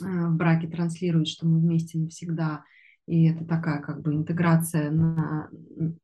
а, 0.00 0.28
в 0.28 0.36
браке 0.36 0.68
транслирует, 0.68 1.28
что 1.28 1.46
мы 1.46 1.60
вместе 1.60 1.98
навсегда, 1.98 2.64
и 3.06 3.24
это 3.26 3.44
такая 3.44 3.80
как 3.80 4.02
бы 4.02 4.14
интеграция 4.14 4.90
на, 4.90 5.48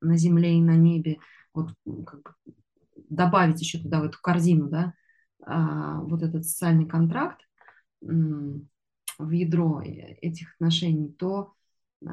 на 0.00 0.16
земле 0.16 0.58
и 0.58 0.62
на 0.62 0.76
небе, 0.76 1.18
вот 1.54 1.74
как 2.06 2.22
бы 2.22 2.54
добавить 3.08 3.60
еще 3.60 3.78
туда 3.78 4.00
в 4.00 4.04
эту 4.04 4.18
корзину, 4.20 4.68
да, 4.68 4.94
а, 5.44 6.00
вот 6.00 6.22
этот 6.22 6.44
социальный 6.44 6.86
контракт 6.86 7.40
в 8.00 9.30
ядро 9.30 9.80
этих 9.82 10.54
отношений, 10.54 11.08
то 11.12 11.54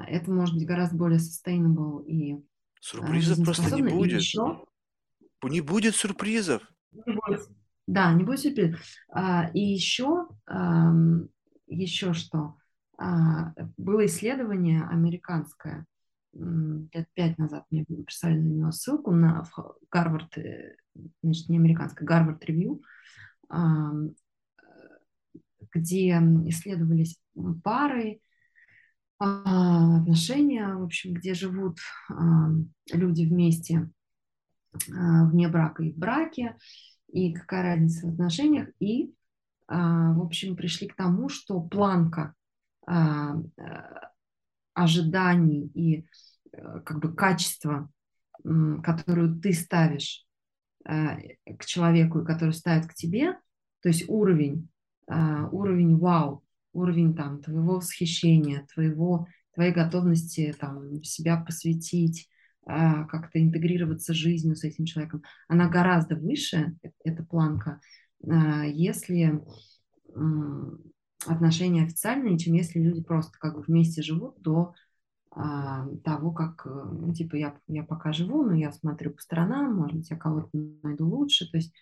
это 0.08 0.32
может 0.32 0.56
быть 0.56 0.66
гораздо 0.66 0.96
более 0.96 1.20
sustainable 1.20 2.06
и 2.06 2.44
Сюрпризов 2.84 3.44
просто 3.46 3.76
не 3.76 3.82
будет. 3.82 4.20
еще... 4.20 4.66
Не 5.42 5.62
будет 5.62 5.96
сюрпризов. 5.96 6.62
Не 6.92 7.14
будет. 7.14 7.50
Да, 7.88 8.14
не 8.14 8.24
будет 8.24 8.40
сюрпризов. 8.40 8.82
А, 9.12 9.50
и 9.54 9.60
еще, 9.60 10.28
еще 11.68 12.14
что? 12.14 12.56
А, 12.98 13.54
было 13.78 14.06
исследование 14.06 14.84
американское, 14.84 15.86
лет 16.34 17.08
пять 17.14 17.38
назад 17.38 17.66
мне 17.70 17.86
прислали 17.86 18.40
на 18.40 18.48
него 18.48 18.72
ссылку 18.72 19.12
на 19.12 19.44
Гарвард, 19.92 20.38
э, 20.38 20.76
значит, 21.22 21.50
не 21.50 21.58
американское, 21.58 22.08
Гарвард 22.08 22.44
Ревью, 22.46 22.82
где 25.74 26.10
исследовались 26.48 27.20
пары, 27.64 28.20
а, 29.20 30.02
отношения, 30.02 30.74
в 30.76 30.84
общем, 30.84 31.14
где 31.14 31.34
живут 31.34 31.80
люди 32.92 33.26
вместе 33.26 33.90
а, 34.92 35.26
вне 35.26 35.48
брака 35.48 35.84
и 35.84 35.92
в 35.92 35.98
браке, 35.98 36.58
и 37.14 37.34
какая 37.34 37.64
разница 37.64 38.08
в 38.08 38.12
отношениях, 38.12 38.70
и, 38.80 39.14
в 39.68 40.22
общем, 40.22 40.56
пришли 40.56 40.88
к 40.88 40.96
тому, 40.96 41.30
что 41.30 41.62
планка 41.62 42.34
а, 42.86 43.38
ожиданий 44.74 45.68
и 45.74 46.06
э, 46.52 46.80
как 46.82 47.00
бы 47.00 47.14
качества, 47.14 47.90
которую 48.44 49.40
ты 49.40 49.54
ставишь 49.54 50.26
э, 50.86 51.36
к 51.58 51.66
человеку 51.66 52.20
и 52.20 52.26
который 52.26 52.54
ставит 52.54 52.88
к 52.88 52.94
тебе, 52.94 53.34
то 53.82 53.90
есть 53.90 54.06
уровень, 54.10 54.70
а, 55.08 55.48
уровень 55.50 55.98
вау, 55.98 56.44
уровень 56.74 57.16
там 57.16 57.42
твоего 57.42 57.76
восхищения, 57.76 58.66
твоего, 58.74 59.28
твоей 59.54 59.72
готовности 59.72 60.56
там 60.60 61.04
себя 61.04 61.38
посвятить, 61.38 62.28
а, 62.28 62.33
как-то 62.66 63.42
интегрироваться 63.42 64.14
жизнью 64.14 64.56
с 64.56 64.64
этим 64.64 64.86
человеком, 64.86 65.24
она 65.48 65.68
гораздо 65.68 66.16
выше, 66.16 66.78
эта 67.04 67.24
планка, 67.24 67.82
если 68.22 69.42
отношения 71.26 71.84
официальные, 71.84 72.38
чем 72.38 72.54
если 72.54 72.80
люди 72.80 73.02
просто 73.02 73.38
как 73.40 73.56
бы 73.56 73.62
вместе 73.62 74.02
живут 74.02 74.42
до 74.42 74.74
а, 75.36 75.88
того, 76.04 76.32
как, 76.32 76.66
э, 76.66 76.70
ну, 76.70 77.12
типа, 77.12 77.36
я, 77.36 77.56
я 77.68 77.84
пока 77.84 78.14
живу, 78.14 78.44
но 78.44 78.54
я 78.54 78.72
смотрю 78.72 79.12
по 79.12 79.22
сторонам, 79.22 79.76
может 79.76 79.98
быть, 79.98 80.10
я 80.12 80.18
кого-то 80.18 80.50
найду 80.84 81.08
лучше, 81.08 81.50
то 81.50 81.58
есть 81.58 81.74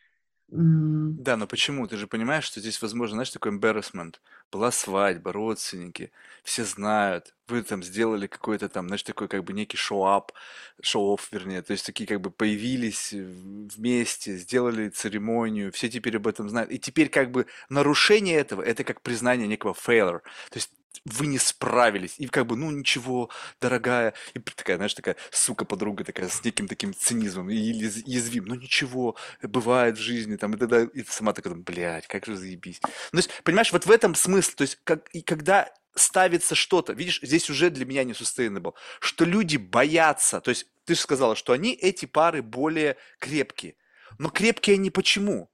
да, 0.53 1.37
но 1.37 1.47
почему? 1.47 1.87
Ты 1.87 1.95
же 1.95 2.07
понимаешь, 2.07 2.43
что 2.43 2.59
здесь 2.59 2.81
возможно, 2.81 3.15
знаешь, 3.15 3.29
такой 3.29 3.53
embarrassment. 3.53 4.15
Была 4.51 4.69
свадьба, 4.71 5.31
родственники, 5.31 6.11
все 6.43 6.65
знают, 6.65 7.33
вы 7.47 7.63
там 7.63 7.81
сделали 7.81 8.27
какой-то 8.27 8.67
там, 8.67 8.87
знаешь, 8.87 9.03
такой 9.03 9.29
как 9.29 9.45
бы 9.45 9.53
некий 9.53 9.77
шоу-ап, 9.77 10.33
шоу-офф, 10.81 11.25
вернее, 11.31 11.61
то 11.61 11.71
есть 11.71 11.85
такие 11.85 12.05
как 12.05 12.19
бы 12.19 12.31
появились 12.31 13.13
вместе, 13.13 14.35
сделали 14.35 14.89
церемонию, 14.89 15.71
все 15.71 15.89
теперь 15.89 16.17
об 16.17 16.27
этом 16.27 16.49
знают. 16.49 16.69
И 16.69 16.79
теперь 16.79 17.07
как 17.07 17.31
бы 17.31 17.45
нарушение 17.69 18.35
этого, 18.37 18.61
это 18.61 18.83
как 18.83 19.01
признание 19.01 19.47
некого 19.47 19.73
failure. 19.73 20.19
То 20.49 20.57
есть 20.57 20.71
вы 21.05 21.27
не 21.27 21.39
справились. 21.39 22.15
И 22.17 22.27
как 22.27 22.45
бы, 22.47 22.55
ну 22.55 22.71
ничего, 22.71 23.29
дорогая. 23.59 24.13
И 24.33 24.39
такая, 24.39 24.77
знаешь, 24.77 24.93
такая 24.93 25.15
сука 25.31 25.65
подруга 25.65 26.03
такая 26.03 26.29
с 26.29 26.43
неким 26.43 26.67
таким 26.67 26.93
цинизмом 26.93 27.49
и 27.49 27.55
язвим. 27.55 28.45
Ну 28.45 28.55
ничего, 28.55 29.15
бывает 29.41 29.97
в 29.97 30.01
жизни. 30.01 30.35
Там, 30.35 30.53
и 30.53 30.57
тогда 30.57 30.83
и 30.83 31.03
сама 31.03 31.33
такая, 31.33 31.53
блядь, 31.55 32.07
как 32.07 32.25
же 32.25 32.35
заебись. 32.35 32.79
Ну, 32.83 32.89
то 33.11 33.17
есть, 33.17 33.43
понимаешь, 33.43 33.71
вот 33.71 33.85
в 33.85 33.91
этом 33.91 34.15
смысл. 34.15 34.51
То 34.55 34.61
есть, 34.63 34.79
как, 34.83 35.09
и 35.09 35.21
когда 35.21 35.71
ставится 35.95 36.55
что-то, 36.55 36.93
видишь, 36.93 37.19
здесь 37.21 37.49
уже 37.49 37.69
для 37.69 37.85
меня 37.85 38.03
не 38.03 38.13
sustainable, 38.13 38.73
что 38.99 39.25
люди 39.25 39.57
боятся, 39.57 40.39
то 40.39 40.49
есть 40.49 40.67
ты 40.85 40.95
же 40.95 41.01
сказала, 41.01 41.35
что 41.35 41.53
они, 41.53 41.73
эти 41.73 42.05
пары, 42.05 42.41
более 42.41 42.97
крепкие. 43.19 43.75
Но 44.17 44.29
крепкие 44.29 44.75
они 44.75 44.89
почему? 44.89 45.50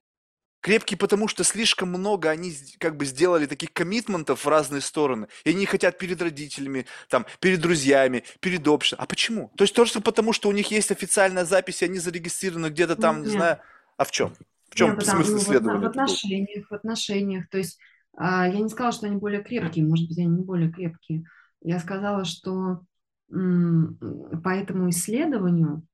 Крепкие, 0.68 0.98
потому 0.98 1.30
что 1.30 1.46
слишком 1.46 1.88
много 1.88 2.30
они 2.30 2.52
как 2.78 2.98
бы 2.98 3.06
сделали 3.06 3.46
таких 3.46 3.72
коммитментов 3.72 4.44
в 4.44 4.50
разные 4.50 4.82
стороны. 4.82 5.30
И 5.46 5.52
они 5.52 5.66
хотят 5.66 5.98
перед 5.98 6.22
родителями, 6.22 6.86
там, 7.08 7.26
перед 7.40 7.62
друзьями, 7.62 8.26
перед 8.42 8.68
обществом. 8.68 9.02
А 9.02 9.08
почему? 9.08 9.50
То 9.56 9.64
есть 9.64 9.74
только 9.74 10.02
потому, 10.02 10.34
что 10.34 10.50
у 10.50 10.52
них 10.52 10.70
есть 10.70 10.92
официальная 10.92 11.46
запись, 11.46 11.82
и 11.82 11.86
они 11.86 12.00
зарегистрированы 12.00 12.68
где-то 12.68 12.98
там, 12.98 13.20
Нет. 13.20 13.28
не 13.28 13.32
знаю. 13.32 13.60
А 13.96 14.04
в 14.04 14.12
чем? 14.12 14.34
В 14.70 14.76
чем 14.76 14.96
Нет, 14.96 15.06
смысл 15.06 15.32
ну, 15.32 15.38
исследования? 15.38 15.80
В 15.80 15.90
отношениях, 15.90 16.68
в 16.70 16.74
отношениях. 16.74 17.50
То 17.50 17.60
есть 17.60 17.80
а, 18.18 18.46
я 18.46 18.60
не 18.60 18.68
сказала, 18.68 18.92
что 18.92 19.08
они 19.08 19.16
более 19.16 19.42
крепкие, 19.42 19.86
может 19.86 20.10
быть, 20.10 20.18
они 20.18 20.28
не 20.28 20.44
более 20.44 20.70
крепкие. 20.70 21.24
Я 21.62 21.80
сказала, 21.80 22.26
что 22.26 22.82
по 23.30 24.50
этому 24.50 24.90
исследованию 24.90 25.88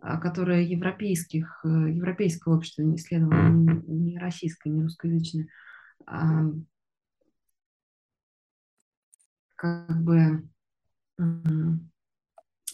которое 0.00 0.62
европейских, 0.62 1.60
э, 1.64 1.68
европейского 1.68 2.56
общества 2.56 2.82
не 2.82 2.96
исследовало, 2.96 3.48
не 3.48 4.18
российское, 4.18 4.70
не 4.70 4.82
русскоязычное, 4.82 5.48
а, 6.06 6.44
как 9.56 10.02
бы 10.02 10.48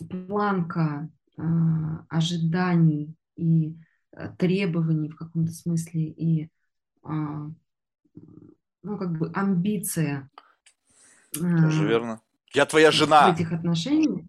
планка 0.08 1.08
ожиданий 2.08 3.14
и 3.36 3.76
требований 4.38 5.10
в 5.10 5.16
каком-то 5.16 5.52
смысле 5.52 6.08
и 6.08 6.50
ну, 7.04 7.54
как 8.98 9.18
бы 9.18 9.30
амбиция. 9.34 10.30
Тоже 11.32 11.86
верно. 11.86 12.20
Я 12.52 12.66
твоя 12.66 12.90
жена. 12.90 13.30
В 13.30 13.34
этих 13.34 13.52
отношениях. 13.52 14.24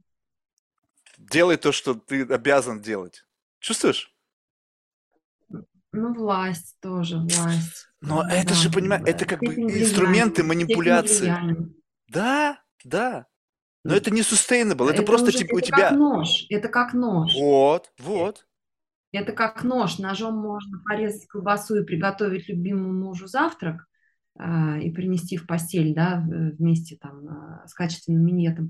Делай 1.32 1.58
то, 1.58 1.72
что 1.72 1.94
ты 1.94 2.24
обязан 2.24 2.82
делать. 2.82 3.26
Чувствуешь? 3.60 4.14
Ну, 5.94 6.14
власть 6.14 6.78
тоже, 6.82 7.18
власть. 7.18 7.88
Но 8.02 8.24
да, 8.24 8.32
это 8.32 8.54
же, 8.54 8.72
понимаешь, 8.72 9.04
это 9.06 9.26
как 9.26 9.40
бы 9.40 9.54
инструменты 9.54 10.44
манипуляции. 10.44 11.34
Да, 12.08 12.62
да. 12.84 13.28
Но 13.84 13.96
это 13.96 14.12
не 14.12 14.22
sustainable, 14.22 14.86
это, 14.86 15.02
это 15.02 15.04
просто 15.04 15.30
уже, 15.30 15.40
типа, 15.40 15.54
это 15.54 15.58
у 15.58 15.62
тебя... 15.62 15.90
как 15.90 15.98
нож, 15.98 16.46
это 16.50 16.70
как 16.70 16.94
нож. 16.94 17.34
Вот, 17.34 17.92
вот. 17.98 18.46
Это 19.12 19.34
как 19.34 19.64
нож, 19.64 19.98
ножом 19.98 20.36
можно 20.36 20.80
порезать 20.86 21.28
колбасу 21.28 21.82
и 21.82 21.84
приготовить 21.84 22.48
любимому 22.48 22.94
мужу 22.94 23.28
завтрак 23.28 23.88
э, 24.40 24.82
и 24.82 24.92
принести 24.92 25.36
в 25.36 25.48
постель, 25.48 25.96
да, 25.96 26.24
вместе 26.24 26.96
там 26.96 27.28
э, 27.28 27.68
с 27.68 27.74
качественным 27.74 28.24
минетом. 28.24 28.70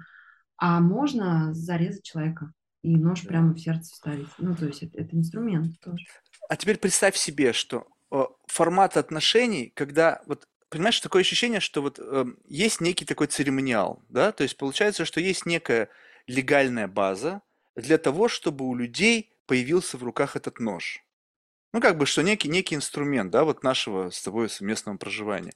А 0.61 0.79
можно 0.79 1.55
зарезать 1.55 2.03
человека 2.03 2.53
и 2.83 2.95
нож 2.95 3.23
прямо 3.23 3.53
в 3.53 3.57
сердце 3.57 3.93
вставить. 3.93 4.29
Ну, 4.37 4.55
то 4.55 4.67
есть 4.67 4.83
это, 4.83 4.99
это 4.99 5.15
инструмент 5.15 5.79
тоже. 5.79 6.05
А 6.49 6.55
теперь 6.55 6.77
представь 6.77 7.15
себе, 7.15 7.51
что 7.51 7.87
э, 8.11 8.25
формат 8.45 8.95
отношений, 8.95 9.73
когда 9.75 10.21
вот 10.27 10.47
понимаешь, 10.69 10.99
такое 10.99 11.23
ощущение, 11.23 11.61
что 11.61 11.81
вот 11.81 11.97
э, 11.99 12.25
есть 12.47 12.79
некий 12.79 13.05
такой 13.05 13.25
церемониал, 13.25 14.03
да, 14.07 14.31
то 14.31 14.43
есть 14.43 14.55
получается, 14.55 15.03
что 15.03 15.19
есть 15.19 15.47
некая 15.47 15.89
легальная 16.27 16.87
база 16.87 17.41
для 17.75 17.97
того, 17.97 18.27
чтобы 18.27 18.65
у 18.65 18.75
людей 18.75 19.33
появился 19.47 19.97
в 19.97 20.03
руках 20.03 20.35
этот 20.35 20.59
нож. 20.59 21.03
Ну, 21.73 21.81
как 21.81 21.97
бы, 21.97 22.05
что 22.05 22.21
некий, 22.21 22.49
некий 22.49 22.75
инструмент, 22.75 23.31
да, 23.31 23.45
вот 23.45 23.63
нашего 23.63 24.11
с 24.11 24.21
тобой 24.21 24.47
совместного 24.47 24.97
проживания. 24.97 25.53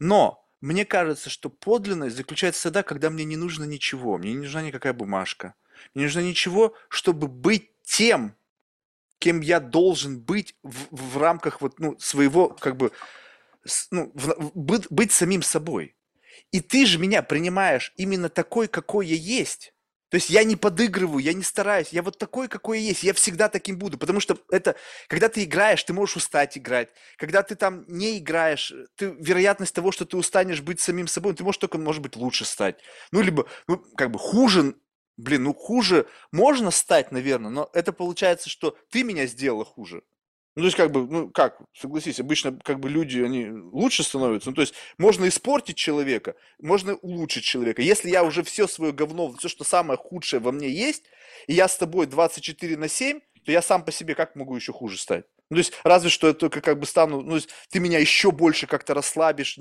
Но 0.00 0.44
мне 0.60 0.84
кажется, 0.84 1.30
что 1.30 1.48
подлинность 1.48 2.16
заключается 2.16 2.64
тогда, 2.64 2.82
когда 2.82 3.10
мне 3.10 3.24
не 3.24 3.36
нужно 3.36 3.64
ничего, 3.64 4.18
мне 4.18 4.32
не 4.32 4.40
нужна 4.40 4.62
никакая 4.62 4.92
бумажка, 4.92 5.54
мне 5.94 6.02
не 6.02 6.06
нужно 6.06 6.20
ничего, 6.20 6.74
чтобы 6.88 7.28
быть 7.28 7.70
тем, 7.82 8.34
кем 9.18 9.40
я 9.40 9.60
должен 9.60 10.20
быть 10.20 10.56
в, 10.62 11.14
в 11.14 11.18
рамках 11.18 11.60
вот, 11.60 11.78
ну, 11.78 11.98
своего, 11.98 12.48
как 12.48 12.76
бы, 12.76 12.92
ну, 13.90 14.10
в, 14.14 14.52
быть, 14.54 14.86
быть 14.90 15.12
самим 15.12 15.42
собой. 15.42 15.94
И 16.52 16.60
ты 16.60 16.86
же 16.86 16.98
меня 16.98 17.22
принимаешь 17.22 17.92
именно 17.96 18.28
такой, 18.28 18.66
какой 18.66 19.06
я 19.06 19.16
есть. 19.16 19.74
То 20.10 20.16
есть 20.16 20.28
я 20.28 20.44
не 20.44 20.56
подыгрываю, 20.56 21.18
я 21.20 21.32
не 21.32 21.42
стараюсь, 21.42 21.88
я 21.90 22.02
вот 22.02 22.18
такой, 22.18 22.48
какой 22.48 22.80
я 22.80 22.88
есть, 22.88 23.02
я 23.04 23.14
всегда 23.14 23.48
таким 23.48 23.78
буду, 23.78 23.96
потому 23.96 24.20
что 24.20 24.36
это, 24.50 24.76
когда 25.08 25.28
ты 25.28 25.44
играешь, 25.44 25.82
ты 25.84 25.92
можешь 25.92 26.16
устать 26.16 26.58
играть, 26.58 26.90
когда 27.16 27.42
ты 27.42 27.54
там 27.54 27.84
не 27.88 28.18
играешь, 28.18 28.72
ты, 28.96 29.06
вероятность 29.18 29.74
того, 29.74 29.92
что 29.92 30.04
ты 30.04 30.16
устанешь 30.16 30.60
быть 30.62 30.80
самим 30.80 31.06
собой, 31.06 31.34
ты 31.34 31.44
можешь 31.44 31.58
только, 31.58 31.78
может 31.78 32.02
быть, 32.02 32.16
лучше 32.16 32.44
стать, 32.44 32.76
ну, 33.12 33.22
либо, 33.22 33.46
ну, 33.68 33.78
как 33.96 34.10
бы 34.10 34.18
хуже 34.18 34.74
Блин, 35.16 35.42
ну 35.42 35.52
хуже 35.52 36.06
можно 36.32 36.70
стать, 36.70 37.12
наверное, 37.12 37.50
но 37.50 37.68
это 37.74 37.92
получается, 37.92 38.48
что 38.48 38.74
ты 38.90 39.04
меня 39.04 39.26
сделала 39.26 39.66
хуже. 39.66 40.02
Ну, 40.56 40.62
то 40.62 40.66
есть, 40.66 40.76
как 40.76 40.90
бы, 40.90 41.06
ну, 41.06 41.30
как, 41.30 41.58
согласись, 41.72 42.18
обычно, 42.18 42.58
как 42.64 42.80
бы, 42.80 42.90
люди, 42.90 43.20
они 43.20 43.48
лучше 43.48 44.02
становятся. 44.02 44.50
Ну, 44.50 44.56
то 44.56 44.62
есть, 44.62 44.74
можно 44.98 45.28
испортить 45.28 45.76
человека, 45.76 46.34
можно 46.58 46.94
улучшить 46.96 47.44
человека. 47.44 47.82
Если 47.82 48.10
я 48.10 48.24
уже 48.24 48.42
все 48.42 48.66
свое 48.66 48.92
говно, 48.92 49.32
все, 49.38 49.48
что 49.48 49.62
самое 49.62 49.96
худшее 49.96 50.40
во 50.40 50.50
мне 50.50 50.68
есть, 50.68 51.04
и 51.46 51.54
я 51.54 51.68
с 51.68 51.76
тобой 51.76 52.06
24 52.06 52.76
на 52.76 52.88
7, 52.88 53.20
то 53.44 53.52
я 53.52 53.62
сам 53.62 53.84
по 53.84 53.92
себе 53.92 54.14
как 54.14 54.34
могу 54.34 54.56
еще 54.56 54.72
хуже 54.72 54.98
стать? 54.98 55.24
Ну, 55.50 55.56
то 55.56 55.58
есть, 55.58 55.72
разве 55.82 56.10
что 56.10 56.28
я 56.28 56.32
только 56.32 56.60
как 56.60 56.78
бы 56.78 56.86
стану, 56.86 57.22
ну, 57.22 57.38
ты 57.70 57.80
меня 57.80 57.98
еще 57.98 58.30
больше 58.30 58.66
как-то 58.68 58.94
расслабишь, 58.94 59.58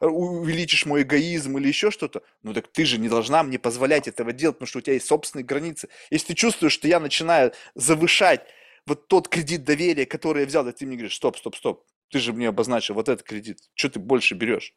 увеличишь 0.00 0.86
мой 0.86 1.02
эгоизм 1.02 1.58
или 1.58 1.68
еще 1.68 1.90
что-то. 1.90 2.22
Ну, 2.42 2.54
так 2.54 2.68
ты 2.68 2.86
же 2.86 2.98
не 2.98 3.10
должна 3.10 3.42
мне 3.42 3.58
позволять 3.58 4.08
этого 4.08 4.32
делать, 4.32 4.56
потому 4.56 4.68
что 4.68 4.78
у 4.78 4.82
тебя 4.82 4.94
есть 4.94 5.06
собственные 5.06 5.44
границы. 5.44 5.88
Если 6.10 6.28
ты 6.28 6.34
чувствуешь, 6.34 6.72
что 6.72 6.88
я 6.88 6.98
начинаю 6.98 7.52
завышать 7.74 8.46
вот 8.88 9.08
тот 9.08 9.28
кредит 9.28 9.64
доверия, 9.64 10.06
который 10.06 10.40
я 10.40 10.46
взял, 10.46 10.64
да 10.64 10.72
ты 10.72 10.86
мне 10.86 10.96
говоришь, 10.96 11.16
стоп, 11.16 11.36
стоп, 11.36 11.56
стоп, 11.56 11.84
ты 12.10 12.18
же 12.18 12.32
мне 12.32 12.48
обозначил 12.48 12.94
вот 12.94 13.08
этот 13.08 13.26
кредит, 13.26 13.60
что 13.74 13.90
ты 13.90 14.00
больше 14.00 14.34
берешь? 14.34 14.74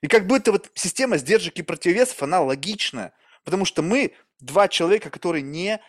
И 0.00 0.06
как 0.06 0.30
эта 0.30 0.52
вот 0.52 0.70
система 0.74 1.16
сдержек 1.16 1.58
и 1.58 1.62
противовесов, 1.62 2.22
она 2.22 2.40
логичная, 2.40 3.14
потому 3.44 3.64
что 3.64 3.82
мы 3.82 4.12
два 4.40 4.68
человека, 4.68 5.10
которые 5.10 5.42
не, 5.42 5.80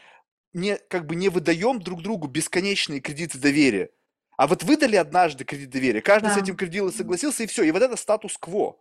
не, 0.53 0.77
как 0.77 1.05
бы 1.05 1.15
не 1.15 1.29
выдаем 1.29 1.79
друг 1.79 2.01
другу 2.01 2.27
бесконечные 2.27 3.01
кредиты 3.01 3.37
доверия. 3.37 3.89
А 4.35 4.47
вот 4.47 4.63
выдали 4.63 4.95
однажды 4.95 5.43
кредит 5.43 5.69
доверия, 5.69 6.01
каждый 6.01 6.29
да. 6.29 6.35
с 6.35 6.37
этим 6.37 6.55
кредитом 6.55 6.91
согласился, 6.91 7.43
и 7.43 7.47
все. 7.47 7.63
И 7.63 7.71
вот 7.71 7.81
это 7.81 7.95
статус-кво. 7.95 8.79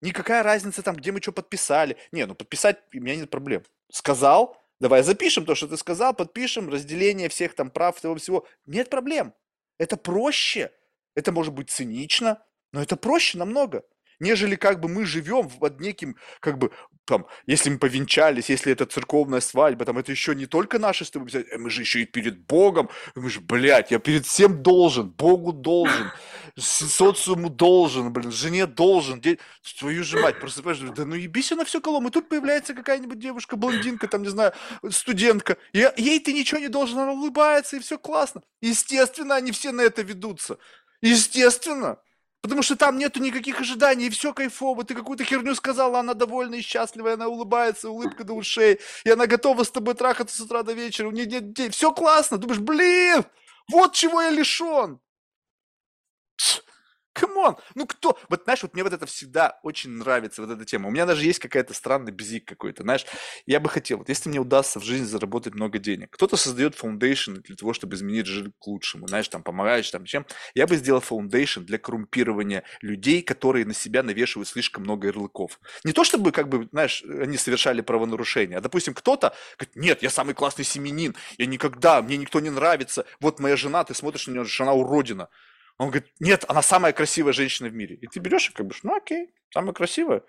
Никакая 0.00 0.42
разница 0.42 0.82
там, 0.82 0.96
где 0.96 1.12
мы 1.12 1.20
что 1.20 1.32
подписали. 1.32 1.96
Не, 2.12 2.26
ну 2.26 2.34
подписать 2.34 2.78
у 2.94 2.98
меня 2.98 3.16
нет 3.16 3.30
проблем. 3.30 3.62
Сказал, 3.90 4.59
давай 4.80 5.02
запишем 5.02 5.44
то, 5.44 5.54
что 5.54 5.68
ты 5.68 5.76
сказал, 5.76 6.14
подпишем, 6.14 6.68
разделение 6.68 7.28
всех 7.28 7.54
там 7.54 7.70
прав, 7.70 8.00
того 8.00 8.16
всего. 8.16 8.46
Нет 8.66 8.90
проблем. 8.90 9.34
Это 9.78 9.96
проще. 9.96 10.72
Это 11.14 11.32
может 11.32 11.52
быть 11.54 11.70
цинично, 11.70 12.42
но 12.72 12.82
это 12.82 12.96
проще 12.96 13.38
намного 13.38 13.84
нежели 14.20 14.54
как 14.54 14.80
бы 14.80 14.88
мы 14.88 15.04
живем 15.04 15.48
под 15.48 15.80
неким, 15.80 16.16
как 16.40 16.58
бы, 16.58 16.70
там, 17.04 17.26
если 17.46 17.70
мы 17.70 17.78
повенчались, 17.78 18.50
если 18.50 18.72
это 18.72 18.86
церковная 18.86 19.40
свадьба, 19.40 19.84
там, 19.84 19.98
это 19.98 20.12
еще 20.12 20.34
не 20.34 20.46
только 20.46 20.78
наши 20.78 21.04
с 21.04 21.10
тобой, 21.10 21.28
э, 21.32 21.58
мы 21.58 21.70
же 21.70 21.82
еще 21.82 22.02
и 22.02 22.04
перед 22.04 22.38
Богом, 22.46 22.88
мы 23.16 23.28
же, 23.30 23.40
блядь, 23.40 23.90
я 23.90 23.98
перед 23.98 24.26
всем 24.26 24.62
должен, 24.62 25.10
Богу 25.10 25.52
должен, 25.52 26.12
социуму 26.56 27.50
должен, 27.50 28.12
блин, 28.12 28.30
жене 28.30 28.66
должен, 28.66 29.20
де... 29.20 29.38
твою 29.78 30.04
же 30.04 30.20
мать, 30.20 30.36
понимаешь, 30.38 30.78
да 30.96 31.04
ну 31.04 31.16
ебись 31.16 31.50
на 31.50 31.64
все 31.64 31.80
колом, 31.80 32.06
и 32.06 32.10
тут 32.10 32.28
появляется 32.28 32.74
какая-нибудь 32.74 33.18
девушка, 33.18 33.56
блондинка, 33.56 34.06
там, 34.06 34.22
не 34.22 34.28
знаю, 34.28 34.52
студентка, 34.90 35.56
и 35.72 35.88
ей 35.96 36.20
ты 36.20 36.32
ничего 36.32 36.60
не 36.60 36.68
должен, 36.68 36.98
она 36.98 37.12
улыбается, 37.12 37.76
и 37.76 37.80
все 37.80 37.98
классно. 37.98 38.42
Естественно, 38.60 39.34
они 39.34 39.50
все 39.50 39.72
на 39.72 39.80
это 39.80 40.02
ведутся. 40.02 40.58
Естественно. 41.02 41.98
Потому 42.42 42.62
что 42.62 42.76
там 42.76 42.96
нету 42.96 43.20
никаких 43.20 43.60
ожиданий, 43.60 44.06
и 44.06 44.10
все 44.10 44.32
кайфово. 44.32 44.84
Ты 44.84 44.94
какую-то 44.94 45.24
херню 45.24 45.54
сказала, 45.54 46.00
она 46.00 46.14
довольна 46.14 46.54
и 46.54 46.62
счастлива, 46.62 47.12
она 47.12 47.28
улыбается, 47.28 47.90
улыбка 47.90 48.24
до 48.24 48.32
ушей, 48.32 48.80
и 49.04 49.10
она 49.10 49.26
готова 49.26 49.62
с 49.64 49.70
тобой 49.70 49.94
трахаться 49.94 50.36
с 50.36 50.40
утра 50.40 50.62
до 50.62 50.72
вечера, 50.72 51.08
у 51.08 51.10
нее 51.10 51.26
нет 51.26 51.52
детей. 51.52 51.70
Все 51.70 51.92
классно. 51.92 52.38
Думаешь, 52.38 52.60
блин, 52.60 53.24
вот 53.70 53.94
чего 53.94 54.22
я 54.22 54.30
лишен. 54.30 55.00
Come 57.20 57.41
on, 57.41 57.56
ну 57.74 57.86
кто? 57.86 58.18
Вот 58.30 58.44
знаешь, 58.44 58.62
вот 58.62 58.72
мне 58.72 58.82
вот 58.82 58.94
это 58.94 59.04
всегда 59.04 59.60
очень 59.62 59.90
нравится, 59.90 60.40
вот 60.40 60.50
эта 60.50 60.64
тема. 60.64 60.88
У 60.88 60.90
меня 60.90 61.04
даже 61.04 61.24
есть 61.24 61.38
какая-то 61.38 61.74
странный 61.74 62.12
бзик 62.12 62.46
какой-то, 62.46 62.82
знаешь. 62.82 63.04
Я 63.44 63.60
бы 63.60 63.68
хотел, 63.68 63.98
вот 63.98 64.08
если 64.08 64.30
мне 64.30 64.38
удастся 64.38 64.80
в 64.80 64.84
жизни 64.84 65.04
заработать 65.04 65.54
много 65.54 65.78
денег, 65.78 66.10
кто-то 66.12 66.36
создает 66.36 66.74
foundation 66.74 67.34
для 67.34 67.56
того, 67.56 67.74
чтобы 67.74 67.96
изменить 67.96 68.24
жизнь 68.24 68.52
к 68.58 68.66
лучшему, 68.66 69.06
знаешь, 69.06 69.28
там 69.28 69.42
помогаешь, 69.42 69.90
там 69.90 70.06
чем. 70.06 70.24
Я 70.54 70.66
бы 70.66 70.76
сделал 70.76 71.00
foundation 71.00 71.60
для 71.60 71.76
коррумпирования 71.76 72.64
людей, 72.80 73.20
которые 73.20 73.66
на 73.66 73.74
себя 73.74 74.02
навешивают 74.02 74.48
слишком 74.48 74.84
много 74.84 75.08
ярлыков. 75.08 75.60
Не 75.84 75.92
то 75.92 76.04
чтобы, 76.04 76.32
как 76.32 76.48
бы, 76.48 76.68
знаешь, 76.72 77.04
они 77.04 77.36
совершали 77.36 77.82
правонарушения, 77.82 78.56
а, 78.56 78.60
допустим, 78.62 78.94
кто-то 78.94 79.34
говорит, 79.58 79.76
нет, 79.76 80.02
я 80.02 80.08
самый 80.08 80.34
классный 80.34 80.64
семьянин, 80.64 81.14
я 81.36 81.44
никогда, 81.44 82.00
мне 82.00 82.16
никто 82.16 82.40
не 82.40 82.50
нравится, 82.50 83.04
вот 83.20 83.40
моя 83.40 83.56
жена, 83.56 83.84
ты 83.84 83.94
смотришь 83.94 84.26
на 84.26 84.32
нее, 84.32 84.44
жена 84.44 84.72
уродина. 84.72 85.28
Он 85.80 85.88
говорит, 85.88 86.12
нет, 86.20 86.44
она 86.46 86.60
самая 86.60 86.92
красивая 86.92 87.32
женщина 87.32 87.70
в 87.70 87.72
мире. 87.72 87.96
И 87.96 88.06
ты 88.06 88.20
берешь 88.20 88.50
и 88.50 88.52
как 88.52 88.66
бы, 88.66 88.74
ну 88.82 88.94
окей, 88.96 89.32
самая 89.50 89.72
красивая. 89.72 90.22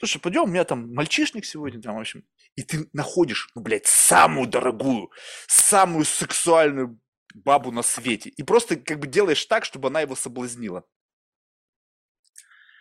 Слушай, 0.00 0.20
пойдем, 0.20 0.42
у 0.42 0.46
меня 0.48 0.64
там 0.64 0.92
мальчишник 0.92 1.44
сегодня, 1.44 1.80
там, 1.80 1.94
в 1.94 2.00
общем. 2.00 2.24
И 2.56 2.64
ты 2.64 2.90
находишь, 2.92 3.48
ну, 3.54 3.62
блядь, 3.62 3.86
самую 3.86 4.48
дорогую, 4.48 5.12
самую 5.46 6.04
сексуальную 6.04 7.00
бабу 7.34 7.70
на 7.70 7.82
свете. 7.82 8.30
И 8.30 8.42
просто 8.42 8.74
как 8.74 8.98
бы 8.98 9.06
делаешь 9.06 9.44
так, 9.46 9.64
чтобы 9.64 9.86
она 9.90 10.00
его 10.00 10.16
соблазнила. 10.16 10.84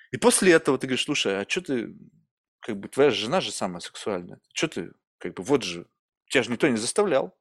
И 0.10 0.18
после 0.18 0.54
этого 0.54 0.80
ты 0.80 0.88
говоришь, 0.88 1.06
слушай, 1.06 1.40
а 1.40 1.46
что 1.48 1.62
ты, 1.62 1.96
как 2.60 2.80
бы 2.80 2.88
твоя 2.88 3.12
жена 3.12 3.40
же 3.40 3.52
самая 3.52 3.82
сексуальная. 3.82 4.40
Что 4.52 4.68
ты, 4.68 4.92
как 5.20 5.36
бы, 5.36 5.44
вот 5.44 5.62
же, 5.62 5.86
тебя 6.30 6.42
же 6.42 6.50
никто 6.50 6.68
не 6.68 6.78
заставлял. 6.78 7.38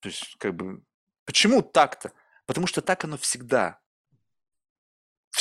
То 0.00 0.10
есть, 0.10 0.36
как 0.38 0.54
бы, 0.54 0.82
почему 1.24 1.62
так-то? 1.62 2.12
Потому 2.44 2.66
что 2.66 2.82
так 2.82 3.02
оно 3.02 3.16
всегда. 3.16 3.80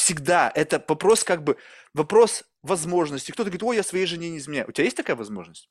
Всегда. 0.06 0.52
Это 0.54 0.86
вопрос 0.88 1.24
как 1.24 1.44
бы, 1.44 1.58
вопрос 1.96 2.44
возможности. 2.62 3.32
Кто-то 3.32 3.50
говорит, 3.50 3.64
ой, 3.64 3.76
я 3.78 3.82
своей 3.82 4.06
жене 4.06 4.30
не 4.30 4.38
изменяю. 4.38 4.70
У 4.70 4.72
тебя 4.72 4.84
есть 4.84 4.96
такая 4.96 5.16
возможность? 5.16 5.68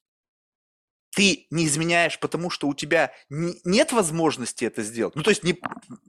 Ты 1.14 1.46
не 1.50 1.66
изменяешь, 1.66 2.18
потому 2.18 2.50
что 2.50 2.66
у 2.66 2.74
тебя 2.74 3.12
не, 3.28 3.60
нет 3.62 3.92
возможности 3.92 4.64
это 4.64 4.82
сделать. 4.82 5.14
Ну, 5.14 5.22
то 5.22 5.30
есть, 5.30 5.44
не, 5.44 5.56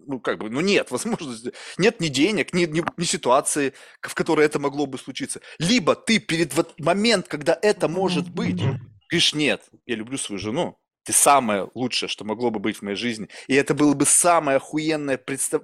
ну, 0.08 0.20
как 0.20 0.40
бы, 0.40 0.50
ну, 0.50 0.62
нет 0.62 0.90
возможности. 0.90 1.54
Нет 1.78 2.00
ни 2.00 2.08
денег, 2.08 2.52
ни, 2.52 2.66
ни, 2.66 2.84
ни 2.98 3.04
ситуации, 3.04 3.74
в 4.02 4.16
которой 4.16 4.48
это 4.48 4.58
могло 4.58 4.88
бы 4.88 4.98
случиться. 4.98 5.42
Либо 5.60 5.96
ты 5.96 6.18
перед 6.18 6.56
вот 6.56 6.80
момент, 6.80 7.28
когда 7.28 7.56
это 7.62 7.88
может 7.88 8.28
быть, 8.28 8.60
говоришь, 9.08 9.36
нет, 9.36 9.70
я 9.86 9.96
люблю 9.98 10.18
свою 10.18 10.40
жену, 10.40 10.80
Ты 11.06 11.14
самое 11.14 11.70
лучшее, 11.76 12.10
что 12.10 12.26
могло 12.26 12.50
бы 12.50 12.60
быть 12.60 12.78
в 12.78 12.82
моей 12.82 12.98
жизни. 12.98 13.30
И 13.48 13.54
это 13.54 13.76
было 13.76 13.94
бы 13.94 14.06
самое 14.06 14.58
охуенное 14.58 15.20
представ... 15.20 15.62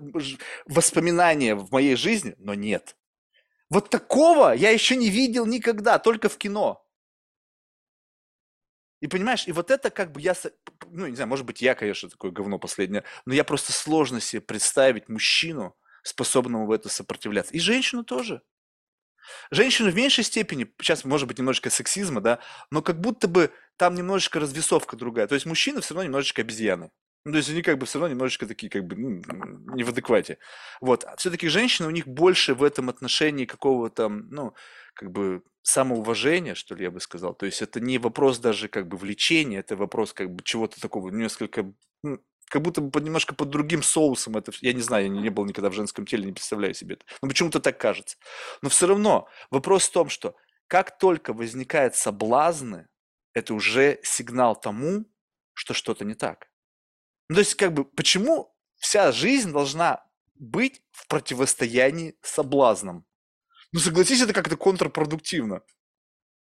воспоминание 0.67 1.55
в 1.55 1.71
моей 1.71 1.95
жизни, 1.95 2.35
но 2.37 2.53
нет. 2.53 2.95
Вот 3.71 3.89
такого 3.89 4.53
я 4.53 4.69
еще 4.69 4.95
не 4.95 5.09
видел 5.09 5.47
никогда, 5.47 5.97
только 5.97 6.29
в 6.29 6.37
кино. 6.37 6.85
И 8.99 9.07
понимаешь, 9.07 9.47
и 9.47 9.51
вот 9.51 9.71
это 9.71 9.89
как 9.89 10.11
бы 10.11 10.21
я, 10.21 10.35
ну, 10.91 11.07
не 11.07 11.15
знаю, 11.15 11.27
может 11.27 11.47
быть, 11.47 11.59
я, 11.59 11.73
конечно, 11.73 12.07
такое 12.07 12.29
говно 12.29 12.59
последнее, 12.59 13.03
но 13.25 13.33
я 13.33 13.43
просто 13.43 13.71
сложно 13.71 14.21
себе 14.21 14.41
представить 14.41 15.09
мужчину, 15.09 15.75
способного 16.03 16.67
в 16.67 16.71
это 16.71 16.87
сопротивляться. 16.87 17.53
И 17.53 17.59
женщину 17.59 18.03
тоже. 18.03 18.43
Женщины 19.51 19.91
в 19.91 19.95
меньшей 19.95 20.23
степени, 20.23 20.71
сейчас 20.79 21.05
может 21.05 21.27
быть 21.27 21.37
немножечко 21.37 21.69
сексизма, 21.69 22.21
да, 22.21 22.39
но 22.71 22.81
как 22.81 22.99
будто 22.99 23.27
бы 23.27 23.51
там 23.77 23.95
немножечко 23.95 24.39
развесовка 24.39 24.95
другая. 24.95 25.27
То 25.27 25.35
есть 25.35 25.45
мужчины 25.45 25.81
все 25.81 25.93
равно 25.93 26.05
немножечко 26.05 26.41
обезьяны. 26.41 26.91
Ну, 27.23 27.33
то 27.33 27.37
есть 27.37 27.49
они 27.49 27.61
как 27.61 27.77
бы 27.77 27.85
все 27.85 27.99
равно 27.99 28.13
немножечко 28.13 28.47
такие, 28.47 28.69
как 28.69 28.85
бы, 28.85 28.95
ну, 28.95 29.21
не 29.75 29.83
в 29.83 29.89
адеквате. 29.89 30.39
Вот. 30.79 31.03
А 31.03 31.15
все-таки 31.17 31.47
женщины, 31.49 31.87
у 31.87 31.91
них 31.91 32.07
больше 32.07 32.55
в 32.55 32.63
этом 32.63 32.89
отношении 32.89 33.45
какого-то, 33.45 34.09
ну, 34.09 34.55
как 34.95 35.11
бы 35.11 35.43
самоуважения, 35.61 36.55
что 36.55 36.73
ли, 36.73 36.85
я 36.85 36.91
бы 36.91 36.99
сказал. 36.99 37.35
То 37.35 37.45
есть 37.45 37.61
это 37.61 37.79
не 37.79 37.99
вопрос 37.99 38.39
даже 38.39 38.67
как 38.67 38.87
бы 38.87 38.97
влечения, 38.97 39.59
это 39.59 39.75
вопрос 39.75 40.13
как 40.13 40.31
бы 40.31 40.43
чего-то 40.43 40.81
такого 40.81 41.09
несколько, 41.09 41.71
как 42.51 42.61
будто 42.63 42.81
бы 42.81 42.91
под, 42.91 43.03
немножко 43.03 43.33
под 43.33 43.49
другим 43.49 43.81
соусом. 43.81 44.35
Это, 44.35 44.51
я 44.59 44.73
не 44.73 44.81
знаю, 44.81 45.05
я 45.05 45.09
не, 45.09 45.29
был 45.29 45.45
никогда 45.45 45.69
в 45.69 45.73
женском 45.73 46.05
теле, 46.05 46.25
не 46.25 46.33
представляю 46.33 46.73
себе 46.73 46.95
это. 46.95 47.05
Но 47.21 47.29
почему-то 47.29 47.61
так 47.61 47.79
кажется. 47.79 48.17
Но 48.61 48.67
все 48.67 48.87
равно 48.87 49.29
вопрос 49.49 49.87
в 49.87 49.91
том, 49.93 50.09
что 50.09 50.35
как 50.67 50.97
только 50.97 51.31
возникает 51.31 51.95
соблазны, 51.95 52.89
это 53.33 53.53
уже 53.53 53.99
сигнал 54.03 54.59
тому, 54.59 55.05
что 55.53 55.73
что-то 55.73 56.03
не 56.03 56.13
так. 56.13 56.49
Ну, 57.29 57.35
то 57.35 57.39
есть, 57.39 57.55
как 57.55 57.73
бы, 57.73 57.85
почему 57.85 58.53
вся 58.75 59.13
жизнь 59.13 59.53
должна 59.53 60.03
быть 60.35 60.83
в 60.91 61.07
противостоянии 61.07 62.17
соблазнам? 62.21 63.05
Ну, 63.71 63.79
согласись, 63.79 64.21
это 64.21 64.33
как-то 64.33 64.57
контрпродуктивно. 64.57 65.61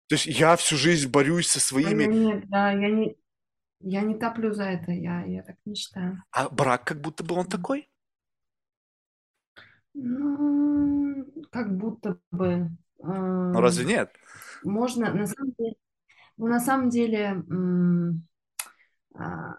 То 0.08 0.14
есть 0.14 0.24
я 0.24 0.56
всю 0.56 0.78
жизнь 0.78 1.10
борюсь 1.10 1.48
со 1.48 1.60
своими... 1.60 2.04
Нет, 2.04 2.48
да, 2.48 2.72
я 2.72 2.88
не, 2.88 3.14
я 3.80 4.02
не 4.02 4.14
топлю 4.14 4.52
за 4.52 4.64
это, 4.64 4.92
я, 4.92 5.24
я 5.24 5.42
так 5.42 5.56
не 5.64 5.74
считаю. 5.74 6.22
А 6.30 6.48
брак 6.48 6.84
как 6.84 7.00
будто 7.00 7.24
бы 7.24 7.34
он 7.34 7.46
такой? 7.46 7.90
Ну, 9.94 11.26
как 11.50 11.76
будто 11.76 12.20
бы. 12.30 12.70
Ну, 12.98 13.60
разве 13.60 13.84
нет? 13.84 14.12
Можно, 14.64 15.12
на 15.12 15.26
самом 15.26 15.52
деле, 15.58 15.74
ну, 16.36 16.46
на 16.46 16.60
самом 16.60 16.88
деле 16.90 17.44
а, 19.14 19.58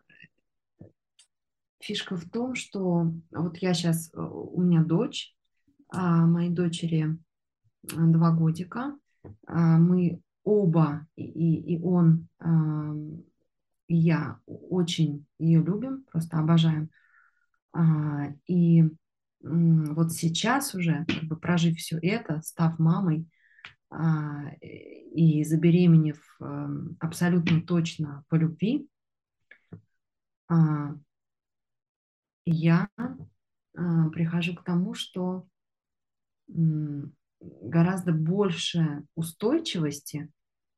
фишка 1.79 2.15
в 2.15 2.29
том, 2.29 2.55
что 2.55 3.11
вот 3.31 3.57
я 3.57 3.73
сейчас, 3.73 4.11
э, 4.13 4.19
у 4.19 4.61
меня 4.61 4.83
дочь, 4.83 5.35
а 5.89 6.25
моей 6.25 6.49
дочери 6.49 7.17
два 7.83 8.31
годика, 8.31 8.97
а, 9.47 9.77
мы 9.77 10.21
оба, 10.43 11.07
и, 11.15 11.75
и 11.75 11.81
он, 11.81 12.27
я 13.89 14.39
очень 14.45 15.25
ее 15.39 15.61
любим, 15.63 16.03
просто 16.03 16.37
обожаем. 16.37 16.89
А, 17.73 18.27
и 18.45 18.83
вот 19.41 20.13
сейчас 20.13 20.75
уже, 20.75 21.05
как 21.05 21.23
бы 21.23 21.37
прожив 21.37 21.77
все 21.77 21.97
это, 22.01 22.41
став 22.41 22.77
мамой 22.77 23.27
а, 23.89 24.51
и 24.61 25.43
забеременев 25.43 26.19
эм, 26.39 26.97
абсолютно 26.99 27.61
точно 27.61 28.23
по 28.29 28.35
любви, 28.35 28.87
а, 30.47 30.95
я 32.45 32.89
прихожу 33.73 34.55
к 34.55 34.63
тому, 34.63 34.93
что 34.93 35.47
гораздо 37.39 38.11
больше 38.11 39.05
устойчивости 39.15 40.29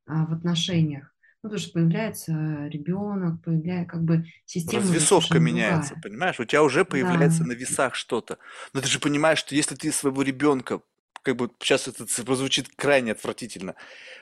в 0.05 0.33
отношениях 0.33 1.11
ну, 1.43 1.49
потому 1.49 1.59
что 1.59 1.73
появляется 1.73 2.31
ребенок, 2.67 3.43
появляется 3.43 3.91
как 3.91 4.03
бы 4.03 4.25
система. 4.45 4.83
Развесовка 4.83 5.39
меняется, 5.39 5.95
другая. 5.95 6.03
понимаешь? 6.03 6.39
У 6.39 6.45
тебя 6.45 6.61
уже 6.61 6.85
появляется 6.85 7.39
да. 7.39 7.45
на 7.47 7.51
весах 7.53 7.95
что-то. 7.95 8.37
Но 8.73 8.81
ты 8.81 8.87
же 8.87 8.99
понимаешь, 8.99 9.39
что 9.39 9.55
если 9.55 9.73
ты 9.73 9.91
своего 9.91 10.21
ребенка, 10.21 10.81
как 11.23 11.37
бы 11.37 11.49
сейчас 11.59 11.87
это 11.87 12.05
прозвучит 12.23 12.69
крайне 12.75 13.13
отвратительно, 13.13 13.75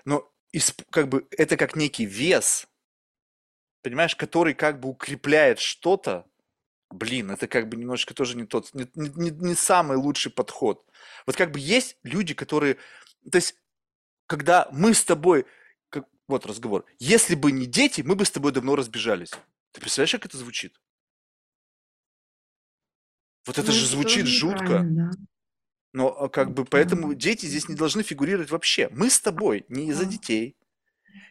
но 0.06 0.32
как 0.92 1.10
бы 1.10 1.28
это 1.38 1.58
как 1.58 1.76
некий 1.76 2.06
вес, 2.06 2.68
понимаешь, 3.84 4.16
который 4.16 4.54
как 4.54 4.80
бы 4.80 4.88
укрепляет 4.88 5.60
что-то, 5.60 6.26
блин, 6.90 7.32
это 7.32 7.48
как 7.48 7.68
бы 7.68 7.76
немножко 7.76 8.14
тоже 8.14 8.38
не 8.38 8.46
тот, 8.46 8.74
не, 8.74 8.90
не, 8.96 9.30
не 9.30 9.56
самый 9.56 9.98
лучший 9.98 10.32
подход. 10.32 10.86
Вот 11.26 11.36
как 11.36 11.52
бы 11.52 11.60
есть 11.60 11.98
люди, 12.04 12.34
которые, 12.34 12.76
то 13.30 13.36
есть, 13.36 13.56
когда 14.26 14.70
мы 14.72 14.94
с 14.94 15.04
тобой 15.04 15.46
вот 16.30 16.46
разговор. 16.46 16.86
Если 17.00 17.36
бы 17.36 17.52
не 17.52 17.66
дети, 17.66 18.02
мы 18.02 18.16
бы 18.16 18.24
с 18.24 18.32
тобой 18.32 18.52
давно 18.52 18.76
разбежались. 18.76 19.32
Ты 19.72 19.82
представляешь, 19.82 20.12
как 20.12 20.26
это 20.26 20.38
звучит? 20.38 20.80
Вот 23.46 23.58
это 23.58 23.68
ну, 23.68 23.74
же 23.74 23.86
звучит 23.86 24.28
жутко. 24.28 24.84
Да. 24.84 25.12
Но 25.92 26.10
а, 26.10 26.30
как 26.30 26.54
бы 26.54 26.66
поэтому 26.66 27.14
дети 27.16 27.48
здесь 27.48 27.68
не 27.68 27.76
должны 27.76 28.04
фигурировать 28.04 28.52
вообще. 28.52 28.90
Мы 28.92 29.10
с 29.10 29.20
тобой 29.20 29.66
не 29.70 29.90
из-за 29.90 30.06
детей, 30.06 30.56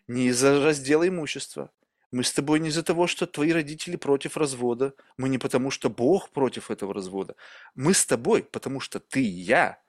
не 0.08 0.28
из-за 0.28 0.62
раздела 0.62 1.06
имущества. 1.06 1.70
Мы 2.10 2.24
с 2.24 2.32
тобой 2.32 2.58
не 2.58 2.70
из-за 2.70 2.82
того, 2.82 3.06
что 3.06 3.26
твои 3.26 3.52
родители 3.52 3.96
против 3.96 4.36
развода. 4.36 4.94
Мы 5.16 5.28
не 5.28 5.38
потому, 5.38 5.70
что 5.70 5.90
Бог 5.90 6.30
против 6.30 6.70
этого 6.70 6.92
развода. 6.92 7.36
Мы 7.74 7.94
с 7.94 8.04
тобой, 8.04 8.42
потому 8.42 8.80
что 8.80 8.98
ты 8.98 9.22
и 9.22 9.28
я 9.28 9.80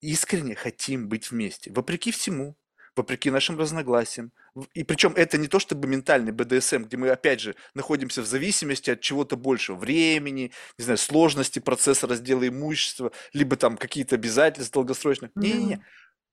искренне 0.00 0.54
хотим 0.54 1.08
быть 1.08 1.30
вместе. 1.30 1.70
Вопреки 1.70 2.10
всему 2.10 2.56
вопреки 3.00 3.30
нашим 3.30 3.58
разногласиям. 3.58 4.30
И 4.74 4.84
причем 4.84 5.12
это 5.16 5.38
не 5.38 5.48
то 5.48 5.58
чтобы 5.58 5.88
ментальный 5.88 6.32
БДСМ, 6.32 6.84
где 6.84 6.96
мы, 6.96 7.08
опять 7.08 7.40
же, 7.40 7.56
находимся 7.74 8.22
в 8.22 8.26
зависимости 8.26 8.90
от 8.90 9.00
чего-то 9.00 9.36
большего, 9.36 9.76
времени, 9.76 10.52
не 10.78 10.84
знаю, 10.84 10.98
сложности 10.98 11.58
процесса 11.58 12.06
раздела 12.06 12.46
имущества, 12.46 13.12
либо 13.32 13.56
там 13.56 13.76
какие-то 13.76 14.16
обязательства 14.16 14.82
долгосрочных. 14.82 15.30
Не-не-не. 15.34 15.84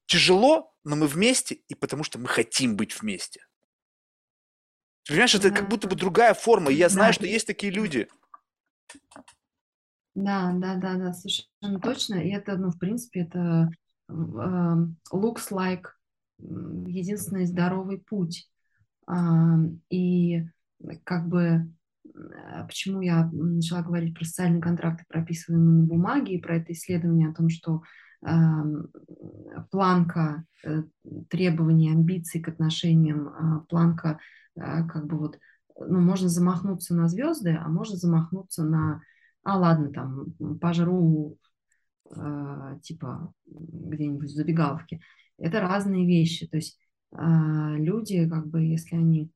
Тяжело, 0.06 0.73
но 0.84 0.95
мы 0.95 1.07
вместе, 1.07 1.56
и 1.56 1.76
потому 1.76 2.03
что 2.03 2.19
мы 2.19 2.27
хотим 2.27 2.76
быть 2.76 2.99
вместе. 3.02 3.45
Понимаешь, 5.07 5.35
это 5.35 5.52
как 5.52 5.69
будто 5.69 5.88
бы 5.88 5.95
другая 5.95 6.34
форма, 6.34 6.72
и 6.72 6.76
я 6.76 6.89
знаю, 6.89 7.14
что 7.14 7.26
есть 7.26 7.48
такие 7.48 7.72
люди. 7.72 8.07
Да, 10.15 10.52
да, 10.56 10.76
да, 10.76 10.95
да, 10.95 11.14
совершенно 11.14 11.80
точно. 11.80 12.15
И 12.15 12.31
это, 12.31 12.57
ну, 12.57 12.72
в 12.72 12.80
принципе, 12.80 13.22
это 13.22 13.69
uh, 14.10 14.88
looks 15.14 15.52
like 15.52 15.84
единственный 16.39 17.45
здоровый 17.45 17.99
путь. 17.99 18.49
И 19.89 20.43
как 21.03 21.27
бы 21.27 21.72
почему 22.68 23.01
я 23.01 23.30
начала 23.31 23.81
говорить 23.81 24.15
про 24.15 24.26
социальные 24.26 24.61
контракты, 24.61 25.05
прописываемые 25.07 25.81
на 25.81 25.88
бумаге, 25.88 26.35
и 26.35 26.41
про 26.41 26.57
это 26.57 26.73
исследование 26.73 27.30
о 27.30 27.34
том, 27.34 27.49
что 27.49 27.84
планка 29.72 30.43
э, 30.65 30.84
требований, 31.30 31.91
амбиций 31.91 32.41
к 32.41 32.47
отношениям, 32.49 33.27
а, 33.30 33.59
планка 33.69 34.19
а, 34.59 34.88
как 34.88 35.05
бы 35.05 35.18
вот, 35.18 35.39
ну, 35.80 35.99
можно 35.99 36.27
замахнуться 36.27 36.95
на 36.95 37.07
звезды, 37.07 37.51
а 37.51 37.69
можно 37.69 37.95
замахнуться 37.95 38.64
на, 38.64 39.01
а 39.43 39.57
ладно, 39.57 39.91
там, 39.91 40.34
пожру, 40.59 41.38
а, 42.09 42.80
типа, 42.80 43.34
где-нибудь 43.45 44.30
в 44.30 44.35
забегаловке 44.35 44.99
это 45.38 45.61
разные 45.61 46.05
вещи. 46.05 46.47
То 46.47 46.57
есть 46.57 46.80
а, 47.11 47.76
люди, 47.76 48.27
как 48.27 48.47
бы, 48.47 48.64
если 48.64 48.95
они 48.95 49.31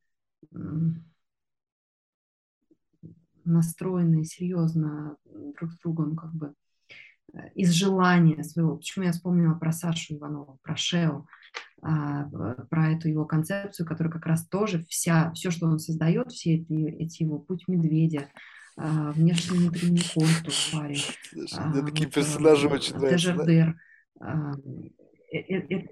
настроены 3.44 4.24
серьезно 4.24 5.18
друг 5.26 5.72
с 5.72 5.78
другом, 5.80 6.16
как 6.16 6.34
бы 6.34 6.54
из 7.56 7.72
желания 7.72 8.44
своего. 8.44 8.76
Почему 8.76 9.06
я 9.06 9.14
вспомнила 9.14 9.54
про 9.54 9.72
Сашу 9.72 10.16
Иванова, 10.16 10.58
про 10.62 10.76
Шео, 10.76 11.26
а, 11.82 12.26
про 12.70 12.92
эту 12.92 13.08
его 13.08 13.26
концепцию, 13.26 13.88
которая 13.88 14.12
как 14.12 14.26
раз 14.26 14.48
тоже 14.48 14.84
вся, 14.90 15.32
все, 15.32 15.50
что 15.50 15.68
он 15.68 15.80
создает, 15.80 16.32
все 16.32 16.56
эти, 16.56 16.74
эти 16.74 17.24
его 17.24 17.40
путь 17.40 17.68
медведя, 17.68 18.30
внешний 18.76 19.60
внутренний 19.60 20.02
контур 20.14 20.54
парень. 20.74 21.04
Мне 21.34 21.86
такие 21.86 22.10
персонажи 22.10 22.68
очень 22.68 22.96
нравятся 22.98 23.76
это, 25.32 25.88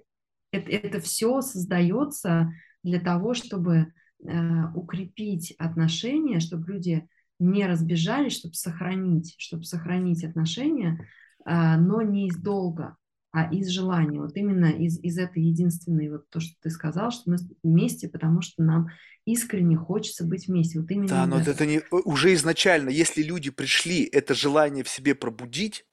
это, 0.52 0.72
это 0.72 0.99
все 0.99 1.41
создается 1.41 2.52
для 2.84 2.99
того, 2.99 3.34
чтобы 3.34 3.94
э, 4.24 4.66
укрепить 4.76 5.53
отношения, 5.57 6.40
чтобы 6.40 6.72
люди 6.72 7.07
не 7.40 7.66
разбежались, 7.66 8.34
чтобы 8.34 8.56
сохранить, 8.56 9.36
чтобы 9.38 9.64
сохранить 9.64 10.24
отношения, 10.24 11.07
э, 11.45 11.78
но 11.78 12.02
не 12.02 12.28
из 12.28 12.38
долга. 12.38 12.98
а 13.32 13.53
из 13.53 13.68
желания. 13.70 14.20
Вот 14.20 14.36
именно 14.36 14.66
из, 14.66 14.99
из 15.03 15.18
этой 15.20 15.44
единственной, 15.44 16.10
вот 16.10 16.30
то, 16.30 16.40
что 16.40 16.56
ты 16.61 16.70
сказал, 16.70 17.11
что 17.11 17.30
мы 17.30 17.38
вместе, 17.64 18.10
потому 18.10 18.41
что 18.41 18.64
нам 18.64 18.88
искренне 19.26 19.78
хочется 19.78 20.26
быть 20.26 20.48
вместе. 20.48 20.80
Вот 20.80 20.90
именно 20.90 21.07
Да, 21.07 21.28
но 21.28 21.40
это 21.40 21.66
не 21.66 21.82
уже 21.91 22.34
изначально, 22.34 22.90
если 22.90 23.22
люди 23.22 23.52
пришли 23.52 24.03
это 24.03 24.34
желание 24.34 24.84
в 24.84 24.90
себе 24.90 25.14
пробудить, 25.14 25.86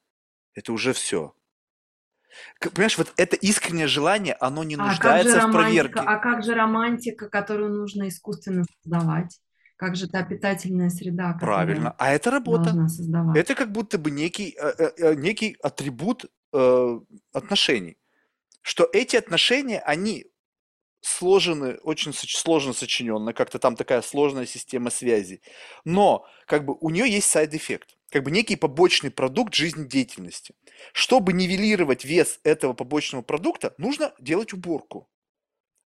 это 0.55 0.73
уже 0.73 0.94
все. 0.94 1.35
Понимаешь, 2.60 2.98
вот 2.98 3.12
это 3.16 3.36
искреннее 3.36 3.86
желание, 3.86 4.36
оно 4.40 4.64
не 4.64 4.74
А 4.74 4.86
нуждается 4.86 5.48
в 5.48 5.52
проверке. 5.52 6.00
А 6.00 6.16
как 6.18 6.44
же 6.44 6.54
романтика, 6.54 7.28
которую 7.28 7.70
нужно 7.70 8.08
искусственно 8.08 8.64
создавать? 8.82 9.38
Как 9.76 9.94
же 9.94 10.08
та 10.08 10.22
питательная 10.22 10.88
среда, 10.88 11.36
Правильно. 11.38 11.94
А 11.98 12.10
это 12.10 12.30
работа. 12.30 12.74
Это 13.34 13.54
как 13.54 13.72
будто 13.72 13.98
бы 13.98 14.10
некий, 14.10 14.56
э, 14.58 14.72
э, 14.78 14.90
э, 14.96 15.14
некий 15.14 15.56
атрибут 15.62 16.26
отношений. 17.34 17.98
Что 18.62 18.88
эти 18.90 19.16
отношения, 19.16 19.80
они 19.80 20.26
сложены, 21.02 21.74
очень 21.82 22.14
сложно 22.14 22.72
сочиненно, 22.72 23.34
как-то 23.34 23.58
там 23.58 23.76
такая 23.76 24.00
сложная 24.00 24.46
система 24.46 24.88
связей. 24.88 25.42
Но 25.84 26.24
как 26.46 26.64
бы 26.64 26.76
у 26.80 26.88
нее 26.88 27.10
есть 27.10 27.30
side 27.30 27.54
effect, 27.54 27.95
как 28.10 28.22
бы 28.22 28.30
некий 28.30 28.56
побочный 28.56 29.10
продукт 29.10 29.54
жизнедеятельности. 29.54 30.54
Чтобы 30.92 31.32
нивелировать 31.32 32.04
вес 32.04 32.40
этого 32.44 32.72
побочного 32.72 33.22
продукта, 33.22 33.74
нужно 33.78 34.12
делать 34.18 34.52
уборку. 34.52 35.08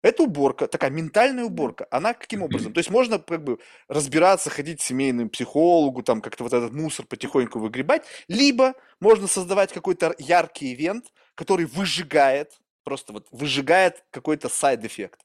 Эта 0.01 0.23
уборка, 0.23 0.69
такая 0.69 0.91
ментальная 0.91 1.45
уборка, 1.45 1.89
она 1.91 2.15
каким 2.15 2.43
образом? 2.43 2.73
То 2.73 2.79
есть 2.79 2.89
можно 2.89 3.19
как 3.19 3.43
бы 3.43 3.59
разбираться, 3.89 4.49
ходить 4.49 4.79
к 4.81 4.85
семейному 4.85 5.29
психологу, 5.29 6.05
там 6.05 6.21
как-то 6.21 6.45
вот 6.45 6.53
этот 6.53 6.73
мусор 6.73 7.05
потихоньку 7.05 7.59
выгребать, 7.59 8.05
либо 8.29 8.75
можно 9.01 9.27
создавать 9.27 9.73
какой-то 9.73 10.15
яркий 10.19 10.73
event, 10.73 11.07
который 11.35 11.67
выжигает, 11.67 12.61
просто 12.85 13.13
вот 13.13 13.27
выжигает 13.33 14.05
какой-то 14.11 14.49
side 14.49 14.75
effect. 14.75 15.21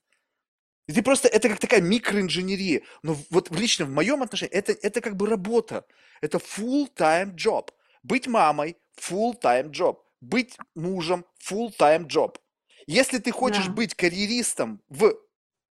И 0.88 0.92
ты 0.92 1.02
просто, 1.02 1.28
это 1.28 1.50
как 1.50 1.60
такая 1.60 1.82
микроинженерия. 1.82 2.82
Но 3.04 3.16
вот 3.30 3.52
лично 3.52 3.86
в 3.86 3.90
моем 3.90 4.22
отношении, 4.22 4.54
это, 4.54 4.74
это 4.74 5.02
как 5.02 5.16
бы 5.16 5.28
работа. 5.28 5.86
Это 6.24 6.38
full-time 6.38 7.36
job. 7.36 7.68
Быть 8.02 8.28
мамой– 8.28 8.78
full-time 8.98 9.72
job. 9.72 9.98
Быть 10.22 10.58
мужем– 10.74 11.26
full-time 11.50 12.08
job. 12.08 12.38
Если 12.88 13.18
ты 13.18 13.32
хочешь 13.32 13.66
Да. 13.66 13.74
быть 13.74 13.94
карьеристом 13.94 14.82
в 14.88 15.16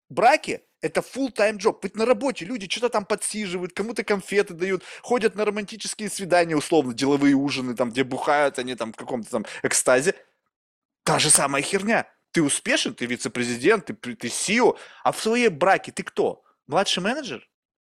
браке, 0.09 0.63
это 0.81 0.99
full-time 0.99 1.57
job. 1.57 1.79
Быть 1.81 1.95
на 1.95 2.05
работе, 2.05 2.43
люди 2.43 2.69
что-то 2.69 2.89
там 2.89 3.05
подсиживают, 3.05 3.71
кому-то 3.71 4.03
конфеты 4.03 4.53
дают, 4.53 4.83
ходят 5.01 5.35
на 5.35 5.45
романтические 5.45 6.09
свидания, 6.09 6.57
условно, 6.57 6.93
деловые 6.93 7.33
ужины, 7.33 7.73
там, 7.73 7.89
где 7.89 8.03
бухают 8.03 8.59
они 8.59 8.75
там 8.75 8.91
в 8.91 8.97
каком-то 8.97 9.29
там 9.31 9.45
экстазе. 9.63 10.15
Та 11.05 11.17
же 11.17 11.29
самая 11.29 11.63
херня. 11.63 12.09
Ты 12.31 12.43
успешен, 12.43 12.93
ты 12.93 13.05
вице-президент, 13.05 13.85
ты, 13.85 13.93
ты 13.93 14.27
CEO, 14.27 14.77
а 15.05 15.13
в 15.13 15.21
своей 15.21 15.47
браке 15.47 15.93
ты 15.93 16.03
кто? 16.03 16.43
Младший 16.67 17.01
менеджер? 17.01 17.47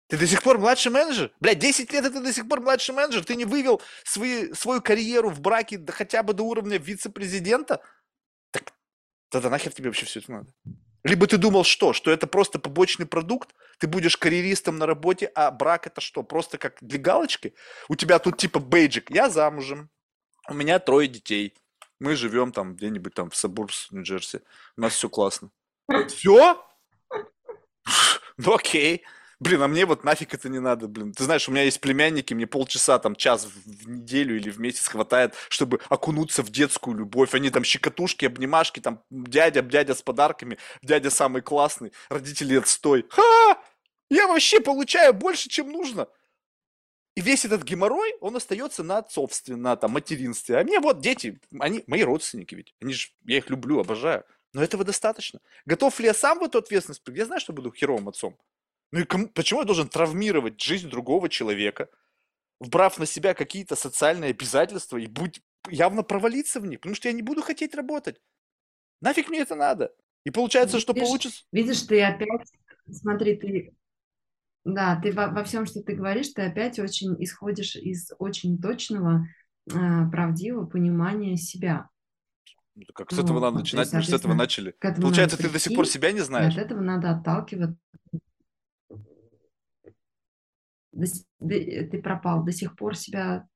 Ты 0.07 0.17
до 0.17 0.27
сих 0.27 0.43
пор 0.43 0.59
младший 0.59 0.91
менеджер? 0.91 1.31
Блядь, 1.39 1.59
10 1.59 1.91
лет 1.91 2.05
это 2.05 2.21
до 2.21 2.31
сих 2.31 2.47
пор 2.47 2.61
младший 2.61 2.93
менеджер? 2.93 3.25
Ты 3.25 3.35
не 3.35 3.45
вывел 3.45 3.81
свои, 4.03 4.53
свою 4.53 4.81
карьеру 4.81 5.29
в 5.29 5.41
браке 5.41 5.77
до- 5.77 5.93
хотя 5.93 6.21
бы 6.21 6.33
до 6.33 6.43
уровня 6.43 6.77
вице-президента? 6.77 7.81
Так 8.51 8.73
тогда 9.29 9.49
нахер 9.49 9.73
тебе 9.73 9.89
вообще 9.89 10.05
все 10.05 10.19
это 10.19 10.31
надо? 10.31 10.53
Либо 11.03 11.25
ты 11.27 11.37
думал 11.37 11.63
что? 11.63 11.93
Что 11.93 12.11
это 12.11 12.27
просто 12.27 12.59
побочный 12.59 13.05
продукт? 13.05 13.55
Ты 13.79 13.87
будешь 13.87 14.17
карьеристом 14.17 14.77
на 14.77 14.85
работе, 14.85 15.27
а 15.35 15.51
брак 15.51 15.87
это 15.87 16.01
что? 16.01 16.23
Просто 16.23 16.57
как 16.57 16.77
для 16.81 16.99
галочки? 16.99 17.53
У 17.89 17.95
тебя 17.95 18.19
тут 18.19 18.37
типа 18.37 18.59
бейджик. 18.59 19.09
Я 19.11 19.29
замужем. 19.29 19.89
У 20.49 20.53
меня 20.53 20.79
трое 20.79 21.07
детей. 21.07 21.55
Мы 21.99 22.15
живем 22.15 22.51
там 22.51 22.75
где-нибудь 22.75 23.13
там 23.13 23.29
в 23.29 23.35
Сабурс, 23.35 23.87
Нью-Джерси. 23.91 24.41
У 24.77 24.81
нас 24.81 24.93
все 24.93 25.09
классно. 25.09 25.49
Все? 26.09 26.63
Ну 28.37 28.53
окей. 28.53 29.03
Блин, 29.39 29.61
а 29.61 29.67
мне 29.67 29.85
вот 29.85 30.03
нафиг 30.03 30.33
это 30.33 30.47
не 30.47 30.59
надо, 30.59 30.87
блин. 30.87 31.13
Ты 31.13 31.25
знаешь, 31.25 31.47
у 31.49 31.51
меня 31.51 31.63
есть 31.63 31.81
племянники, 31.81 32.33
мне 32.33 32.47
полчаса, 32.47 32.99
там, 32.99 33.15
час 33.15 33.45
в 33.45 33.89
неделю 33.89 34.37
или 34.37 34.49
в 34.49 34.59
месяц 34.59 34.87
хватает, 34.87 35.33
чтобы 35.49 35.81
окунуться 35.89 36.41
в 36.41 36.49
детскую 36.49 36.95
любовь. 36.95 37.33
Они 37.33 37.49
там 37.49 37.63
щекотушки, 37.63 38.25
обнимашки, 38.25 38.79
там, 38.79 39.03
дядя, 39.09 39.61
дядя 39.61 39.93
с 39.93 40.01
подарками, 40.01 40.57
дядя 40.81 41.09
самый 41.09 41.41
классный, 41.41 41.91
родители 42.09 42.57
отстой. 42.57 43.05
Ха! 43.09 43.61
Я 44.09 44.27
вообще 44.27 44.61
получаю 44.61 45.13
больше, 45.13 45.49
чем 45.49 45.71
нужно. 45.71 46.07
И 47.15 47.21
весь 47.21 47.45
этот 47.45 47.63
геморрой, 47.63 48.13
он 48.19 48.35
остается 48.35 48.83
на 48.83 48.97
отцовстве, 48.99 49.55
на 49.55 49.75
там, 49.75 49.91
материнстве. 49.91 50.57
А 50.57 50.63
мне 50.63 50.79
вот 50.79 50.99
дети, 50.99 51.39
они 51.59 51.83
мои 51.87 52.03
родственники 52.03 52.55
ведь. 52.55 52.73
Они 52.81 52.93
же, 52.93 53.09
я 53.25 53.37
их 53.37 53.49
люблю, 53.49 53.79
обожаю. 53.79 54.23
Но 54.53 54.63
этого 54.63 54.83
достаточно. 54.83 55.39
Готов 55.65 55.99
ли 55.99 56.05
я 56.05 56.13
сам 56.13 56.39
в 56.39 56.43
эту 56.43 56.59
ответственность? 56.59 57.01
Я 57.07 57.25
знаю, 57.25 57.41
что 57.41 57.53
буду 57.53 57.71
херовым 57.71 58.09
отцом. 58.09 58.37
Ну 58.95 59.01
и 59.01 59.03
кому- 59.03 59.27
почему 59.27 59.59
я 59.59 59.65
должен 59.65 59.89
травмировать 59.89 60.61
жизнь 60.61 60.89
другого 60.89 61.27
человека, 61.27 61.89
вбрав 62.61 62.97
на 62.97 63.05
себя 63.05 63.33
какие-то 63.33 63.75
социальные 63.75 64.29
обязательства 64.29 64.95
и 64.95 65.05
будь 65.05 65.41
явно 65.69 66.01
провалиться 66.01 66.61
в 66.61 66.65
них? 66.65 66.79
Потому 66.79 66.95
что 66.95 67.09
я 67.09 67.13
не 67.13 67.21
буду 67.21 67.41
хотеть 67.41 67.75
работать. 67.75 68.21
Нафиг 69.01 69.27
мне 69.27 69.39
это 69.41 69.55
надо? 69.55 69.93
И 70.23 70.31
получается, 70.31 70.79
что 70.79 70.93
Видишь, 70.93 71.07
получится... 71.09 71.43
Видишь, 71.51 71.81
ты 71.81 72.01
опять, 72.01 72.47
смотри, 72.89 73.35
ты, 73.35 73.75
да, 74.63 74.97
ты 75.03 75.11
во, 75.11 75.27
во 75.27 75.43
всем, 75.43 75.65
что 75.65 75.83
ты 75.83 75.93
говоришь, 75.93 76.29
ты 76.29 76.43
опять 76.43 76.79
очень 76.79 77.21
исходишь 77.21 77.75
из 77.75 78.13
очень 78.17 78.61
точного, 78.61 79.27
а, 79.73 80.09
правдивого 80.09 80.67
понимания 80.67 81.35
себя. 81.35 81.89
Ну, 82.75 82.85
Как 82.93 83.11
с 83.11 83.19
этого 83.19 83.39
Вот, 83.39 83.41
надо 83.41 83.57
начинать, 83.57 83.91
мы 83.91 84.03
с 84.03 84.13
этого 84.13 84.35
начали. 84.35 84.73
Получается, 84.79 85.35
ты 85.35 85.49
до 85.49 85.59
сих 85.59 85.75
пор 85.75 85.85
себя 85.85 86.13
не 86.13 86.19
и 86.19 86.21
от 86.21 86.27
знаешь. 86.27 86.55
этого 86.55 86.79
надо 86.79 87.11
отталкиваться. 87.11 87.77
До 90.95 91.05
с- 91.05 91.25
ты 91.39 92.01
пропал, 92.01 92.43
до 92.43 92.51
сих 92.51 92.75
пор 92.75 92.95
себя 92.95 93.47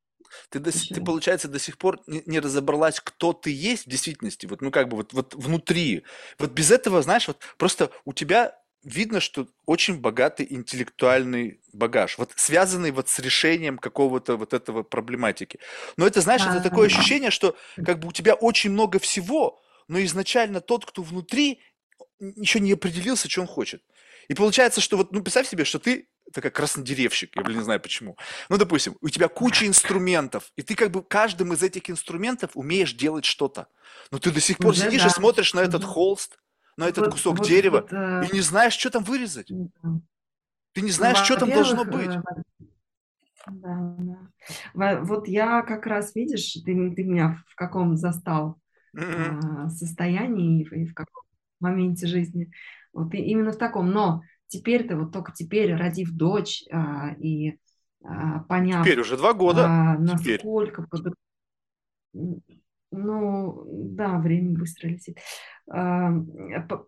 Ты, 0.50 0.60
до, 0.60 0.72
ты, 0.72 1.02
получается, 1.02 1.48
до 1.48 1.60
сих 1.60 1.78
пор 1.78 2.00
не, 2.06 2.22
не 2.26 2.40
разобралась, 2.40 3.00
кто 3.00 3.34
ты 3.34 3.52
есть 3.52 3.86
в 3.86 3.90
действительности, 3.90 4.46
вот, 4.46 4.62
ну, 4.62 4.72
как 4.72 4.90
бы, 4.90 4.98
вот, 4.98 5.14
вот 5.14 5.34
внутри. 5.34 6.04
Вот 6.38 6.52
без 6.52 6.70
этого, 6.72 7.02
знаешь, 7.02 7.28
вот 7.28 7.40
просто 7.58 7.90
у 8.06 8.14
тебя 8.14 8.56
видно, 8.84 9.20
что 9.20 9.48
очень 9.66 10.00
богатый 10.00 10.46
интеллектуальный 10.50 11.62
багаж, 11.74 12.18
вот 12.18 12.32
связанный 12.36 12.92
вот 12.92 13.10
с 13.10 13.20
решением 13.20 13.78
какого-то 13.78 14.38
вот 14.38 14.54
этого 14.54 14.84
проблематики. 14.84 15.60
Но 15.98 16.06
это, 16.08 16.22
знаешь, 16.22 16.42
это 16.46 16.62
такое 16.62 16.88
ощущение, 16.88 17.32
что 17.32 17.56
как 17.84 18.00
бы 18.00 18.08
у 18.08 18.12
тебя 18.12 18.36
очень 18.36 18.72
много 18.72 19.00
всего, 19.00 19.62
но 19.88 20.02
изначально 20.04 20.62
тот, 20.62 20.86
кто 20.86 21.02
внутри, 21.02 21.62
еще 22.20 22.60
не 22.60 22.74
определился, 22.74 23.30
что 23.30 23.42
он 23.42 23.48
хочет. 23.48 23.84
И 24.28 24.34
получается, 24.34 24.80
что 24.82 24.98
вот, 24.98 25.12
ну, 25.12 25.22
представь 25.24 25.48
себе, 25.50 25.66
что 25.66 25.80
ты 25.80 26.08
такой 26.32 26.52
краснодеревщик, 26.52 27.36
я, 27.36 27.44
блин, 27.44 27.58
не 27.58 27.64
знаю 27.64 27.80
почему. 27.80 28.18
Ну, 28.50 28.58
допустим, 28.58 28.96
у 29.02 29.10
тебя 29.10 29.28
куча 29.28 29.68
инструментов, 29.68 30.52
и 30.56 30.62
ты 30.62 30.76
как 30.76 30.92
бы 30.92 31.04
каждым 31.04 31.54
из 31.54 31.64
этих 31.64 31.90
инструментов 31.90 32.52
умеешь 32.56 32.94
делать 32.94 33.26
что-то. 33.26 33.68
Но 34.12 34.20
ты 34.20 34.32
до 34.32 34.40
сих 34.40 34.58
пор 34.58 34.72
Уже 34.72 34.86
сидишь 34.86 35.02
и 35.02 35.06
да. 35.06 35.10
смотришь 35.10 35.54
на 35.54 35.60
этот 35.62 35.84
холст, 35.84 36.40
на 36.78 36.88
этот 36.88 37.06
Вот, 37.06 37.14
кусок 37.14 37.38
вот, 37.40 37.48
дерева, 37.48 37.82
вот, 37.82 37.94
э, 37.94 38.28
и 38.28 38.34
не 38.34 38.42
знаешь, 38.42 38.74
что 38.74 38.90
там 38.90 39.04
вырезать. 39.04 39.48
Ты 39.48 40.82
не 40.82 40.88
Ну, 40.88 40.94
знаешь, 40.94 41.18
что 41.18 41.36
там 41.38 41.50
должно 41.50 41.84
быть. 41.84 42.12
э, 42.12 42.22
да, 43.48 43.96
да. 43.98 44.18
Во- 44.74 45.02
Вот 45.04 45.28
я 45.28 45.62
как 45.62 45.86
раз, 45.86 46.16
видишь, 46.16 46.54
ты, 46.54 46.92
ты 46.96 47.04
меня 47.04 47.44
в 47.48 47.56
каком 47.56 47.98
застал 47.98 48.60
а, 48.96 49.70
состоянии 49.70 50.62
и 50.62 50.66
в 50.66 50.74
и 50.74 50.86
в 50.86 50.94
каком 50.94 51.24
моменте 51.60 52.08
жизни. 52.08 52.52
Вот 52.94 53.14
и 53.14 53.18
именно 53.18 53.52
в 53.52 53.58
таком. 53.58 53.92
Но 53.92 54.22
теперь-то, 54.50 54.98
вот 54.98 55.14
только 55.14 55.32
теперь, 55.34 55.74
родив 55.76 56.12
дочь 56.12 56.64
а, 56.72 57.14
и 57.20 57.58
а, 58.04 58.40
поняв, 58.42 58.90
Теперь 58.90 59.00
уже 59.00 59.18
два 59.18 59.34
года. 59.34 59.68
а, 59.68 59.98
Теперь. 60.06 60.42
насколько 60.42 60.86
М, 62.16 62.42
Ну, 62.92 63.64
да, 63.96 64.18
время 64.20 64.58
быстро 64.58 64.88
летит. 64.90 65.18
А, 65.70 66.12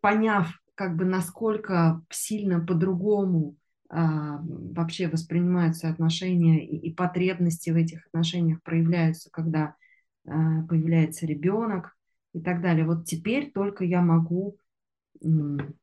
Поняв, 0.01 0.49
как 0.75 0.95
бы, 0.95 1.05
насколько 1.05 2.01
сильно 2.09 2.59
по-другому 2.65 3.55
а, 3.89 4.39
вообще 4.41 5.07
воспринимаются 5.07 5.89
отношения 5.89 6.65
и, 6.65 6.77
и 6.89 6.93
потребности 6.93 7.69
в 7.69 7.75
этих 7.75 8.07
отношениях 8.07 8.63
проявляются, 8.63 9.29
когда 9.31 9.75
а, 10.27 10.63
появляется 10.63 11.27
ребенок 11.27 11.95
и 12.33 12.41
так 12.41 12.61
далее. 12.61 12.85
Вот 12.85 13.05
теперь 13.05 13.51
только 13.51 13.83
я 13.85 14.01
могу 14.01 14.57
м, 15.23 15.75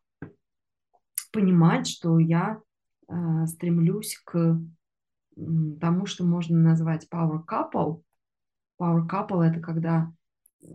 понимать, 1.30 1.86
что 1.86 2.18
я 2.18 2.60
а, 3.08 3.46
стремлюсь 3.46 4.20
к 4.24 4.60
тому, 5.80 6.06
что 6.06 6.24
можно 6.24 6.58
назвать 6.58 7.06
power 7.12 7.44
couple. 7.46 8.02
Power 8.80 9.08
couple– 9.08 9.42
это 9.42 9.60
когда, 9.60 10.12
э, 10.62 10.66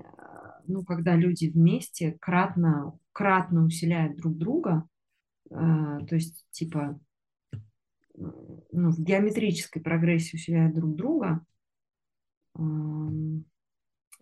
ну, 0.68 0.86
когда 0.86 1.16
люди 1.16 1.48
вместе 1.48 2.18
кратно, 2.20 2.98
кратно 3.12 3.66
усиляют 3.66 4.16
друг 4.16 4.38
друга, 4.38 4.88
э, 5.50 5.54
то 5.54 6.16
есть 6.16 6.46
типа 6.52 7.00
ну, 8.16 8.92
в 8.92 9.00
геометрической 9.00 9.82
прогрессии 9.82 10.36
усиляют 10.36 10.76
друг 10.76 10.96
друга. 10.96 11.46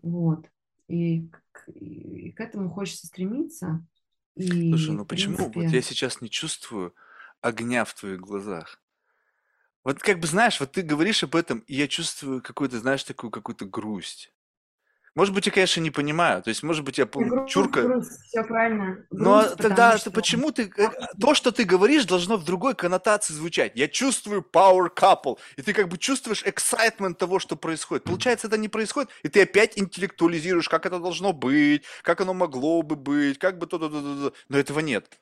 Вот. 0.01 0.49
И 0.87 1.27
к, 1.51 1.69
и 1.69 2.31
к 2.31 2.39
этому 2.39 2.69
хочется 2.69 3.07
стремиться. 3.07 3.85
Слушай, 4.69 4.91
И, 4.91 4.95
ну 4.95 5.05
почему 5.05 5.49
вот 5.49 5.71
принципе, 5.71 5.73
я 5.73 5.81
сейчас 5.81 6.21
не 6.21 6.29
чувствую 6.29 6.95
огня 7.41 7.85
в 7.85 7.93
твоих 7.93 8.19
глазах? 8.21 8.81
Вот 9.83 9.99
как 9.99 10.19
бы 10.19 10.27
знаешь, 10.27 10.59
вот 10.59 10.71
ты 10.73 10.81
говоришь 10.83 11.23
об 11.23 11.35
этом, 11.35 11.59
и 11.59 11.75
я 11.75 11.87
чувствую 11.87 12.41
какую-то, 12.41 12.79
знаешь, 12.79 13.03
такую 13.03 13.31
какую-то 13.31 13.65
грусть. 13.65 14.31
Может 15.13 15.33
быть, 15.33 15.45
я, 15.45 15.51
конечно, 15.51 15.81
не 15.81 15.91
понимаю. 15.91 16.41
То 16.41 16.49
есть, 16.49 16.63
может 16.63 16.85
быть, 16.85 16.97
я 16.97 17.05
грусть, 17.05 17.51
чурка. 17.51 17.81
грусть, 17.81 18.11
все 18.27 18.43
правильно. 18.43 19.05
Но 19.11 19.41
Грусть, 19.41 19.57
тогда 19.57 19.69
потому 19.69 19.91
ты 19.93 19.99
что 19.99 20.11
почему 20.11 20.51
ты... 20.51 20.71
э, 20.77 20.89
То, 21.19 21.33
что 21.35 21.51
ты 21.51 21.65
говоришь, 21.65 22.05
должно 22.05 22.37
в 22.37 22.45
другой 22.45 22.75
коннотации 22.75 23.33
звучать. 23.33 23.73
Я 23.75 23.89
чувствую 23.89 24.41
power 24.41 24.87
couple. 24.95 25.37
И 25.57 25.61
ты 25.61 25.73
как 25.73 25.89
бы 25.89 25.97
чувствуешь 25.97 26.43
excitement 26.45 27.15
того, 27.15 27.39
что 27.39 27.57
происходит. 27.57 28.05
Получается, 28.05 28.47
это 28.47 28.57
не 28.57 28.69
происходит, 28.69 29.09
и 29.23 29.27
ты 29.27 29.41
опять 29.41 29.77
интеллектуализируешь, 29.77 30.69
как 30.69 30.85
это 30.85 30.99
должно 30.99 31.33
быть, 31.33 31.83
как 32.03 32.21
оно 32.21 32.33
могло 32.33 32.81
бы 32.81 32.95
быть, 32.95 33.37
как 33.37 33.57
бы 33.57 33.67
то-то-то-то. 33.67 34.33
Но 34.47 34.57
этого 34.57 34.79
нет. 34.79 35.19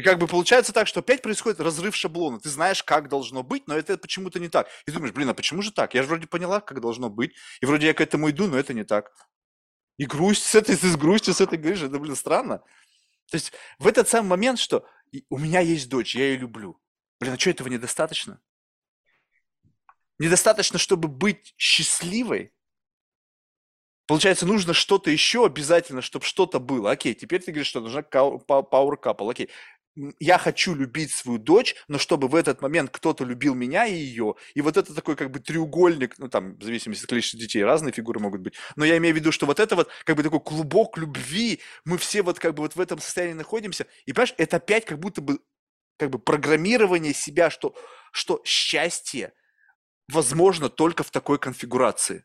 И 0.00 0.02
как 0.02 0.18
бы 0.18 0.26
получается 0.26 0.72
так, 0.72 0.86
что 0.86 1.00
опять 1.00 1.20
происходит 1.20 1.60
разрыв 1.60 1.94
шаблона. 1.94 2.40
Ты 2.40 2.48
знаешь, 2.48 2.82
как 2.82 3.10
должно 3.10 3.42
быть, 3.42 3.66
но 3.66 3.76
это 3.76 3.98
почему-то 3.98 4.40
не 4.40 4.48
так. 4.48 4.66
И 4.86 4.90
думаешь, 4.90 5.12
блин, 5.12 5.28
а 5.28 5.34
почему 5.34 5.60
же 5.60 5.72
так? 5.72 5.92
Я 5.92 6.00
же 6.00 6.08
вроде 6.08 6.26
поняла, 6.26 6.62
как 6.62 6.80
должно 6.80 7.10
быть. 7.10 7.34
И 7.60 7.66
вроде 7.66 7.88
я 7.88 7.92
к 7.92 8.00
этому 8.00 8.30
иду, 8.30 8.46
но 8.46 8.58
это 8.58 8.72
не 8.72 8.84
так. 8.84 9.12
И 9.98 10.06
грусть 10.06 10.46
с 10.46 10.54
этой, 10.54 10.74
с 10.74 10.96
грустью 10.96 11.34
с 11.34 11.42
этой 11.42 11.58
говоришь, 11.58 11.82
это, 11.82 11.98
блин, 11.98 12.16
странно. 12.16 12.62
То 13.30 13.34
есть 13.34 13.52
в 13.78 13.86
этот 13.86 14.08
самый 14.08 14.28
момент, 14.28 14.58
что 14.58 14.86
у 15.28 15.36
меня 15.36 15.60
есть 15.60 15.90
дочь, 15.90 16.16
я 16.16 16.28
ее 16.28 16.38
люблю. 16.38 16.80
Блин, 17.20 17.34
а 17.34 17.38
что 17.38 17.50
этого 17.50 17.68
недостаточно? 17.68 18.40
Недостаточно, 20.18 20.78
чтобы 20.78 21.08
быть 21.08 21.52
счастливой? 21.58 22.54
Получается, 24.06 24.44
нужно 24.46 24.72
что-то 24.72 25.10
еще 25.10 25.44
обязательно, 25.44 26.00
чтобы 26.00 26.24
что-то 26.24 26.58
было. 26.58 26.90
Окей, 26.90 27.14
теперь 27.14 27.42
ты 27.42 27.52
говоришь, 27.52 27.68
что 27.68 27.80
нужна 27.80 28.00
power 28.00 28.98
couple. 28.98 29.30
Окей, 29.30 29.50
я 30.18 30.38
хочу 30.38 30.74
любить 30.74 31.12
свою 31.12 31.38
дочь, 31.38 31.74
но 31.88 31.98
чтобы 31.98 32.28
в 32.28 32.34
этот 32.34 32.62
момент 32.62 32.90
кто-то 32.90 33.24
любил 33.24 33.54
меня 33.54 33.86
и 33.86 33.94
ее. 33.94 34.34
И 34.54 34.60
вот 34.60 34.76
это 34.76 34.94
такой 34.94 35.16
как 35.16 35.30
бы 35.30 35.40
треугольник, 35.40 36.18
ну 36.18 36.28
там, 36.28 36.56
в 36.58 36.62
зависимости 36.62 37.04
от 37.04 37.10
количества 37.10 37.38
детей, 37.38 37.64
разные 37.64 37.92
фигуры 37.92 38.20
могут 38.20 38.40
быть. 38.40 38.54
Но 38.76 38.84
я 38.84 38.96
имею 38.96 39.14
в 39.14 39.18
виду, 39.18 39.32
что 39.32 39.46
вот 39.46 39.60
это 39.60 39.76
вот 39.76 39.88
как 40.04 40.16
бы 40.16 40.22
такой 40.22 40.40
клубок 40.40 40.96
любви, 40.98 41.60
мы 41.84 41.98
все 41.98 42.22
вот 42.22 42.38
как 42.38 42.54
бы 42.54 42.62
вот 42.62 42.76
в 42.76 42.80
этом 42.80 42.98
состоянии 43.00 43.34
находимся. 43.34 43.86
И 44.06 44.12
понимаешь, 44.12 44.34
это 44.38 44.56
опять 44.56 44.84
как 44.84 44.98
будто 44.98 45.20
бы 45.20 45.40
как 45.98 46.10
бы 46.10 46.18
программирование 46.18 47.12
себя, 47.12 47.50
что, 47.50 47.74
что 48.10 48.40
счастье 48.44 49.34
возможно 50.08 50.70
только 50.70 51.02
в 51.02 51.10
такой 51.10 51.38
конфигурации. 51.38 52.24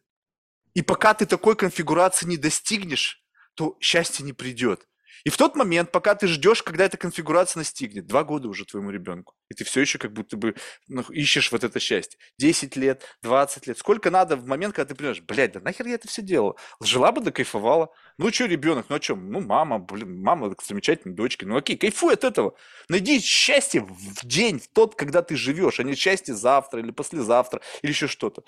И 0.74 0.82
пока 0.82 1.14
ты 1.14 1.26
такой 1.26 1.56
конфигурации 1.56 2.26
не 2.26 2.38
достигнешь, 2.38 3.24
то 3.54 3.78
счастье 3.80 4.26
не 4.26 4.34
придет. 4.34 4.88
И 5.26 5.32
в 5.32 5.38
тот 5.38 5.56
момент, 5.56 5.92
пока 5.92 6.14
ты 6.14 6.28
ждешь, 6.28 6.62
когда 6.62 6.86
эта 6.86 6.98
конфигурация 6.98 7.62
настигнет, 7.62 8.06
два 8.06 8.24
года 8.24 8.48
уже 8.48 8.64
твоему 8.64 8.92
ребенку, 8.92 9.34
и 9.50 9.56
ты 9.56 9.64
все 9.64 9.82
еще 9.82 9.98
как 9.98 10.14
будто 10.14 10.38
бы 10.38 10.54
ну, 10.88 11.02
ищешь 11.10 11.52
вот 11.52 11.64
это 11.64 11.80
счастье. 11.80 12.20
10 12.38 12.76
лет, 12.76 13.04
20 13.24 13.66
лет. 13.66 13.78
Сколько 13.80 14.12
надо 14.12 14.38
в 14.38 14.46
момент, 14.46 14.76
когда 14.76 14.90
ты 14.90 14.96
понимаешь, 14.96 15.24
блядь, 15.24 15.54
да 15.54 15.62
нахер 15.62 15.88
я 15.88 15.96
это 15.96 16.08
все 16.08 16.22
делала? 16.22 16.56
Жила 16.80 17.12
бы 17.12 17.22
да 17.22 17.32
кайфовала. 17.32 17.92
Ну 18.20 18.32
что, 18.32 18.46
ребенок, 18.46 18.86
ну 18.88 18.98
о 18.98 19.00
чем? 19.00 19.32
Ну 19.32 19.42
мама, 19.42 19.80
блин, 19.80 20.22
мама 20.22 20.56
замечательная 20.64 21.16
дочка. 21.16 21.48
Ну 21.48 21.58
окей, 21.58 21.76
кайфуй 21.76 22.14
от 22.14 22.24
этого. 22.24 22.56
Найди 22.88 23.20
счастье 23.20 23.82
в 23.82 24.24
день, 24.28 24.60
в 24.60 24.68
тот, 24.68 24.94
когда 24.94 25.24
ты 25.24 25.36
живешь, 25.36 25.80
а 25.80 25.84
не 25.84 25.96
счастье 25.96 26.36
завтра 26.36 26.82
или 26.82 26.92
послезавтра 26.92 27.62
или 27.82 27.90
еще 27.90 28.06
что-то. 28.06 28.44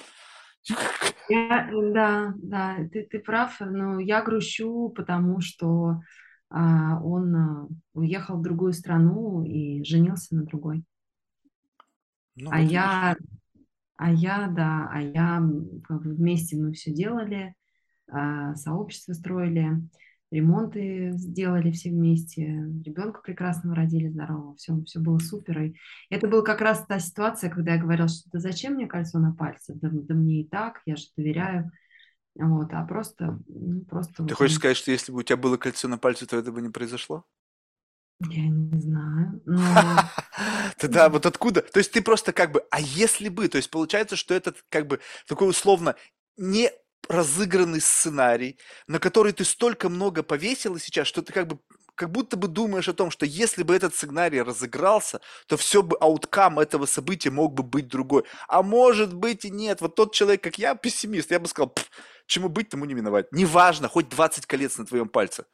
я, 1.28 1.72
да, 1.72 2.34
да, 2.38 2.78
ты, 2.94 3.02
ты 3.10 3.18
прав, 3.18 3.56
но 3.62 4.00
я 4.00 4.22
грущу, 4.22 4.90
потому 4.96 5.42
что 5.42 6.02
он 6.50 7.36
а, 7.36 7.68
уехал 7.94 8.38
в 8.38 8.42
другую 8.42 8.74
страну 8.74 9.44
и 9.44 9.84
женился 9.84 10.36
на 10.36 10.44
другой. 10.44 10.84
Ну 12.36 12.50
А 12.52 12.62
я, 12.62 13.18
а 13.98 14.12
я, 14.12 14.48
да, 14.48 14.90
а 14.92 15.02
я 15.02 15.44
как 15.84 16.04
бы 16.04 16.14
вместе 16.14 16.56
мы 16.56 16.72
все 16.72 16.94
делали, 16.94 17.54
а, 18.10 18.56
сообщество 18.56 19.14
строили, 19.14 19.82
ремонты 20.32 21.12
сделали 21.14 21.72
все 21.72 21.90
вместе, 21.90 22.44
ребенка 22.86 23.22
прекрасного 23.22 23.76
родили, 23.76 24.10
здорового, 24.10 24.56
все, 24.56 24.82
все 24.84 25.00
было 25.00 25.18
супер. 25.20 25.62
И 25.64 25.76
это 26.10 26.28
была 26.28 26.44
как 26.44 26.62
раз 26.62 26.86
та 26.86 27.00
ситуация, 27.00 27.50
когда 27.50 27.74
я 27.74 27.82
говорила, 27.82 28.08
что 28.08 28.30
да 28.32 28.40
зачем 28.40 28.74
мне 28.74 28.88
кольцо 28.88 29.20
на 29.20 29.34
пальце, 29.34 29.74
да, 29.76 29.90
да 29.92 30.14
мне 30.14 30.42
и 30.42 30.48
так, 30.48 30.82
я 30.86 30.96
же 30.96 31.06
доверяю, 31.16 31.72
вот, 32.40 32.72
а 32.72 32.86
просто, 32.86 33.40
ну, 33.48 33.82
просто 33.82 34.24
Ты 34.26 34.34
хочешь 34.36 34.58
сказать, 34.58 34.78
что 34.78 34.92
если 34.92 35.12
бы 35.12 35.20
у 35.20 35.24
тебя 35.24 35.38
было 35.38 35.58
кольцо 35.58 35.88
на 35.88 35.98
пальце, 35.98 36.26
то 36.26 36.38
это 36.38 36.52
бы 36.52 36.62
не 36.62 36.70
произошло? 36.70 37.26
я 38.30 38.48
не 38.48 38.80
знаю, 38.80 39.42
но 39.46 39.62
Тогда 40.78 41.10
вот 41.10 41.26
откуда? 41.26 41.62
То 41.62 41.80
есть 41.80 41.92
ты 41.92 42.02
просто 42.02 42.34
как 42.34 42.52
бы, 42.52 42.64
а 42.72 42.80
если 42.80 43.30
бы, 43.30 43.48
то 43.48 43.58
есть 43.58 43.70
получается, 43.70 44.16
что 44.16 44.34
этот 44.34 44.64
как 44.70 44.88
бы 44.88 45.00
такой 45.28 45.50
условно 45.50 45.96
не 46.36 46.72
разыгранный 47.08 47.80
сценарий, 47.80 48.58
на 48.88 49.00
который 49.00 49.34
ты 49.34 49.46
столько 49.46 49.90
много 49.90 50.24
повесила 50.24 50.80
сейчас, 50.80 51.08
что 51.08 51.22
ты 51.22 51.32
как 51.32 51.48
бы 51.48 51.60
как 51.98 52.12
будто 52.12 52.38
бы 52.38 52.48
думаешь 52.48 52.88
о 52.88 52.94
том, 52.94 53.12
что 53.12 53.26
если 53.26 53.64
бы 53.64 53.76
этот 53.76 53.94
сценарий 53.96 54.42
разыгрался, 54.42 55.20
то 55.48 55.58
все 55.58 55.82
бы 55.82 55.98
ауткам 56.00 56.60
этого 56.60 56.86
события 56.86 57.32
мог 57.32 57.54
бы 57.54 57.64
быть 57.64 57.88
другой. 57.88 58.24
А 58.48 58.62
может 58.62 59.14
быть 59.14 59.44
и 59.46 59.50
нет. 59.50 59.82
Вот 59.82 59.96
тот 59.96 60.14
человек, 60.14 60.42
как 60.44 60.58
я, 60.58 60.76
пессимист, 60.76 61.32
я 61.32 61.40
бы 61.40 61.48
сказал, 61.48 61.70
«Пф, 61.72 61.90
чему 62.28 62.50
быть, 62.50 62.70
тому 62.70 62.86
не 62.86 62.94
миновать. 62.94 63.32
Неважно, 63.32 63.88
хоть 63.88 64.10
20 64.10 64.46
колец 64.46 64.78
на 64.78 64.86
твоем 64.86 65.10
пальце. 65.10 65.46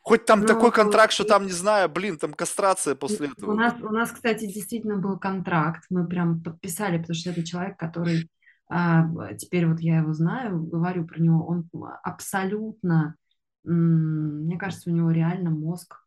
Хоть 0.00 0.26
там 0.26 0.44
такой 0.44 0.68
ну, 0.68 0.72
контракт, 0.72 1.14
что 1.14 1.24
там, 1.24 1.46
не 1.46 1.52
знаю, 1.52 1.88
блин, 1.88 2.18
там 2.18 2.34
кастрация 2.34 2.94
после 2.94 3.28
У 3.28 3.30
этого. 3.30 3.54
нас, 3.54 3.74
у 3.80 3.88
нас, 3.88 4.12
кстати, 4.12 4.44
действительно 4.44 4.96
был 4.98 5.18
контракт, 5.18 5.84
мы 5.88 6.06
прям 6.06 6.42
подписали, 6.42 6.98
потому 6.98 7.14
что 7.14 7.30
это 7.30 7.42
человек, 7.42 7.78
который, 7.78 8.28
а, 8.68 9.06
теперь 9.38 9.66
вот 9.66 9.80
я 9.80 9.98
его 9.98 10.12
знаю, 10.12 10.62
говорю 10.62 11.06
про 11.06 11.18
него, 11.18 11.46
он 11.46 11.70
абсолютно, 12.02 13.16
мне 13.64 14.58
кажется, 14.58 14.90
у 14.90 14.94
него 14.94 15.10
реально 15.10 15.50
мозг 15.50 16.06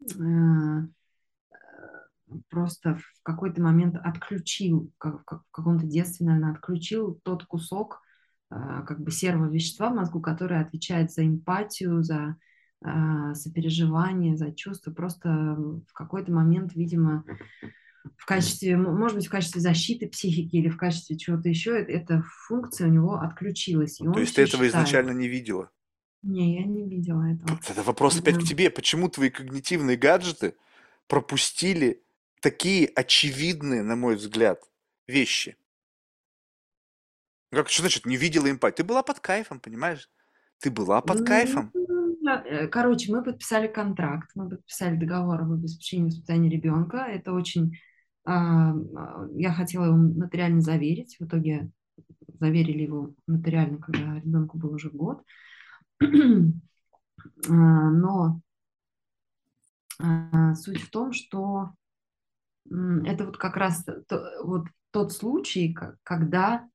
э, 0.00 0.86
просто 2.48 2.96
в 2.96 3.22
какой-то 3.22 3.62
момент 3.62 3.96
отключил, 3.96 4.92
как, 4.98 5.24
как 5.24 5.42
в 5.42 5.50
каком-то 5.50 5.86
детстве, 5.86 6.26
наверное, 6.26 6.52
отключил 6.52 7.20
тот 7.22 7.44
кусок 7.44 8.02
а, 8.48 8.82
как 8.82 9.00
бы 9.00 9.10
серого 9.10 9.50
вещества 9.50 9.90
в 9.90 9.94
мозгу, 9.94 10.20
который 10.20 10.60
отвечает 10.60 11.12
за 11.12 11.26
эмпатию, 11.26 12.02
за 12.02 12.36
а, 12.82 13.34
сопереживание, 13.34 14.36
за 14.36 14.52
чувства. 14.52 14.92
Просто 14.92 15.28
в 15.28 15.92
какой-то 15.92 16.32
момент, 16.32 16.74
видимо, 16.74 17.24
в 18.16 18.24
качестве, 18.24 18.76
может 18.76 19.16
быть, 19.16 19.26
в 19.26 19.30
качестве 19.30 19.60
защиты 19.60 20.08
психики 20.08 20.56
или 20.56 20.68
в 20.68 20.76
качестве 20.76 21.18
чего-то 21.18 21.48
еще, 21.48 21.72
э- 21.72 21.84
эта 21.84 22.22
функция 22.46 22.88
у 22.88 22.92
него 22.92 23.18
отключилась. 23.18 23.96
То 23.96 24.18
есть 24.18 24.36
ты 24.36 24.42
этого 24.42 24.64
считает. 24.64 24.86
изначально 24.86 25.10
не 25.10 25.28
видела? 25.28 25.70
Не, 26.26 26.60
я 26.60 26.66
не 26.66 26.88
видела 26.88 27.22
этого. 27.22 27.58
Это 27.68 27.82
вопрос 27.82 28.18
опять 28.18 28.38
к 28.38 28.42
тебе. 28.44 28.70
Почему 28.70 29.08
твои 29.08 29.30
когнитивные 29.30 29.96
гаджеты 29.96 30.54
пропустили 31.06 32.02
такие 32.40 32.88
очевидные, 32.88 33.82
на 33.82 33.94
мой 33.96 34.16
взгляд, 34.16 34.60
вещи? 35.06 35.56
Как, 37.52 37.68
что 37.68 37.82
значит 37.82 38.06
не 38.06 38.16
видела 38.16 38.50
эмпатию? 38.50 38.76
Ты 38.78 38.84
была 38.84 39.02
под 39.02 39.20
кайфом, 39.20 39.60
понимаешь? 39.60 40.10
Ты 40.58 40.70
была 40.70 41.00
под 41.00 41.24
кайфом. 41.24 41.70
М, 41.74 42.16
да, 42.22 42.42
э, 42.44 42.66
Короче, 42.66 43.12
мы 43.12 43.22
подписали 43.22 43.68
контракт, 43.68 44.30
мы 44.34 44.48
подписали 44.48 44.96
договор 44.96 45.42
об 45.42 45.52
обеспечении 45.52 46.06
воспитания 46.06 46.50
ребенка. 46.50 47.06
Это 47.08 47.32
очень... 47.32 47.78
а, 48.24 48.74
Я 49.36 49.52
хотела 49.52 49.84
его 49.86 49.96
нотариально 49.96 50.60
заверить. 50.60 51.16
В 51.20 51.24
итоге 51.26 51.70
заверили 52.40 52.82
его 52.82 53.14
нотариально, 53.28 53.78
когда 53.78 54.16
ребенку 54.16 54.58
был 54.58 54.74
уже 54.74 54.90
год. 54.90 55.22
Но 57.48 58.40
а, 59.98 60.54
суть 60.54 60.80
в 60.82 60.90
том, 60.90 61.12
что 61.12 61.72
это 63.04 63.24
вот 63.26 63.36
как 63.36 63.56
раз 63.56 63.84
то- 64.08 64.30
вот 64.44 64.66
тот 64.90 65.12
случай, 65.12 65.76
когда 66.02 66.68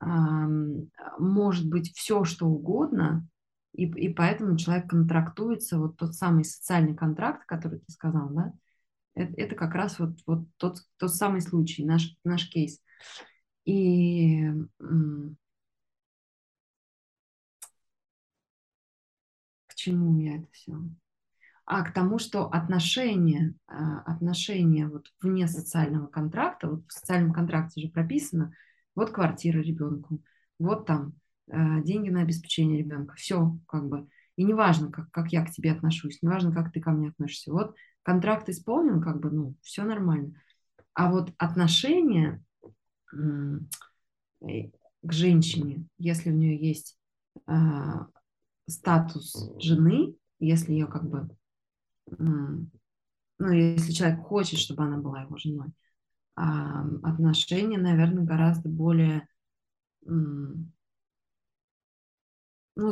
ам, 0.00 0.90
может 1.18 1.68
быть 1.68 1.92
все, 1.96 2.24
что 2.24 2.46
угодно, 2.46 3.26
и, 3.74 3.84
и 3.86 4.12
поэтому 4.14 4.56
человек 4.58 4.90
контрактуется, 4.90 5.78
вот 5.78 5.96
тот 5.98 6.14
самый 6.14 6.44
социальный 6.44 6.94
контракт, 6.96 7.46
который 7.46 7.80
ты 7.80 7.92
сказал, 7.92 8.30
да, 8.30 8.52
это, 9.14 9.34
это 9.36 9.56
как 9.56 9.74
раз 9.74 9.98
вот, 10.00 10.16
вот 10.26 10.44
тот, 10.58 10.78
тот 10.98 11.14
самый 11.14 11.42
случай, 11.42 11.84
наш, 11.84 12.16
наш 12.24 12.48
кейс. 12.50 12.80
И 13.66 14.42
м, 14.80 15.36
к 19.66 19.69
чему 19.80 20.20
я 20.20 20.36
это 20.36 20.46
все? 20.52 20.74
А 21.64 21.84
к 21.84 21.92
тому, 21.92 22.18
что 22.18 22.46
отношения, 22.46 23.54
а, 23.66 24.00
отношения 24.00 24.88
вот 24.88 25.06
вне 25.22 25.46
социального 25.46 26.06
контракта, 26.06 26.68
вот 26.68 26.84
в 26.88 26.92
социальном 26.92 27.32
контракте 27.32 27.80
же 27.80 27.88
прописано, 27.88 28.52
вот 28.94 29.10
квартира 29.10 29.60
ребенку, 29.60 30.20
вот 30.58 30.86
там 30.86 31.14
э, 31.46 31.82
деньги 31.84 32.10
на 32.10 32.22
обеспечение 32.22 32.78
ребенка. 32.78 33.14
Все, 33.14 33.56
как 33.66 33.88
бы. 33.88 34.08
И 34.36 34.44
неважно, 34.44 34.90
как, 34.90 35.10
как 35.10 35.32
я 35.32 35.44
к 35.44 35.50
тебе 35.50 35.72
отношусь, 35.72 36.20
неважно, 36.22 36.52
как 36.52 36.72
ты 36.72 36.80
ко 36.80 36.90
мне 36.90 37.10
относишься. 37.10 37.52
Вот 37.52 37.76
контракт 38.02 38.48
исполнен, 38.48 39.00
как 39.00 39.20
бы, 39.20 39.30
ну, 39.30 39.54
все 39.62 39.84
нормально. 39.84 40.34
А 40.92 41.10
вот 41.10 41.32
отношения 41.38 42.42
к 43.06 45.12
женщине, 45.12 45.86
если 45.98 46.30
у 46.30 46.34
нее 46.34 46.56
есть 46.56 46.98
э, 47.46 47.52
статус 48.70 49.52
жены, 49.58 50.14
если 50.38 50.72
ее 50.72 50.86
как 50.86 51.08
бы, 51.08 51.28
ну, 52.06 52.68
если 53.50 53.92
человек 53.92 54.20
хочет, 54.20 54.58
чтобы 54.58 54.84
она 54.84 54.98
была 54.98 55.22
его 55.22 55.36
женой, 55.36 55.68
э, 56.36 56.42
отношения, 57.02 57.78
наверное, 57.78 58.24
гораздо 58.24 58.68
более, 58.68 59.26
ну, 60.02 60.64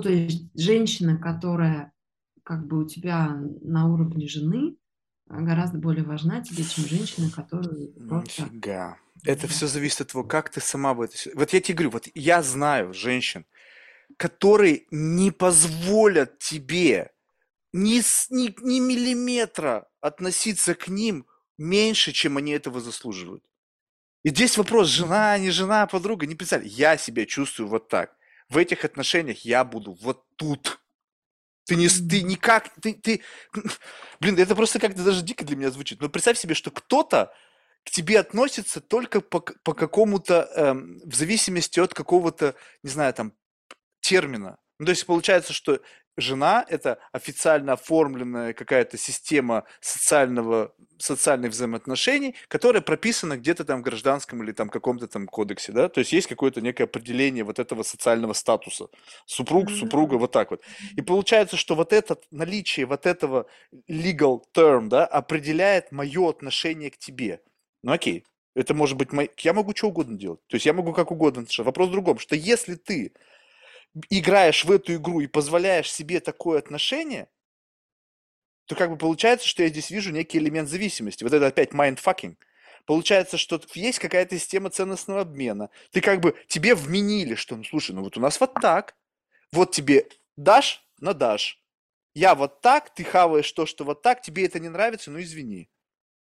то 0.02 0.10
есть 0.10 0.50
женщина, 0.54 1.16
которая 1.16 1.92
как 2.42 2.66
бы 2.66 2.84
у 2.84 2.88
тебя 2.88 3.36
на 3.62 3.86
уровне 3.86 4.26
жены, 4.28 4.76
гораздо 5.26 5.78
более 5.78 6.04
важна 6.04 6.42
тебе, 6.42 6.64
чем 6.64 6.84
женщина, 6.84 7.30
которая 7.30 7.88
просто... 8.08 8.44
Нифига. 8.44 8.98
Это 9.24 9.46
все 9.48 9.66
зависит 9.66 10.02
от 10.02 10.12
того, 10.12 10.24
как 10.24 10.48
ты 10.50 10.60
сама 10.60 10.94
в 10.94 11.00
этой... 11.00 11.32
Вот 11.34 11.52
я 11.52 11.60
тебе 11.60 11.74
говорю, 11.74 11.90
вот 11.90 12.08
я 12.14 12.42
знаю 12.42 12.94
женщин, 12.94 13.44
которые 14.16 14.86
не 14.90 15.30
позволят 15.30 16.38
тебе 16.38 17.12
ни, 17.72 18.00
ни, 18.32 18.54
ни 18.62 18.80
миллиметра 18.80 19.88
относиться 20.00 20.74
к 20.74 20.88
ним 20.88 21.26
меньше, 21.58 22.12
чем 22.12 22.36
они 22.36 22.52
этого 22.52 22.80
заслуживают. 22.80 23.44
И 24.24 24.30
здесь 24.30 24.56
вопрос, 24.56 24.88
жена, 24.88 25.38
не 25.38 25.50
жена, 25.50 25.86
подруга, 25.86 26.26
не 26.26 26.34
писали. 26.34 26.66
Я 26.66 26.96
себя 26.96 27.26
чувствую 27.26 27.68
вот 27.68 27.88
так. 27.88 28.16
В 28.48 28.56
этих 28.56 28.84
отношениях 28.84 29.44
я 29.44 29.64
буду 29.64 29.96
вот 30.00 30.24
тут. 30.36 30.80
Ты 31.64 31.76
не, 31.76 31.88
ты 31.88 32.22
никак, 32.22 32.70
ты, 32.80 32.94
ты, 32.94 33.22
блин, 34.20 34.38
это 34.38 34.56
просто 34.56 34.78
как-то 34.80 35.04
даже 35.04 35.22
дико 35.22 35.44
для 35.44 35.56
меня 35.56 35.70
звучит. 35.70 36.00
Но 36.00 36.08
представь 36.08 36.38
себе, 36.38 36.54
что 36.54 36.70
кто-то 36.70 37.32
к 37.84 37.90
тебе 37.90 38.18
относится 38.18 38.80
только 38.80 39.20
по, 39.20 39.40
по 39.40 39.74
какому-то, 39.74 40.50
эм, 40.56 41.00
в 41.04 41.14
зависимости 41.14 41.78
от 41.78 41.94
какого-то, 41.94 42.54
не 42.82 42.90
знаю, 42.90 43.12
там, 43.14 43.32
термина. 44.08 44.56
Ну, 44.78 44.86
то 44.86 44.90
есть 44.90 45.04
получается, 45.04 45.52
что 45.52 45.80
жена– 46.16 46.64
это 46.68 46.98
официально 47.12 47.74
оформленная 47.74 48.54
какая-то 48.54 48.96
система 48.96 49.64
социального, 49.80 50.72
социальных 50.98 51.50
взаимоотношений, 51.50 52.34
которая 52.48 52.80
прописана 52.80 53.36
где-то 53.36 53.64
там 53.64 53.80
в 53.80 53.84
гражданском 53.84 54.42
или 54.42 54.52
там 54.52 54.70
каком-то 54.70 55.08
там 55.08 55.26
кодексе, 55.26 55.72
да, 55.72 55.88
то 55.88 56.00
есть 56.00 56.12
есть 56.12 56.26
какое-то 56.26 56.60
некое 56.60 56.84
определение 56.84 57.44
вот 57.44 57.58
этого 57.58 57.82
социального 57.82 58.32
статуса. 58.32 58.88
Супруг, 59.26 59.70
супруга, 59.70 60.14
вот 60.14 60.32
так 60.32 60.50
вот. 60.50 60.62
И 60.96 61.02
получается, 61.02 61.56
что 61.56 61.74
вот 61.74 61.92
это 61.92 62.18
наличие 62.30 62.86
вот 62.86 63.04
этого 63.04 63.46
legal 63.90 64.40
term, 64.54 64.88
да, 64.88 65.04
определяет 65.04 65.92
мое 65.92 66.30
отношение 66.30 66.90
к 66.90 66.98
тебе. 66.98 67.42
Ну 67.82 67.92
окей, 67.92 68.24
это 68.54 68.74
может 68.74 68.96
быть, 68.96 69.12
мой... 69.12 69.30
я 69.38 69.52
могу 69.52 69.74
что 69.76 69.88
угодно 69.88 70.18
делать. 70.18 70.40
То 70.48 70.56
есть 70.56 70.66
я 70.66 70.72
могу 70.72 70.92
как 70.92 71.10
угодно. 71.10 71.44
Вопрос 71.58 71.88
в 71.88 71.92
другом, 71.92 72.18
что 72.18 72.34
если 72.34 72.74
ты 72.74 73.12
играешь 74.10 74.64
в 74.64 74.70
эту 74.70 74.94
игру 74.94 75.20
и 75.20 75.26
позволяешь 75.26 75.92
себе 75.92 76.20
такое 76.20 76.58
отношение, 76.58 77.28
то 78.66 78.74
как 78.74 78.90
бы 78.90 78.96
получается, 78.96 79.46
что 79.46 79.62
я 79.62 79.68
здесь 79.68 79.90
вижу 79.90 80.12
некий 80.12 80.38
элемент 80.38 80.68
зависимости. 80.68 81.24
Вот 81.24 81.32
это 81.32 81.46
опять 81.46 81.72
mindfucking. 81.72 82.36
Получается, 82.84 83.38
что 83.38 83.60
есть 83.74 83.98
какая-то 83.98 84.38
система 84.38 84.70
ценностного 84.70 85.22
обмена. 85.22 85.70
Ты 85.90 86.00
как 86.00 86.20
бы, 86.20 86.36
тебе 86.48 86.74
вменили, 86.74 87.34
что, 87.34 87.56
ну, 87.56 87.64
слушай, 87.64 87.92
ну 87.94 88.02
вот 88.02 88.16
у 88.16 88.20
нас 88.20 88.38
вот 88.40 88.54
так. 88.54 88.94
Вот 89.52 89.72
тебе 89.72 90.08
дашь, 90.36 90.82
на 91.00 91.14
дашь. 91.14 91.62
Я 92.14 92.34
вот 92.34 92.60
так, 92.60 92.94
ты 92.94 93.04
хаваешь 93.04 93.50
то, 93.52 93.66
что 93.66 93.84
вот 93.84 94.02
так, 94.02 94.22
тебе 94.22 94.44
это 94.44 94.58
не 94.58 94.68
нравится, 94.68 95.10
ну 95.10 95.20
извини. 95.20 95.70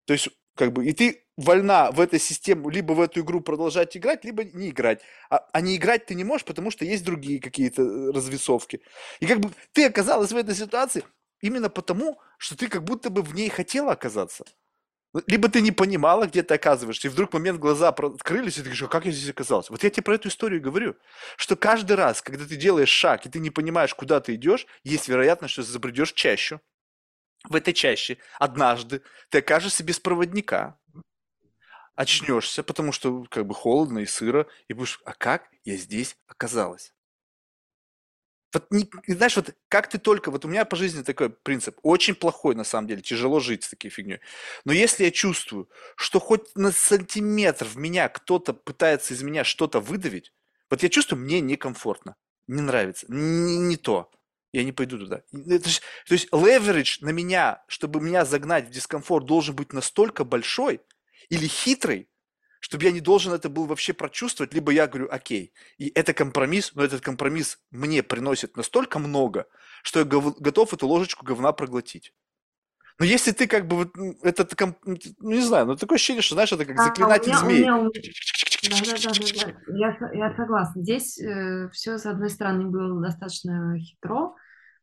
То 0.06 0.14
есть 0.14 0.30
как 0.60 0.73
бы, 0.73 0.86
и 0.86 0.91
ты 0.91 1.23
вольна 1.38 1.90
в 1.91 2.02
этой 2.02 2.19
системе, 2.19 2.69
либо 2.69 2.91
в 2.91 2.99
эту 2.99 3.22
игру 3.22 3.40
продолжать 3.40 3.95
играть, 3.95 4.26
либо 4.26 4.44
не 4.44 4.72
играть. 4.72 4.99
А, 5.30 5.38
а 5.53 5.61
не 5.61 5.77
играть 5.77 6.06
ты 6.06 6.15
не 6.15 6.26
можешь, 6.26 6.44
потому 6.44 6.69
что 6.69 6.84
есть 6.84 7.06
другие 7.06 7.40
какие-то 7.40 7.81
э, 7.81 8.11
развесовки. 8.11 8.81
И 9.22 9.26
как 9.26 9.40
бы 9.40 9.52
ты 9.72 9.86
оказалась 9.86 10.34
в 10.34 10.36
этой 10.36 10.53
ситуации 10.53 11.06
именно 11.40 11.69
потому, 11.69 12.19
что 12.38 12.57
ты 12.57 12.68
как 12.68 12.84
будто 12.84 13.10
бы 13.10 13.22
в 13.22 13.34
ней 13.34 13.48
хотела 13.48 13.94
оказаться. 13.94 14.44
Либо 15.27 15.48
ты 15.48 15.61
не 15.61 15.72
понимала, 15.72 16.26
где 16.26 16.44
ты 16.44 16.56
оказываешься, 16.56 17.07
и 17.07 17.11
вдруг 17.11 17.31
момент 17.31 17.57
глаза 17.57 17.88
открылись, 17.88 18.56
и 18.56 18.57
ты 18.57 18.64
говоришь, 18.64 18.84
а 18.84 18.88
как 18.88 19.06
я 19.06 19.14
здесь 19.14 19.30
оказался? 19.30 19.72
Вот 19.72 19.81
я 19.86 19.90
тебе 19.90 20.03
про 20.03 20.15
эту 20.15 20.27
историю 20.27 20.61
говорю, 20.61 20.98
что 21.38 21.56
каждый 21.56 21.95
раз, 21.95 22.22
когда 22.22 22.45
ты 22.45 22.57
делаешь 22.57 22.90
шаг, 22.90 23.26
и 23.26 23.30
ты 23.30 23.40
не 23.40 23.49
понимаешь, 23.49 23.95
куда 23.95 24.19
ты 24.19 24.36
идешь, 24.36 24.68
есть 24.84 25.07
вероятность, 25.07 25.53
что 25.53 25.64
забредешь 25.64 26.11
чаще, 26.11 26.60
в 27.47 27.55
этой 27.55 27.73
чаще 27.73 28.17
однажды 28.37 29.01
ты 29.29 29.39
окажешься 29.39 29.83
без 29.83 29.99
проводника, 29.99 30.77
очнешься, 31.95 32.63
потому 32.63 32.91
что 32.91 33.25
как 33.29 33.45
бы 33.45 33.53
холодно 33.53 33.99
и 33.99 34.05
сыро, 34.05 34.47
и 34.67 34.73
будешь, 34.73 35.01
а 35.05 35.13
как 35.13 35.49
я 35.65 35.75
здесь 35.75 36.17
оказалась? 36.27 36.93
Вот, 38.51 38.65
не, 38.71 38.89
знаешь, 39.05 39.35
вот 39.35 39.53
как 39.67 39.89
ты 39.89 39.99
только, 39.99 40.31
вот 40.31 40.43
у 40.43 40.47
меня 40.47 40.65
по 40.65 40.75
жизни 40.75 41.03
такой 41.03 41.29
принцип, 41.29 41.77
очень 41.83 42.15
плохой 42.15 42.55
на 42.55 42.63
самом 42.63 42.87
деле, 42.87 43.01
тяжело 43.01 43.39
жить 43.39 43.63
с 43.63 43.69
такой 43.69 43.91
фигней. 43.91 44.21
Но 44.65 44.73
если 44.73 45.03
я 45.03 45.11
чувствую, 45.11 45.69
что 45.95 46.19
хоть 46.19 46.55
на 46.55 46.71
сантиметр 46.71 47.65
в 47.65 47.77
меня 47.77 48.09
кто-то 48.09 48.53
пытается 48.53 49.13
из 49.13 49.21
меня 49.21 49.43
что-то 49.43 49.79
выдавить, 49.79 50.33
вот 50.69 50.81
я 50.81 50.89
чувствую, 50.89 51.21
мне 51.21 51.41
некомфортно, 51.41 52.15
не 52.47 52.61
нравится, 52.61 53.05
не, 53.09 53.57
не 53.57 53.77
то 53.77 54.09
я 54.51 54.63
не 54.63 54.71
пойду 54.71 54.97
туда. 54.97 55.21
Это 55.31 55.69
ж, 55.69 55.80
то 56.07 56.13
есть 56.13 56.27
leverage 56.31 56.97
на 57.01 57.09
меня, 57.09 57.63
чтобы 57.67 58.01
меня 58.01 58.26
загнать 58.26 58.67
в 58.67 58.71
дискомфорт, 58.71 59.26
должен 59.26 59.55
быть 59.55 59.73
настолько 59.73 60.23
большой 60.23 60.81
или 61.30 61.47
хитрый, 61.47 62.09
чтобы 62.59 62.84
я 62.84 62.91
не 62.91 62.99
должен 62.99 63.34
это 63.34 63.49
был 63.49 63.65
вообще 63.65 63.93
прочувствовать, 63.93 64.53
либо 64.53 64.71
я 64.71 64.88
говорю, 64.88 65.07
окей, 65.09 65.53
и 65.77 65.91
это 65.95 66.13
компромисс, 66.13 66.73
но 66.76 66.84
этот 66.84 67.01
компромисс 67.01 67.59
мне 67.71 68.03
приносит 68.03 68.57
настолько 68.57 68.99
много, 68.99 69.47
что 69.84 69.99
я 69.99 70.05
готов 70.05 70.73
эту 70.73 70.88
ложечку 70.88 71.26
говна 71.26 71.51
проглотить. 71.51 72.13
Но 72.99 73.05
если 73.05 73.31
ты 73.31 73.47
как 73.47 73.65
бы 73.65 73.77
вот 73.77 73.91
этот, 74.23 74.59
ну 74.84 74.97
не 75.31 75.41
знаю, 75.41 75.67
ну 75.67 75.76
такое 75.77 75.95
ощущение, 75.95 76.21
что 76.21 76.35
знаешь, 76.35 76.51
это 76.51 76.65
как 76.65 76.77
заклинатель 76.81 77.31
а, 77.31 77.38
змей. 77.38 77.65
Да, 78.64 78.76
да, 78.86 78.94
да, 79.03 79.11
да, 79.14 79.73
Я, 79.77 80.11
я 80.14 80.36
согласна. 80.36 80.81
Здесь 80.81 81.18
э, 81.19 81.69
все, 81.72 81.98
с 81.98 82.06
одной 82.06 82.30
стороны, 82.30 82.65
было 82.65 83.02
достаточно 83.02 83.77
хитро, 83.80 84.36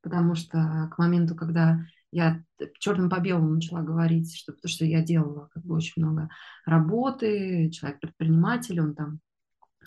потому 0.02 0.34
что 0.34 0.88
к 0.92 0.98
моменту, 0.98 1.34
когда 1.34 1.80
я 2.10 2.42
черным 2.78 3.10
по 3.10 3.20
белому 3.20 3.54
начала 3.54 3.82
говорить, 3.82 4.34
что, 4.34 4.52
потому 4.52 4.70
что 4.70 4.84
я 4.86 5.02
делала 5.02 5.50
как 5.52 5.64
бы 5.64 5.74
очень 5.74 6.02
много 6.02 6.30
работы, 6.64 7.70
человек 7.70 8.00
предприниматель, 8.00 8.80
он 8.80 8.94
там 8.94 9.20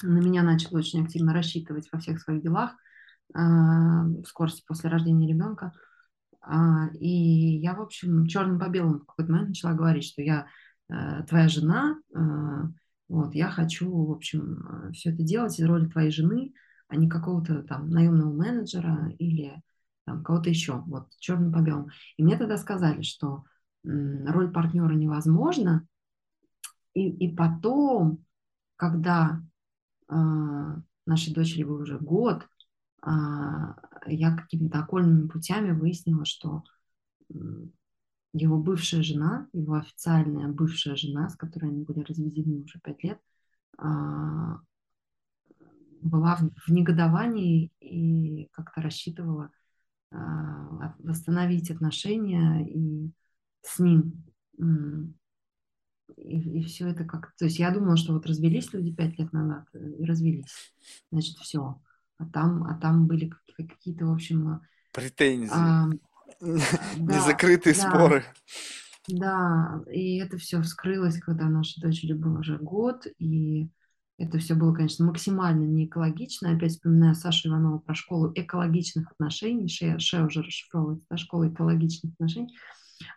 на 0.04 0.20
меня 0.20 0.44
начал 0.44 0.76
очень 0.76 1.04
активно 1.04 1.34
рассчитывать 1.34 1.90
во 1.92 2.00
всех 2.00 2.22
своих 2.22 2.44
делах 2.44 2.72
э, 3.34 3.40
в 3.40 4.26
скорости 4.26 4.64
после 4.68 4.90
рождения 4.90 5.28
ребенка. 5.28 5.74
А, 6.42 6.88
и 7.00 7.58
я, 7.58 7.74
в 7.74 7.82
общем, 7.82 8.28
черным 8.28 8.60
по 8.60 8.70
белому 8.70 9.00
в 9.00 9.06
какой-то 9.06 9.32
момент 9.32 9.50
начала 9.50 9.74
говорить, 9.74 10.06
что 10.06 10.22
я 10.22 10.48
э, 10.90 11.24
твоя 11.28 11.48
жена, 11.48 11.98
э, 12.14 12.20
вот, 13.10 13.36
я 13.36 13.50
хочу, 13.50 13.92
в 14.06 14.12
общем, 14.12 14.88
э, 14.90 14.92
все 14.94 15.10
это 15.10 15.24
делать 15.24 15.60
из 15.60 15.66
роли 15.66 15.88
твоей 15.88 16.12
жены, 16.12 16.54
а 16.88 16.96
не 16.96 17.10
какого-то 17.10 17.64
там 17.64 17.90
наемного 17.90 18.32
менеджера 18.32 19.12
или 19.20 19.62
там 20.06 20.24
кого-то 20.24 20.50
еще, 20.50 20.80
вот, 20.88 21.10
черным 21.20 21.52
по 21.52 21.60
белому. 21.60 21.90
И 22.18 22.24
мне 22.24 22.38
тогда 22.38 22.58
сказали, 22.58 23.02
что 23.02 23.44
роль 23.84 24.52
партнера 24.52 24.94
невозможна, 24.94 25.88
и, 26.94 27.10
и 27.10 27.36
потом, 27.36 28.24
когда 28.76 29.42
э, 30.10 30.16
нашей 31.06 31.34
дочери 31.34 31.64
был 31.64 31.82
уже 31.82 32.00
год, 32.00 32.48
а, 33.02 33.76
я 34.08 34.36
какими-то 34.36 34.80
окольными 34.80 35.28
путями 35.28 35.72
выяснила, 35.72 36.26
что 36.26 36.64
его 38.34 38.58
бывшая 38.58 39.02
жена, 39.02 39.48
его 39.54 39.76
официальная 39.76 40.48
бывшая 40.48 40.96
жена, 40.96 41.30
с 41.30 41.36
которой 41.36 41.70
они 41.70 41.84
были 41.84 42.02
разведены 42.02 42.64
уже 42.64 42.80
пять 42.80 43.04
лет, 43.04 43.20
а, 43.78 44.60
была 46.02 46.38
в 46.38 46.70
негодовании 46.70 47.72
и 47.80 48.48
как-то 48.52 48.82
рассчитывала 48.82 49.52
а, 50.12 50.96
восстановить 51.00 51.72
отношения 51.72 52.66
и 52.68 53.12
с 53.62 53.80
ним. 53.80 54.24
И, 56.18 56.60
и 56.60 56.64
все 56.64 56.88
это 56.88 57.06
как... 57.06 57.34
То 57.38 57.46
есть 57.46 57.60
я 57.60 57.72
думала, 57.72 57.98
что 57.98 58.14
вот 58.14 58.26
развелись 58.26 58.74
люди 58.74 58.94
пять 58.94 59.18
лет 59.20 59.32
назад 59.32 59.66
и 59.74 60.06
развелись. 60.06 60.74
Значит, 61.12 61.38
все 61.38 61.80
а 62.20 62.26
там, 62.26 62.64
а 62.66 62.76
там 62.76 63.08
были 63.08 63.32
какие-то, 63.56 64.06
в 64.06 64.12
общем... 64.12 64.62
Претензии. 64.92 65.52
А, 65.54 65.88
Незакрытые 66.98 67.76
споры. 67.76 68.24
Да, 69.08 69.82
и 69.92 70.18
это 70.18 70.38
все 70.38 70.62
вскрылось, 70.62 71.20
когда 71.20 71.46
нашей 71.46 71.82
дочери 71.82 72.14
был 72.14 72.40
уже 72.40 72.58
год, 72.58 73.08
и 73.18 73.70
Это 74.20 74.38
все 74.38 74.54
было, 74.54 74.74
конечно, 74.74 75.06
максимально 75.06 75.64
не 75.64 75.86
экологично. 75.86 76.52
Опять 76.52 76.74
вспоминаю 76.74 77.16
Сашу 77.16 77.50
Иванова 77.50 77.80
про 77.80 77.96
школу 77.96 78.32
экологичных 78.36 79.12
отношений. 79.14 79.70
Ше, 79.70 79.98
Ше 80.00 80.24
уже 80.24 80.42
расшифровывается, 80.44 81.08
да, 81.10 81.18
школа 81.18 81.50
экологичных 81.50 82.14
отношений. 82.14 82.54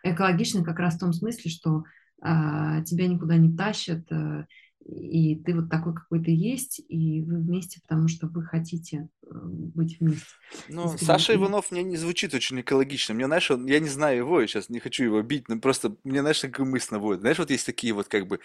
Экологично 0.03 0.63
как 0.63 0.79
раз 0.79 0.95
в 0.95 0.99
том 0.99 1.13
смысле, 1.13 1.51
что 1.51 1.83
а, 2.21 2.81
тебя 2.83 3.07
никуда 3.07 3.35
не 3.37 3.55
тащат, 3.55 4.09
а, 4.11 4.45
и 4.85 5.35
ты 5.35 5.55
вот 5.55 5.69
такой, 5.69 5.93
какой 5.93 6.23
ты 6.23 6.31
есть, 6.31 6.81
и 6.89 7.21
вы 7.21 7.37
вместе, 7.37 7.79
потому 7.81 8.09
что 8.09 8.27
вы 8.27 8.43
хотите 8.43 9.07
э, 9.21 9.27
быть 9.33 9.99
вместе. 9.99 10.25
Ну, 10.67 10.97
Саша 10.97 11.35
Иванов 11.35 11.71
мне 11.71 11.83
не 11.83 11.95
звучит 11.95 12.33
очень 12.33 12.59
экологично. 12.59 13.13
Мне, 13.13 13.25
знаешь, 13.25 13.49
он, 13.49 13.65
я 13.65 13.79
не 13.79 13.87
знаю 13.87 14.17
его, 14.17 14.41
я 14.41 14.47
сейчас 14.47 14.69
не 14.69 14.79
хочу 14.79 15.05
его 15.05 15.21
бить, 15.21 15.47
но 15.47 15.57
просто 15.57 15.95
мне, 16.03 16.19
знаешь, 16.19 16.41
как 16.41 16.59
мысль 16.59 16.89
наводит. 16.91 17.21
Знаешь, 17.21 17.39
вот 17.39 17.49
есть 17.49 17.65
такие 17.65 17.93
вот 17.93 18.09
как 18.09 18.27
бы 18.27 18.41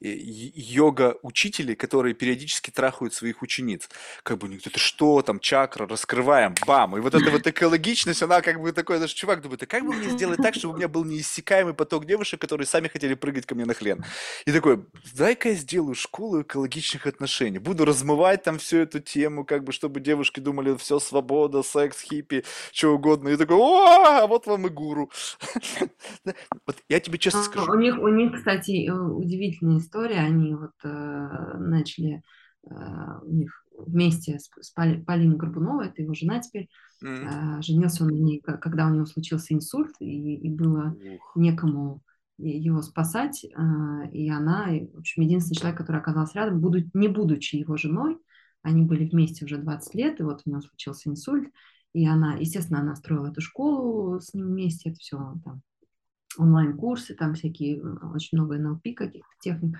э, 0.00 0.08
йога-учители, 0.08 1.74
которые 1.74 2.14
периодически 2.14 2.70
трахают 2.70 3.12
своих 3.12 3.42
учениц. 3.42 3.90
Как 4.22 4.38
бы, 4.38 4.54
это 4.54 4.78
что, 4.78 5.20
там, 5.20 5.40
чакра, 5.40 5.86
раскрываем, 5.86 6.54
бам. 6.66 6.96
И 6.96 7.00
вот 7.00 7.14
эта 7.14 7.30
вот 7.30 7.46
экологичность, 7.46 8.22
она 8.22 8.40
как 8.40 8.60
бы 8.60 8.72
такой, 8.72 8.98
даже 8.98 9.14
чувак 9.14 9.42
думает, 9.42 9.62
а 9.62 9.66
как 9.66 9.84
бы 9.84 9.92
мне 9.92 10.08
сделать 10.08 10.38
так, 10.42 10.54
чтобы 10.54 10.74
у 10.74 10.76
меня 10.78 10.88
был 10.88 11.04
неиссякаемый 11.04 11.74
поток 11.74 12.06
девушек, 12.06 12.40
которые 12.40 12.66
сами 12.66 12.88
хотели 12.88 13.12
прыгать 13.12 13.44
ко 13.44 13.54
мне 13.54 13.66
на 13.66 13.74
хрен. 13.74 14.02
И 14.46 14.52
такой, 14.52 14.86
дай-ка 15.14 15.50
я 15.50 15.54
сделаю 15.54 15.81
школу 15.94 16.42
экологичных 16.42 17.06
отношений. 17.06 17.58
Буду 17.58 17.84
размывать 17.84 18.42
там 18.42 18.58
всю 18.58 18.78
эту 18.78 19.00
тему, 19.00 19.44
как 19.44 19.64
бы, 19.64 19.72
чтобы 19.72 20.00
девушки 20.00 20.40
думали, 20.40 20.76
все 20.76 20.98
свобода, 20.98 21.62
секс, 21.62 22.00
хиппи, 22.00 22.44
что 22.72 22.94
угодно. 22.94 23.28
И 23.28 23.36
такой, 23.36 23.56
о, 23.56 24.26
вот 24.26 24.46
вам 24.46 24.66
и 24.66 24.70
гуру. 24.70 25.10
Вот 26.66 26.76
я 26.88 27.00
тебе 27.00 27.18
честно 27.18 27.40
а, 27.40 27.44
скажу. 27.44 27.72
У 27.72 27.76
них, 27.76 27.98
у 27.98 28.08
них, 28.08 28.34
кстати, 28.34 28.88
э, 28.88 28.92
удивительная 28.92 29.78
история. 29.78 30.20
Они 30.20 30.54
вот 30.54 30.72
э, 30.84 31.56
начали 31.58 32.22
э, 32.64 32.74
у 33.22 33.32
них 33.32 33.64
вместе 33.76 34.38
с, 34.38 34.70
Полиной 34.70 35.36
Горбуновой, 35.36 35.88
это 35.88 36.02
его 36.02 36.14
жена 36.14 36.40
теперь, 36.40 36.68
женился 37.00 38.04
он 38.04 38.10
на 38.10 38.16
ней, 38.16 38.40
когда 38.40 38.86
у 38.86 38.90
него 38.90 39.06
случился 39.06 39.54
инсульт, 39.54 39.94
и, 39.98 40.36
и 40.36 40.50
было 40.50 40.94
некому 41.34 42.00
его 42.38 42.82
спасать, 42.82 43.44
а, 43.54 44.06
и 44.12 44.28
она, 44.28 44.68
в 44.94 44.98
общем, 44.98 45.22
единственный 45.22 45.56
человек, 45.56 45.78
который 45.78 46.00
оказался 46.00 46.38
рядом, 46.38 46.60
буду, 46.60 46.78
не 46.94 47.08
будучи 47.08 47.56
его 47.56 47.76
женой, 47.76 48.18
они 48.62 48.82
были 48.82 49.08
вместе 49.08 49.44
уже 49.44 49.58
20 49.58 49.94
лет, 49.94 50.20
и 50.20 50.22
вот 50.22 50.42
у 50.44 50.50
него 50.50 50.60
случился 50.60 51.10
инсульт, 51.10 51.50
и 51.92 52.06
она, 52.06 52.34
естественно, 52.34 52.80
она 52.80 52.96
строила 52.96 53.30
эту 53.30 53.40
школу 53.40 54.20
с 54.20 54.32
ним 54.34 54.46
вместе, 54.46 54.90
это 54.90 54.98
все 54.98 55.16
там 55.44 55.62
онлайн-курсы, 56.38 57.14
там 57.14 57.34
всякие, 57.34 57.82
очень 57.82 58.38
много 58.38 58.56
НЛП 58.56 58.82
каких-то 58.96 59.34
техник, 59.40 59.76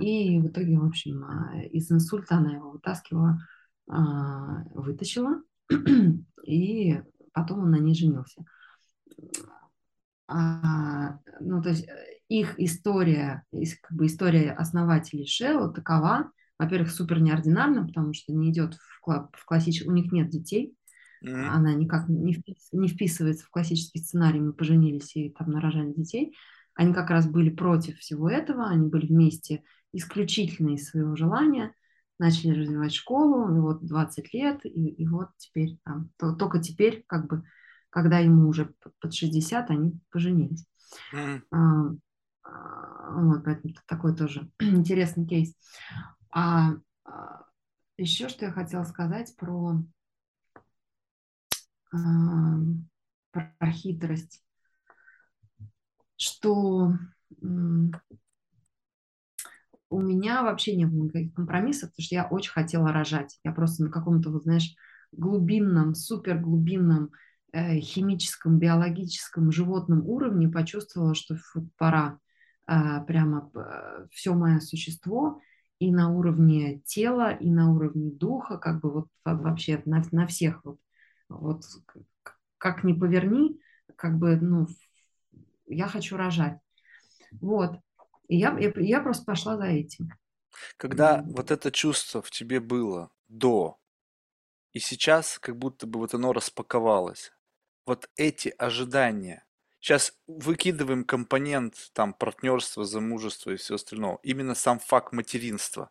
и 0.00 0.38
в 0.40 0.48
итоге, 0.48 0.78
в 0.78 0.84
общем, 0.84 1.24
а, 1.24 1.62
из 1.62 1.90
инсульта 1.90 2.36
она 2.36 2.54
его 2.54 2.70
вытаскивала, 2.70 3.38
а, 3.88 4.64
вытащила, 4.74 5.42
и 6.46 7.00
потом 7.32 7.60
он 7.60 7.70
на 7.70 7.78
ней 7.78 7.94
женился. 7.94 8.44
А, 10.28 11.18
ну, 11.40 11.62
то 11.62 11.70
есть 11.70 11.86
э, 11.86 11.92
их 12.28 12.58
история, 12.58 13.44
как 13.82 13.96
бы 13.96 14.06
история 14.06 14.52
основателей 14.52 15.24
Shell 15.24 15.72
такова, 15.72 16.30
во-первых, 16.58 16.90
супер 16.90 17.20
неординарно, 17.20 17.86
потому 17.86 18.12
что 18.12 18.32
не 18.32 18.50
идет 18.50 18.74
в, 18.74 19.30
в 19.32 19.44
классический, 19.44 19.88
у 19.88 19.92
них 19.92 20.10
нет 20.10 20.28
детей, 20.28 20.74
mm-hmm. 21.24 21.46
она 21.46 21.74
никак 21.74 22.08
не, 22.08 22.32
впис, 22.32 22.68
не 22.72 22.88
вписывается 22.88 23.44
в 23.44 23.50
классический 23.50 24.00
сценарий, 24.00 24.40
мы 24.40 24.52
поженились 24.52 25.14
и 25.16 25.30
там 25.30 25.50
нарожали 25.50 25.92
детей. 25.92 26.34
Они 26.74 26.92
как 26.92 27.10
раз 27.10 27.26
были 27.26 27.50
против 27.50 27.98
всего 27.98 28.28
этого, 28.28 28.66
они 28.66 28.88
были 28.88 29.06
вместе 29.06 29.62
исключительно 29.92 30.74
из 30.74 30.88
своего 30.88 31.14
желания, 31.16 31.72
начали 32.18 32.58
развивать 32.58 32.94
школу, 32.94 33.54
и 33.54 33.60
вот 33.60 33.84
20 33.84 34.34
лет, 34.34 34.60
и, 34.64 34.88
и 34.88 35.06
вот 35.06 35.28
теперь 35.36 35.78
там, 35.84 36.10
то, 36.18 36.32
только 36.32 36.58
теперь 36.58 37.04
как 37.06 37.28
бы 37.28 37.44
когда 37.90 38.18
ему 38.18 38.48
уже 38.48 38.74
под 39.00 39.14
60, 39.14 39.70
они 39.70 39.98
поженились. 40.10 40.66
Mm-hmm. 41.14 41.98
Вот, 43.08 43.44
поэтому 43.44 43.74
такой 43.86 44.14
тоже 44.16 44.50
интересный 44.60 45.26
кейс. 45.26 45.54
А, 46.30 46.72
а 47.04 47.44
еще 47.96 48.28
что 48.28 48.44
я 48.44 48.52
хотела 48.52 48.84
сказать 48.84 49.34
про, 49.36 49.82
а, 51.92 51.96
про 53.30 53.72
хитрость, 53.72 54.42
что 56.16 56.92
у 59.88 60.00
меня 60.00 60.42
вообще 60.42 60.76
не 60.76 60.84
было 60.84 61.04
никаких 61.04 61.34
компромиссов, 61.34 61.90
потому 61.90 62.04
что 62.04 62.14
я 62.14 62.26
очень 62.26 62.52
хотела 62.52 62.92
рожать. 62.92 63.38
Я 63.44 63.52
просто 63.52 63.84
на 63.84 63.90
каком-то, 63.90 64.30
вот, 64.30 64.42
знаешь, 64.42 64.74
глубинном, 65.12 65.94
супер 65.94 66.38
глубинном 66.38 67.12
химическом, 67.54 68.58
биологическом, 68.58 69.50
животном 69.50 70.06
уровне 70.06 70.48
почувствовала, 70.48 71.14
что 71.14 71.36
пора 71.76 72.18
а, 72.66 73.00
прямо 73.00 73.50
все 74.10 74.34
мое 74.34 74.60
существо 74.60 75.40
и 75.78 75.92
на 75.92 76.10
уровне 76.10 76.80
тела, 76.84 77.32
и 77.32 77.50
на 77.50 77.72
уровне 77.72 78.10
духа, 78.10 78.58
как 78.58 78.80
бы 78.80 78.90
вот 78.90 79.08
вообще 79.24 79.82
на, 79.84 80.02
на 80.10 80.26
всех 80.26 80.64
вот, 80.64 80.78
вот 81.28 81.64
как 82.58 82.84
ни 82.84 82.92
поверни, 82.92 83.60
как 83.96 84.18
бы, 84.18 84.36
ну, 84.36 84.66
я 85.66 85.86
хочу 85.88 86.16
рожать. 86.16 86.58
Вот. 87.40 87.78
И 88.28 88.38
я, 88.38 88.56
я, 88.58 88.72
я 88.76 89.00
просто 89.00 89.24
пошла 89.24 89.56
за 89.56 89.66
этим. 89.66 90.10
Когда 90.76 91.22
вот 91.22 91.50
это 91.50 91.70
чувство 91.70 92.22
в 92.22 92.30
тебе 92.30 92.60
было 92.60 93.10
до, 93.28 93.78
и 94.72 94.78
сейчас 94.78 95.38
как 95.38 95.56
будто 95.56 95.86
бы 95.86 95.98
вот 95.98 96.14
оно 96.14 96.32
распаковалось, 96.32 97.32
вот 97.86 98.10
эти 98.16 98.52
ожидания. 98.58 99.44
Сейчас 99.80 100.12
выкидываем 100.26 101.04
компонент 101.04 101.90
там 101.92 102.12
партнерства, 102.12 102.84
замужества 102.84 103.52
и 103.52 103.56
все 103.56 103.76
остальное. 103.76 104.18
Именно 104.22 104.54
сам 104.54 104.80
факт 104.80 105.12
материнства. 105.12 105.90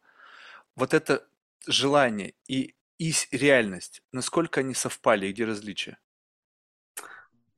Вот 0.75 0.93
это 0.93 1.25
желание 1.65 2.33
и, 2.47 2.75
и 2.97 3.13
реальность, 3.31 4.03
насколько 4.11 4.59
они 4.59 4.73
совпали 4.73 5.31
где 5.31 5.45
различия? 5.45 5.97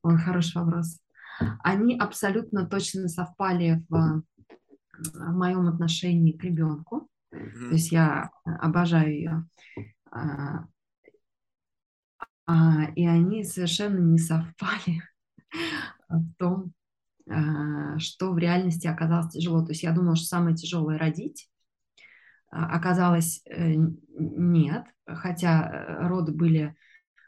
Ой, 0.03 0.17
хороший 0.19 0.61
вопрос. 0.61 0.99
Они 1.63 1.97
абсолютно 1.97 2.67
точно 2.67 3.07
совпали 3.09 3.83
в, 3.89 4.23
в 4.99 5.31
моем 5.33 5.67
отношении 5.67 6.31
к 6.33 6.43
ребенку. 6.43 7.09
Mm-hmm. 7.33 7.69
То 7.69 7.73
есть 7.73 7.91
я 7.91 8.29
обожаю 8.45 9.11
ее. 9.11 9.49
А, 12.47 12.85
и 12.95 13.05
они 13.05 13.43
совершенно 13.43 13.99
не 13.99 14.17
совпали 14.19 15.03
в 16.09 16.33
том, 16.39 16.73
а, 17.29 17.99
что 17.99 18.33
в 18.33 18.39
реальности 18.39 18.87
оказалось 18.87 19.33
тяжело. 19.33 19.63
То 19.63 19.71
есть 19.71 19.83
я 19.83 19.93
думала, 19.93 20.15
что 20.15 20.27
самое 20.27 20.55
тяжелое 20.55 20.97
родить. 20.97 21.49
А, 22.49 22.75
оказалось 22.77 23.41
э, 23.45 23.73
нет, 24.17 24.85
хотя 25.05 25.69
э, 25.69 26.07
роды 26.07 26.31
были 26.31 26.75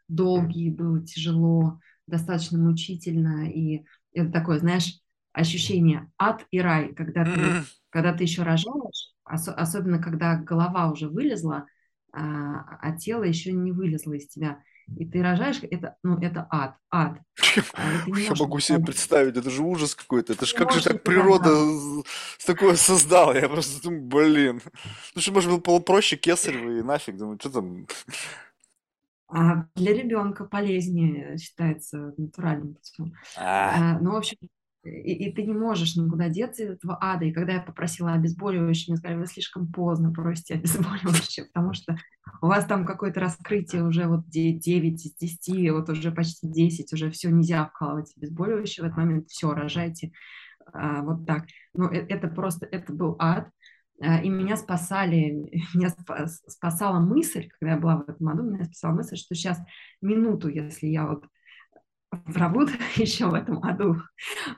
долгие, 0.07 0.71
было 0.71 1.05
тяжело, 1.05 1.79
достаточно 2.07 2.59
мучительно, 2.59 3.49
и 3.49 3.85
это 4.13 4.31
такое, 4.31 4.59
знаешь, 4.59 4.99
ощущение 5.33 6.11
ад 6.17 6.45
и 6.51 6.61
рай, 6.61 6.93
когда 6.95 7.25
ты, 7.25 7.61
когда 7.89 8.13
ты 8.13 8.23
еще 8.23 8.43
рожаешь, 8.43 9.13
ос- 9.25 9.49
особенно 9.49 9.99
когда 10.01 10.37
голова 10.37 10.91
уже 10.91 11.09
вылезла, 11.09 11.67
а, 12.13 12.77
а 12.81 12.97
тело 12.97 13.23
еще 13.23 13.53
не 13.53 13.71
вылезло 13.71 14.13
из 14.13 14.27
тебя 14.27 14.61
и 14.97 15.05
ты 15.05 15.21
рожаешь, 15.21 15.59
это, 15.61 15.97
ну, 16.03 16.17
это 16.19 16.47
ад, 16.49 16.75
ад. 16.89 17.19
А 17.73 18.19
я 18.19 18.33
могу 18.37 18.59
себе 18.59 18.79
представить, 18.79 19.37
это 19.37 19.49
же 19.49 19.63
ужас 19.63 19.95
какой-то. 19.95 20.33
Это 20.33 20.45
же 20.45 20.55
как 20.55 20.71
же 20.71 20.83
так 20.83 21.03
природа 21.03 21.49
такое 22.45 22.75
создала? 22.75 23.35
Я 23.35 23.49
просто 23.49 23.81
думаю, 23.81 24.03
блин. 24.03 24.61
Ну 25.15 25.21
что, 25.21 25.31
может, 25.31 25.61
было 25.61 25.79
проще 25.79 26.15
кесарево 26.15 26.79
и 26.79 26.81
нафиг, 26.81 27.17
думаю, 27.17 27.37
что 27.39 27.49
там... 27.49 27.87
А 29.31 29.65
для 29.75 29.93
ребенка 29.93 30.45
полезнее 30.45 31.37
считается 31.37 32.13
натуральным 32.17 32.75
путем. 32.75 33.13
А. 33.37 33.95
А, 33.95 33.99
ну, 33.99 34.13
в 34.13 34.15
общем, 34.15 34.37
и, 34.83 35.27
и 35.27 35.33
ты 35.33 35.43
не 35.43 35.53
можешь 35.53 35.95
никуда 35.95 36.29
деться 36.29 36.63
из 36.63 36.69
этого 36.71 36.97
ада. 37.01 37.25
И 37.25 37.33
когда 37.33 37.53
я 37.53 37.61
попросила 37.61 38.13
обезболивающее, 38.13 38.93
мне 38.93 38.97
сказали, 38.97 39.19
вы 39.19 39.27
слишком 39.27 39.71
поздно 39.71 40.11
просите 40.13 40.55
обезболивающее, 40.55 41.45
потому 41.45 41.73
что 41.73 41.97
у 42.41 42.47
вас 42.47 42.65
там 42.65 42.85
какое-то 42.85 43.19
раскрытие 43.19 43.83
уже 43.83 44.07
вот 44.07 44.29
9 44.29 45.05
из 45.05 45.15
10, 45.15 45.71
вот 45.71 45.89
уже 45.89 46.11
почти 46.11 46.47
10, 46.47 46.93
уже 46.93 47.11
все, 47.11 47.29
нельзя 47.29 47.65
вкалывать 47.65 48.13
обезболивающее, 48.15 48.83
в 48.83 48.87
этот 48.87 48.97
момент 48.97 49.27
все, 49.27 49.51
рожайте 49.53 50.11
а, 50.73 51.01
вот 51.01 51.25
так. 51.25 51.45
Но 51.73 51.91
э, 51.91 52.05
это 52.07 52.27
просто, 52.27 52.65
это 52.65 52.93
был 52.93 53.15
ад. 53.19 53.49
А, 54.01 54.21
и 54.21 54.29
меня 54.29 54.55
спасали, 54.55 55.51
меня 55.73 55.89
спасала 56.47 56.99
мысль, 56.99 57.49
когда 57.59 57.73
я 57.73 57.79
была 57.79 57.97
в 57.97 58.09
этом 58.09 58.29
аду, 58.29 58.43
меня 58.43 58.65
спасала 58.65 58.93
мысль, 58.93 59.17
что 59.17 59.35
сейчас 59.35 59.59
минуту, 60.01 60.47
если 60.47 60.87
я 60.87 61.05
вот 61.05 61.25
пробуду 62.09 62.71
еще 62.95 63.27
в 63.27 63.33
этом 63.33 63.63
аду. 63.63 63.97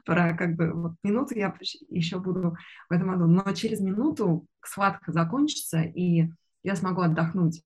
Про 0.05 0.35
как 0.35 0.55
бы 0.55 0.71
вот 0.71 0.93
минуту 1.03 1.35
я 1.35 1.53
еще 1.89 2.19
буду 2.19 2.55
в 2.89 2.93
этом 2.93 3.11
аду. 3.11 3.27
Но 3.27 3.43
через 3.53 3.79
минуту 3.79 4.45
схватка 4.63 5.11
закончится, 5.11 5.81
и 5.81 6.29
я 6.63 6.75
смогу 6.75 7.01
отдохнуть. 7.01 7.63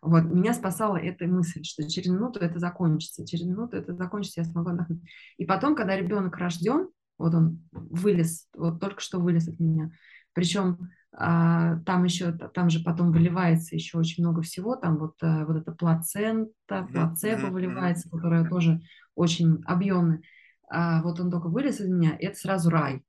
Вот, 0.00 0.24
меня 0.24 0.54
спасала 0.54 0.96
эта 0.96 1.26
мысль, 1.26 1.62
что 1.62 1.86
через 1.88 2.10
минуту 2.10 2.40
это 2.40 2.58
закончится, 2.58 3.26
через 3.26 3.44
минуту 3.44 3.76
это 3.76 3.94
закончится, 3.94 4.40
я 4.40 4.46
смогу 4.46 4.70
отдохнуть. 4.70 5.02
И 5.36 5.44
потом, 5.44 5.74
когда 5.74 5.96
ребенок 5.96 6.36
рожден, 6.36 6.88
вот 7.18 7.34
он 7.34 7.62
вылез, 7.70 8.48
вот 8.56 8.80
только 8.80 9.00
что 9.00 9.20
вылез 9.20 9.48
от 9.48 9.60
меня, 9.60 9.92
причем 10.32 10.90
там 11.14 12.04
еще, 12.04 12.32
там 12.32 12.70
же 12.70 12.82
потом 12.82 13.12
выливается 13.12 13.74
еще 13.74 13.98
очень 13.98 14.24
много 14.24 14.40
всего, 14.40 14.76
там 14.76 14.96
вот, 14.96 15.16
а, 15.22 15.44
вот 15.44 15.56
эта 15.56 15.72
плацента, 15.72 16.88
плацебо 16.90 17.48
выливается, 17.48 18.08
которая 18.08 18.48
тоже 18.48 18.80
очень 19.14 19.62
объемная. 19.66 20.22
А, 20.70 21.02
вот 21.02 21.20
он 21.20 21.30
только 21.30 21.48
вылез 21.48 21.80
из 21.80 21.88
меня, 21.88 22.16
это 22.18 22.36
сразу 22.38 22.70
рай. 22.70 23.02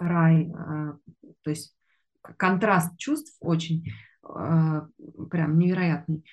Рай, 0.00 0.52
а, 0.52 0.96
то 1.42 1.50
есть 1.50 1.76
контраст 2.36 2.96
чувств 2.98 3.36
очень 3.40 3.84
а, 4.24 4.88
прям 5.30 5.58
невероятный. 5.58 6.24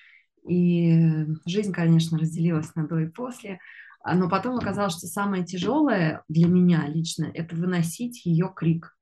И 0.47 1.25
жизнь, 1.45 1.71
конечно, 1.71 2.17
разделилась 2.17 2.73
на 2.75 2.87
до 2.87 2.97
и 2.97 3.07
после, 3.07 3.59
но 4.03 4.27
потом 4.27 4.57
оказалось, 4.57 4.97
что 4.97 5.07
самое 5.07 5.45
тяжелое 5.45 6.23
для 6.27 6.47
меня 6.47 6.85
лично– 6.87 7.29
это 7.33 7.55
выносить 7.55 8.25
ее 8.25 8.51
крик. 8.53 8.93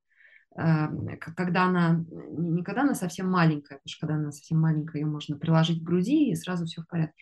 Когда 0.56 1.64
она, 1.64 2.04
не 2.10 2.64
когда 2.64 2.82
она 2.82 2.94
совсем 2.94 3.30
маленькая, 3.30 3.76
потому 3.76 3.88
что 3.88 4.02
когда 4.02 4.16
она 4.16 4.32
совсем 4.32 4.60
маленькая, 4.60 5.00
ее 5.00 5.06
можно 5.06 5.38
приложить 5.38 5.82
к 5.82 5.86
груди, 5.86 6.30
и 6.30 6.36
сразу 6.36 6.66
все 6.66 6.82
в 6.82 6.88
порядке. 6.88 7.16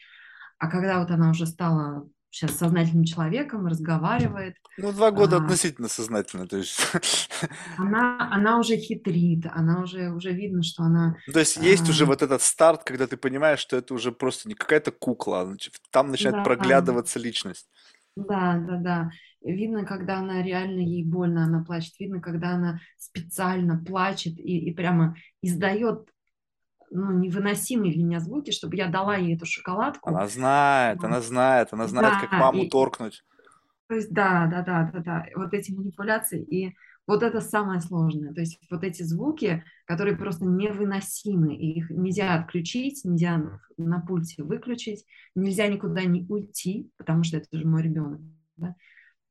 А 0.57 0.67
когда 0.67 0.99
вот 0.99 1.11
она 1.11 1.29
уже 1.29 1.45
стала 1.45 2.07
сейчас 2.31 2.57
сознательным 2.57 3.05
человеком, 3.05 3.65
разговаривает. 3.65 4.55
Ну, 4.77 4.91
два 4.91 5.11
года 5.11 5.37
а, 5.37 5.39
относительно 5.41 5.87
сознательно, 5.87 6.47
то 6.47 6.57
есть. 6.57 6.79
Она, 7.77 8.29
она 8.31 8.59
уже 8.59 8.75
хитрит, 8.75 9.45
она 9.51 9.81
уже, 9.81 10.11
уже 10.11 10.31
видно, 10.31 10.61
что 10.61 10.83
она... 10.83 11.15
Ну, 11.25 11.33
то 11.33 11.39
есть 11.39 11.57
а, 11.57 11.61
есть 11.61 11.89
уже 11.89 12.05
вот 12.05 12.21
этот 12.21 12.41
старт, 12.41 12.83
когда 12.83 13.07
ты 13.07 13.15
понимаешь, 13.15 13.59
что 13.59 13.77
это 13.77 13.93
уже 13.93 14.11
просто 14.11 14.49
не 14.49 14.55
какая-то 14.55 14.91
кукла, 14.91 15.41
а 15.41 15.55
там 15.91 16.11
начинает 16.11 16.37
да, 16.37 16.43
проглядываться 16.43 17.17
личность. 17.17 17.69
Да, 18.17 18.57
да, 18.57 18.77
да. 18.77 19.09
Видно, 19.41 19.85
когда 19.85 20.19
она 20.19 20.41
реально 20.43 20.79
ей 20.79 21.03
больно, 21.03 21.45
она 21.45 21.63
плачет. 21.63 21.97
Видно, 21.99 22.21
когда 22.21 22.51
она 22.51 22.79
специально 22.97 23.81
плачет 23.83 24.37
и, 24.37 24.69
и 24.69 24.73
прямо 24.73 25.15
издает 25.41 26.09
ну, 26.91 27.11
невыносимые 27.11 27.93
для 27.93 28.03
меня 28.03 28.19
звуки, 28.19 28.51
чтобы 28.51 28.75
я 28.75 28.87
дала 28.87 29.15
ей 29.15 29.35
эту 29.35 29.45
шоколадку. 29.45 30.09
Она 30.09 30.27
знает, 30.27 31.03
она 31.03 31.21
знает, 31.21 31.69
она 31.71 31.87
знает, 31.87 32.13
да, 32.13 32.19
как 32.21 32.31
маму 32.31 32.63
и, 32.63 32.69
торкнуть. 32.69 33.23
То 33.87 33.95
есть, 33.95 34.11
да, 34.11 34.47
да, 34.47 34.61
да, 34.61 34.91
да, 34.93 34.99
да, 34.99 35.25
вот 35.35 35.53
эти 35.53 35.71
манипуляции, 35.71 36.43
и 36.43 36.75
вот 37.07 37.23
это 37.23 37.41
самое 37.41 37.81
сложное. 37.81 38.33
То 38.33 38.41
есть 38.41 38.59
вот 38.69 38.83
эти 38.83 39.01
звуки, 39.01 39.63
которые 39.85 40.15
просто 40.15 40.45
невыносимы, 40.45 41.55
их 41.55 41.89
нельзя 41.89 42.35
отключить, 42.35 43.01
нельзя 43.03 43.59
на 43.77 43.99
пульте 43.99 44.43
выключить, 44.43 45.05
нельзя 45.33 45.67
никуда 45.67 46.03
не 46.03 46.25
уйти, 46.29 46.91
потому 46.97 47.23
что 47.23 47.37
это 47.37 47.47
же 47.57 47.65
мой 47.65 47.81
ребенок. 47.81 48.21
Да? 48.57 48.75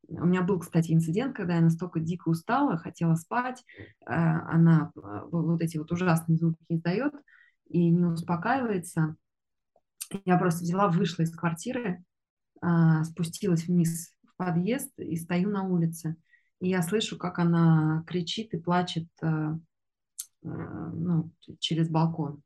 У 0.08 0.24
меня 0.24 0.42
был, 0.42 0.58
кстати, 0.58 0.92
инцидент, 0.92 1.36
когда 1.36 1.56
я 1.56 1.60
настолько 1.60 2.00
дико 2.00 2.30
устала, 2.30 2.78
хотела 2.78 3.14
спать, 3.14 3.62
э, 3.78 3.84
она 4.06 4.90
э, 4.96 5.00
вот 5.30 5.60
эти 5.60 5.76
вот 5.76 5.92
ужасные 5.92 6.38
звуки 6.38 6.64
издает, 6.68 7.12
и 7.68 7.90
не 7.90 8.06
успокаивается. 8.06 9.16
Я 10.24 10.38
просто 10.38 10.62
взяла, 10.62 10.88
вышла 10.88 11.22
из 11.22 11.34
квартиры, 11.34 12.02
а, 12.62 13.04
спустилась 13.04 13.66
вниз 13.66 14.14
в 14.26 14.36
подъезд 14.36 14.90
и 14.98 15.16
стою 15.16 15.50
на 15.50 15.64
улице. 15.64 16.16
И 16.60 16.70
я 16.70 16.82
слышу, 16.82 17.18
как 17.18 17.38
она 17.38 18.04
кричит 18.06 18.54
и 18.54 18.58
плачет 18.58 19.06
а, 19.20 19.58
ну, 20.42 21.30
через 21.58 21.90
балкон. 21.90 22.42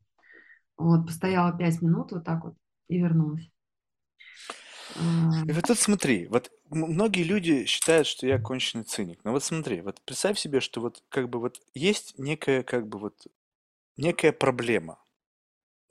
Вот, 0.77 1.07
постояла 1.07 1.57
пять 1.57 1.81
минут 1.83 2.11
вот 2.11 2.25
так 2.25 2.43
вот 2.45 2.57
и 2.89 2.99
вернулась. 2.99 3.52
И 5.47 5.53
вот 5.53 5.65
тут 5.67 5.79
смотри, 5.79 6.27
вот 6.29 6.51
многие 6.71 7.23
люди 7.25 7.65
считают, 7.67 8.07
что 8.07 8.27
я 8.27 8.39
конченый 8.39 8.85
циник. 8.85 9.21
Но 9.25 9.33
вот 9.33 9.43
смотри, 9.43 9.81
вот 9.81 10.01
представь 10.03 10.39
себе, 10.39 10.61
что 10.61 10.81
вот 10.81 11.03
как 11.09 11.29
бы 11.29 11.41
вот 11.41 11.61
есть 11.75 12.19
некая 12.19 12.63
как 12.63 12.87
бы 12.89 12.99
вот 12.99 13.27
некая 13.97 14.33
проблема. 14.33 14.99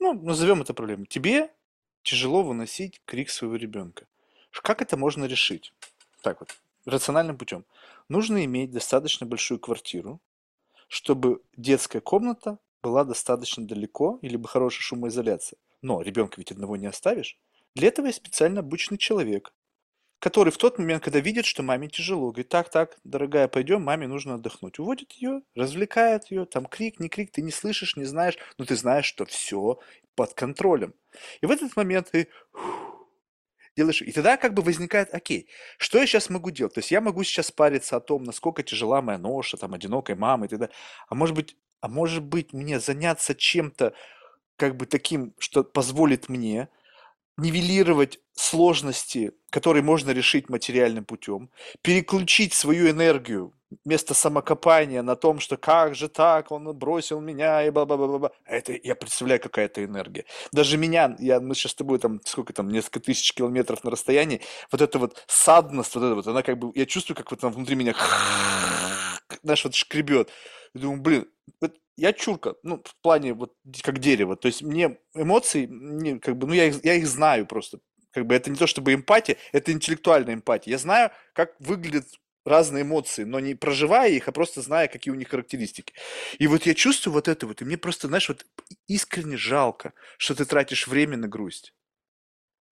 Ну, 0.00 0.14
назовем 0.14 0.62
это 0.62 0.74
проблемой. 0.74 1.06
Тебе 1.06 1.52
тяжело 2.02 2.42
выносить 2.42 3.00
крик 3.04 3.30
своего 3.30 3.56
ребенка. 3.56 4.06
Как 4.50 4.82
это 4.82 4.96
можно 4.96 5.24
решить? 5.24 5.72
Так 6.22 6.40
вот, 6.40 6.54
рациональным 6.84 7.36
путем. 7.38 7.64
Нужно 8.08 8.44
иметь 8.44 8.70
достаточно 8.70 9.26
большую 9.26 9.60
квартиру, 9.60 10.20
чтобы 10.88 11.42
детская 11.56 12.00
комната 12.00 12.58
была 12.82 13.04
достаточно 13.04 13.66
далеко, 13.66 14.18
или 14.22 14.36
бы 14.36 14.48
хорошая 14.48 14.82
шумоизоляция. 14.82 15.58
Но 15.82 16.02
ребенка 16.02 16.34
ведь 16.38 16.52
одного 16.52 16.76
не 16.76 16.86
оставишь. 16.86 17.38
Для 17.74 17.88
этого 17.88 18.06
есть 18.06 18.18
специально 18.18 18.60
обученный 18.60 18.98
человек, 18.98 19.52
который 20.18 20.52
в 20.52 20.56
тот 20.58 20.78
момент, 20.78 21.02
когда 21.02 21.20
видит, 21.20 21.46
что 21.46 21.62
маме 21.62 21.88
тяжело, 21.88 22.30
говорит, 22.30 22.48
так, 22.48 22.70
так, 22.70 22.96
дорогая, 23.04 23.48
пойдем, 23.48 23.82
маме 23.82 24.06
нужно 24.06 24.34
отдохнуть. 24.34 24.78
Уводит 24.78 25.12
ее, 25.12 25.42
развлекает 25.54 26.30
ее, 26.30 26.44
там 26.44 26.66
крик, 26.66 27.00
не 27.00 27.08
крик, 27.08 27.32
ты 27.32 27.42
не 27.42 27.50
слышишь, 27.50 27.96
не 27.96 28.04
знаешь, 28.04 28.38
но 28.58 28.64
ты 28.64 28.76
знаешь, 28.76 29.06
что 29.06 29.24
все 29.24 29.80
под 30.14 30.34
контролем. 30.34 30.94
И 31.40 31.46
в 31.46 31.50
этот 31.50 31.74
момент 31.76 32.10
ты 32.12 32.28
делаешь, 33.76 34.02
и 34.02 34.12
тогда 34.12 34.36
как 34.36 34.54
бы 34.54 34.62
возникает, 34.62 35.12
окей, 35.14 35.48
что 35.78 35.98
я 35.98 36.06
сейчас 36.06 36.30
могу 36.30 36.50
делать? 36.50 36.74
То 36.74 36.78
есть 36.80 36.90
я 36.90 37.00
могу 37.00 37.24
сейчас 37.24 37.50
париться 37.50 37.96
о 37.96 38.00
том, 38.00 38.22
насколько 38.24 38.62
тяжела 38.62 39.02
моя 39.02 39.18
ноша, 39.18 39.56
там, 39.56 39.74
одинокой 39.74 40.14
мамы 40.14 40.46
и 40.46 40.48
так 40.48 40.58
далее. 40.58 40.74
А 41.08 41.14
может 41.14 41.34
быть, 41.34 41.56
а 41.80 41.88
может 41.88 42.22
быть 42.22 42.52
мне 42.52 42.80
заняться 42.80 43.34
чем-то, 43.34 43.94
как 44.56 44.76
бы 44.76 44.86
таким, 44.86 45.34
что 45.38 45.64
позволит 45.64 46.28
мне 46.28 46.68
нивелировать 47.36 48.20
сложности, 48.34 49.32
которые 49.50 49.82
можно 49.82 50.10
решить 50.10 50.48
материальным 50.48 51.04
путем, 51.04 51.50
переключить 51.82 52.52
свою 52.54 52.90
энергию 52.90 53.52
вместо 53.84 54.14
самокопания 54.14 55.02
на 55.02 55.16
том, 55.16 55.40
что 55.40 55.56
как 55.56 55.94
же 55.94 56.08
так, 56.08 56.50
он 56.50 56.64
бросил 56.76 57.20
меня 57.20 57.64
и 57.64 57.70
бла 57.70 57.86
бла 57.86 57.96
бла 57.96 58.18
бла 58.18 58.30
Это 58.44 58.78
я 58.82 58.94
представляю, 58.94 59.40
какая 59.40 59.66
это 59.66 59.84
энергия. 59.84 60.24
Даже 60.52 60.76
меня, 60.76 61.16
я, 61.18 61.40
мы 61.40 61.54
сейчас 61.54 61.72
с 61.72 61.76
тобой 61.76 61.98
там, 61.98 62.20
сколько 62.24 62.52
там, 62.52 62.68
несколько 62.68 63.00
тысяч 63.00 63.32
километров 63.32 63.84
на 63.84 63.90
расстоянии, 63.90 64.40
вот 64.70 64.82
эта 64.82 64.98
вот 64.98 65.24
садность, 65.26 65.94
вот 65.94 66.04
эта 66.04 66.14
вот, 66.14 66.26
она 66.26 66.42
как 66.42 66.58
бы, 66.58 66.72
я 66.74 66.86
чувствую, 66.86 67.16
как 67.16 67.30
вот 67.30 67.40
там 67.40 67.52
внутри 67.52 67.76
меня, 67.76 67.94
знаешь, 69.42 69.64
вот 69.64 69.74
шкребет. 69.74 70.30
И 70.74 70.78
думаю, 70.78 71.02
блин, 71.02 71.26
вот 71.60 71.76
я 71.96 72.12
чурка, 72.12 72.54
ну, 72.62 72.82
в 72.84 72.96
плане 73.02 73.34
вот 73.34 73.54
как 73.82 73.98
дерево. 73.98 74.36
То 74.36 74.48
есть 74.48 74.62
мне 74.62 74.98
эмоции, 75.14 75.66
не, 75.66 76.18
как 76.18 76.36
бы, 76.36 76.46
ну, 76.46 76.54
я 76.54 76.66
их, 76.66 76.84
я 76.84 76.94
их 76.94 77.06
знаю 77.06 77.46
просто. 77.46 77.80
Как 78.12 78.26
бы 78.26 78.34
это 78.34 78.50
не 78.50 78.56
то 78.56 78.66
чтобы 78.66 78.94
эмпатия, 78.94 79.36
это 79.52 79.72
интеллектуальная 79.72 80.34
эмпатия. 80.34 80.72
Я 80.72 80.78
знаю, 80.78 81.10
как 81.32 81.54
выглядят 81.60 82.06
разные 82.44 82.82
эмоции, 82.82 83.24
но 83.24 83.40
не 83.40 83.54
проживая 83.54 84.10
их, 84.10 84.28
а 84.28 84.32
просто 84.32 84.62
зная, 84.62 84.88
какие 84.88 85.12
у 85.12 85.16
них 85.16 85.28
характеристики. 85.28 85.94
И 86.38 86.46
вот 86.46 86.66
я 86.66 86.74
чувствую 86.74 87.14
вот 87.14 87.28
это 87.28 87.46
вот, 87.46 87.62
и 87.62 87.64
мне 87.64 87.78
просто, 87.78 88.08
знаешь, 88.08 88.28
вот 88.28 88.44
искренне 88.88 89.36
жалко, 89.36 89.92
что 90.18 90.34
ты 90.34 90.44
тратишь 90.44 90.88
время 90.88 91.16
на 91.16 91.28
грусть. 91.28 91.74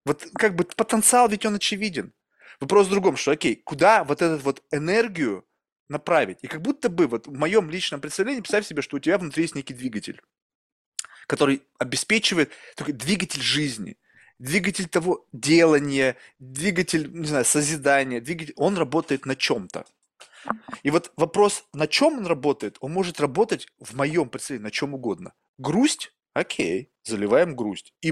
Вот 0.05 0.25
как 0.33 0.55
бы 0.55 0.63
потенциал 0.63 1.29
ведь 1.29 1.45
он 1.45 1.55
очевиден. 1.55 2.13
Вопрос 2.59 2.87
в 2.87 2.91
другом, 2.91 3.17
что 3.17 3.31
окей, 3.31 3.55
куда 3.55 4.03
вот 4.03 4.21
эту 4.21 4.41
вот 4.43 4.61
энергию 4.71 5.45
направить. 5.91 6.39
И 6.41 6.47
как 6.47 6.61
будто 6.61 6.89
бы 6.89 7.07
вот 7.07 7.27
в 7.27 7.33
моем 7.33 7.69
личном 7.69 8.01
представлении, 8.01 8.41
представь 8.41 8.65
себе, 8.65 8.81
что 8.81 8.97
у 8.97 8.99
тебя 8.99 9.17
внутри 9.17 9.43
есть 9.43 9.55
некий 9.55 9.73
двигатель, 9.73 10.21
который 11.27 11.61
обеспечивает 11.77 12.51
такой 12.75 12.93
двигатель 12.93 13.41
жизни, 13.41 13.97
двигатель 14.39 14.87
того 14.87 15.27
делания, 15.31 16.17
двигатель, 16.39 17.11
не 17.11 17.27
знаю, 17.27 17.45
созидания, 17.45 18.21
двигатель, 18.21 18.53
он 18.55 18.77
работает 18.77 19.25
на 19.25 19.35
чем-то. 19.35 19.85
И 20.81 20.89
вот 20.89 21.11
вопрос, 21.17 21.65
на 21.73 21.87
чем 21.87 22.17
он 22.17 22.25
работает, 22.25 22.77
он 22.79 22.91
может 22.91 23.19
работать 23.19 23.67
в 23.79 23.95
моем 23.95 24.29
представлении 24.29 24.63
на 24.63 24.71
чем 24.71 24.95
угодно. 24.95 25.33
Грусть? 25.59 26.13
Окей, 26.33 26.90
заливаем 27.03 27.55
грусть. 27.55 27.93
И 28.01 28.11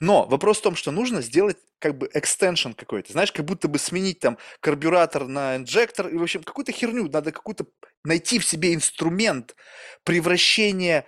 но 0.00 0.26
вопрос 0.26 0.58
в 0.58 0.62
том, 0.62 0.76
что 0.76 0.90
нужно 0.90 1.22
сделать 1.22 1.56
как 1.78 1.96
бы 1.96 2.10
экстеншн 2.12 2.72
какой-то, 2.72 3.12
знаешь, 3.12 3.32
как 3.32 3.44
будто 3.44 3.68
бы 3.68 3.78
сменить 3.78 4.20
там 4.20 4.38
карбюратор 4.60 5.26
на 5.26 5.56
инжектор, 5.56 6.08
и 6.08 6.16
в 6.16 6.22
общем 6.22 6.42
какую-то 6.42 6.72
херню, 6.72 7.08
надо 7.10 7.32
какую-то 7.32 7.66
найти 8.04 8.38
в 8.38 8.44
себе 8.44 8.74
инструмент 8.74 9.56
превращения 10.04 11.06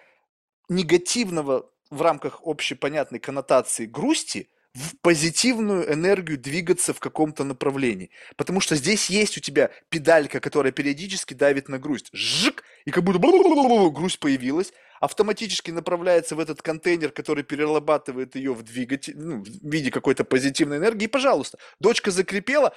негативного 0.69 1.71
в 1.91 2.03
рамках 2.03 2.41
общепонятной 2.45 3.19
коннотации 3.19 3.87
грусти 3.87 4.51
в 4.75 4.99
позитивную 5.01 5.93
энергию 5.93 6.39
двигаться 6.39 6.93
в 6.93 7.01
каком-то 7.01 7.45
направлении. 7.45 8.11
Потому 8.37 8.61
что 8.61 8.77
здесь 8.77 9.09
есть 9.09 9.39
у 9.39 9.41
тебя 9.41 9.71
педалька, 9.89 10.41
которая 10.41 10.73
периодически 10.73 11.35
давит 11.35 11.69
на 11.69 11.79
грусть. 11.79 12.11
Жик! 12.13 12.63
И 12.85 12.91
как 12.91 13.03
будто 13.03 13.19
грусть 13.91 14.21
появилась, 14.21 14.73
автоматически 15.01 15.71
направляется 15.71 16.37
в 16.37 16.41
этот 16.41 16.63
контейнер, 16.63 17.11
который 17.11 17.45
перерабатывает 17.45 18.35
ее 18.37 18.53
в 18.55 18.63
двигатель, 18.63 19.17
ну, 19.17 19.43
в 19.43 19.47
виде 19.47 19.91
какой-то 19.91 20.25
позитивной 20.25 20.79
энергии, 20.79 21.05
и, 21.05 21.09
пожалуйста, 21.09 21.59
дочка 21.81 22.11
закрепела, 22.11 22.75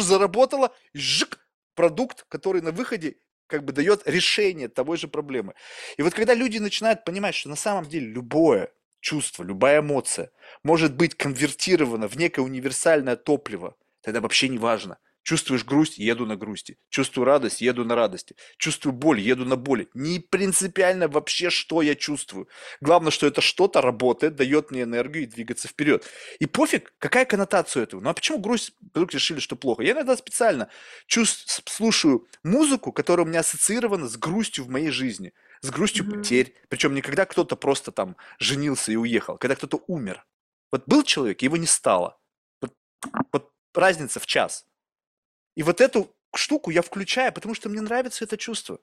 заработала, 0.00 0.74
жик, 0.94 1.38
продукт, 1.74 2.24
который 2.28 2.62
на 2.62 2.72
выходе 2.72 3.16
как 3.46 3.64
бы 3.64 3.72
дает 3.72 4.02
решение 4.06 4.68
того 4.68 4.96
же 4.96 5.08
проблемы. 5.08 5.54
И 5.96 6.02
вот 6.02 6.14
когда 6.14 6.34
люди 6.34 6.58
начинают 6.58 7.04
понимать, 7.04 7.34
что 7.34 7.48
на 7.48 7.56
самом 7.56 7.86
деле 7.88 8.06
любое 8.06 8.72
чувство, 9.00 9.42
любая 9.42 9.80
эмоция 9.80 10.30
может 10.62 10.94
быть 10.94 11.14
конвертирована 11.14 12.08
в 12.08 12.16
некое 12.16 12.42
универсальное 12.42 13.16
топливо, 13.16 13.76
тогда 14.02 14.20
вообще 14.20 14.48
не 14.48 14.58
важно– 14.58 14.98
Чувствуешь 15.28 15.62
грусть, 15.62 15.98
еду 15.98 16.24
на 16.24 16.36
грусти. 16.36 16.78
Чувствую 16.88 17.26
радость, 17.26 17.60
еду 17.60 17.84
на 17.84 17.94
радости. 17.94 18.34
Чувствую 18.56 18.94
боль, 18.94 19.20
еду 19.20 19.44
на 19.44 19.56
боли. 19.56 19.90
Не 19.92 20.20
принципиально 20.20 21.06
вообще, 21.06 21.50
что 21.50 21.82
я 21.82 21.94
чувствую. 21.94 22.48
Главное, 22.80 23.10
что 23.10 23.26
это 23.26 23.42
что-то 23.42 23.82
работает, 23.82 24.36
дает 24.36 24.70
мне 24.70 24.84
энергию 24.84 25.24
и 25.24 25.26
двигаться 25.26 25.68
вперед. 25.68 26.06
И 26.38 26.46
пофиг, 26.46 26.94
какая 26.96 27.26
коннотация 27.26 27.82
этого. 27.82 28.00
Ну 28.00 28.08
а 28.08 28.14
почему 28.14 28.38
грусть 28.38 28.72
вдруг 28.80 29.12
решили, 29.12 29.38
что 29.38 29.54
плохо? 29.54 29.82
Я 29.82 29.92
иногда 29.92 30.16
специально 30.16 30.70
чувств, 31.06 31.62
слушаю 31.66 32.26
музыку, 32.42 32.90
которая 32.90 33.26
у 33.26 33.28
меня 33.28 33.40
ассоциирована 33.40 34.08
с 34.08 34.16
грустью 34.16 34.64
в 34.64 34.70
моей 34.70 34.88
жизни. 34.88 35.34
С 35.60 35.68
грустью 35.68 36.06
mm-hmm. 36.06 36.16
потерь. 36.16 36.54
Причем 36.70 36.94
не 36.94 37.02
когда 37.02 37.26
кто-то 37.26 37.54
просто 37.54 37.92
там 37.92 38.16
женился 38.38 38.92
и 38.92 38.96
уехал, 38.96 39.36
когда 39.36 39.56
кто-то 39.56 39.84
умер. 39.88 40.24
Вот 40.72 40.84
был 40.86 41.02
человек, 41.02 41.42
его 41.42 41.58
не 41.58 41.66
стало. 41.66 42.18
Вот, 42.62 42.74
вот 43.30 43.52
разница 43.74 44.20
в 44.20 44.26
час. 44.26 44.64
И 45.58 45.64
вот 45.64 45.80
эту 45.80 46.14
штуку 46.36 46.70
я 46.70 46.82
включаю, 46.82 47.32
потому 47.32 47.52
что 47.52 47.68
мне 47.68 47.80
нравится 47.80 48.24
это 48.24 48.36
чувство. 48.36 48.78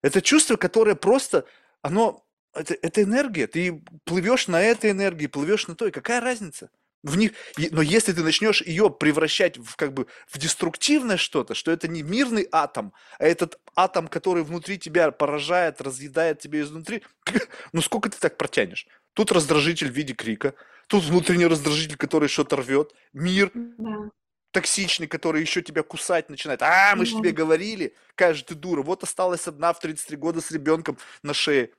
Это 0.00 0.22
чувство, 0.22 0.54
которое 0.54 0.94
просто, 0.94 1.44
оно, 1.80 2.24
это, 2.54 2.74
это 2.82 3.02
энергия. 3.02 3.48
Ты 3.48 3.82
плывешь 4.04 4.46
на 4.46 4.62
этой 4.62 4.92
энергии, 4.92 5.26
плывешь 5.26 5.66
на 5.66 5.74
той. 5.74 5.90
Какая 5.90 6.20
разница? 6.20 6.70
В 7.02 7.16
них, 7.16 7.32
но 7.72 7.82
если 7.82 8.12
ты 8.12 8.22
начнешь 8.22 8.62
ее 8.62 8.90
превращать 8.90 9.58
в, 9.58 9.74
как 9.74 9.92
бы, 9.92 10.06
в 10.28 10.38
деструктивное 10.38 11.16
что-то, 11.16 11.56
что 11.56 11.72
это 11.72 11.88
не 11.88 12.04
мирный 12.04 12.46
атом, 12.52 12.92
а 13.18 13.24
этот 13.24 13.58
атом, 13.74 14.06
который 14.06 14.44
внутри 14.44 14.78
тебя 14.78 15.10
поражает, 15.10 15.80
разъедает 15.80 16.38
тебя 16.38 16.60
изнутри, 16.60 17.02
ну 17.72 17.82
сколько 17.82 18.08
ты 18.08 18.18
так 18.20 18.36
протянешь? 18.36 18.86
Тут 19.14 19.32
раздражитель 19.32 19.90
в 19.90 19.96
виде 19.96 20.14
крика, 20.14 20.54
тут 20.86 21.02
внутренний 21.02 21.46
раздражитель, 21.46 21.96
который 21.96 22.28
что-то 22.28 22.54
рвет, 22.54 22.92
мир, 23.12 23.50
да 23.52 24.12
токсичный, 24.52 25.08
который 25.08 25.40
еще 25.40 25.62
тебя 25.62 25.82
кусать 25.82 26.28
начинает. 26.28 26.62
А, 26.62 26.94
мы 26.94 27.06
же 27.06 27.16
тебе 27.16 27.32
говорили, 27.32 27.94
какая 28.10 28.34
же 28.34 28.44
ты 28.44 28.54
дура. 28.54 28.82
Вот 28.82 29.02
осталась 29.02 29.48
одна 29.48 29.72
в 29.72 29.80
33 29.80 30.16
года 30.16 30.40
с 30.40 30.50
ребенком 30.50 30.98
на 31.22 31.34
шее. 31.34 31.70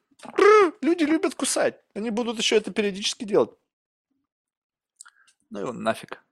Люди 0.81 1.03
любят 1.03 1.35
кусать. 1.35 1.79
Они 1.93 2.09
будут 2.09 2.37
еще 2.37 2.57
это 2.57 2.71
периодически 2.71 3.23
делать. 3.23 3.51
Ну 5.49 5.61
и 5.61 5.63
он 5.63 5.83
нафиг. 5.83 6.23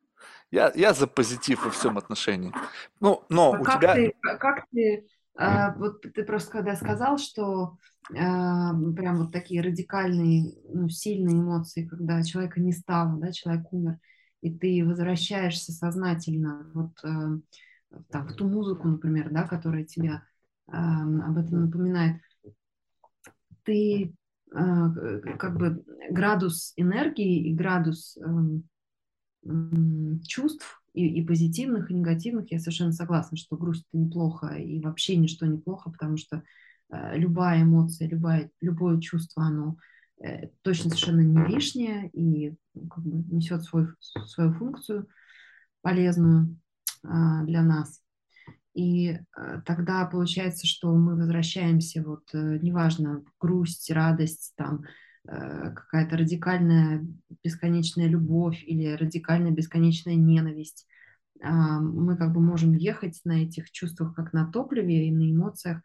Я, 0.50 0.72
я 0.76 0.94
за 0.94 1.08
позитив 1.08 1.64
во 1.64 1.72
всем 1.72 1.98
отношении. 1.98 2.54
Ну, 3.00 3.24
но 3.30 3.54
а 3.54 3.60
у 3.60 3.64
как 3.64 3.78
тебя... 3.78 3.94
Ты, 3.94 4.14
как 4.22 4.66
ты, 4.72 5.08
а, 5.38 5.74
вот 5.76 6.02
ты 6.02 6.24
просто 6.24 6.52
когда 6.52 6.76
сказал, 6.76 7.18
что 7.18 7.78
а, 8.10 8.74
прям 8.96 9.20
вот 9.20 9.32
такие 9.32 9.62
радикальные, 9.62 10.56
ну, 10.74 10.90
сильные 10.90 11.36
эмоции, 11.36 11.88
когда 11.88 12.22
человека 12.24 12.60
не 12.60 12.74
стало, 12.74 13.18
да, 13.18 13.32
человек 13.32 13.72
умер, 13.72 14.00
и 14.42 14.52
ты 14.52 14.84
возвращаешься 14.86 15.72
сознательно 15.72 16.70
вот 16.74 16.92
э, 17.04 17.40
там, 18.10 18.28
в 18.28 18.34
ту 18.34 18.48
музыку, 18.48 18.88
например, 18.88 19.30
да, 19.32 19.48
которая 19.48 19.84
тебя 19.84 20.24
э, 20.68 20.74
об 20.74 21.38
этом 21.38 21.66
напоминает, 21.66 22.22
ты 23.64 24.14
э, 24.54 25.20
как 25.38 25.58
бы 25.58 25.84
градус 26.10 26.74
энергии 26.76 27.50
и 27.50 27.54
градус 27.54 28.18
э, 28.18 29.50
чувств 30.28 30.84
и, 30.94 31.20
и 31.22 31.26
позитивных, 31.26 31.90
и 31.90 31.94
негативных, 31.94 32.52
я 32.52 32.60
совершенно 32.60 32.92
согласна, 32.92 33.38
что 33.38 33.58
грусть 33.58 33.86
это 33.90 34.04
неплохо, 34.04 34.48
и 34.56 34.80
вообще 34.82 35.16
ничто 35.16 35.46
неплохо, 35.46 35.92
потому 35.92 36.18
что 36.18 36.44
э, 36.90 37.18
любая 37.18 37.64
эмоция, 37.64 38.08
любая, 38.08 38.52
любое 38.60 39.00
чувство, 39.00 39.44
оно 39.44 39.78
точно 40.62 40.90
совершенно 40.90 41.22
не 41.22 41.46
лишнее 41.54 42.10
и 42.14 42.56
ну, 42.74 42.88
как 42.88 43.04
бы 43.04 43.24
несет 43.34 43.64
свой, 43.64 43.88
свою 44.00 44.54
функцию 44.54 45.08
полезную 45.82 46.58
а, 47.04 47.44
для 47.44 47.64
нас. 47.64 48.02
И 48.74 49.18
а, 49.36 49.62
тогда 49.62 50.06
получается, 50.06 50.68
что 50.68 50.94
мы 50.96 51.16
возвращаемся, 51.16 52.04
вот 52.04 52.24
э, 52.34 52.60
неважно, 52.62 53.24
грусть, 53.40 53.92
радость, 53.92 54.54
там 54.56 54.84
какая-то 55.24 56.18
радикальная 56.18 57.06
бесконечная 57.44 58.08
любовь 58.08 58.64
или 58.66 58.88
радикальная 58.94 59.52
бесконечная 59.52 60.16
ненависть. 60.16 60.88
А, 61.44 61.80
мы 61.80 62.18
как 62.18 62.34
бы 62.34 62.42
можем 62.42 62.74
ехать 62.74 63.22
на 63.24 63.44
этих 63.44 63.70
чувствах 63.70 64.16
как 64.16 64.34
на 64.34 64.52
топливе 64.52 65.08
и 65.08 65.12
на 65.12 65.32
эмоциях 65.32 65.84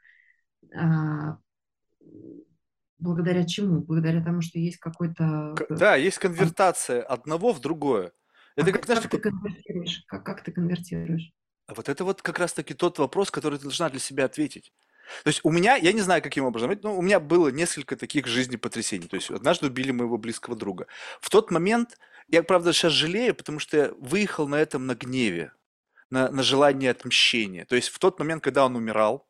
Благодаря 2.98 3.44
чему? 3.44 3.80
Благодаря 3.80 4.22
тому, 4.22 4.40
что 4.40 4.58
есть 4.58 4.78
какой-то... 4.78 5.54
Да, 5.68 5.96
есть 5.96 6.18
конвертация 6.18 7.02
одного 7.02 7.52
в 7.52 7.60
другое. 7.60 8.12
А 8.56 8.62
это 8.62 8.70
а 8.70 8.72
как, 8.72 8.82
как, 8.82 8.86
знаешь, 8.86 9.02
как 9.02 9.10
ты 9.10 9.18
конвертируешь? 9.18 10.04
Как, 10.06 10.24
как 10.24 10.44
ты 10.44 10.52
конвертируешь? 10.52 11.32
Вот 11.68 11.88
это 11.88 12.04
вот 12.04 12.22
как 12.22 12.38
раз-таки 12.38 12.74
тот 12.74 12.98
вопрос, 12.98 13.30
который 13.30 13.58
ты 13.58 13.64
должна 13.64 13.90
для 13.90 14.00
себя 14.00 14.24
ответить. 14.24 14.72
То 15.24 15.28
есть 15.28 15.40
у 15.44 15.50
меня, 15.50 15.76
я 15.76 15.92
не 15.92 16.00
знаю, 16.00 16.22
каким 16.22 16.44
образом, 16.44 16.76
но 16.82 16.96
у 16.96 17.02
меня 17.02 17.20
было 17.20 17.48
несколько 17.48 17.96
таких 17.96 18.26
жизнепотрясений. 18.26 19.08
То 19.08 19.16
есть 19.16 19.30
однажды 19.30 19.66
убили 19.66 19.90
моего 19.90 20.18
близкого 20.18 20.56
друга. 20.56 20.86
В 21.20 21.30
тот 21.30 21.50
момент, 21.50 21.98
я, 22.28 22.42
правда, 22.42 22.72
сейчас 22.72 22.92
жалею, 22.92 23.34
потому 23.34 23.58
что 23.58 23.76
я 23.76 23.92
выехал 23.98 24.48
на 24.48 24.56
этом 24.56 24.86
на 24.86 24.94
гневе, 24.94 25.52
на, 26.10 26.30
на 26.30 26.42
желание 26.42 26.90
отмщения. 26.90 27.64
То 27.66 27.76
есть 27.76 27.88
в 27.88 27.98
тот 27.98 28.18
момент, 28.18 28.42
когда 28.42 28.64
он 28.64 28.74
умирал, 28.74 29.28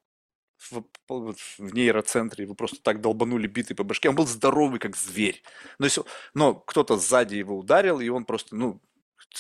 в, 0.59 0.83
в 1.09 1.75
нейроцентре, 1.75 2.45
его 2.45 2.55
просто 2.55 2.83
так 2.83 3.01
долбанули 3.01 3.47
биты 3.47 3.75
по 3.75 3.85
башке. 3.85 4.09
Он 4.09 4.15
был 4.15 4.27
здоровый, 4.27 4.79
как 4.79 4.97
зверь. 4.97 5.43
Но, 5.79 5.87
если, 5.87 6.03
но 6.35 6.55
кто-то 6.55 6.97
сзади 6.97 7.37
его 7.37 7.59
ударил, 7.59 8.01
и 8.01 8.09
он 8.09 8.25
просто, 8.25 8.57
ну, 8.57 8.81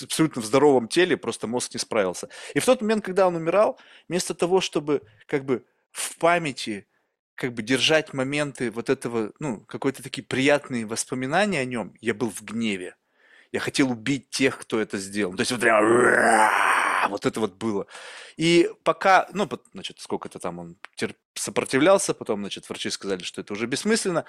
абсолютно 0.02 0.42
в 0.42 0.44
здоровом 0.44 0.88
теле, 0.88 1.16
просто 1.16 1.46
мозг 1.46 1.74
не 1.74 1.78
справился. 1.78 2.28
И 2.54 2.60
в 2.60 2.64
тот 2.64 2.80
момент, 2.80 3.04
когда 3.04 3.26
он 3.26 3.36
умирал, 3.36 3.78
вместо 4.08 4.34
того, 4.34 4.60
чтобы 4.60 5.02
как 5.26 5.44
бы 5.44 5.64
в 5.90 6.16
памяти 6.18 6.86
как 7.34 7.52
бы 7.52 7.62
держать 7.62 8.14
моменты 8.14 8.70
вот 8.70 8.88
этого, 8.88 9.32
ну, 9.38 9.60
какой-то 9.60 10.02
такие 10.02 10.22
приятные 10.24 10.86
воспоминания 10.86 11.60
о 11.60 11.64
нем, 11.64 11.94
я 12.00 12.14
был 12.14 12.30
в 12.30 12.42
гневе. 12.42 12.96
Я 13.52 13.60
хотел 13.60 13.90
убить 13.90 14.30
тех, 14.30 14.58
кто 14.58 14.80
это 14.80 14.98
сделал. 14.98 15.34
То 15.34 15.42
есть 15.42 15.52
вот 15.52 15.60
прям 15.60 15.84
вот 17.08 17.26
это 17.26 17.40
вот 17.40 17.54
было. 17.54 17.86
И 18.36 18.70
пока, 18.84 19.28
ну, 19.32 19.48
значит, 19.72 20.00
сколько-то 20.00 20.38
там 20.38 20.58
он 20.58 20.76
сопротивлялся, 21.34 22.14
потом, 22.14 22.40
значит, 22.40 22.68
врачи 22.68 22.90
сказали, 22.90 23.22
что 23.22 23.40
это 23.40 23.52
уже 23.52 23.66
бессмысленно. 23.66 24.24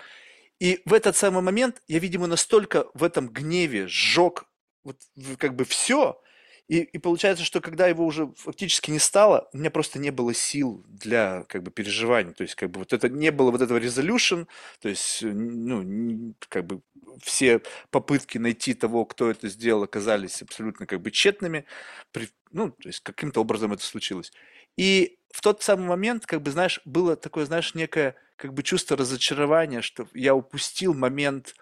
И 0.60 0.82
в 0.86 0.94
этот 0.94 1.16
самый 1.16 1.42
момент 1.42 1.82
я, 1.88 2.00
видимо, 2.00 2.28
настолько 2.28 2.88
в 2.94 3.04
этом 3.04 3.30
гневе 3.30 3.88
сжег 3.88 4.46
вот 4.84 4.98
как 5.38 5.56
бы 5.56 5.66
все, 5.66 6.20
и, 6.68 6.82
и 6.82 6.98
получается, 6.98 7.46
что 7.46 7.62
когда 7.62 7.88
его 7.88 8.06
уже 8.06 8.32
фактически 8.36 8.92
не 8.92 9.00
стало, 9.00 9.50
у 9.54 9.58
меня 9.58 9.72
просто 9.72 10.00
не 10.00 10.12
было 10.12 10.34
сил 10.34 10.84
для 10.88 11.44
как 11.48 11.64
бы 11.64 11.72
переживаний. 11.72 12.34
То 12.34 12.44
есть 12.44 12.56
как 12.56 12.72
бы 12.72 12.80
вот 12.80 12.92
это 12.92 13.08
не 13.08 13.32
было 13.32 13.52
вот 13.52 13.62
этого 13.62 13.80
resolution, 13.80 14.48
то 14.82 14.90
есть 14.90 15.22
ну 15.24 16.34
как 16.50 16.66
бы 16.66 16.82
все 17.22 17.62
попытки 17.90 18.38
найти 18.38 18.74
того, 18.74 19.06
кто 19.06 19.30
это 19.32 19.48
сделал, 19.48 19.84
оказались 19.84 20.42
абсолютно 20.42 20.86
как 20.86 21.02
бы 21.02 21.10
тщетными. 21.12 21.66
При, 22.12 22.30
ну 22.52 22.72
то 22.72 22.90
есть 22.90 23.00
каким-то 23.00 23.42
образом 23.42 23.72
это 23.72 23.84
случилось. 23.84 24.34
И 24.76 25.20
в 25.32 25.42
тот 25.42 25.64
самый 25.64 25.88
момент, 25.88 26.26
как 26.26 26.42
бы 26.42 26.52
знаешь, 26.52 26.82
было 26.84 27.16
такое, 27.16 27.46
знаешь, 27.46 27.76
некое 27.76 28.16
как 28.36 28.54
бы 28.54 28.62
чувство 28.62 28.98
разочарования, 28.98 29.82
что 29.82 30.08
я 30.14 30.36
упустил 30.36 30.94
момент 30.94 31.56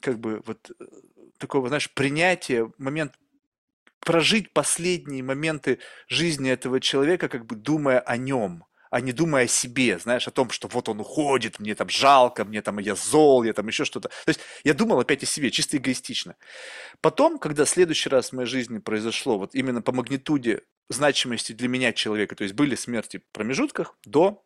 как 0.00 0.18
бы 0.18 0.42
вот 0.46 0.70
э, 0.78 0.84
такого, 1.38 1.68
знаешь, 1.68 1.90
принятия, 1.92 2.70
момент 2.78 3.12
прожить 4.06 4.52
последние 4.52 5.24
моменты 5.24 5.80
жизни 6.06 6.48
этого 6.48 6.78
человека, 6.80 7.28
как 7.28 7.44
бы 7.44 7.56
думая 7.56 7.98
о 7.98 8.16
нем, 8.16 8.64
а 8.88 9.00
не 9.00 9.10
думая 9.10 9.46
о 9.46 9.48
себе, 9.48 9.98
знаешь, 9.98 10.28
о 10.28 10.30
том, 10.30 10.50
что 10.50 10.68
вот 10.68 10.88
он 10.88 11.00
уходит, 11.00 11.58
мне 11.58 11.74
там 11.74 11.88
жалко, 11.88 12.44
мне 12.44 12.62
там 12.62 12.78
я 12.78 12.94
зол, 12.94 13.42
я 13.42 13.52
там 13.52 13.66
еще 13.66 13.84
что-то. 13.84 14.08
То 14.08 14.28
есть 14.28 14.40
я 14.62 14.74
думал 14.74 15.00
опять 15.00 15.24
о 15.24 15.26
себе, 15.26 15.50
чисто 15.50 15.76
эгоистично. 15.76 16.36
Потом, 17.00 17.40
когда 17.40 17.64
в 17.64 17.68
следующий 17.68 18.08
раз 18.08 18.30
в 18.30 18.34
моей 18.34 18.46
жизни 18.46 18.78
произошло, 18.78 19.38
вот 19.38 19.56
именно 19.56 19.82
по 19.82 19.90
магнитуде 19.90 20.62
значимости 20.88 21.50
для 21.50 21.66
меня 21.66 21.92
человека, 21.92 22.36
то 22.36 22.44
есть 22.44 22.54
были 22.54 22.76
смерти 22.76 23.16
в 23.18 23.32
промежутках 23.32 23.98
до, 24.04 24.44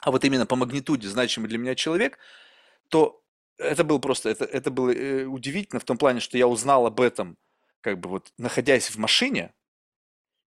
а 0.00 0.12
вот 0.12 0.24
именно 0.24 0.46
по 0.46 0.54
магнитуде 0.54 1.08
значимый 1.08 1.48
для 1.48 1.58
меня 1.58 1.74
человек, 1.74 2.18
то 2.88 3.20
это 3.58 3.82
было 3.82 3.98
просто, 3.98 4.30
это, 4.30 4.44
это 4.44 4.70
было 4.70 4.90
э, 4.90 5.24
удивительно 5.24 5.80
в 5.80 5.84
том 5.84 5.98
плане, 5.98 6.20
что 6.20 6.38
я 6.38 6.46
узнал 6.46 6.86
об 6.86 7.00
этом– 7.00 7.36
как 7.82 8.00
бы 8.00 8.08
вот 8.08 8.32
находясь 8.38 8.88
в 8.88 8.96
машине, 8.96 9.52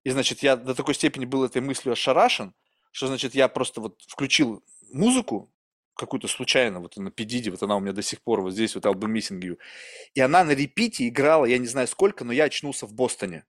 и, 0.04 0.10
значит, 0.10 0.44
я 0.44 0.56
до 0.56 0.74
такой 0.74 0.96
степени 0.96 1.26
был 1.26 1.44
этой 1.44 1.62
мыслью 1.62 1.94
ошарашен, 1.94 2.54
что, 2.92 3.08
значит, 3.08 3.36
я 3.36 3.48
просто 3.48 3.82
вот 3.82 4.02
включил 4.08 4.64
музыку, 4.92 5.52
какую-то 5.96 6.28
случайно, 6.28 6.80
вот 6.80 6.98
на 6.98 7.10
Педиде, 7.12 7.52
вот 7.52 7.64
она 7.64 7.76
у 7.76 7.80
меня 7.80 7.94
до 7.94 8.02
сих 8.02 8.22
пор 8.22 8.42
вот 8.42 8.52
здесь, 8.52 8.76
вот 8.76 8.86
Album 8.86 9.14
Missing 9.14 9.40
You. 9.42 9.58
И 10.14 10.22
она 10.22 10.44
на 10.44 10.52
репите 10.52 11.08
играла, 11.08 11.46
я 11.46 11.58
не 11.58 11.68
знаю 11.68 11.88
сколько, 11.88 12.24
но 12.24 12.34
я 12.34 12.46
очнулся 12.46 12.86
в 12.86 12.94
Бостоне. 12.94 13.46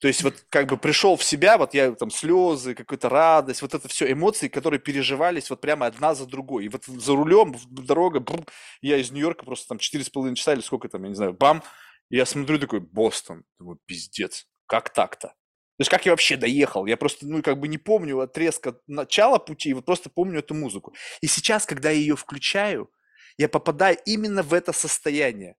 То 0.00 0.08
есть 0.08 0.22
вот 0.22 0.44
как 0.48 0.66
бы 0.68 0.76
пришел 0.76 1.16
в 1.16 1.24
себя, 1.24 1.56
вот 1.56 1.74
я 1.74 1.92
там 1.92 2.10
слезы, 2.10 2.74
какая-то 2.74 3.08
радость, 3.08 3.62
вот 3.62 3.74
это 3.74 3.88
все 3.88 4.10
эмоции, 4.10 4.48
которые 4.48 4.80
переживались 4.80 5.50
вот 5.50 5.60
прямо 5.60 5.86
одна 5.86 6.14
за 6.14 6.26
другой. 6.26 6.66
И 6.66 6.68
вот 6.68 6.84
за 6.84 7.14
рулем, 7.14 7.54
дорога, 7.70 8.20
брум, 8.20 8.44
я 8.82 8.96
из 8.98 9.10
Нью-Йорка 9.10 9.44
просто 9.44 9.68
там 9.68 9.78
4,5 9.78 10.34
часа 10.34 10.52
или 10.54 10.60
сколько 10.60 10.88
там, 10.88 11.02
я 11.04 11.08
не 11.08 11.14
знаю, 11.14 11.32
бам, 11.32 11.62
и 12.10 12.16
я 12.16 12.26
смотрю 12.26 12.58
такой, 12.58 12.80
Бостон, 12.80 13.44
думаю, 13.58 13.80
пиздец, 13.86 14.46
как 14.66 14.90
так-то? 14.92 15.28
То 15.28 15.80
есть 15.80 15.90
как 15.90 16.06
я 16.06 16.12
вообще 16.12 16.36
доехал? 16.36 16.86
Я 16.86 16.96
просто, 16.96 17.26
ну, 17.26 17.42
как 17.42 17.58
бы 17.58 17.66
не 17.66 17.78
помню 17.78 18.20
отрезка 18.20 18.78
начала 18.86 19.38
пути, 19.38 19.74
вот 19.74 19.84
просто 19.84 20.08
помню 20.08 20.38
эту 20.38 20.54
музыку. 20.54 20.94
И 21.20 21.26
сейчас, 21.26 21.66
когда 21.66 21.90
я 21.90 21.96
ее 21.96 22.16
включаю, 22.16 22.90
я 23.38 23.48
попадаю 23.48 23.98
именно 24.04 24.42
в 24.42 24.54
это 24.54 24.72
состояние 24.72 25.56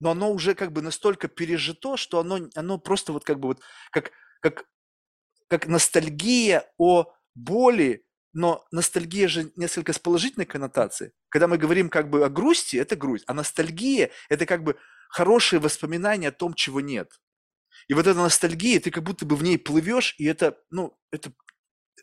но 0.00 0.10
оно 0.10 0.32
уже 0.32 0.54
как 0.54 0.72
бы 0.72 0.82
настолько 0.82 1.28
пережито, 1.28 1.96
что 1.96 2.18
оно, 2.18 2.48
оно 2.54 2.78
просто 2.78 3.12
вот 3.12 3.24
как 3.24 3.38
бы 3.38 3.48
вот 3.48 3.60
как, 3.92 4.10
как, 4.40 4.64
как 5.46 5.66
ностальгия 5.66 6.64
о 6.78 7.12
боли, 7.34 8.04
но 8.32 8.64
ностальгия 8.70 9.28
же 9.28 9.52
несколько 9.56 9.92
с 9.92 9.98
положительной 9.98 10.46
коннотацией. 10.46 11.12
Когда 11.28 11.48
мы 11.48 11.58
говорим 11.58 11.90
как 11.90 12.08
бы 12.08 12.24
о 12.24 12.30
грусти, 12.30 12.76
это 12.76 12.96
грусть, 12.96 13.24
а 13.26 13.34
ностальгия– 13.34 14.10
это 14.28 14.46
как 14.46 14.64
бы 14.64 14.78
хорошие 15.10 15.58
воспоминания 15.60 16.28
о 16.28 16.32
том, 16.32 16.54
чего 16.54 16.80
нет. 16.80 17.20
И 17.88 17.94
вот 17.94 18.06
эта 18.06 18.18
ностальгия, 18.18 18.80
ты 18.80 18.90
как 18.90 19.02
будто 19.02 19.26
бы 19.26 19.36
в 19.36 19.42
ней 19.42 19.58
плывешь, 19.58 20.14
и 20.18 20.24
это, 20.24 20.58
ну, 20.70 20.96
это, 21.10 21.32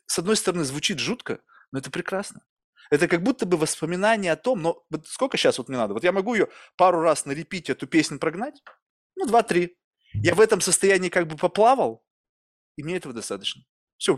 с 0.06 0.20
одной 0.20 0.36
стороны, 0.36 0.66
звучит 0.66 1.00
жутко, 1.00 1.40
но 1.72 1.80
это 1.80 1.90
прекрасно. 1.90 2.42
Это 2.90 3.08
как 3.08 3.24
будто 3.24 3.46
бы 3.46 3.58
воспоминание 3.58 4.32
о 4.32 4.38
том, 4.38 4.62
но 4.62 4.86
вот 4.90 5.08
сколько 5.08 5.38
сейчас 5.38 5.58
вот 5.58 5.70
мне 5.70 5.78
надо? 5.78 5.94
Вот 5.94 6.04
я 6.04 6.12
могу 6.12 6.36
ее 6.36 6.50
пару 6.76 7.02
раз 7.02 7.26
на 7.26 7.32
репите 7.32 7.74
эту 7.74 7.88
песню 7.88 8.20
прогнать? 8.20 8.62
Ну, 9.16 9.26
два-три. 9.26 9.78
Я 10.14 10.36
в 10.36 10.42
этом 10.42 10.62
состоянии 10.62 11.10
как 11.10 11.28
бы 11.28 11.38
поплавал, 11.38 12.06
и 12.76 12.84
мне 12.84 12.98
этого 12.98 13.14
достаточно. 13.14 13.64
Все. 13.98 14.18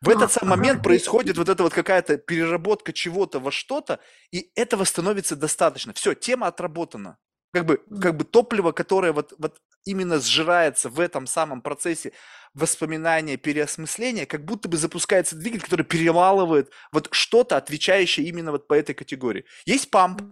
В 0.00 0.08
этот 0.08 0.30
самый 0.30 0.56
момент 0.56 0.82
происходит 0.82 1.38
вот 1.38 1.48
эта 1.48 1.62
вот 1.62 1.72
какая-то 1.72 2.18
переработка 2.18 2.92
чего-то 2.92 3.40
во 3.40 3.50
что-то, 3.50 4.00
и 4.30 4.50
этого 4.54 4.84
становится 4.84 5.36
достаточно. 5.36 5.92
Все, 5.92 6.14
тема 6.14 6.48
отработана 6.48 7.18
как 7.52 7.66
бы, 7.66 7.80
как 8.00 8.16
бы 8.16 8.24
топливо, 8.24 8.72
которое 8.72 9.12
вот, 9.12 9.34
вот 9.38 9.60
именно 9.84 10.18
сжирается 10.18 10.88
в 10.88 11.00
этом 11.00 11.26
самом 11.26 11.60
процессе 11.60 12.12
воспоминания, 12.54 13.36
переосмысления, 13.36 14.26
как 14.26 14.44
будто 14.44 14.68
бы 14.68 14.76
запускается 14.76 15.36
двигатель, 15.36 15.64
который 15.64 15.84
перемалывает 15.84 16.70
вот 16.92 17.08
что-то, 17.12 17.56
отвечающее 17.56 18.26
именно 18.26 18.52
вот 18.52 18.68
по 18.68 18.74
этой 18.74 18.94
категории. 18.94 19.44
Есть 19.64 19.90
памп, 19.90 20.22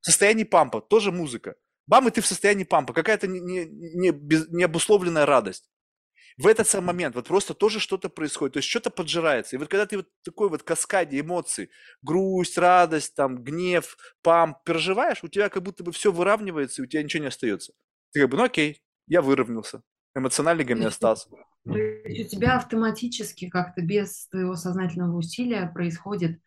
состояние 0.00 0.46
пампа, 0.46 0.80
тоже 0.80 1.12
музыка. 1.12 1.54
Бам, 1.86 2.08
и 2.08 2.10
ты 2.10 2.22
в 2.22 2.26
состоянии 2.26 2.64
пампа, 2.64 2.94
какая-то 2.94 3.26
не, 3.26 3.40
не, 3.40 3.66
не, 3.66 4.10
без, 4.10 4.48
необусловленная 4.48 5.26
радость 5.26 5.68
в 6.36 6.46
этот 6.46 6.66
самый 6.66 6.88
момент 6.88 7.14
вот 7.14 7.28
просто 7.28 7.54
тоже 7.54 7.78
что-то 7.78 8.08
происходит, 8.08 8.54
то 8.54 8.58
есть 8.58 8.68
что-то 8.68 8.90
поджирается. 8.90 9.54
И 9.54 9.58
вот 9.58 9.68
когда 9.68 9.86
ты 9.86 9.98
вот 9.98 10.08
такой 10.24 10.48
вот 10.48 10.62
каскаде 10.62 11.20
эмоций, 11.20 11.70
грусть, 12.02 12.58
радость, 12.58 13.14
там, 13.14 13.42
гнев, 13.42 13.96
пам, 14.22 14.56
переживаешь, 14.64 15.22
у 15.22 15.28
тебя 15.28 15.48
как 15.48 15.62
будто 15.62 15.84
бы 15.84 15.92
все 15.92 16.10
выравнивается, 16.10 16.82
и 16.82 16.84
у 16.84 16.88
тебя 16.88 17.02
ничего 17.02 17.22
не 17.22 17.28
остается. 17.28 17.72
Ты 18.12 18.22
как 18.22 18.30
бы, 18.30 18.36
ну 18.36 18.44
окей, 18.44 18.82
я 19.06 19.22
выровнялся. 19.22 19.82
Эмоциональный 20.14 20.64
гомеостаз. 20.64 21.28
То 21.64 21.78
есть 21.78 22.34
у 22.34 22.36
тебя 22.36 22.56
автоматически 22.56 23.48
как-то 23.48 23.82
без 23.82 24.28
твоего 24.28 24.54
сознательного 24.54 25.16
усилия 25.16 25.70
происходит 25.72 26.38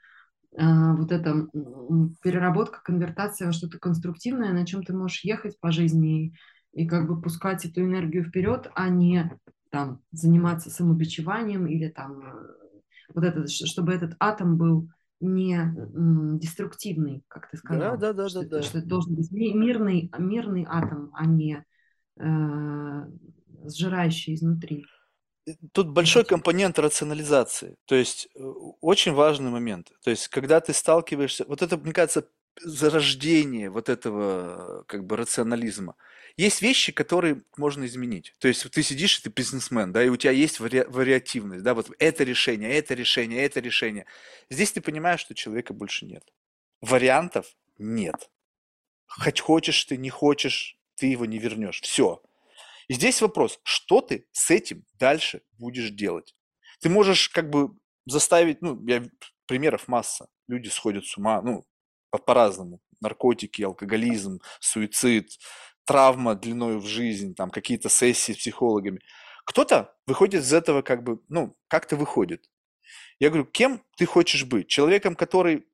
э, 0.56 0.94
вот 0.96 1.12
эта 1.12 1.48
переработка, 2.22 2.82
конвертация 2.84 3.48
во 3.48 3.54
что-то 3.54 3.80
конструктивное, 3.80 4.52
на 4.52 4.66
чем 4.66 4.84
ты 4.84 4.94
можешь 4.94 5.24
ехать 5.24 5.60
по 5.60 5.72
жизни 5.72 6.28
и, 6.74 6.84
и 6.84 6.88
как 6.88 7.08
бы 7.08 7.20
пускать 7.20 7.66
эту 7.66 7.82
энергию 7.82 8.26
вперед, 8.26 8.70
а 8.76 8.90
не 8.90 9.32
там 9.70 10.02
заниматься 10.12 10.70
самобичеванием 10.70 11.68
или 11.68 11.90
там 11.90 12.22
э, 12.22 12.58
вот 13.14 13.24
это, 13.24 13.48
чтобы 13.48 13.94
этот 13.94 14.16
атом 14.20 14.58
был 14.58 14.90
не 15.20 15.74
деструктивный, 16.40 17.24
как 17.28 17.50
ты 17.50 17.58
сказал. 17.58 17.98
Да, 17.98 18.14
да, 18.14 18.24
да, 18.24 18.30
что, 18.30 18.42
да, 18.42 18.58
да. 18.58 18.62
Что 18.64 18.80
это 18.80 18.88
должен 18.88 19.16
быть 19.16 19.32
мирный, 19.32 20.12
мирный 20.18 20.66
атом, 20.68 21.12
а 21.14 21.26
не 21.26 21.66
э, 22.18 23.06
сжирающий 23.66 24.36
изнутри. 24.36 24.86
Тут 25.72 25.90
большой 25.90 26.26
компонент 26.26 26.78
рационализации, 26.78 27.78
то 27.86 27.96
есть 27.96 28.28
э, 28.36 28.44
очень 28.82 29.14
важный 29.14 29.50
момент. 29.50 29.92
То 30.04 30.12
есть 30.12 30.28
когда 30.28 30.60
ты 30.60 30.74
сталкиваешься, 30.74 31.46
вот 31.48 31.62
это, 31.62 31.78
мне 31.78 31.94
кажется, 31.94 32.28
зарождение 32.62 33.70
вот 33.70 33.90
этого 33.90 34.84
как 34.88 35.06
бы 35.06 35.16
рационализма. 35.16 35.96
Есть 36.38 36.62
вещи, 36.62 36.92
которые 36.92 37.42
можно 37.58 37.86
изменить. 37.86 38.36
То 38.38 38.48
есть 38.48 38.70
ты 38.70 38.84
сидишь, 38.84 39.20
ты 39.20 39.30
бизнесмен, 39.30 39.92
да, 39.92 40.04
и 40.04 40.10
у 40.10 40.18
тебя 40.18 40.32
есть 40.32 40.60
вари- 40.60 40.88
вариативность, 40.88 41.64
да, 41.64 41.74
вот 41.74 41.90
это 41.98 42.24
решение, 42.24 42.72
это 42.74 42.94
решение, 42.94 43.44
это 43.44 43.60
решение. 43.60 44.06
Здесь 44.52 44.72
ты 44.72 44.82
понимаешь, 44.82 45.22
что 45.22 45.34
человека 45.34 45.74
больше 45.74 46.06
нет. 46.06 46.24
Вариантов 46.80 47.48
нет. 47.80 48.30
Хоть 49.08 49.40
хочешь 49.40 49.84
ты, 49.86 49.98
не 49.98 50.12
хочешь, 50.12 50.78
ты 50.96 51.08
его 51.08 51.26
не 51.26 51.40
вернешь. 51.40 51.82
Все. 51.82 52.22
И 52.88 52.94
здесь 52.94 53.20
вопрос, 53.22 53.60
что 53.64 54.02
ты 54.02 54.28
с 54.32 54.52
этим 54.52 54.86
дальше 54.94 55.42
будешь 55.58 55.90
делать? 55.90 56.36
Ты 56.82 56.90
можешь 56.90 57.30
как 57.30 57.50
бы 57.50 57.72
заставить, 58.06 58.62
ну, 58.62 58.80
я, 58.86 59.04
примеров 59.48 59.88
масса. 59.88 60.28
Люди 60.48 60.70
сходят 60.70 61.06
с 61.06 61.18
ума, 61.18 61.42
ну, 61.42 61.66
по-разному. 62.26 62.80
Наркотики, 63.02 63.62
алкоголизм, 63.62 64.40
суицид, 64.60 65.38
травма 65.88 66.36
длиной 66.36 66.78
в 66.78 66.86
жизнь, 66.86 67.34
там 67.34 67.50
какие-то 67.50 67.90
сессии 67.90 68.34
с 68.34 68.38
психологами. 68.38 69.00
Кто-то 69.46 69.96
выходит 70.06 70.44
из 70.44 70.54
этого 70.54 70.82
как 70.82 71.04
бы, 71.04 71.22
ну, 71.30 71.58
как-то 71.70 71.96
выходит. 71.96 72.50
Я 73.20 73.30
говорю, 73.30 73.46
кем 73.46 73.82
ты 73.96 74.06
хочешь 74.06 74.44
быть? 74.44 74.68
Человеком, 74.68 75.16
который 75.16 75.66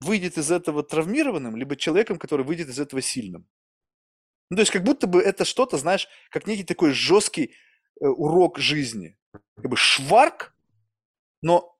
выйдет 0.00 0.36
из 0.36 0.50
этого 0.50 0.82
травмированным, 0.82 1.56
либо 1.56 1.76
человеком, 1.76 2.18
который 2.18 2.44
выйдет 2.44 2.68
из 2.68 2.80
этого 2.80 3.00
сильным? 3.00 3.46
Ну, 4.50 4.56
то 4.56 4.62
есть 4.62 4.72
как 4.72 4.82
будто 4.82 5.06
бы 5.06 5.22
это 5.22 5.44
что-то, 5.44 5.78
знаешь, 5.78 6.08
как 6.30 6.46
некий 6.46 6.64
такой 6.64 6.90
жесткий 6.90 7.54
э, 8.00 8.06
урок 8.06 8.58
жизни. 8.58 9.16
Как 9.56 9.70
бы 9.70 9.76
шварк, 9.76 10.54
но 11.40 11.78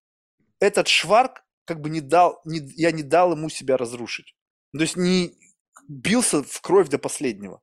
этот 0.61 0.89
шварк 0.89 1.45
как 1.65 1.81
бы 1.81 1.91
не 1.91 2.01
дал, 2.01 2.41
не, 2.45 2.61
я 2.77 2.93
не 2.93 3.03
дал 3.03 3.33
ему 3.33 3.51
себя 3.51 3.77
разрушить. 3.77 4.37
То 4.73 4.81
есть 4.81 4.97
не 4.97 5.37
бился 5.89 6.43
в 6.43 6.61
кровь 6.61 6.89
до 6.89 6.99
последнего. 6.99 7.61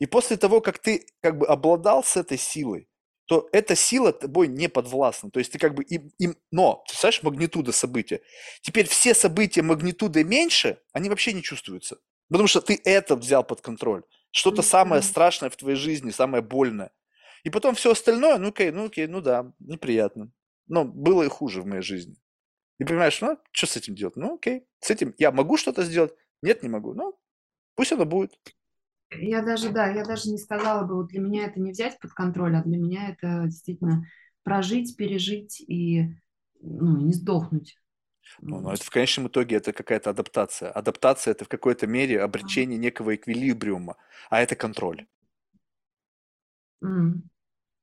И 0.00 0.06
после 0.06 0.36
того, 0.36 0.60
как 0.60 0.78
ты 0.78 1.06
как 1.22 1.38
бы 1.38 1.46
обладал 1.46 2.02
с 2.02 2.16
этой 2.16 2.38
силой, 2.38 2.88
то 3.26 3.48
эта 3.52 3.76
сила 3.76 4.12
тобой 4.12 4.48
не 4.48 4.68
подвластна. 4.68 5.30
То 5.30 5.38
есть 5.38 5.52
ты 5.52 5.58
как 5.58 5.74
бы 5.74 5.84
им, 5.84 6.10
им 6.18 6.36
но, 6.50 6.82
ты 6.88 6.96
знаешь, 6.96 7.22
магнитуда 7.22 7.70
события. 7.70 8.22
Теперь 8.60 8.88
все 8.88 9.14
события 9.14 9.62
магнитуды 9.62 10.24
меньше, 10.24 10.80
они 10.92 11.08
вообще 11.08 11.32
не 11.32 11.42
чувствуются. 11.42 11.98
Потому 12.28 12.48
что 12.48 12.60
ты 12.60 12.80
это 12.84 13.14
взял 13.14 13.44
под 13.44 13.60
контроль. 13.60 14.02
Что-то 14.32 14.62
самое 14.62 15.02
страшное 15.02 15.50
в 15.50 15.56
твоей 15.56 15.76
жизни, 15.76 16.10
самое 16.10 16.42
больное. 16.42 16.90
И 17.44 17.50
потом 17.50 17.74
все 17.74 17.92
остальное, 17.92 18.38
ну 18.38 18.48
окей, 18.48 18.70
ну 18.70 18.86
окей, 18.86 19.06
ну 19.06 19.20
да, 19.20 19.52
неприятно. 19.60 20.32
Но 20.66 20.84
было 20.84 21.22
и 21.22 21.28
хуже 21.28 21.62
в 21.62 21.66
моей 21.66 21.82
жизни. 21.82 22.16
И 22.78 22.84
понимаешь, 22.84 23.20
ну, 23.20 23.38
что 23.52 23.66
с 23.66 23.76
этим 23.76 23.94
делать? 23.94 24.16
Ну, 24.16 24.34
окей, 24.34 24.64
с 24.80 24.90
этим 24.90 25.14
я 25.18 25.30
могу 25.30 25.56
что-то 25.56 25.82
сделать? 25.82 26.14
Нет, 26.42 26.62
не 26.62 26.68
могу. 26.68 26.94
Ну, 26.94 27.18
пусть 27.74 27.92
оно 27.92 28.06
будет. 28.06 28.38
Я 29.12 29.42
даже, 29.42 29.70
да, 29.70 29.88
я 29.88 30.04
даже 30.04 30.30
не 30.30 30.38
сказала 30.38 30.86
бы, 30.86 30.96
вот 30.96 31.08
для 31.08 31.20
меня 31.20 31.46
это 31.46 31.60
не 31.60 31.72
взять 31.72 31.98
под 31.98 32.12
контроль, 32.12 32.56
а 32.56 32.62
для 32.62 32.78
меня 32.78 33.08
это 33.10 33.44
действительно 33.46 34.06
прожить, 34.44 34.96
пережить 34.96 35.60
и 35.60 36.14
ну, 36.60 36.98
не 36.98 37.12
сдохнуть. 37.12 37.76
Ну, 38.40 38.60
но 38.60 38.72
это 38.72 38.84
в 38.84 38.90
конечном 38.90 39.26
итоге 39.26 39.56
это 39.56 39.72
какая-то 39.72 40.10
адаптация. 40.10 40.70
Адаптация 40.70 41.32
это 41.32 41.44
в 41.44 41.48
какой-то 41.48 41.86
мере 41.86 42.22
обретение 42.22 42.78
некого 42.78 43.16
эквилибриума, 43.16 43.96
а 44.28 44.40
это 44.40 44.54
контроль. 44.54 45.06
Mm. 46.82 47.22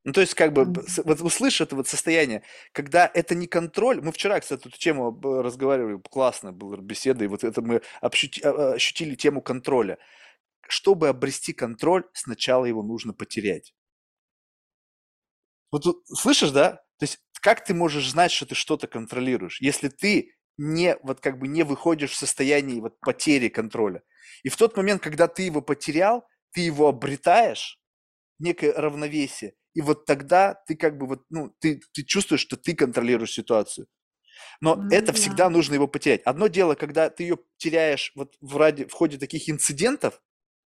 Ну, 0.06 0.14
то 0.14 0.22
есть, 0.22 0.36
как 0.36 0.54
бы, 0.54 0.64
вот 0.64 1.22
услышь 1.22 1.60
это 1.60 1.76
вот 1.76 1.90
состояние, 1.90 2.44
когда 2.72 3.12
это 3.14 3.36
не 3.36 3.45
контроль. 3.45 3.99
Мы 4.02 4.14
вчера, 4.14 4.40
кстати, 4.40 4.66
эту 4.66 4.78
тему 4.78 5.20
разговаривали, 5.22 5.99
классно 6.10 6.54
была 6.54 6.78
беседа, 6.78 7.26
и 7.26 7.28
вот 7.28 7.44
это 7.44 7.62
мы 7.62 7.82
ощути, 7.99 8.41
а, 8.41 8.76
ощутили 8.76 9.16
тему 9.16 9.41
контроля 9.41 9.98
чтобы 10.69 11.10
обрести 11.10 11.53
контроль, 11.53 12.06
сначала 12.14 12.65
его 12.65 12.84
нужно 12.84 13.14
потерять. 13.14 13.73
Вот 15.72 15.84
слышишь, 16.07 16.52
да? 16.52 16.73
То 16.98 17.03
есть 17.03 17.19
как 17.41 17.64
ты 17.64 17.73
можешь 17.73 18.10
знать, 18.10 18.31
что 18.31 18.45
ты 18.45 18.56
что-то 18.56 18.88
контролируешь, 18.88 19.61
если 19.61 19.89
ты 19.89 20.34
не 20.57 20.98
вот 21.03 21.19
как 21.19 21.39
бы 21.39 21.48
не 21.48 21.64
выходишь 21.64 22.11
в 22.11 22.18
состоянии 22.18 22.80
вот 22.80 22.99
потери 22.99 23.48
контроля. 23.48 24.02
И 24.44 24.49
в 24.49 24.57
тот 24.57 24.76
момент, 24.76 25.02
когда 25.02 25.27
ты 25.27 25.44
его 25.44 25.61
потерял, 25.61 26.27
ты 26.52 26.61
его 26.61 26.88
обретаешь, 26.88 27.80
некое 28.39 28.73
равновесие, 28.73 29.53
и 29.73 29.81
вот 29.81 30.06
тогда 30.06 30.56
ты 30.68 30.76
как 30.76 30.98
бы 30.98 31.07
вот, 31.07 31.23
ну, 31.30 31.56
ты, 31.60 31.81
ты 31.91 32.03
чувствуешь, 32.03 32.41
что 32.41 32.57
ты 32.57 32.76
контролируешь 32.76 33.31
ситуацию. 33.31 33.88
Но 34.61 34.76
Ну 34.76 34.89
это 34.89 35.07
да. 35.07 35.14
всегда 35.14 35.49
нужно 35.49 35.76
его 35.76 35.88
потерять. 35.88 36.22
Одно 36.23 36.48
дело, 36.48 36.76
когда 36.76 37.10
ты 37.10 37.23
ее 37.23 37.38
теряешь 37.57 38.11
вот 38.15 38.35
в, 38.41 38.57
ради, 38.57 38.85
в 38.85 38.94
ходе 38.94 39.18
таких 39.18 39.49
инцидентов, 39.49 40.22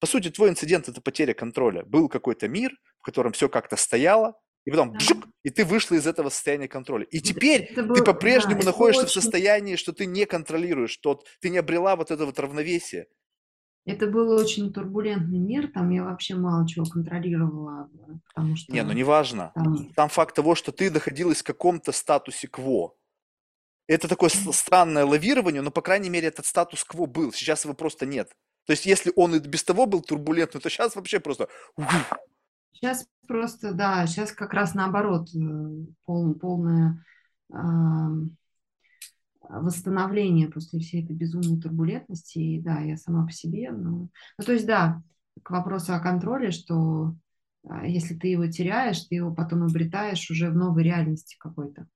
по 0.00 0.06
сути, 0.06 0.30
твой 0.30 0.50
инцидент– 0.50 0.88
это 0.90 1.00
потеря 1.00 1.34
контроля. 1.34 1.84
Был 1.84 2.08
какой-то 2.08 2.48
мир, 2.48 2.72
в 2.98 3.02
котором 3.02 3.32
все 3.32 3.48
как-то 3.48 3.76
стояло, 3.76 4.34
и 4.64 4.70
потом 4.70 4.92
Да. 4.92 4.98
бжук, 4.98 5.26
и 5.44 5.50
ты 5.50 5.64
вышла 5.64 5.94
из 5.94 6.06
этого 6.06 6.28
состояния 6.28 6.68
контроля. 6.68 7.04
И 7.04 7.18
Это- 7.18 7.26
теперь 7.28 7.62
это 7.62 7.82
ты 7.82 7.82
был- 7.84 8.04
по-прежнему 8.04 8.54
да, 8.54 8.58
это 8.58 8.66
находишься 8.66 9.02
в 9.02 9.06
очень- 9.06 9.20
состоянии, 9.22 9.76
что 9.76 9.92
ты 9.92 10.06
не 10.06 10.26
контролируешь, 10.26 10.90
что 10.90 11.22
ты 11.40 11.50
не 11.50 11.58
обрела 11.58 11.96
вот 11.96 12.10
это 12.10 12.26
вот 12.26 12.38
равновесие. 12.38 13.06
Это 13.84 14.08
был 14.08 14.30
очень 14.32 14.72
турбулентный 14.72 15.38
мир, 15.38 15.70
там 15.72 15.90
я 15.90 16.02
вообще 16.02 16.34
мало 16.34 16.66
чего 16.66 16.84
контролировала, 16.86 17.88
потому 18.34 18.56
что 18.56 18.72
Не, 18.72 18.82
ну 18.82 18.92
неважно. 18.92 19.52
там 19.54 19.92
Сам 19.94 20.08
факт 20.08 20.34
того, 20.34 20.56
что 20.56 20.72
ты 20.72 20.90
находилась 20.90 21.38
в 21.38 21.44
каком-то 21.44 21.92
статусе 21.92 22.48
кво. 22.48 22.96
Это 23.86 24.08
такое 24.08 24.28
странное 24.30 25.04
лавирование, 25.04 25.62
но, 25.62 25.70
по 25.70 25.82
крайней 25.82 26.10
мере, 26.10 26.26
этот 26.26 26.46
статус-кво 26.46 27.06
был. 27.06 27.32
Сейчас 27.32 27.64
его 27.64 27.74
просто 27.74 28.04
нет. 28.06 28.32
То 28.66 28.72
есть, 28.72 28.86
если 28.86 29.12
он 29.16 29.34
и 29.34 29.38
без 29.38 29.64
того 29.64 29.86
был 29.86 30.02
турбулентный, 30.02 30.60
то 30.60 30.68
сейчас 30.68 30.96
вообще 30.96 31.20
просто... 31.20 31.48
Сейчас 32.72 33.06
просто, 33.26 33.72
да, 33.72 34.06
сейчас 34.06 34.32
как 34.32 34.52
раз 34.52 34.74
наоборот, 34.74 35.28
э, 35.34 35.86
пол- 36.04 36.34
полное 36.34 37.02
ам, 37.50 38.36
восстановление 39.48 40.48
после 40.48 40.80
всей 40.80 41.02
этой 41.04 41.16
безумной 41.16 41.60
турбулентности. 41.60 42.38
И 42.38 42.60
да, 42.60 42.80
я 42.80 42.96
сама 42.96 43.24
по 43.26 43.32
себе. 43.32 43.70
Ну, 43.70 44.10
ну, 44.38 44.44
то 44.44 44.52
есть, 44.52 44.66
да, 44.66 45.02
к 45.42 45.50
вопросу 45.50 45.94
о 45.94 46.00
контроле, 46.00 46.50
что 46.50 47.14
а, 47.68 47.86
если 47.86 48.14
ты 48.14 48.28
его 48.28 48.46
теряешь, 48.46 49.04
ты 49.04 49.16
его 49.16 49.34
потом 49.34 49.62
обретаешь 49.62 50.30
уже 50.30 50.50
в 50.50 50.56
новой 50.56 50.82
реальности 50.82 51.36
какой-то. 51.38 51.86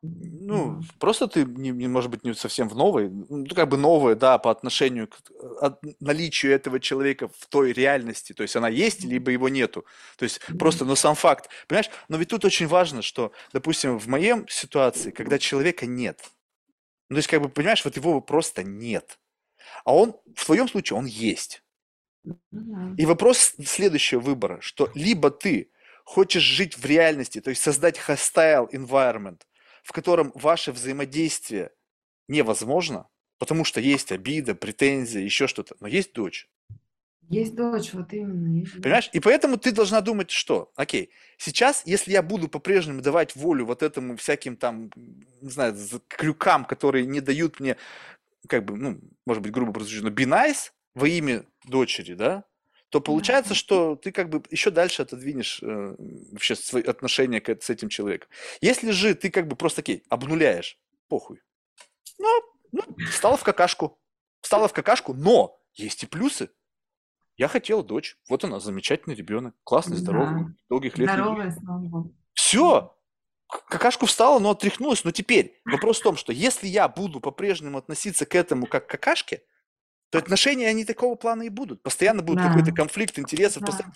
Ну, 0.00 0.80
просто 1.00 1.26
ты, 1.26 1.44
не, 1.44 1.70
не, 1.70 1.88
может 1.88 2.10
быть, 2.10 2.22
не 2.22 2.32
совсем 2.32 2.68
в 2.68 2.76
новой, 2.76 3.08
ну, 3.10 3.44
как 3.46 3.68
бы 3.68 3.76
новая, 3.76 4.14
да, 4.14 4.38
по 4.38 4.50
отношению 4.50 5.08
к 5.08 5.18
э, 5.30 5.46
от- 5.60 5.80
наличию 6.00 6.52
этого 6.52 6.78
человека 6.78 7.28
в 7.36 7.46
той 7.48 7.72
реальности. 7.72 8.32
То 8.32 8.44
есть 8.44 8.54
она 8.54 8.68
есть, 8.68 9.02
либо 9.02 9.32
его 9.32 9.48
нету. 9.48 9.84
То 10.16 10.22
есть 10.22 10.40
просто, 10.56 10.84
но 10.84 10.94
сам 10.94 11.16
факт. 11.16 11.50
Понимаешь? 11.66 11.90
Но 12.08 12.16
ведь 12.16 12.28
тут 12.28 12.44
очень 12.44 12.68
важно, 12.68 13.02
что, 13.02 13.32
допустим, 13.52 13.98
в 13.98 14.06
моем 14.06 14.46
ситуации, 14.48 15.10
когда 15.10 15.38
человека 15.38 15.84
нет, 15.86 16.22
ну, 17.08 17.14
то 17.14 17.18
есть, 17.18 17.28
как 17.28 17.42
бы, 17.42 17.48
понимаешь, 17.48 17.84
вот 17.84 17.96
его 17.96 18.20
просто 18.20 18.62
нет. 18.62 19.18
А 19.84 19.94
он, 19.94 20.14
в 20.34 20.44
твоем 20.44 20.68
случае, 20.68 20.98
он 20.98 21.06
есть. 21.06 21.62
И 22.98 23.06
вопрос 23.06 23.54
следующего 23.64 24.20
выбора, 24.20 24.60
что 24.60 24.90
либо 24.94 25.30
ты 25.30 25.70
хочешь 26.04 26.42
жить 26.42 26.76
в 26.76 26.84
реальности, 26.84 27.40
то 27.40 27.50
есть 27.50 27.62
создать 27.62 27.98
hostile 27.98 28.68
environment, 28.72 29.42
в 29.88 29.92
котором 29.92 30.32
ваше 30.34 30.70
взаимодействие 30.70 31.70
невозможно, 32.28 33.08
потому 33.38 33.64
что 33.64 33.80
есть 33.80 34.12
обида, 34.12 34.54
претензия, 34.54 35.22
еще 35.22 35.46
что-то, 35.46 35.76
но 35.80 35.88
есть 35.88 36.12
дочь. 36.12 36.46
Есть 37.30 37.54
дочь, 37.54 37.94
вот 37.94 38.12
именно. 38.12 38.58
есть. 38.58 38.82
Понимаешь? 38.82 39.08
И 39.14 39.20
поэтому 39.20 39.56
ты 39.56 39.72
должна 39.72 40.02
думать, 40.02 40.30
что, 40.30 40.70
окей, 40.76 41.10
сейчас, 41.38 41.82
если 41.86 42.12
я 42.12 42.22
буду 42.22 42.48
по-прежнему 42.48 43.00
давать 43.00 43.34
волю 43.34 43.64
вот 43.64 43.82
этому 43.82 44.18
всяким 44.18 44.58
там, 44.58 44.90
не 44.94 45.50
знаю, 45.50 45.74
крюкам, 46.06 46.66
которые 46.66 47.06
не 47.06 47.22
дают 47.22 47.58
мне, 47.58 47.78
как 48.46 48.66
бы, 48.66 48.76
ну, 48.76 49.00
может 49.24 49.42
быть, 49.42 49.52
грубо 49.52 49.72
прозвучит, 49.72 50.02
но 50.02 50.10
be 50.10 50.26
nice 50.26 50.70
во 50.94 51.08
имя 51.08 51.46
дочери, 51.64 52.12
да, 52.12 52.44
то 52.90 53.00
получается, 53.00 53.54
что 53.54 53.96
ты 53.96 54.12
как 54.12 54.30
бы 54.30 54.42
еще 54.50 54.70
дальше 54.70 55.02
отодвинешь 55.02 55.62
э, 55.62 55.94
вообще 56.32 56.56
свои 56.56 56.82
отношения 56.82 57.40
к, 57.40 57.50
с 57.62 57.68
этим 57.68 57.88
человеком. 57.88 58.30
Если 58.60 58.90
же 58.92 59.14
ты 59.14 59.30
как 59.30 59.46
бы 59.46 59.56
просто 59.56 59.82
такие 59.82 60.02
обнуляешь, 60.08 60.78
похуй. 61.08 61.42
Ну, 62.18 62.28
ну, 62.72 62.82
встала 63.10 63.36
в 63.36 63.44
какашку. 63.44 63.98
Встала 64.40 64.68
в 64.68 64.72
какашку, 64.72 65.12
но 65.12 65.60
есть 65.74 66.02
и 66.02 66.06
плюсы. 66.06 66.50
Я 67.36 67.48
хотела 67.48 67.84
дочь. 67.84 68.18
Вот 68.28 68.42
она, 68.44 68.58
замечательный 68.58 69.14
ребенок. 69.14 69.54
Классный, 69.64 69.96
здоровый, 69.96 70.44
Да. 70.44 70.50
долгих 70.68 70.98
лет. 70.98 71.10
Здоровая, 71.10 71.50
слава 71.52 71.78
богу. 71.80 72.14
Все. 72.32 72.94
Какашку 73.46 74.06
встала, 74.06 74.38
но 74.38 74.50
отряхнулась. 74.50 75.04
Но 75.04 75.12
теперь 75.12 75.60
вопрос 75.64 76.00
в 76.00 76.02
том, 76.02 76.16
что 76.16 76.32
если 76.32 76.66
я 76.66 76.88
буду 76.88 77.20
по-прежнему 77.20 77.78
относиться 77.78 78.26
к 78.26 78.34
этому 78.34 78.66
как 78.66 78.86
к 78.86 78.90
какашке, 78.90 79.42
то 80.10 80.18
отношения, 80.18 80.68
они 80.68 80.84
такого 80.84 81.16
плана 81.16 81.42
и 81.42 81.48
будут. 81.50 81.82
Постоянно 81.82 82.22
будет 82.22 82.38
Да. 82.38 82.48
какой-то 82.48 82.72
конфликт 82.72 83.18
интересов. 83.18 83.62
Да, 83.62 83.66
постоянно- 83.66 83.94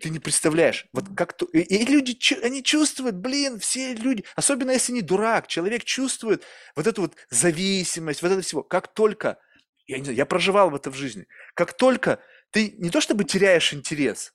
Ты 0.00 0.10
не 0.10 0.20
представляешь, 0.20 0.86
вот 0.92 1.06
как 1.16 1.32
то... 1.36 1.46
И, 1.46 1.60
и 1.60 1.84
люди, 1.84 2.16
они 2.44 2.62
чувствуют, 2.62 3.16
блин, 3.16 3.58
все 3.58 3.94
люди, 3.94 4.24
особенно 4.36 4.70
если 4.70 4.92
не 4.92 5.02
дурак, 5.02 5.48
человек 5.48 5.84
чувствует 5.84 6.44
вот 6.76 6.86
эту 6.86 7.02
вот 7.02 7.16
зависимость, 7.30 8.22
вот 8.22 8.30
это 8.30 8.42
всего. 8.42 8.62
Как 8.62 8.92
только, 8.94 9.38
я 9.86 9.98
не 9.98 10.04
знаю, 10.04 10.16
я 10.16 10.26
проживал 10.26 10.70
в 10.70 10.74
это 10.76 10.90
в 10.90 10.94
жизни, 10.94 11.26
как 11.54 11.76
только 11.76 12.20
ты 12.50 12.74
не 12.78 12.90
то 12.90 13.00
чтобы 13.00 13.24
теряешь 13.24 13.74
интерес, 13.74 14.32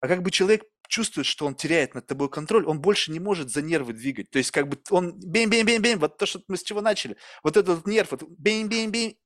а 0.00 0.06
как 0.08 0.22
бы 0.22 0.30
человек 0.30 0.62
чувствует, 0.88 1.26
что 1.26 1.46
он 1.46 1.54
теряет 1.54 1.94
над 1.94 2.06
тобой 2.06 2.28
контроль, 2.28 2.64
он 2.66 2.80
больше 2.80 3.12
не 3.12 3.20
может 3.20 3.50
за 3.50 3.62
нервы 3.62 3.92
двигать. 3.92 4.30
То 4.30 4.38
есть 4.38 4.50
как 4.50 4.68
бы 4.68 4.78
он 4.90 5.18
бим-бим-бим-бим, 5.20 5.98
вот 5.98 6.16
то, 6.16 6.26
что 6.26 6.42
мы 6.48 6.56
с 6.56 6.62
чего 6.62 6.80
начали, 6.80 7.16
вот 7.42 7.56
этот 7.56 7.86
нерв, 7.86 8.10
вот 8.12 8.22
бим-бим-бим. 8.38 9.16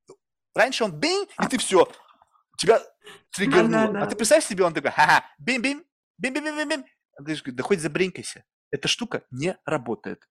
Раньше 0.54 0.84
он 0.84 0.92
бим, 0.92 1.26
и 1.42 1.46
ты 1.48 1.58
все, 1.58 1.88
тебя 2.56 2.80
триггернуло. 3.32 3.86
Да-да-да. 3.86 4.02
А 4.02 4.06
ты 4.06 4.16
представь 4.16 4.44
себе, 4.46 4.64
он 4.64 4.72
такой, 4.74 4.90
ха-ха, 4.90 5.24
бим-бим, 5.38 5.84
бим-бим-бим-бим. 6.18 6.84
А 7.16 7.22
ты 7.24 7.34
же 7.34 7.42
говоришь, 7.42 7.56
да 7.56 7.62
хоть 7.62 7.80
забринкайся. 7.80 8.44
Эта 8.70 8.88
штука 8.88 9.22
не 9.30 9.56
работает. 9.64 10.26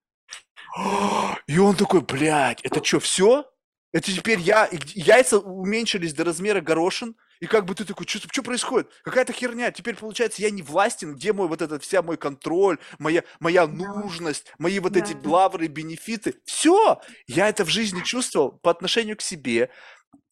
И 1.46 1.58
он 1.58 1.76
такой, 1.76 2.00
блядь, 2.00 2.60
это 2.62 2.82
что, 2.84 3.00
все? 3.00 3.50
Это 3.92 4.10
теперь 4.10 4.40
я, 4.40 4.68
яйца 4.72 5.38
уменьшились 5.38 6.14
до 6.14 6.24
размера 6.24 6.60
горошин, 6.60 7.14
и 7.40 7.46
как 7.46 7.64
бы 7.64 7.74
ты 7.74 7.84
такой, 7.84 8.06
что, 8.06 8.18
что 8.20 8.42
происходит? 8.42 8.90
Какая-то 9.02 9.32
херня. 9.32 9.70
Теперь, 9.70 9.96
получается, 9.96 10.42
я 10.42 10.50
не 10.50 10.62
властен, 10.62 11.14
где 11.14 11.32
мой 11.32 11.46
вот 11.46 11.62
этот, 11.62 11.82
вся 11.84 12.00
мой 12.02 12.16
контроль, 12.16 12.78
моя, 12.98 13.22
моя 13.38 13.66
нужность, 13.66 14.52
мои 14.58 14.78
вот 14.78 14.96
эти 14.96 15.12
Да. 15.12 15.28
лавры, 15.30 15.66
бенефиты. 15.66 16.36
Все! 16.44 17.00
Я 17.26 17.48
это 17.48 17.64
в 17.64 17.68
жизни 17.68 18.00
чувствовал 18.02 18.52
по 18.52 18.70
отношению 18.70 19.16
к 19.16 19.20
себе. 19.20 19.70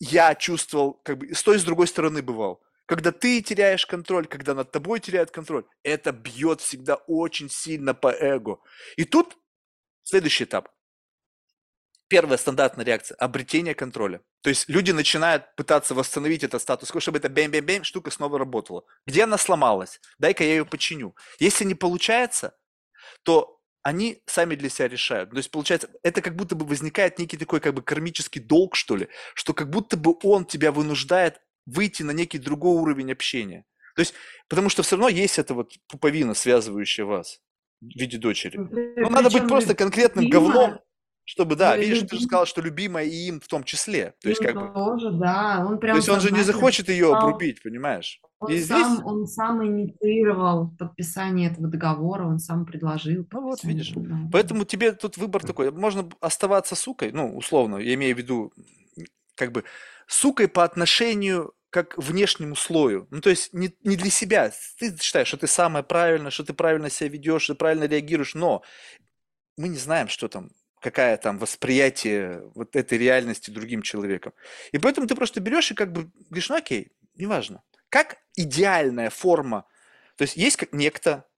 Я 0.00 0.34
чувствовал, 0.34 0.94
как 1.04 1.18
бы, 1.18 1.34
с 1.34 1.42
той 1.42 1.58
с 1.58 1.64
другой 1.64 1.86
стороны 1.86 2.22
бывал. 2.22 2.62
Когда 2.86 3.12
ты 3.12 3.40
теряешь 3.40 3.86
контроль, 3.86 4.26
когда 4.26 4.54
над 4.54 4.70
тобой 4.70 5.00
теряют 5.00 5.30
контроль, 5.30 5.64
это 5.82 6.12
бьет 6.12 6.60
всегда 6.60 6.96
очень 7.06 7.48
сильно 7.48 7.94
по 7.94 8.08
эго. 8.08 8.58
И 8.96 9.04
тут 9.04 9.36
следующий 10.02 10.44
этап. 10.44 10.68
Первая 12.08 12.36
стандартная 12.36 12.84
реакция– 12.84 13.16
обретение 13.18 13.74
контроля. 13.74 14.20
То 14.42 14.50
есть 14.50 14.68
люди 14.68 14.90
начинают 14.90 15.54
пытаться 15.56 15.94
восстановить 15.94 16.44
этот 16.44 16.60
статус 16.60 16.90
чтобы 16.98 17.18
эта 17.18 17.28
бэм-бэм-бэм 17.28 17.84
штука 17.84 18.10
снова 18.10 18.38
работала. 18.38 18.84
Где 19.06 19.24
она 19.24 19.38
сломалась? 19.38 19.98
Дай-ка 20.18 20.44
я 20.44 20.50
ее 20.50 20.66
починю. 20.66 21.16
Если 21.38 21.64
не 21.64 21.74
получается, 21.74 22.54
то 23.22 23.61
они 23.82 24.22
сами 24.26 24.54
для 24.54 24.68
себя 24.68 24.88
решают. 24.88 25.30
То 25.30 25.36
есть, 25.36 25.50
получается, 25.50 25.90
это 26.02 26.22
как 26.22 26.36
будто 26.36 26.54
бы 26.54 26.64
возникает 26.64 27.18
некий 27.18 27.36
такой 27.36 27.60
как 27.60 27.74
бы 27.74 27.82
кармический 27.82 28.40
долг, 28.40 28.76
что 28.76 28.96
ли, 28.96 29.08
что 29.34 29.54
как 29.54 29.70
будто 29.70 29.96
бы 29.96 30.14
он 30.22 30.44
тебя 30.44 30.72
вынуждает 30.72 31.40
выйти 31.66 32.02
на 32.02 32.12
некий 32.12 32.38
другой 32.38 32.76
уровень 32.80 33.12
общения. 33.12 33.64
То 33.94 34.00
есть, 34.00 34.14
потому 34.48 34.68
что 34.68 34.82
все 34.82 34.96
равно 34.96 35.08
есть 35.08 35.38
эта 35.38 35.54
вот 35.54 35.74
пуповина, 35.88 36.34
связывающая 36.34 37.04
вас 37.04 37.40
в 37.80 37.98
виде 37.98 38.18
дочери. 38.18 38.56
Ну, 38.56 39.10
надо 39.10 39.30
быть 39.30 39.46
просто 39.48 39.74
конкретным 39.74 40.24
любимая, 40.24 40.52
говном, 40.52 40.80
чтобы, 41.24 41.56
да, 41.56 41.76
Ну, 41.76 41.82
видишь, 41.82 42.00
ты 42.08 42.16
же 42.16 42.22
любимая. 42.22 42.26
сказала, 42.26 42.46
что 42.46 42.60
любимая 42.62 43.04
и 43.04 43.14
им 43.28 43.40
в 43.40 43.48
том 43.48 43.64
числе. 43.64 44.14
То 44.20 44.28
есть, 44.28 44.40
им 44.40 44.46
как 44.46 44.56
бы, 44.56 44.72
тоже, 44.72 45.10
да, 45.12 45.64
он 45.66 45.74
то 45.74 45.80
прям 45.80 45.96
есть 45.96 46.08
он 46.08 46.20
же 46.20 46.30
не 46.30 46.42
захочет 46.42 46.88
ее 46.88 47.14
обрубить, 47.14 47.62
понимаешь? 47.62 48.20
Он 48.42 48.50
И 48.50 48.56
здесь, 48.56 48.68
сам, 48.68 49.06
он 49.06 49.26
сам 49.28 49.64
инициировал 49.64 50.72
подписание 50.76 51.48
этого 51.50 51.68
договора, 51.68 52.26
он 52.26 52.40
сам 52.40 52.66
предложил 52.66 53.24
ну 53.30 53.40
вот, 53.40 53.62
видишь. 53.62 53.90
договора. 53.90 54.28
Поэтому 54.32 54.64
тебе 54.64 54.90
тут 54.92 55.16
выбор 55.16 55.42
такой. 55.42 55.70
Можно 55.70 56.08
оставаться 56.20 56.74
сукой, 56.74 57.12
ну, 57.12 57.36
условно, 57.36 57.76
я 57.76 57.94
имею 57.94 58.16
в 58.16 58.18
виду, 58.18 58.52
как 59.36 59.52
бы, 59.52 59.62
сукой 60.08 60.48
по 60.48 60.64
отношению 60.64 61.54
как 61.70 61.96
внешнему 61.96 62.56
слою. 62.56 63.06
Ну, 63.10 63.20
то 63.20 63.30
есть 63.30 63.52
не, 63.54 63.72
не 63.84 63.96
для 63.96 64.10
себя. 64.10 64.50
Ты 64.78 64.96
считаешь, 64.98 65.28
что 65.28 65.36
ты 65.36 65.46
самое 65.46 65.84
правильное, 65.84 66.32
что 66.32 66.44
ты 66.44 66.52
правильно 66.52 66.90
себя 66.90 67.10
ведешь, 67.10 67.42
что 67.42 67.54
ты 67.54 67.58
правильно 67.58 67.84
реагируешь, 67.84 68.34
но 68.34 68.62
мы 69.56 69.68
не 69.68 69.78
знаем, 69.78 70.08
что 70.08 70.26
там, 70.26 70.50
какая 70.80 71.16
там 71.16 71.38
восприятие 71.38 72.42
вот 72.56 72.74
этой 72.74 72.98
реальности 72.98 73.52
другим 73.52 73.82
человеком. 73.82 74.32
И 74.72 74.78
поэтому 74.78 75.06
ты 75.06 75.14
просто 75.14 75.40
берешь 75.40 75.70
и 75.70 75.74
как 75.74 75.92
бы 75.92 76.10
говоришь, 76.28 76.48
ну 76.48 76.56
окей, 76.56 76.90
неважно. 77.14 77.62
Как 77.92 78.16
идеальная 78.36 79.10
форма, 79.10 79.66
то 80.16 80.22
есть 80.22 80.34
есть 80.38 80.56
как 80.56 80.72
некто 80.72 81.28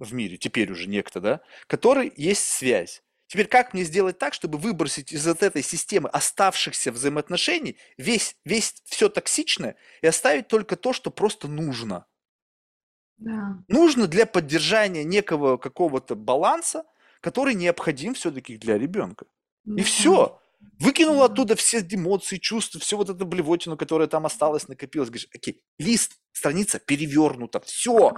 в 0.00 0.14
мире, 0.14 0.36
теперь 0.36 0.72
уже 0.72 0.88
некто, 0.88 1.20
да, 1.20 1.42
который 1.68 2.12
есть 2.16 2.44
связь. 2.44 3.04
Теперь 3.28 3.46
как 3.46 3.72
мне 3.72 3.84
сделать 3.84 4.18
так, 4.18 4.34
чтобы 4.34 4.58
выбросить 4.58 5.12
из 5.12 5.24
вот 5.28 5.44
этой 5.44 5.62
системы 5.62 6.08
оставшихся 6.08 6.90
взаимоотношений 6.92 7.78
весь, 7.98 8.36
весь 8.44 8.82
все 8.84 9.08
токсичное 9.10 9.76
и 10.02 10.08
оставить 10.08 10.48
только 10.48 10.74
то, 10.74 10.92
что 10.92 11.12
просто 11.12 11.46
нужно? 11.46 12.06
Да. 13.18 13.64
Нужно 13.68 14.06
для 14.06 14.26
поддержания 14.26 15.04
некого 15.04 15.56
какого-то 15.56 16.14
баланса, 16.14 16.84
который 17.20 17.54
необходим 17.54 18.14
все-таки 18.14 18.56
для 18.58 18.78
ребенка. 18.78 19.26
И 19.76 19.82
Да. 19.82 19.84
все. 19.84 20.41
Выкинул 20.78 21.18
Да. 21.18 21.26
оттуда 21.26 21.54
все 21.54 21.80
эмоции, 21.88 22.38
чувства, 22.38 22.80
все 22.80 22.96
вот 22.96 23.08
это 23.08 23.24
блевотину, 23.24 23.76
которая 23.76 24.08
там 24.08 24.26
осталась, 24.26 24.66
накопилась. 24.68 25.10
Говоришь, 25.10 25.28
окей, 25.34 25.62
лист, 25.78 26.14
страница 26.32 26.80
перевернута, 26.80 27.60
все. 27.60 28.14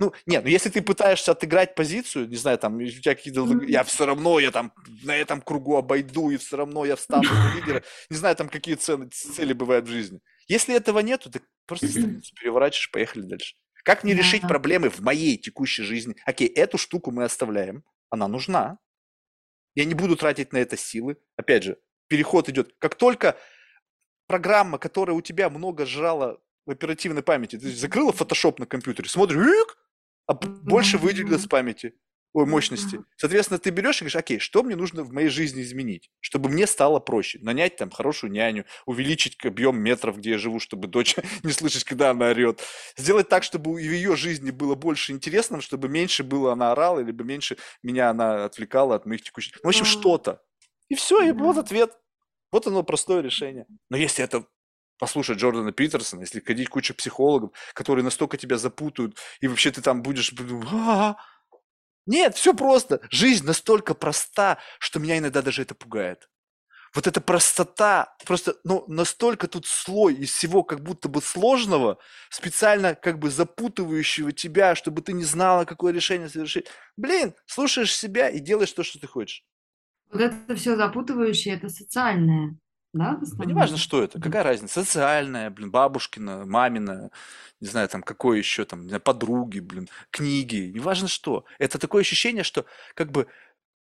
Ну, 0.00 0.12
нет, 0.26 0.42
ну 0.44 0.50
если 0.50 0.68
ты 0.68 0.82
пытаешься 0.82 1.32
отыграть 1.32 1.74
позицию, 1.76 2.28
не 2.28 2.36
знаю, 2.36 2.58
там, 2.58 2.76
у 2.76 2.86
тебя 2.86 3.14
какие-то, 3.14 3.46
я 3.66 3.84
все 3.84 4.04
равно, 4.06 4.40
я 4.40 4.50
там 4.50 4.72
на 5.04 5.16
этом 5.16 5.40
кругу 5.40 5.76
обойду, 5.76 6.30
и 6.30 6.36
все 6.38 6.56
равно 6.56 6.84
я 6.84 6.96
встану 6.96 7.22
на 7.28 7.54
лидера. 7.56 7.84
Не 8.10 8.16
знаю, 8.16 8.34
там 8.34 8.48
какие 8.48 8.74
цены, 8.74 9.08
цели 9.10 9.52
бывают 9.52 9.86
в 9.86 9.90
жизни. 9.90 10.20
Если 10.48 10.74
этого 10.74 10.98
нету, 11.00 11.30
ты 11.30 11.40
просто 11.66 11.86
страницу 11.88 12.34
переворачиваешь, 12.34 12.90
поехали 12.90 13.22
дальше. 13.22 13.54
Как 13.84 14.02
мне 14.02 14.14
решить 14.14 14.42
проблемы 14.42 14.90
в 14.90 15.00
моей 15.00 15.36
текущей 15.38 15.82
жизни? 15.82 16.16
Окей, 16.26 16.48
эту 16.48 16.78
штуку 16.78 17.10
мы 17.10 17.24
оставляем, 17.24 17.84
она 18.10 18.26
нужна. 18.28 18.78
Я 19.74 19.84
не 19.84 19.94
буду 19.94 20.16
тратить 20.16 20.52
на 20.52 20.56
это 20.58 20.76
силы. 20.76 21.16
Опять 21.36 21.62
же, 21.62 21.78
переход 22.08 22.48
идет. 22.48 22.74
Как 22.78 22.94
только 22.94 23.36
программа, 24.26 24.78
которая 24.78 25.16
у 25.16 25.20
тебя 25.20 25.50
много 25.50 25.86
жрала 25.86 26.38
в 26.66 26.70
оперативной 26.70 27.22
памяти, 27.22 27.58
ты 27.58 27.70
закрыла 27.70 28.12
Photoshop 28.12 28.56
на 28.58 28.66
компьютере, 28.66 29.08
смотришь, 29.08 29.38
а 30.26 30.34
больше 30.34 30.98
выделилось 30.98 31.46
памяти, 31.46 31.94
ой, 32.34 32.44
мощности. 32.44 33.00
Соответственно, 33.16 33.58
ты 33.58 33.70
берешь 33.70 33.96
и 33.96 34.00
говоришь, 34.00 34.16
окей, 34.16 34.38
что 34.38 34.62
мне 34.62 34.76
нужно 34.76 35.02
в 35.02 35.12
моей 35.12 35.28
жизни 35.28 35.62
изменить, 35.62 36.10
чтобы 36.20 36.50
мне 36.50 36.66
стало 36.66 37.00
проще? 37.00 37.38
Нанять 37.40 37.76
там 37.76 37.90
хорошую 37.90 38.30
няню, 38.30 38.66
увеличить 38.84 39.42
объем 39.44 39.80
метров, 39.80 40.18
где 40.18 40.32
я 40.32 40.38
живу, 40.38 40.60
чтобы 40.60 40.86
дочь 40.86 41.16
не 41.42 41.52
слышать, 41.52 41.84
когда 41.84 42.10
она 42.10 42.28
орет. 42.28 42.62
Сделать 42.96 43.30
так, 43.30 43.42
чтобы 43.42 43.72
в 43.72 43.78
ее 43.78 44.16
жизни 44.16 44.50
было 44.50 44.74
больше 44.74 45.12
интересным, 45.12 45.62
чтобы 45.62 45.88
меньше 45.88 46.22
было 46.22 46.52
она 46.52 46.72
орала, 46.72 47.00
либо 47.00 47.24
меньше 47.24 47.56
меня 47.82 48.10
она 48.10 48.44
отвлекала 48.44 48.96
от 48.96 49.06
моих 49.06 49.22
текущих... 49.22 49.54
Ну, 49.62 49.68
в 49.68 49.68
общем, 49.68 49.86
что-то. 49.86 50.42
И 50.88 50.94
все, 50.94 51.22
и 51.22 51.32
вот 51.32 51.58
ответ. 51.58 51.96
Вот 52.50 52.66
оно 52.66 52.82
простое 52.82 53.22
решение. 53.22 53.66
Но 53.90 53.96
если 53.96 54.24
это 54.24 54.46
послушать 54.98 55.38
Джордана 55.38 55.72
Питерсона, 55.72 56.20
если 56.20 56.40
ходить 56.40 56.68
куча 56.68 56.94
психологов, 56.94 57.50
которые 57.74 58.04
настолько 58.04 58.36
тебя 58.36 58.58
запутают, 58.58 59.16
и 59.40 59.48
вообще 59.48 59.70
ты 59.70 59.80
там 59.80 60.02
будешь... 60.02 60.32
«А-а-а». 60.38 61.16
Нет, 62.06 62.36
все 62.36 62.54
просто. 62.54 63.00
Жизнь 63.10 63.44
настолько 63.44 63.94
проста, 63.94 64.58
что 64.78 64.98
меня 64.98 65.18
иногда 65.18 65.42
даже 65.42 65.62
это 65.62 65.74
пугает. 65.74 66.28
Вот 66.94 67.06
эта 67.06 67.20
простота, 67.20 68.16
просто, 68.24 68.56
ну, 68.64 68.84
настолько 68.88 69.46
тут 69.46 69.66
слой 69.66 70.14
из 70.14 70.32
всего 70.32 70.62
как 70.64 70.82
будто 70.82 71.10
бы 71.10 71.20
сложного, 71.20 71.98
специально 72.30 72.94
как 72.94 73.18
бы 73.18 73.30
запутывающего 73.30 74.32
тебя, 74.32 74.74
чтобы 74.74 75.02
ты 75.02 75.12
не 75.12 75.24
знала, 75.24 75.66
какое 75.66 75.92
решение 75.92 76.30
совершить. 76.30 76.66
Блин, 76.96 77.34
слушаешь 77.44 77.94
себя 77.94 78.30
и 78.30 78.38
делаешь 78.38 78.72
то, 78.72 78.82
что 78.82 78.98
ты 78.98 79.06
хочешь. 79.06 79.44
Вот 80.10 80.20
это 80.20 80.54
все 80.56 80.76
запутывающее, 80.76 81.54
это 81.54 81.68
социальное, 81.68 82.56
да, 82.92 83.16
Да 83.36 83.44
основном? 83.44 83.54
неважно, 83.54 83.76
что 83.76 84.02
это, 84.02 84.18
какая 84.20 84.42
разница, 84.42 84.82
социальная, 84.82 85.50
блин, 85.50 85.70
бабушкина, 85.70 86.44
мамина, 86.44 87.10
не 87.60 87.68
знаю, 87.68 87.88
там, 87.88 88.02
какое 88.02 88.38
еще, 88.38 88.64
там, 88.64 88.82
не 88.82 88.88
знаю, 88.88 89.00
подруги, 89.02 89.60
блин, 89.60 89.88
книги, 90.10 90.72
неважно 90.74 91.06
что. 91.08 91.44
Это 91.58 91.78
такое 91.78 92.00
ощущение, 92.00 92.42
что 92.42 92.64
как 92.94 93.12
бы 93.12 93.28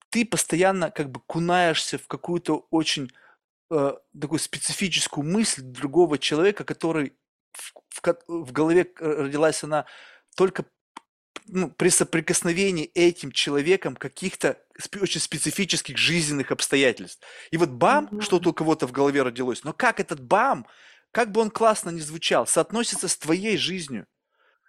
ты 0.09 0.25
постоянно 0.25 0.91
как 0.91 1.11
бы 1.11 1.21
кунаешься 1.21 1.97
в 1.99 2.07
какую-то 2.07 2.67
очень 2.71 3.11
э, 3.71 3.93
такую 4.19 4.39
специфическую 4.39 5.25
мысль 5.25 5.61
другого 5.63 6.17
человека, 6.19 6.65
который 6.65 7.15
в, 7.53 7.73
в 7.89 8.01
в 8.27 8.51
голове 8.53 8.85
к- 8.85 9.01
родилась 9.01 9.63
она 9.63 9.85
только 10.35 10.65
ну, 11.47 11.69
при 11.71 11.89
соприкосновении 11.89 12.85
этим 12.93 13.31
человеком 13.31 13.95
каких-то 13.95 14.59
очень 15.01 15.21
специфических 15.21 15.97
жизненных 15.97 16.51
обстоятельств. 16.51 17.25
И 17.51 17.57
вот 17.57 17.69
бам, 17.69 18.11
Мгм. 18.11 18.19
что-то 18.19 18.49
у 18.49 18.53
кого-то 18.53 18.87
в 18.87 18.91
голове 18.91 19.23
родилось, 19.23 19.63
но 19.63 19.73
как 19.73 19.99
этот 19.99 20.19
бам, 20.21 20.67
как 21.11 21.31
бы 21.31 21.41
он 21.41 21.49
классно 21.51 21.89
ни 21.89 21.99
звучал, 21.99 22.47
соотносится 22.47 23.07
с 23.07 23.17
твоей 23.17 23.57
жизнью. 23.57 24.07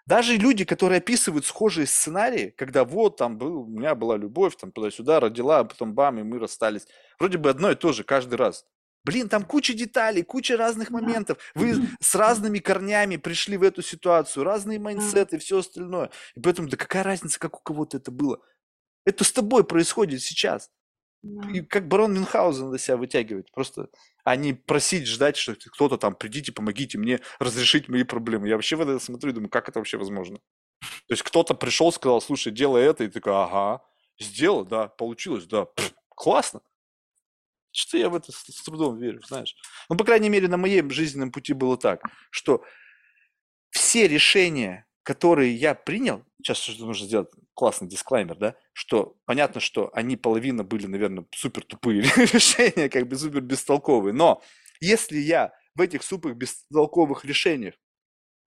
Даже 0.07 0.37
люди, 0.37 0.65
которые 0.65 0.99
описывают 0.99 1.45
схожие 1.47 1.87
сценарии, 1.87 2.55
когда 2.57 2.85
вот 2.85 3.17
там 3.19 3.37
был, 3.39 3.63
у 3.63 3.67
меня 3.67 3.95
была 3.95 4.17
любовь, 4.17 4.57
там 4.57 4.73
туда-сюда, 4.73 5.21
родила, 5.21 5.61
а 5.61 5.65
потом 5.65 5.95
бам, 5.95 6.19
и 6.19 6.23
мы 6.23 6.39
расстались. 6.39 6.87
Вроде 7.19 7.39
бы 7.39 7.51
одно 7.51 7.71
и 7.71 7.75
то 7.75 7.93
же 7.93 8.05
каждый 8.05 8.37
раз. 8.37 8.67
Блин, 9.05 9.29
там 9.29 9.45
куча 9.45 9.75
деталей, 9.75 10.23
куча 10.23 10.57
разных 10.57 10.91
моментов. 10.91 11.39
Вы 11.55 11.77
с 12.01 12.15
разными 12.15 12.59
корнями 12.59 13.17
пришли 13.17 13.57
в 13.57 13.63
эту 13.63 13.83
ситуацию, 13.83 14.45
разные 14.45 14.79
майндсеты 14.79 15.37
и 15.37 15.39
все 15.39 15.59
остальное. 15.59 16.11
И 16.35 16.41
поэтому, 16.41 16.69
да 16.69 16.77
какая 16.77 17.03
разница, 17.03 17.39
как 17.39 17.57
у 17.59 17.63
кого-то 17.63 17.97
это 17.97 18.11
было? 18.11 18.41
Это 19.05 19.25
с 19.25 19.33
тобой 19.33 19.65
происходит 19.65 20.23
сейчас. 20.23 20.71
И 21.53 21.63
как 21.63 21.89
барон 21.89 22.15
Мюнхгаузен 22.15 22.67
надо 22.67 22.79
себя 22.79 22.97
вытягивать. 22.97 23.51
Просто, 23.53 23.89
а 24.25 24.37
не 24.37 24.53
просить, 24.53 25.07
ждать, 25.07 25.37
что 25.37 25.55
кто-то 25.55 25.97
там, 25.97 26.15
придите, 26.15 26.53
помогите 26.53 26.99
мне 26.99 27.21
разрешить 27.39 27.89
мои 27.89 28.05
проблемы. 28.05 28.49
Я 28.49 28.55
вообще 28.55 28.77
в 28.77 28.83
это 28.83 28.99
смотрю 28.99 29.31
и 29.31 29.35
думаю, 29.35 29.51
как 29.51 29.69
это 29.69 29.81
вообще 29.81 29.97
возможно? 29.97 30.39
То 30.81 31.13
есть 31.13 31.23
кто-то 31.23 31.55
пришел, 31.55 31.91
сказал, 31.93 32.21
слушай, 32.21 32.53
делай 32.53 32.85
это, 32.85 33.05
и 33.05 33.09
ты 33.09 33.15
такой, 33.15 33.33
ага, 33.33 33.83
сделал, 34.21 34.65
да, 34.65 34.89
получилось, 34.89 35.47
да, 35.47 35.65
пф, 35.65 35.93
классно. 36.15 36.61
Что 37.73 37.99
я 37.99 38.09
в 38.09 38.15
это 38.15 38.33
с, 38.33 38.63
трудом 38.65 38.99
верю, 38.99 39.21
знаешь. 39.27 39.55
Ну, 39.89 39.97
по 39.97 40.05
крайней 40.05 40.29
мере, 40.29 40.49
на 40.49 40.57
моем 40.57 40.91
жизненном 40.91 41.31
пути 41.31 41.53
было 41.53 41.77
так, 41.77 42.03
что 42.31 42.65
все 43.71 44.09
решения, 44.09 44.87
которые 45.03 45.55
я 45.55 45.75
принял, 45.75 46.25
сейчас 46.39 46.59
что 46.59 46.85
нужно 46.85 47.07
сделать 47.07 47.31
классный 47.55 47.89
дисклаймер, 47.89 48.37
да, 48.37 48.55
что 48.73 49.17
понятно, 49.27 49.61
что 49.61 49.91
они 49.93 50.17
половина 50.17 50.65
были, 50.65 50.87
наверное, 50.87 51.27
супер 51.35 51.65
тупые 51.65 52.03
решения, 52.17 52.89
как 52.89 53.07
бы 53.07 53.17
супер 53.17 53.41
бестолковые, 53.41 54.13
но 54.13 54.43
если 54.81 55.19
я 55.19 55.53
в 55.75 55.81
этих 55.81 56.03
супер 56.03 56.35
бестолковых 56.35 57.25
решениях 57.25 57.75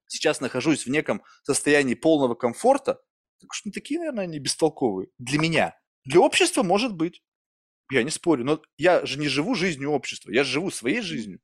сейчас 0.08 0.42
нахожусь 0.42 0.86
в 0.86 0.90
неком 0.90 1.24
состоянии 1.44 1.94
полного 1.94 2.36
комфорта, 2.36 3.02
так 3.40 3.54
что 3.54 3.70
не 3.70 3.74
такие, 3.74 4.00
наверное, 4.00 4.26
они 4.26 4.40
бестолковые 4.40 5.10
для 5.18 5.40
меня. 5.40 5.80
Для 6.06 6.20
общества 6.20 6.64
может 6.64 6.96
быть. 6.96 7.24
Я 7.92 8.04
не 8.04 8.10
спорю, 8.10 8.46
но 8.46 8.62
я 8.78 9.06
же 9.06 9.20
не 9.20 9.28
живу 9.28 9.56
жизнью 9.56 9.92
общества, 9.92 10.32
я 10.32 10.44
живу 10.44 10.72
своей 10.72 11.02
жизнью. 11.02 11.40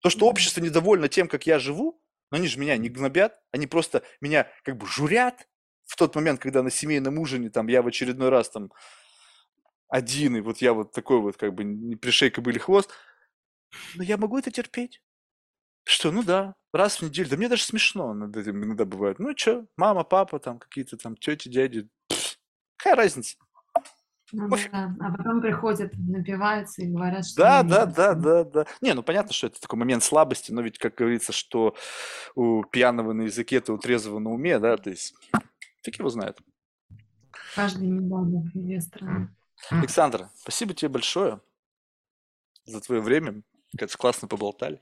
То, 0.00 0.10
что 0.10 0.28
общество 0.28 0.60
недовольно 0.62 1.08
тем, 1.08 1.28
как 1.28 1.46
я 1.46 1.58
живу, 1.58 2.00
но 2.30 2.38
они 2.38 2.48
же 2.48 2.58
меня 2.60 2.76
не 2.76 2.88
гнобят, 2.90 3.40
они 3.52 3.66
просто 3.66 4.02
меня 4.20 4.48
как 4.64 4.76
бы 4.78 4.86
журят 4.86 5.48
в 5.86 5.96
тот 5.96 6.14
момент, 6.14 6.40
когда 6.40 6.62
на 6.62 6.70
семейном 6.70 7.18
ужине 7.18 7.50
там 7.50 7.68
я 7.68 7.82
в 7.82 7.88
очередной 7.88 8.30
раз 8.30 8.50
там 8.50 8.72
один, 9.88 10.36
и 10.36 10.40
вот 10.40 10.58
я 10.58 10.72
вот 10.72 10.92
такой 10.92 11.20
вот 11.20 11.36
как 11.36 11.54
бы 11.54 11.64
не 11.64 11.96
пришей 11.96 12.30
кобыли 12.30 12.58
хвост, 12.58 12.90
но 13.94 14.02
я 14.02 14.16
могу 14.16 14.38
это 14.38 14.50
терпеть. 14.50 15.02
Что, 15.84 16.12
ну 16.12 16.22
да, 16.22 16.54
раз 16.72 16.98
в 16.98 17.02
неделю, 17.02 17.30
да 17.30 17.36
мне 17.36 17.48
даже 17.48 17.64
смешно 17.64 18.14
над 18.14 18.36
этим 18.36 18.64
иногда 18.64 18.84
бывает. 18.84 19.18
Ну 19.20 19.36
что, 19.36 19.66
мама, 19.76 20.04
папа, 20.04 20.38
там 20.40 20.58
какие-то 20.58 20.96
там 20.96 21.16
тети, 21.16 21.48
дяди, 21.48 21.88
пф, 22.08 22.38
какая 22.76 22.96
разница? 22.96 23.36
Ну 24.32 24.48
да, 24.48 24.94
а 25.00 25.16
потом 25.16 25.40
приходят, 25.40 25.92
напиваются 25.96 26.82
и 26.82 26.86
говорят, 26.86 27.26
что 27.26 27.36
Да, 27.36 27.62
да, 27.62 27.86
да, 27.86 28.14
да, 28.14 28.44
да. 28.44 28.66
Не, 28.80 28.94
ну 28.94 29.02
понятно, 29.02 29.32
что 29.32 29.46
это 29.46 29.60
такой 29.60 29.78
момент 29.78 30.02
слабости, 30.02 30.50
но 30.50 30.62
ведь, 30.62 30.78
как 30.78 30.96
говорится, 30.96 31.32
что 31.32 31.76
у 32.34 32.64
пьяного 32.64 33.12
на 33.12 33.22
языке, 33.22 33.60
то 33.60 33.72
у 33.74 33.78
трезвого 33.78 34.18
на 34.18 34.30
уме, 34.30 34.58
да, 34.58 34.76
то 34.76 34.90
есть 34.90 35.14
фиг 35.82 35.98
его 35.98 36.08
знает. 36.08 36.38
Каждый 37.54 37.86
недавно 37.86 38.50
две 38.52 38.80
страны. 38.80 39.28
Александр, 39.70 40.28
спасибо 40.34 40.74
тебе 40.74 40.88
большое 40.88 41.40
за 42.64 42.80
твое 42.80 43.00
время. 43.00 43.42
Кажется, 43.76 43.98
классно 43.98 44.28
поболтали. 44.28 44.80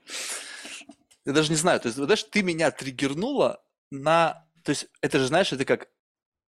Я 1.25 1.33
даже 1.33 1.49
не 1.49 1.55
знаю, 1.55 1.79
то 1.79 1.87
есть, 1.87 1.97
знаешь, 1.97 2.23
ты 2.23 2.43
меня 2.43 2.71
триггернула 2.71 3.63
на... 3.91 4.45
То 4.63 4.71
есть, 4.71 4.87
это 5.01 5.19
же, 5.19 5.27
знаешь, 5.27 5.53
это 5.53 5.65
как... 5.65 5.87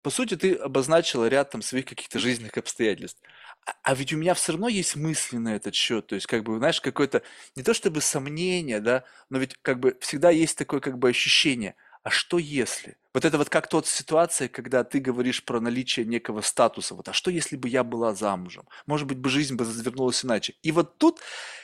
По 0.02 0.10
сути, 0.10 0.36
ты 0.36 0.54
обозначила 0.56 1.28
ряд 1.28 1.52
там 1.52 1.62
своих 1.62 1.86
каких-то 1.86 2.20
жизненных 2.20 2.58
обстоятельств. 2.58 3.22
А, 3.66 3.74
а 3.84 3.96
ведь 3.96 4.14
у 4.14 4.18
меня 4.18 4.34
все 4.34 4.54
равно 4.54 4.68
есть 4.68 4.96
мысли 4.96 5.38
на 5.38 5.56
этот 5.56 5.76
счет. 5.76 6.08
То 6.08 6.16
есть, 6.16 6.28
как 6.28 6.44
бы, 6.44 6.58
знаешь, 6.58 6.82
какое-то... 6.82 7.22
Не 7.56 7.64
то 7.64 7.74
чтобы 7.74 8.02
сомнение, 8.02 8.80
да, 8.80 9.04
но 9.30 9.38
ведь 9.38 9.56
как 9.62 9.80
бы 9.80 9.98
всегда 10.02 10.32
есть 10.32 10.58
такое 10.58 10.80
как 10.80 10.98
бы 10.98 11.10
ощущение. 11.10 11.76
А 12.04 12.10
что 12.10 12.40
если? 12.40 12.98
Вот 13.14 13.26
это 13.26 13.38
вот 13.38 13.50
как 13.50 13.68
тот 13.68 13.86
ситуация, 13.86 14.48
когда 14.48 14.84
ты 14.84 15.00
говоришь 15.00 15.44
про 15.44 15.60
наличие 15.60 16.06
некого 16.06 16.42
статуса. 16.42 16.96
Вот, 16.96 17.10
а 17.10 17.14
что 17.14 17.30
если 17.30 17.58
бы 17.58 17.68
я 17.68 17.84
была 17.84 18.16
замужем? 18.16 18.68
Может 18.88 19.06
быть, 19.06 19.18
бы 19.18 19.30
жизнь 19.30 19.56
бы 19.56 19.66
развернулась 19.66 20.24
иначе. 20.24 20.56
И 20.64 20.72
вот 20.72 20.98
тут 20.98 21.20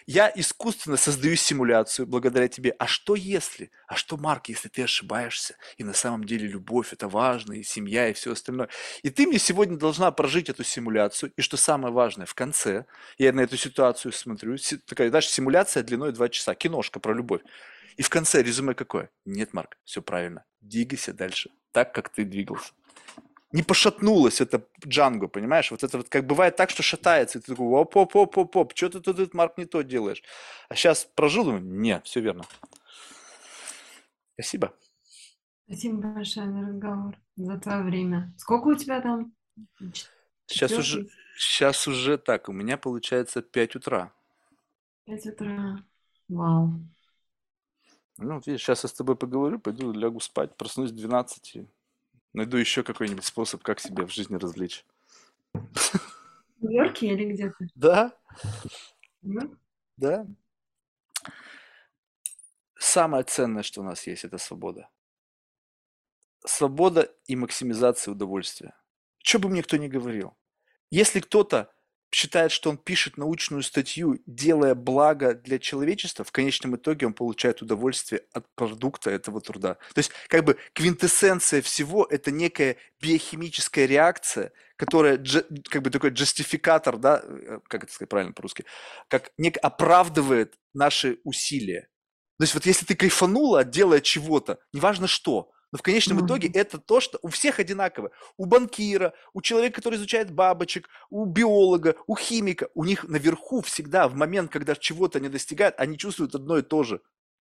я 0.06 0.32
искусственно 0.36 0.98
создаю 0.98 1.36
симуляцию 1.38 2.06
благодаря 2.06 2.50
тебе. 2.50 2.76
А 2.78 2.86
что 2.86 3.16
если? 3.16 3.72
А 3.88 3.96
что, 3.96 4.18
Марк, 4.18 4.50
если 4.50 4.68
ты 4.68 4.84
ошибаешься? 4.84 5.56
И 5.78 5.84
на 5.84 5.94
самом 5.94 6.26
деле 6.26 6.48
любовь 6.48 6.94
это 6.94 7.08
важно, 7.08 7.54
и 7.54 7.64
семья, 7.64 8.10
и 8.10 8.14
все 8.14 8.34
остальное. 8.34 8.70
И 9.02 9.10
ты 9.10 9.26
мне 9.26 9.40
сегодня 9.40 9.78
должна 9.78 10.12
прожить 10.12 10.50
эту 10.50 10.64
симуляцию. 10.64 11.32
И 11.36 11.42
что 11.42 11.58
самое 11.58 11.94
важное, 11.94 12.26
в 12.26 12.36
конце 12.36 12.86
я 13.18 13.32
на 13.32 13.42
эту 13.42 13.58
ситуацию 13.58 14.12
смотрю. 14.12 14.58
Такая, 14.86 15.10
знаешь, 15.10 15.30
симуляция 15.30 15.82
длиной 15.82 16.12
2 16.12 16.30
часа. 16.30 16.54
Киношка 16.56 17.00
про 17.00 17.14
любовь. 17.14 17.42
И 17.98 18.04
в 18.04 18.10
конце 18.10 18.44
резюме 18.44 18.74
какое? 18.74 19.10
Нет, 19.26 19.54
Марк, 19.54 19.78
все 19.84 20.02
правильно. 20.02 20.46
Двигайся 20.62 21.14
дальше, 21.14 21.50
так, 21.72 21.94
как 21.94 22.10
ты 22.10 22.26
двигался. 22.26 22.74
не 23.52 23.64
пошатнулось 23.64 24.42
это 24.42 24.68
Джанго, 24.86 25.28
понимаешь? 25.28 25.72
Вот 25.72 25.84
это 25.84 25.98
вот 25.98 26.10
как 26.10 26.26
бывает 26.26 26.56
так, 26.56 26.70
что 26.70 26.84
шатается, 26.84 27.40
и 27.40 27.42
ты 27.42 27.54
такой, 27.54 27.66
оп 27.68 27.96
оп 27.96 28.16
оп 28.16 28.38
оп 28.38 28.56
оп 28.56 28.74
что 28.76 28.90
ты 28.90 29.00
тут, 29.14 29.34
Марк, 29.34 29.58
не 29.58 29.66
то 29.66 29.82
делаешь? 29.82 30.22
А 30.70 30.76
сейчас 30.76 31.06
прожил, 31.16 31.46
думаю, 31.46 31.64
нет, 31.64 32.06
все 32.06 32.20
верно. 32.22 32.46
Спасибо. 34.34 34.74
Спасибо 35.66 36.14
большое 36.14 36.52
за 36.52 36.60
разговор, 36.60 37.18
за 37.36 37.58
твое 37.58 37.84
время. 37.84 38.34
Сколько 38.38 38.68
у 38.68 38.76
тебя 38.76 39.02
там? 39.02 39.34
Сейчас 40.46 40.72
уже, 40.72 41.08
сейчас 41.38 41.88
уже 41.88 42.18
так, 42.18 42.50
у 42.50 42.54
меня 42.54 42.78
получается 42.78 43.42
5 43.42 43.76
утра. 43.78 44.14
5 45.06 45.26
утра. 45.28 45.84
Вау. 46.28 46.74
Ну, 48.18 48.42
видишь, 48.46 48.62
сейчас 48.62 48.84
я 48.84 48.90
с 48.90 48.94
тобой 48.94 49.16
поговорю, 49.16 49.60
пойду 49.60 49.92
лягу 49.92 50.20
спать, 50.20 50.56
проснусь 50.58 50.92
в 50.92 50.96
12 50.96 51.56
и 51.56 51.68
найду 52.34 52.58
еще 52.58 52.84
какой-нибудь 52.84 53.26
способ, 53.26 53.62
как 53.62 53.80
себя 53.80 54.06
в 54.06 54.12
жизни 54.12 54.36
развлечь. 54.36 54.86
В 55.54 56.64
Нью-Йорке 56.64 57.08
или 57.08 57.32
где 57.34 57.50
то 57.50 57.66
Да. 57.76 58.18
Ну? 59.22 59.56
Да. 59.98 60.26
Самое 62.80 63.24
ценное, 63.24 63.64
что 63.64 63.82
у 63.82 63.84
нас 63.84 64.08
есть, 64.08 64.24
это 64.24 64.38
свобода. 64.38 64.90
Свобода 66.46 67.14
и 67.26 67.36
максимизация 67.36 68.12
удовольствия. 68.12 68.76
Что 69.24 69.40
бы 69.40 69.50
мне 69.50 69.62
кто 69.62 69.78
ни 69.78 69.88
говорил. 69.88 70.36
Если 70.90 71.20
кто-то 71.20 71.72
считает, 72.12 72.52
что 72.52 72.70
он 72.70 72.78
пишет 72.78 73.18
научную 73.18 73.64
статью, 73.64 74.20
делая 74.26 74.76
благо 74.76 75.34
для 75.34 75.60
человечества, 75.60 76.24
в 76.24 76.32
конечном 76.32 76.76
итоге 76.76 77.06
он 77.06 77.14
получает 77.14 77.62
удовольствие 77.62 78.24
от 78.34 78.46
продукта 78.56 79.10
этого 79.10 79.42
труда. 79.42 79.76
То 79.94 80.00
есть 80.00 80.12
как 80.28 80.46
бы 80.46 80.58
квинтэссенция 80.74 81.62
всего– 81.62 82.08
это 82.10 82.32
некая 82.32 82.78
биохимическая 83.02 83.86
реакция, 83.86 84.52
которая 84.78 85.22
как 85.70 85.82
бы 85.82 85.90
такой 85.90 86.12
джастификатор, 86.12 86.98
да, 86.98 87.22
э, 87.24 87.60
как 87.68 87.84
это 87.84 87.94
сказать 87.94 88.10
правильно 88.10 88.34
по-русски, 88.34 88.66
как 89.10 89.32
нек 89.38 89.58
оправдывает 89.62 90.56
наши 90.74 91.20
усилия. 91.24 91.90
То 92.38 92.44
есть 92.44 92.54
вот 92.54 92.66
если 92.66 92.86
ты 92.86 92.96
кайфанула, 92.96 93.64
делая 93.64 94.00
чего-то, 94.00 94.60
неважно 94.72 95.08
что, 95.08 95.52
но 95.72 95.78
в 95.78 95.82
конечном 95.82 96.26
итоге 96.26 96.48
это 96.48 96.78
то, 96.78 97.00
что 97.00 97.20
у 97.22 97.28
всех 97.28 97.60
одинаково. 97.60 98.12
У 98.38 98.46
банкира, 98.46 99.14
у 99.34 99.42
человека, 99.42 99.76
который 99.76 99.96
изучает 99.96 100.32
бабочек, 100.32 100.88
у 101.10 101.26
биолога, 101.26 101.96
у 102.08 102.16
химика. 102.16 102.70
У 102.74 102.86
них 102.86 103.08
наверху 103.08 103.62
всегда, 103.62 104.08
в 104.08 104.16
момент, 104.16 104.52
когда 104.52 104.76
чего-то 104.76 105.20
не 105.20 105.30
достигают, 105.30 105.76
они 105.78 105.98
чувствуют 105.98 106.36
одно 106.36 106.58
и 106.58 106.62
то 106.62 106.84
же. 106.84 107.02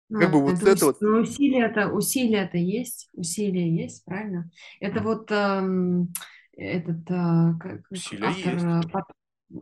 Как 0.08 0.30
бы 0.30 0.40
вот 0.40 0.54
это, 0.62 0.70
это 0.70 0.86
вот. 0.86 1.02
Усилие 1.02 2.42
это 2.44 2.58
есть, 2.58 3.08
усилие 3.12 3.74
есть, 3.74 4.04
правильно? 4.04 4.48
Это 4.78 5.00
вот 5.02 5.30
эм, 5.32 6.12
этот 6.56 7.10
э, 7.10 7.54
как, 7.60 7.80
автор, 8.22 8.54
есть. 8.54 8.64
Э, 8.64 8.80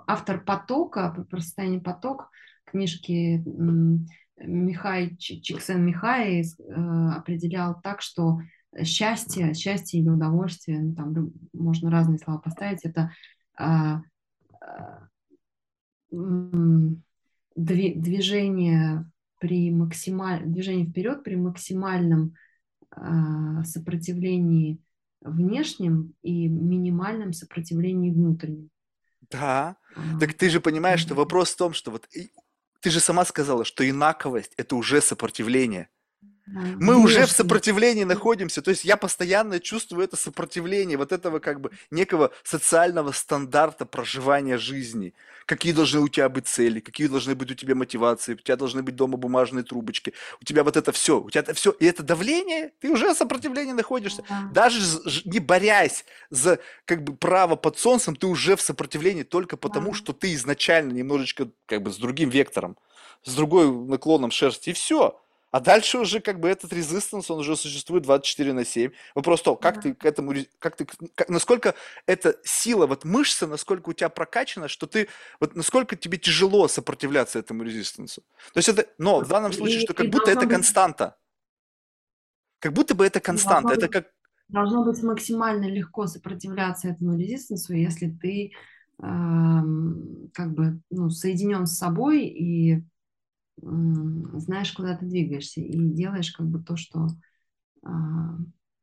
автор 0.06 0.44
потока, 0.44 1.26
про 1.30 1.40
состояние 1.40 1.80
поток 1.80 2.28
книжки 2.66 3.42
Михай 4.36 5.16
Чиксен 5.16 5.84
Михай 5.84 6.42
э, 6.42 6.44
определял 7.16 7.80
так, 7.80 8.00
что 8.00 8.40
счастье, 8.82 9.54
счастье 9.54 10.00
или 10.00 10.08
удовольствие, 10.08 10.80
ну, 10.80 10.94
там 10.94 11.32
можно 11.52 11.90
разные 11.90 12.18
слова 12.18 12.40
поставить, 12.40 12.84
это 12.84 13.12
а, 13.56 14.02
а, 14.60 15.08
движение 17.54 19.08
при 19.38 19.70
максималь... 19.70 20.44
движение 20.44 20.86
вперед 20.86 21.22
при 21.22 21.36
максимальном 21.36 22.34
а, 22.90 23.62
сопротивлении 23.64 24.80
внешнем 25.20 26.14
и 26.22 26.48
минимальном 26.48 27.32
сопротивлении 27.32 28.10
внутреннем. 28.10 28.70
Да, 29.30 29.76
так 30.20 30.34
ты 30.34 30.50
же 30.50 30.60
понимаешь, 30.60 31.00
что 31.00 31.14
вопрос 31.14 31.50
в 31.50 31.56
том, 31.56 31.72
что 31.72 31.90
вот 31.90 32.06
ты 32.84 32.90
же 32.90 33.00
сама 33.00 33.24
сказала, 33.24 33.64
что 33.64 33.88
инаковость– 33.88 34.52
это 34.58 34.76
уже 34.76 35.00
сопротивление. 35.00 35.88
Мы 36.46 36.96
уже 36.96 37.24
в 37.24 37.30
сопротивлении 37.30 38.04
находимся, 38.04 38.60
то 38.60 38.70
есть 38.70 38.84
я 38.84 38.98
постоянно 38.98 39.60
чувствую 39.60 40.04
это 40.04 40.16
сопротивление, 40.16 40.98
вот 40.98 41.10
этого 41.10 41.38
как 41.38 41.60
бы 41.60 41.70
некого 41.90 42.32
социального 42.42 43.12
стандарта 43.12 43.86
проживания 43.86 44.58
жизни. 44.58 45.14
Какие 45.46 45.72
должны 45.72 46.00
у 46.00 46.08
тебя 46.08 46.28
быть 46.28 46.46
цели, 46.46 46.80
какие 46.80 47.06
должны 47.06 47.34
быть 47.34 47.50
у 47.50 47.54
тебя 47.54 47.74
мотивации, 47.74 48.34
у 48.34 48.36
тебя 48.36 48.56
должны 48.56 48.82
быть 48.82 48.94
дома 48.94 49.16
бумажные 49.16 49.64
трубочки, 49.64 50.12
у 50.40 50.44
тебя 50.44 50.64
вот 50.64 50.76
это 50.76 50.92
все, 50.92 51.20
у 51.20 51.30
тебя 51.30 51.40
это 51.40 51.54
все, 51.54 51.70
и 51.70 51.86
это 51.86 52.02
давление, 52.02 52.72
ты 52.80 52.90
уже 52.90 53.12
в 53.14 53.16
сопротивлении 53.16 53.72
находишься. 53.72 54.22
Даже 54.52 54.80
не 55.24 55.38
борясь 55.38 56.04
за 56.28 56.58
как 56.84 57.04
бы 57.04 57.16
право 57.16 57.56
под 57.56 57.78
солнцем, 57.78 58.16
ты 58.16 58.26
уже 58.26 58.56
в 58.56 58.60
сопротивлении 58.60 59.22
только 59.22 59.56
потому, 59.56 59.94
что 59.94 60.12
ты 60.12 60.34
изначально 60.34 60.92
немножечко 60.92 61.48
как 61.66 61.82
бы 61.82 61.90
с 61.90 61.96
другим 61.96 62.28
вектором, 62.28 62.76
с 63.22 63.34
другой 63.34 63.70
наклоном 63.70 64.30
шерсти, 64.30 64.70
и 64.70 64.72
все. 64.74 65.20
А 65.54 65.60
дальше 65.60 65.98
уже 65.98 66.18
как 66.18 66.40
бы 66.40 66.48
этот 66.48 66.72
резистанс, 66.72 67.30
он 67.30 67.38
уже 67.38 67.56
существует 67.56 68.02
24 68.02 68.52
на 68.52 68.64
7. 68.64 68.90
Вопрос 69.14 69.40
то, 69.40 69.54
как 69.54 69.80
ты 69.80 69.94
к 69.94 70.04
этому, 70.04 70.34
как 70.58 70.74
ты, 70.74 70.84
как, 71.14 71.28
насколько 71.28 71.76
эта 72.06 72.36
сила, 72.42 72.88
вот 72.88 73.04
мышца, 73.04 73.46
насколько 73.46 73.90
у 73.90 73.92
тебя 73.92 74.08
прокачана, 74.08 74.66
что 74.66 74.88
ты, 74.88 75.06
вот 75.38 75.54
насколько 75.54 75.94
тебе 75.94 76.18
тяжело 76.18 76.66
сопротивляться 76.66 77.38
этому 77.38 77.62
резистансу. 77.62 78.22
То 78.52 78.58
есть 78.58 78.68
это, 78.68 78.88
но 78.98 79.20
в 79.20 79.28
данном 79.28 79.52
случае, 79.52 79.82
что 79.82 79.94
как 79.94 80.08
будто 80.08 80.28
это 80.32 80.44
константа. 80.48 81.16
Как 82.58 82.72
будто 82.72 82.96
бы 82.96 83.06
это 83.06 83.20
константа, 83.20 83.74
это 83.74 83.86
как... 83.86 84.10
Должно 84.48 84.82
быть 84.84 85.00
максимально 85.04 85.66
легко 85.66 86.08
сопротивляться 86.08 86.88
этому 86.88 87.16
резистансу, 87.16 87.74
если 87.74 88.10
ты 88.10 88.46
э, 88.48 88.52
как 88.98 90.52
бы 90.52 90.80
ну, 90.90 91.10
соединен 91.10 91.68
с 91.68 91.78
собой 91.78 92.24
и 92.26 92.82
знаешь, 93.56 94.72
куда 94.72 94.96
ты 94.96 95.06
двигаешься 95.06 95.60
и 95.60 95.76
делаешь 95.76 96.32
как 96.32 96.46
бы 96.46 96.62
то, 96.62 96.76
что, 96.76 97.08
а, 97.84 98.36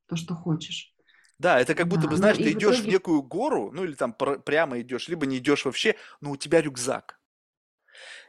то, 0.08 0.16
что 0.16 0.36
хочешь. 0.36 0.96
Да, 1.40 1.60
это 1.60 1.74
как 1.74 1.88
будто 1.88 2.04
бы, 2.04 2.12
ну 2.12 2.18
знаешь, 2.18 2.38
ты 2.38 2.52
идешь 2.52 2.78
в, 2.78 2.82
итоге... 2.82 2.90
в 2.90 2.94
некую 2.94 3.24
гору, 3.24 3.72
ну 3.74 3.84
или 3.84 3.96
там 3.96 4.14
прямо 4.14 4.80
идешь, 4.80 5.08
либо 5.08 5.26
не 5.26 5.38
идешь 5.38 5.66
вообще, 5.66 5.96
но 6.22 6.32
у 6.32 6.38
тебя 6.38 6.62
рюкзак. 6.62 7.20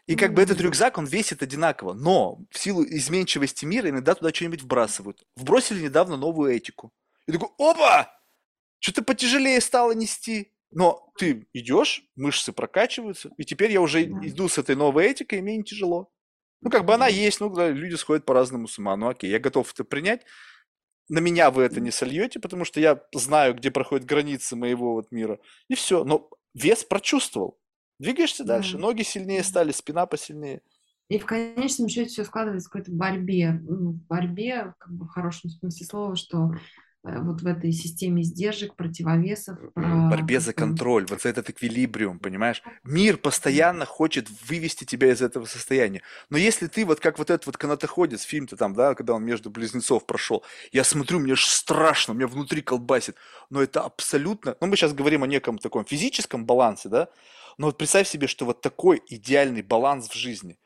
И 0.06 0.16
как 0.16 0.34
бы 0.34 0.42
этот 0.42 0.60
рюкзак, 0.60 0.98
он 0.98 1.04
весит 1.04 1.42
одинаково, 1.42 1.92
но 1.92 2.40
в 2.50 2.58
силу 2.58 2.82
изменчивости 2.84 3.64
мира 3.64 3.88
иногда 3.88 4.14
туда 4.14 4.32
что-нибудь 4.32 4.62
вбрасывают. 4.62 5.22
Вбросили 5.36 5.82
недавно 5.84 6.16
новую 6.16 6.52
этику. 6.52 6.92
И 7.26 7.32
такой, 7.32 7.50
опа! 7.58 8.10
Что-то 8.80 9.02
потяжелее 9.02 9.60
стало 9.60 9.92
нести. 9.92 10.52
Но 10.72 11.12
ты 11.18 11.46
идешь, 11.52 12.02
мышцы 12.16 12.50
прокачиваются, 12.52 13.30
и 13.36 13.44
теперь 13.44 13.70
я 13.70 13.82
уже 13.82 14.04
иду 14.04 14.48
с 14.48 14.56
этой 14.56 14.74
новой 14.74 15.06
этикой, 15.06 15.38
и 15.38 15.42
мне 15.42 15.58
не 15.58 15.64
тяжело. 15.64 16.10
Ну, 16.62 16.70
как 16.70 16.84
бы 16.84 16.94
она 16.94 17.08
есть, 17.08 17.40
ну, 17.40 17.50
да, 17.50 17.68
люди 17.68 17.96
сходят 17.96 18.24
по-разному 18.24 18.68
с 18.68 18.78
ума. 18.78 18.96
Ну, 18.96 19.08
окей, 19.08 19.30
я 19.30 19.38
готов 19.38 19.72
это 19.72 19.84
принять. 19.84 20.22
На 21.08 21.18
меня 21.18 21.50
вы 21.50 21.64
это 21.64 21.80
не 21.80 21.90
сольете, 21.90 22.38
потому 22.38 22.64
что 22.64 22.80
я 22.80 23.02
знаю, 23.12 23.54
где 23.54 23.70
проходят 23.70 24.06
границы 24.06 24.54
моего 24.56 24.94
вот 24.94 25.10
мира. 25.10 25.40
И 25.68 25.74
все. 25.74 26.04
Но 26.04 26.30
вес 26.54 26.84
прочувствовал. 26.84 27.58
Двигаешься 27.98 28.44
дальше. 28.44 28.78
Ноги 28.78 29.02
сильнее 29.02 29.42
стали, 29.42 29.72
спина 29.72 30.06
посильнее. 30.06 30.62
И 31.08 31.18
в 31.18 31.26
конечном 31.26 31.88
счете 31.88 32.08
все 32.08 32.24
складывается 32.24 32.68
в 32.68 32.72
какой-то 32.72 32.92
борьбе. 32.92 33.60
Ну, 33.62 33.92
в 33.92 34.06
борьбе, 34.06 34.74
как 34.78 34.92
бы 34.92 35.04
в 35.04 35.08
хорошем 35.08 35.50
смысле 35.50 35.86
слова, 35.86 36.16
что 36.16 36.52
вот 37.02 37.42
в 37.42 37.46
этой 37.46 37.72
системе 37.72 38.22
сдержек, 38.22 38.76
противовесов. 38.76 39.58
В 39.74 40.10
борьбе 40.10 40.38
за 40.40 40.52
контроль, 40.52 41.06
вот 41.08 41.22
за 41.22 41.30
этот 41.30 41.50
эквилибриум, 41.50 42.18
понимаешь? 42.18 42.62
Мир 42.84 43.16
постоянно 43.16 43.86
хочет 43.86 44.28
вывести 44.48 44.84
тебя 44.84 45.10
из 45.10 45.20
этого 45.20 45.44
состояния. 45.46 46.02
Но 46.30 46.38
если 46.38 46.68
ты 46.68 46.84
вот 46.84 47.00
как 47.00 47.18
вот 47.18 47.30
этот 47.30 47.46
вот 47.46 47.56
канатоходец, 47.56 48.22
фильм-то 48.22 48.56
там, 48.56 48.74
да, 48.74 48.94
когда 48.94 49.14
он 49.14 49.24
между 49.24 49.50
близнецов 49.50 50.06
прошел, 50.06 50.44
я 50.70 50.84
смотрю, 50.84 51.18
мне 51.18 51.32
аж 51.32 51.44
страшно, 51.44 52.12
меня 52.12 52.28
внутри 52.28 52.62
колбасит. 52.62 53.16
Но 53.50 53.62
это 53.62 53.80
абсолютно, 53.80 54.56
ну 54.60 54.68
мы 54.68 54.76
сейчас 54.76 54.94
говорим 54.94 55.24
о 55.24 55.26
неком 55.26 55.58
таком 55.58 55.84
физическом 55.84 56.46
балансе, 56.46 56.88
да, 56.88 57.08
но 57.58 57.66
вот 57.66 57.78
представь 57.78 58.08
себе, 58.08 58.26
что 58.26 58.46
вот 58.46 58.60
такой 58.60 59.02
идеальный 59.08 59.62
баланс 59.62 60.08
в 60.08 60.14
жизни. 60.14 60.58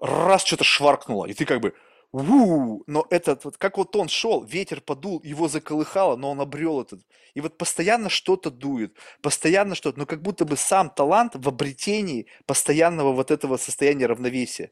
Раз 0.00 0.42
что-то 0.44 0.64
шваркнуло, 0.64 1.26
и 1.26 1.34
ты 1.34 1.44
как 1.44 1.60
бы, 1.60 1.74
у 2.12 2.84
но 2.86 3.06
этот, 3.10 3.44
вот 3.44 3.56
как 3.56 3.78
вот 3.78 3.96
он 3.96 4.08
шел, 4.08 4.44
ветер 4.44 4.80
подул, 4.82 5.20
его 5.24 5.48
заколыхало, 5.48 6.16
но 6.16 6.30
он 6.30 6.40
обрел 6.40 6.82
этот. 6.82 7.00
И 7.34 7.40
вот 7.40 7.56
постоянно 7.56 8.10
что-то 8.10 8.50
дует, 8.50 8.96
постоянно 9.22 9.74
что-то, 9.74 9.98
но 9.98 10.06
как 10.06 10.20
будто 10.20 10.44
бы 10.44 10.56
сам 10.56 10.90
талант 10.90 11.32
в 11.34 11.48
обретении 11.48 12.26
постоянного 12.46 13.12
вот 13.12 13.30
этого 13.30 13.56
состояния 13.56 14.06
равновесия. 14.06 14.70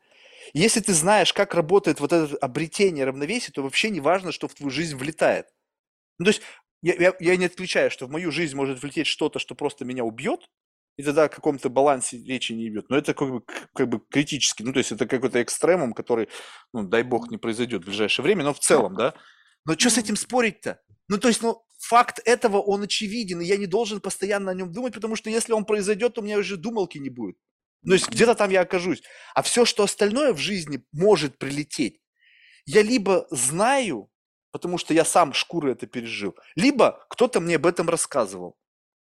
Если 0.53 0.81
ты 0.81 0.93
знаешь, 0.93 1.33
как 1.33 1.55
работает 1.55 2.01
вот 2.01 2.13
это 2.13 2.37
обретение 2.39 3.05
равновесия, 3.05 3.53
то 3.53 3.63
вообще 3.63 3.91
не 3.91 4.01
важно, 4.01 4.33
что 4.33 4.49
в 4.49 4.55
твою 4.55 4.71
жизнь 4.71 4.97
влетает. 4.97 5.47
Ну, 6.19 6.27
то 6.27 6.31
есть 6.31 6.43
я, 6.83 6.95
я, 6.95 7.15
я 7.21 7.37
не 7.37 7.47
отключаю, 7.47 7.91
что 7.91 8.07
в 8.07 8.11
мою 8.11 8.31
жизнь 8.31 8.57
может 8.57 8.83
влететь 8.83 9.07
что-то, 9.07 9.39
что 9.39 9.55
просто 9.55 9.85
меня 9.85 10.05
убьет, 10.05 10.51
и 11.01 11.03
тогда 11.03 11.25
о 11.25 11.29
каком-то 11.29 11.69
балансе 11.69 12.19
речи 12.19 12.53
не 12.53 12.69
идет. 12.69 12.91
Но 12.91 12.97
это 12.97 13.15
как 13.15 13.31
бы, 13.31 13.43
как 13.75 13.89
бы 13.89 14.01
критически. 14.11 14.63
Ну, 14.63 14.73
то 14.73 14.79
есть 14.79 14.93
это 14.93 15.07
какой-то 15.07 15.43
экстремум, 15.43 15.93
который, 15.95 16.29
ну, 16.73 16.83
дай 16.83 17.03
бог, 17.03 17.31
не 17.31 17.39
произойдет 17.39 17.83
в 17.83 17.87
ближайшее 17.87 18.25
время, 18.25 18.45
но 18.45 18.53
в 18.53 18.61
целом, 18.61 18.95
да. 18.95 19.15
Но 19.65 19.75
что 19.75 19.91
с 19.91 19.99
этим 19.99 20.17
спорить-то? 20.17 20.81
Ну, 21.09 21.19
то 21.19 21.29
есть, 21.29 21.43
ну, 21.43 21.63
факт 21.79 22.21
этого, 22.25 22.59
он 22.59 22.83
очевиден, 22.83 23.41
и 23.41 23.47
я 23.47 23.57
не 23.57 23.67
должен 23.67 24.01
постоянно 24.01 24.51
о 24.51 24.55
нем 24.55 24.73
думать, 24.73 24.95
потому 24.95 25.17
что 25.17 25.31
если 25.31 25.53
он 25.53 25.65
произойдет, 25.65 26.15
то 26.15 26.21
у 26.21 26.25
меня 26.25 26.39
уже 26.39 26.57
думалки 26.57 26.99
не 26.99 27.11
будет. 27.11 27.37
То 27.87 27.95
есть 27.95 28.11
где-то 28.11 28.35
там 28.35 28.51
я 28.51 28.61
окажусь. 28.61 29.03
А 29.35 29.43
все, 29.43 29.65
что 29.65 29.83
остальное 29.83 30.35
в 30.35 30.39
жизни 30.39 30.85
может 30.93 31.39
прилететь, 31.39 31.99
я 32.67 32.83
либо 32.83 33.27
знаю, 33.31 34.11
потому 34.53 34.77
что 34.77 34.93
я 34.93 35.05
сам 35.05 35.33
шкуры 35.33 35.73
это 35.73 35.87
пережил, 35.87 36.37
либо 36.57 37.05
кто-то 37.09 37.41
мне 37.41 37.57
об 37.57 37.67
этом 37.67 37.89
рассказывал. 37.89 38.57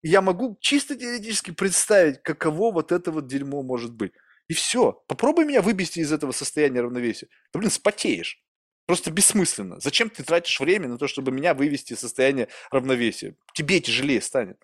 Я 0.03 0.23
могу 0.23 0.57
чисто 0.61 0.97
теоретически 0.97 1.51
представить, 1.51 2.23
каково 2.23 2.73
вот 2.73 2.93
это 2.93 3.13
вот 3.13 3.27
дерьмо 3.27 3.63
может 3.63 3.93
быть. 3.93 4.13
И 4.49 4.55
все. 4.55 5.05
Попробуй 5.07 5.45
меня 5.45 5.63
вывести 5.63 6.01
из 6.01 6.13
этого 6.13 6.33
состояния 6.33 6.81
равновесия. 6.81 7.29
Да, 7.53 7.61
блин, 7.61 7.71
спотеешь. 7.71 8.43
Просто 8.87 9.13
бессмысленно. 9.13 9.79
Зачем 9.79 10.11
ты 10.11 10.25
тратишь 10.25 10.59
время 10.59 10.89
на 10.89 10.99
то, 10.99 11.07
чтобы 11.07 11.31
меня 11.31 11.55
вывести 11.55 11.93
из 11.93 12.01
состояния 12.01 12.49
равновесия? 12.73 13.37
Тебе 13.55 13.81
тяжелее 13.81 14.21
станет. 14.21 14.59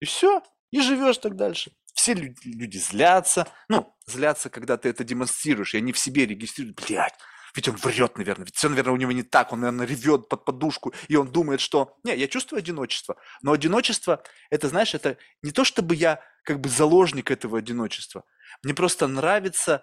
И 0.00 0.04
все. 0.04 0.42
И 0.70 0.80
живешь 0.80 1.18
так 1.18 1.36
дальше. 1.36 1.72
Все 1.94 2.14
люди, 2.14 2.36
люди 2.44 2.78
злятся. 2.78 3.48
Ну, 3.68 3.94
злятся, 4.06 4.50
когда 4.50 4.76
ты 4.76 4.88
это 4.88 5.04
демонстрируешь, 5.04 5.74
и 5.74 5.78
они 5.78 5.92
в 5.92 5.98
себе 5.98 6.26
регистрируют. 6.26 6.82
Блядь, 6.86 7.14
ведь 7.54 7.68
он 7.68 7.76
врет, 7.76 8.16
наверное, 8.16 8.46
ведь 8.46 8.56
все, 8.56 8.68
наверное, 8.68 8.92
у 8.92 8.96
него 8.96 9.12
не 9.12 9.22
так, 9.22 9.52
он, 9.52 9.60
наверное, 9.60 9.86
ревет 9.86 10.28
под 10.28 10.44
подушку, 10.44 10.92
и 11.08 11.16
он 11.16 11.30
думает, 11.30 11.60
что... 11.60 11.96
Не, 12.04 12.16
я 12.16 12.28
чувствую 12.28 12.58
одиночество, 12.58 13.16
но 13.42 13.52
одиночество, 13.52 14.22
это, 14.50 14.68
знаешь, 14.68 14.94
это 14.94 15.16
не 15.42 15.52
то, 15.52 15.64
чтобы 15.64 15.94
я 15.94 16.22
как 16.44 16.60
бы 16.60 16.68
заложник 16.68 17.30
этого 17.30 17.58
одиночества. 17.58 18.24
Мне 18.62 18.74
просто 18.74 19.06
нравится, 19.06 19.82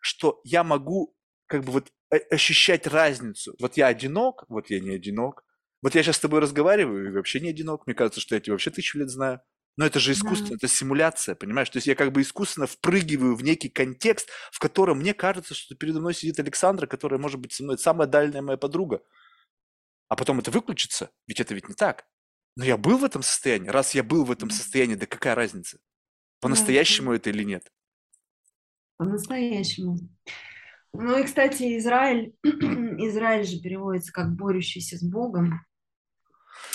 что 0.00 0.40
я 0.44 0.64
могу 0.64 1.14
как 1.46 1.64
бы 1.64 1.72
вот 1.72 1.92
ощущать 2.30 2.86
разницу. 2.86 3.54
Вот 3.60 3.76
я 3.76 3.86
одинок, 3.86 4.44
вот 4.48 4.70
я 4.70 4.80
не 4.80 4.90
одинок. 4.90 5.44
Вот 5.82 5.94
я 5.94 6.02
сейчас 6.02 6.16
с 6.16 6.20
тобой 6.20 6.40
разговариваю 6.40 7.08
и 7.08 7.12
вообще 7.12 7.40
не 7.40 7.50
одинок. 7.50 7.86
Мне 7.86 7.94
кажется, 7.94 8.20
что 8.20 8.34
я 8.34 8.40
тебя 8.40 8.54
вообще 8.54 8.70
тысячу 8.70 8.98
лет 8.98 9.10
знаю. 9.10 9.40
Но 9.78 9.86
это 9.86 10.00
же 10.00 10.10
искусство, 10.10 10.48
да. 10.48 10.54
это 10.56 10.66
симуляция, 10.66 11.36
понимаешь? 11.36 11.70
То 11.70 11.76
есть 11.76 11.86
я 11.86 11.94
как 11.94 12.10
бы 12.10 12.20
искусственно 12.20 12.66
впрыгиваю 12.66 13.36
в 13.36 13.44
некий 13.44 13.68
контекст, 13.68 14.28
в 14.50 14.58
котором 14.58 14.98
мне 14.98 15.14
кажется, 15.14 15.54
что 15.54 15.76
передо 15.76 16.00
мной 16.00 16.14
сидит 16.14 16.40
Александра, 16.40 16.88
которая 16.88 17.20
может 17.20 17.38
быть 17.38 17.52
со 17.52 17.62
мной 17.62 17.78
самая 17.78 18.08
дальняя 18.08 18.42
моя 18.42 18.58
подруга. 18.58 19.02
А 20.08 20.16
потом 20.16 20.40
это 20.40 20.50
выключится, 20.50 21.10
ведь 21.28 21.38
это 21.38 21.54
ведь 21.54 21.68
не 21.68 21.76
так. 21.76 22.06
Но 22.56 22.64
я 22.64 22.76
был 22.76 22.98
в 22.98 23.04
этом 23.04 23.22
состоянии. 23.22 23.68
Раз 23.68 23.94
я 23.94 24.02
был 24.02 24.24
в 24.24 24.32
этом 24.32 24.50
состоянии, 24.50 24.96
да 24.96 25.06
какая 25.06 25.36
разница? 25.36 25.78
По-настоящему 26.40 27.10
да. 27.10 27.16
это 27.16 27.30
или 27.30 27.44
нет? 27.44 27.72
По-настоящему. 28.96 29.96
Ну 30.92 31.18
и, 31.20 31.22
кстати, 31.22 31.78
Израиль, 31.78 32.34
Израиль 32.42 33.44
же 33.44 33.60
переводится 33.60 34.10
как 34.10 34.34
борющийся 34.34 34.98
с 34.98 35.04
Богом. 35.04 35.64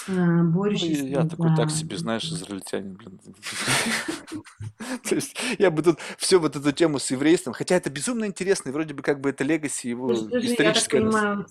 А. 0.07 0.11
Ну, 0.11 0.65
я 0.65 1.25
такой 1.25 1.55
так 1.55 1.71
себе, 1.71 1.97
знаешь, 1.97 2.25
израильтянин, 2.25 2.95
блин. 2.95 3.19
То 5.09 5.15
есть 5.15 5.35
я 5.59 5.71
бы 5.71 5.81
тут 5.81 5.99
все 6.17 6.39
вот 6.39 6.55
эту 6.55 6.71
тему 6.71 6.99
с 6.99 7.09
еврейством, 7.11 7.53
хотя 7.53 7.75
это 7.75 7.89
безумно 7.89 8.25
интересно, 8.25 8.69
и 8.69 8.71
вроде 8.71 8.93
бы 8.93 9.01
как 9.01 9.21
бы 9.21 9.29
это 9.29 9.43
легаси 9.43 9.87
его 9.87 10.13
историческое. 10.13 10.65
Я 10.65 10.73
так 10.73 10.89
понимаю, 10.89 11.45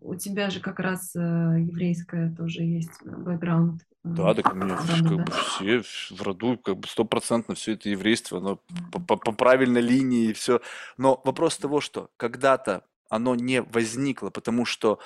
у 0.00 0.14
тебя 0.14 0.50
же 0.50 0.60
как 0.60 0.80
раз 0.80 1.14
э, 1.14 1.18
еврейская 1.18 2.34
тоже 2.36 2.62
есть 2.62 2.90
бэкграунд. 3.04 3.82
Э, 3.82 3.86
да, 4.04 4.34
так 4.34 4.52
у 4.52 4.56
меня 4.56 4.76
как 4.76 5.24
бы 5.24 5.32
все 5.32 5.82
в 6.14 6.22
роду, 6.22 6.58
как 6.58 6.78
бы 6.78 6.88
стопроцентно 6.88 7.54
все 7.54 7.74
это 7.74 7.88
еврейство, 7.88 8.38
оно 8.38 8.60
по 8.90 9.16
правильной 9.16 9.80
линии 9.80 10.30
и 10.30 10.32
все. 10.32 10.60
Но 10.96 11.20
вопрос 11.24 11.56
того, 11.58 11.80
что 11.80 12.10
когда-то 12.16 12.84
оно 13.08 13.34
не 13.34 13.62
возникло, 13.62 14.30
потому 14.30 14.64
что, 14.64 14.98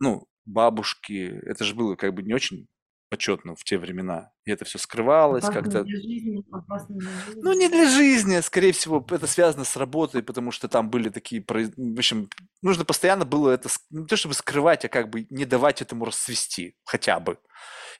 ну, 0.00 0.26
бабушки, 0.48 1.40
это 1.44 1.64
же 1.64 1.74
было 1.74 1.94
как 1.94 2.14
бы 2.14 2.22
не 2.22 2.34
очень 2.34 2.68
почетно 3.10 3.54
в 3.54 3.64
те 3.64 3.78
времена. 3.78 4.32
И 4.44 4.50
это 4.50 4.64
все 4.64 4.78
скрывалось 4.78 5.44
как-то. 5.44 5.84
Ну, 7.36 7.52
не 7.52 7.68
для 7.68 7.88
жизни, 7.88 8.34
а 8.34 8.42
скорее 8.42 8.72
всего, 8.72 9.04
это 9.10 9.26
связано 9.26 9.64
с 9.64 9.76
работой, 9.76 10.22
потому 10.22 10.50
что 10.50 10.68
там 10.68 10.90
были 10.90 11.08
такие... 11.08 11.44
В 11.46 11.98
общем, 11.98 12.28
нужно 12.62 12.84
постоянно 12.84 13.24
было 13.24 13.50
это 13.50 13.68
не 13.90 14.06
то 14.06 14.16
чтобы 14.16 14.34
скрывать, 14.34 14.84
а 14.84 14.88
как 14.88 15.10
бы 15.10 15.26
не 15.30 15.44
давать 15.44 15.82
этому 15.82 16.04
расцвести 16.04 16.76
хотя 16.84 17.18
бы. 17.20 17.38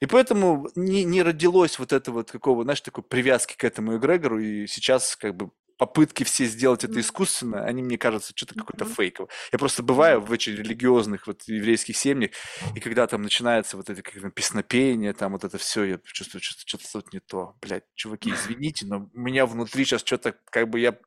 И 0.01 0.07
поэтому 0.07 0.69
не, 0.77 1.05
не 1.05 1.23
родилось 1.23 1.79
вот 1.79 1.93
этого 1.93 2.17
вот 2.17 2.31
какого, 2.31 2.63
знаешь, 2.63 2.81
такой 2.81 3.03
привязки 3.03 3.57
к 3.57 3.65
этому 3.65 3.97
эгрегору, 3.97 4.39
и 4.39 4.67
сейчас 4.67 5.17
как 5.17 5.35
бы 5.37 5.51
попытки 5.79 6.25
все 6.25 6.45
сделать 6.45 6.85
это 6.85 7.01
искусственно, 7.01 7.65
они, 7.65 7.83
мне 7.83 7.97
кажется, 7.97 8.33
что-то 8.35 8.55
какое-то 8.55 8.85
фейковое. 8.85 9.31
Я 9.53 9.59
просто 9.59 9.83
бываю 9.83 10.21
в 10.21 10.31
очень 10.31 10.55
религиозных 10.55 11.27
вот 11.27 11.45
еврейских 11.45 11.97
семьях, 11.97 12.33
и 12.75 12.81
когда 12.81 13.07
там 13.07 13.23
начинается 13.23 13.77
вот 13.77 13.89
это 13.89 14.03
как 14.03 14.35
песнопение, 14.35 15.13
там 15.15 15.33
вот 15.33 15.45
это 15.45 15.57
все, 15.57 15.85
я 15.85 16.01
чувствую, 16.05 16.43
что 16.43 16.55
что-то 16.67 16.85
что 16.85 17.03
не 17.13 17.21
то. 17.21 17.55
Блядь, 17.63 17.85
чуваки, 17.95 18.31
извините, 18.31 18.87
но 18.87 19.09
у 19.15 19.19
меня 19.19 19.47
внутри 19.47 19.85
сейчас 19.85 20.03
что-то 20.03 20.35
как 20.51 20.69
бы 20.69 20.81
я 20.81 20.99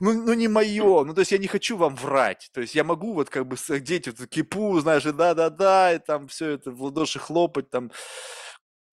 ну, 0.00 0.12
ну 0.12 0.32
не 0.34 0.48
мое, 0.48 1.04
ну 1.04 1.14
то 1.14 1.20
есть 1.20 1.32
я 1.32 1.38
не 1.38 1.46
хочу 1.46 1.76
вам 1.76 1.96
врать, 1.96 2.50
то 2.52 2.60
есть 2.60 2.74
я 2.74 2.84
могу 2.84 3.14
вот 3.14 3.30
как 3.30 3.46
бы 3.46 3.56
дети 3.80 4.12
вот 4.16 4.28
кипу, 4.28 4.78
знаешь, 4.80 5.04
да-да-да, 5.04 5.94
и 5.94 5.98
там 5.98 6.28
все 6.28 6.50
это 6.50 6.70
в 6.70 6.82
ладоши 6.82 7.18
хлопать, 7.18 7.70
там 7.70 7.90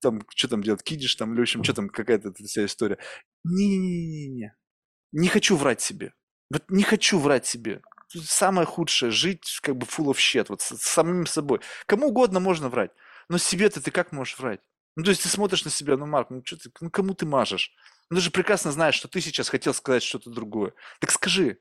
там, 0.01 0.22
что 0.35 0.47
там 0.47 0.61
делать, 0.61 0.84
кидиш 0.84 1.15
там, 1.15 1.34
или 1.34 1.39
в 1.39 1.43
общем, 1.43 1.63
что 1.63 1.73
там, 1.73 1.89
какая-то 1.89 2.31
вся 2.45 2.65
история. 2.65 2.99
Не-не-не-не. 3.45 4.55
Не 5.11 5.27
хочу 5.27 5.55
врать 5.55 5.81
себе. 5.81 6.13
Вот 6.49 6.69
не 6.69 6.84
хочу 6.84 7.19
врать 7.19 7.45
себе. 7.45 7.81
Самое 8.09 8.65
худшее– 8.65 9.11
жить 9.11 9.59
как 9.61 9.77
бы 9.77 9.85
full 9.85 10.11
of 10.11 10.15
shit, 10.15 10.45
вот 10.49 10.61
с, 10.61 10.77
с 10.77 10.81
самим 10.81 11.26
собой. 11.26 11.61
Кому 11.85 12.07
угодно 12.07 12.39
можно 12.39 12.69
врать, 12.69 12.91
но 13.30 13.38
себе-то 13.38 13.81
ты 13.81 13.91
как 13.91 14.11
можешь 14.11 14.39
врать? 14.39 14.61
Ну, 14.95 15.03
то 15.03 15.09
есть 15.09 15.23
ты 15.23 15.30
смотришь 15.30 15.65
на 15.65 15.72
себя, 15.72 15.97
ну, 15.97 16.05
Марк, 16.05 16.30
ну, 16.30 16.41
что 16.45 16.57
ты, 16.57 16.72
ну, 16.80 16.89
кому 16.89 17.13
ты 17.13 17.26
мажешь? 17.26 17.73
Ну, 18.09 18.17
ты 18.17 18.22
же 18.22 18.31
прекрасно 18.31 18.72
знаешь, 18.72 18.95
что 18.95 19.07
ты 19.07 19.19
сейчас 19.22 19.49
хотел 19.49 19.73
сказать 19.73 20.03
что-то 20.03 20.30
другое. 20.30 20.73
Так 20.99 21.11
скажи. 21.11 21.59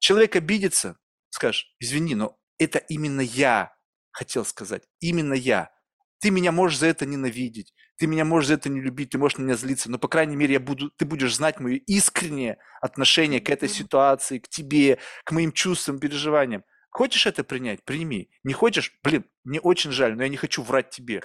Человек 0.00 0.36
обидится, 0.36 0.98
скажешь, 1.30 1.74
извини, 1.78 2.14
но 2.14 2.38
это 2.58 2.78
именно 2.78 3.20
я 3.20 3.76
хотел 4.10 4.44
сказать, 4.44 4.88
именно 5.00 5.34
я. 5.34 5.75
Ты 6.20 6.30
меня 6.30 6.52
можешь 6.52 6.78
за 6.78 6.86
это 6.86 7.04
ненавидеть, 7.06 7.74
ты 7.98 8.06
меня 8.06 8.24
можешь 8.24 8.48
за 8.48 8.54
это 8.54 8.68
не 8.68 8.80
любить, 8.80 9.10
ты 9.10 9.18
можешь 9.18 9.38
на 9.38 9.42
меня 9.42 9.56
злиться, 9.56 9.90
но, 9.90 9.98
по 9.98 10.08
крайней 10.08 10.36
мере, 10.36 10.54
я 10.54 10.60
буду, 10.60 10.90
ты 10.90 11.04
будешь 11.04 11.34
знать 11.34 11.60
мое 11.60 11.76
искреннее 11.86 12.58
отношение 12.80 13.40
к 13.40 13.50
этой 13.50 13.68
ситуации, 13.68 14.38
к 14.38 14.48
тебе, 14.48 14.98
к 15.24 15.32
моим 15.32 15.52
чувствам, 15.52 15.98
переживаниям. 15.98 16.64
Хочешь 16.90 17.26
это 17.26 17.44
принять? 17.44 17.84
Прими. 17.84 18.30
Не 18.42 18.54
хочешь? 18.54 18.92
Блин, 19.02 19.26
мне 19.44 19.60
очень 19.60 19.92
жаль, 19.92 20.16
но 20.16 20.22
я 20.22 20.30
не 20.30 20.38
хочу 20.38 20.62
врать 20.62 20.88
тебе. 20.90 21.22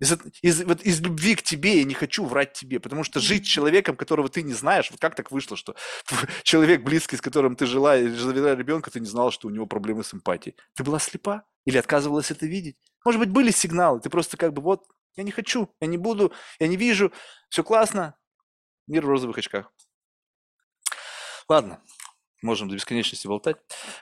Из, 0.00 0.16
из, 0.42 0.64
вот 0.64 0.82
из 0.82 1.00
любви 1.00 1.36
к 1.36 1.42
тебе 1.42 1.78
я 1.78 1.84
не 1.84 1.94
хочу 1.94 2.24
врать 2.24 2.52
тебе, 2.52 2.80
потому 2.80 3.04
что 3.04 3.20
жить 3.20 3.46
с 3.46 3.48
человеком, 3.48 3.96
которого 3.96 4.28
ты 4.28 4.42
не 4.42 4.52
знаешь, 4.52 4.90
вот 4.90 5.00
как 5.00 5.14
так 5.14 5.30
вышло, 5.30 5.56
что 5.56 5.76
человек 6.42 6.82
близкий, 6.82 7.16
с 7.16 7.20
которым 7.20 7.56
ты 7.56 7.66
жила 7.66 7.96
завела 7.98 8.54
ребенка, 8.54 8.90
ты 8.90 9.00
не 9.00 9.06
знала, 9.06 9.30
что 9.30 9.48
у 9.48 9.50
него 9.50 9.66
проблемы 9.66 10.02
с 10.02 10.12
эмпатией. 10.12 10.56
Ты 10.74 10.84
была 10.84 10.98
слепа 10.98 11.44
или 11.66 11.76
отказывалась 11.76 12.30
это 12.30 12.46
видеть? 12.46 12.78
Может 13.04 13.20
быть, 13.20 13.28
были 13.28 13.50
сигналы, 13.50 14.00
ты 14.00 14.08
просто 14.08 14.38
как 14.38 14.54
бы 14.54 14.62
вот, 14.62 14.84
я 15.16 15.22
не 15.22 15.30
хочу, 15.30 15.70
я 15.80 15.86
не 15.86 15.98
буду, 15.98 16.32
я 16.58 16.68
не 16.68 16.76
вижу, 16.76 17.12
все 17.50 17.62
классно, 17.62 18.16
мир 18.86 19.04
в 19.04 19.08
розовых 19.08 19.36
очках. 19.36 19.70
Ладно, 21.48 21.80
можем 22.42 22.68
до 22.68 22.74
бесконечности 22.74 23.26
болтать. 23.26 23.56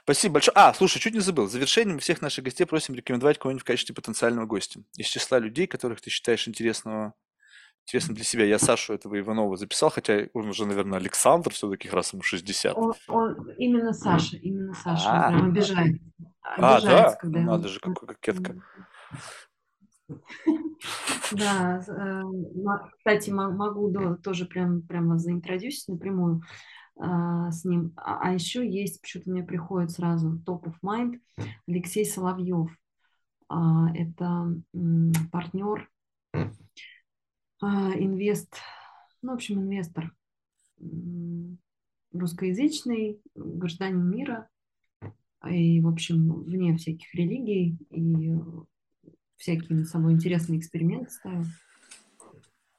Спасибо 0.04 0.34
большое. 0.34 0.54
А, 0.56 0.72
слушай, 0.72 0.98
чуть 0.98 1.14
не 1.14 1.20
забыл. 1.20 1.46
В 1.46 1.50
завершение 1.50 1.98
всех 1.98 2.22
наших 2.22 2.44
гостей 2.44 2.64
просим 2.64 2.94
рекомендовать 2.94 3.38
кого-нибудь 3.38 3.62
в 3.62 3.66
качестве 3.66 3.94
потенциального 3.94 4.46
гостя. 4.46 4.80
Из 4.96 5.06
числа 5.06 5.38
людей, 5.38 5.66
которых 5.66 6.00
ты 6.00 6.08
считаешь 6.08 6.48
интересного, 6.48 7.14
интересным 7.84 8.16
для 8.16 8.24
себя. 8.24 8.44
Я 8.44 8.58
Сашу 8.58 8.94
этого 8.94 9.18
Иванова 9.18 9.56
записал, 9.56 9.90
хотя 9.90 10.26
он 10.32 10.48
уже, 10.48 10.66
наверное, 10.66 10.98
Александр 10.98 11.52
все-таки 11.52 11.88
раз 11.88 12.12
ему 12.12 12.22
60. 12.22 12.76
Он, 12.76 12.94
он, 13.08 13.50
именно 13.58 13.92
Саша, 13.92 14.36
именно 14.36 14.74
Саша. 14.74 15.08
А, 15.08 15.28
он 15.28 15.34
прям 15.34 15.50
обижает. 15.50 16.00
А, 16.42 16.80
да? 16.80 17.14
Когда 17.14 17.40
Надо 17.40 17.68
же, 17.68 17.80
какой 17.80 18.08
кокетка. 18.08 18.56
Да, 21.32 21.82
э, 21.88 22.22
кстати, 22.98 23.30
могу 23.30 23.90
тоже 24.22 24.44
прям 24.44 24.82
прямо 24.82 25.18
заинтродюсить 25.18 25.88
напрямую 25.88 26.42
а, 26.98 27.50
с 27.50 27.64
ним. 27.64 27.92
А, 27.96 28.20
а 28.20 28.32
еще 28.32 28.68
есть, 28.68 29.00
почему-то 29.00 29.30
мне 29.30 29.42
приходит 29.42 29.90
сразу 29.90 30.38
топ 30.44 30.66
of 30.66 30.74
mind, 30.82 31.20
Алексей 31.66 32.04
Соловьев. 32.04 32.70
А, 33.48 33.90
это 33.94 34.54
партнер, 35.32 35.88
инвест, 37.62 38.56
ну, 39.22 39.32
в 39.32 39.34
общем, 39.34 39.60
инвестор 39.60 40.14
русскоязычный, 42.12 43.20
гражданин 43.34 44.08
мира, 44.08 44.48
и, 45.48 45.80
в 45.80 45.88
общем, 45.88 46.42
вне 46.44 46.76
всяких 46.76 47.14
религий, 47.14 47.76
и 47.90 48.32
всякие 49.36 49.78
над 49.78 49.88
собой 49.88 50.12
интересные 50.12 50.58
эксперименты 50.58 51.10
ставил. 51.10 51.44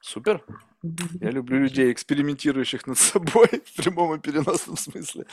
Супер. 0.01 0.45
Я 1.19 1.31
люблю 1.31 1.59
людей, 1.59 1.91
экспериментирующих 1.91 2.85
над 2.85 2.97
собой 2.97 3.47
в 3.65 3.75
прямом 3.75 4.15
и 4.15 4.19
переносном 4.19 4.77
смысле. 4.77 5.25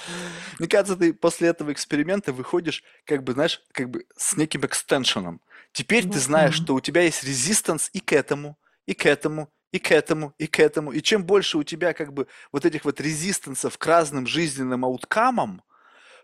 Мне 0.59 0.67
кажется, 0.67 0.97
ты 0.97 1.13
после 1.13 1.49
этого 1.49 1.73
эксперимента 1.73 2.33
выходишь, 2.33 2.83
как 3.05 3.23
бы, 3.23 3.33
знаешь, 3.33 3.63
как 3.73 3.91
бы 3.91 4.07
с 4.17 4.35
неким 4.37 4.65
экстеншеном. 4.65 5.43
Теперь 5.73 6.05
ты 6.05 6.13
Вот 6.13 6.19
знаешь, 6.19 6.59
да. 6.59 6.65
что 6.65 6.75
у 6.75 6.81
тебя 6.81 7.03
есть 7.03 7.23
резистанс 7.23 7.91
и 7.93 8.01
к 8.01 8.13
этому, 8.13 8.59
и 8.87 8.95
к 8.95 9.07
этому, 9.07 9.49
и 9.73 9.79
к 9.79 9.91
этому, 9.91 10.35
и 10.39 10.47
к 10.47 10.61
этому. 10.61 10.93
И 10.93 11.01
чем 11.01 11.25
больше 11.25 11.59
у 11.59 11.63
тебя 11.63 11.93
как 11.93 12.13
бы 12.13 12.27
вот 12.53 12.65
этих 12.65 12.85
вот 12.85 13.01
resistance 13.01 13.66
ов 13.66 13.79
к 13.79 13.87
разным 13.87 14.27
жизненным 14.27 14.85
outcome 14.85 15.39
ам, 15.39 15.63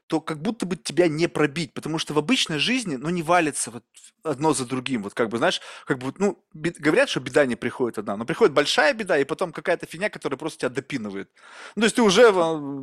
то 0.08 0.22
как 0.22 0.40
будто 0.40 0.64
бы 0.64 0.76
тебя 0.76 1.06
не 1.06 1.28
пробить, 1.28 1.74
потому 1.74 1.98
что 1.98 2.14
в 2.14 2.18
обычной 2.18 2.58
жизни, 2.58 2.96
ну, 2.96 3.10
не 3.10 3.22
валится 3.22 3.70
вот 3.70 3.84
одно 4.22 4.54
за 4.54 4.64
другим, 4.64 5.02
вот 5.02 5.12
как 5.12 5.28
бы, 5.28 5.36
знаешь, 5.36 5.60
как 5.86 5.98
бы, 5.98 6.14
ну, 6.16 6.42
говорят, 6.54 7.10
что 7.10 7.20
беда 7.20 7.44
не 7.44 7.56
приходит 7.56 7.98
одна, 7.98 8.16
но 8.16 8.24
приходит 8.24 8.54
большая 8.54 8.94
беда, 8.94 9.18
и 9.18 9.24
потом 9.24 9.52
какая-то 9.52 9.84
фигня, 9.84 10.08
которая 10.08 10.38
просто 10.38 10.60
тебя 10.60 10.70
допинывает. 10.70 11.30
Ну, 11.76 11.82
то 11.82 11.84
есть 11.84 11.96
ты 11.96 12.02
уже 12.02 12.32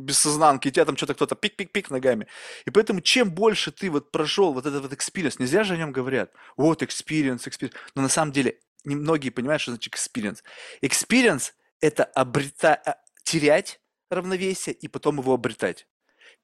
без 0.00 0.18
сознанки, 0.18 0.68
и 0.68 0.70
тебя 0.70 0.84
там 0.84 0.96
что-то 0.96 1.14
кто-то 1.14 1.34
пик-пик-пик 1.34 1.90
ногами. 1.90 2.28
И 2.64 2.70
поэтому 2.70 3.00
чем 3.00 3.32
больше 3.32 3.72
ты 3.72 3.90
вот 3.90 4.12
прошел 4.12 4.52
вот 4.52 4.64
этот 4.64 4.82
вот 4.82 4.92
experience, 4.92 5.40
не 5.40 5.46
зря 5.46 5.64
же 5.64 5.74
о 5.74 5.76
нем 5.76 5.90
говорят, 5.90 6.30
вот 6.56 6.84
experience, 6.84 7.48
experience, 7.48 7.76
но 7.96 8.02
на 8.02 8.08
самом 8.08 8.30
деле 8.30 8.60
немногие 8.86 9.30
понимают, 9.30 9.62
что 9.62 9.72
значит 9.72 9.92
experience. 9.92 10.42
Experience – 10.80 11.54
это 11.80 12.04
обрета... 12.04 12.74
а, 12.74 12.96
терять 13.22 13.80
равновесие 14.08 14.74
и 14.74 14.88
потом 14.88 15.18
его 15.18 15.34
обретать 15.34 15.86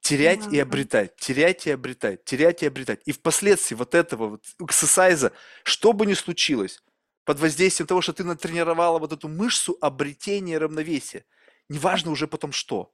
терять 0.03 0.53
и 0.53 0.59
обретать, 0.59 1.17
терять 1.17 1.67
и 1.67 1.71
обретать, 1.71 2.25
терять 2.25 2.63
и 2.63 2.67
обретать. 2.67 3.01
И 3.07 3.13
впоследствии 3.13 3.77
вот 3.77 3.95
этого 3.95 4.31
вот 4.31 4.45
exercise 4.61 5.18
а, 5.18 5.33
что 5.63 5.93
бы 5.93 6.07
ни 6.07 6.15
случилось, 6.15 6.83
под 7.25 7.39
воздействием 7.39 7.87
того, 7.87 8.03
что 8.03 8.13
ты 8.13 8.25
натренировала 8.25 8.99
вот 8.99 9.13
эту 9.13 9.29
мышцу 9.29 9.79
обретения 9.81 10.59
равновесия, 10.59 11.25
неважно 11.69 12.11
уже 12.11 12.27
потом 12.27 12.51
что, 12.51 12.93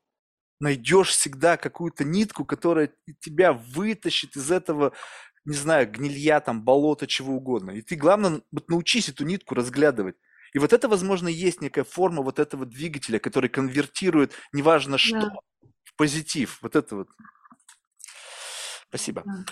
найдешь 0.61 1.09
всегда 1.09 1.57
какую-то 1.57 2.05
нитку, 2.05 2.45
которая 2.45 2.93
тебя 3.21 3.55
вытащит 3.55 4.37
из 4.37 4.51
этого, 4.51 4.93
не 5.49 5.55
знаю, 5.55 5.91
гнилья, 5.91 6.41
там, 6.41 6.63
болота, 6.63 7.07
чего 7.07 7.37
угодно. 7.37 7.71
И 7.71 7.81
ты, 7.81 7.97
главное, 7.97 8.43
вот 8.53 8.69
научись 8.69 9.09
эту 9.09 9.25
нитку 9.25 9.55
разглядывать. 9.55 10.17
И 10.53 10.59
вот 10.59 10.75
это, 10.75 10.89
возможно, 10.89 11.29
есть 11.29 11.63
некая 11.63 11.85
форма 11.85 12.23
вот 12.23 12.39
этого 12.39 12.67
двигателя, 12.67 13.19
который 13.19 13.49
конвертирует, 13.49 14.35
неважно 14.53 14.99
что, 14.99 15.21
Да, 15.21 15.33
в 15.85 15.95
позитив. 15.97 16.59
Вот 16.61 16.77
это 16.77 16.97
вот. 16.97 17.09
Спасибо. 18.89 19.23
да. 19.25 19.45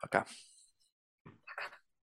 Пока. 0.00 0.26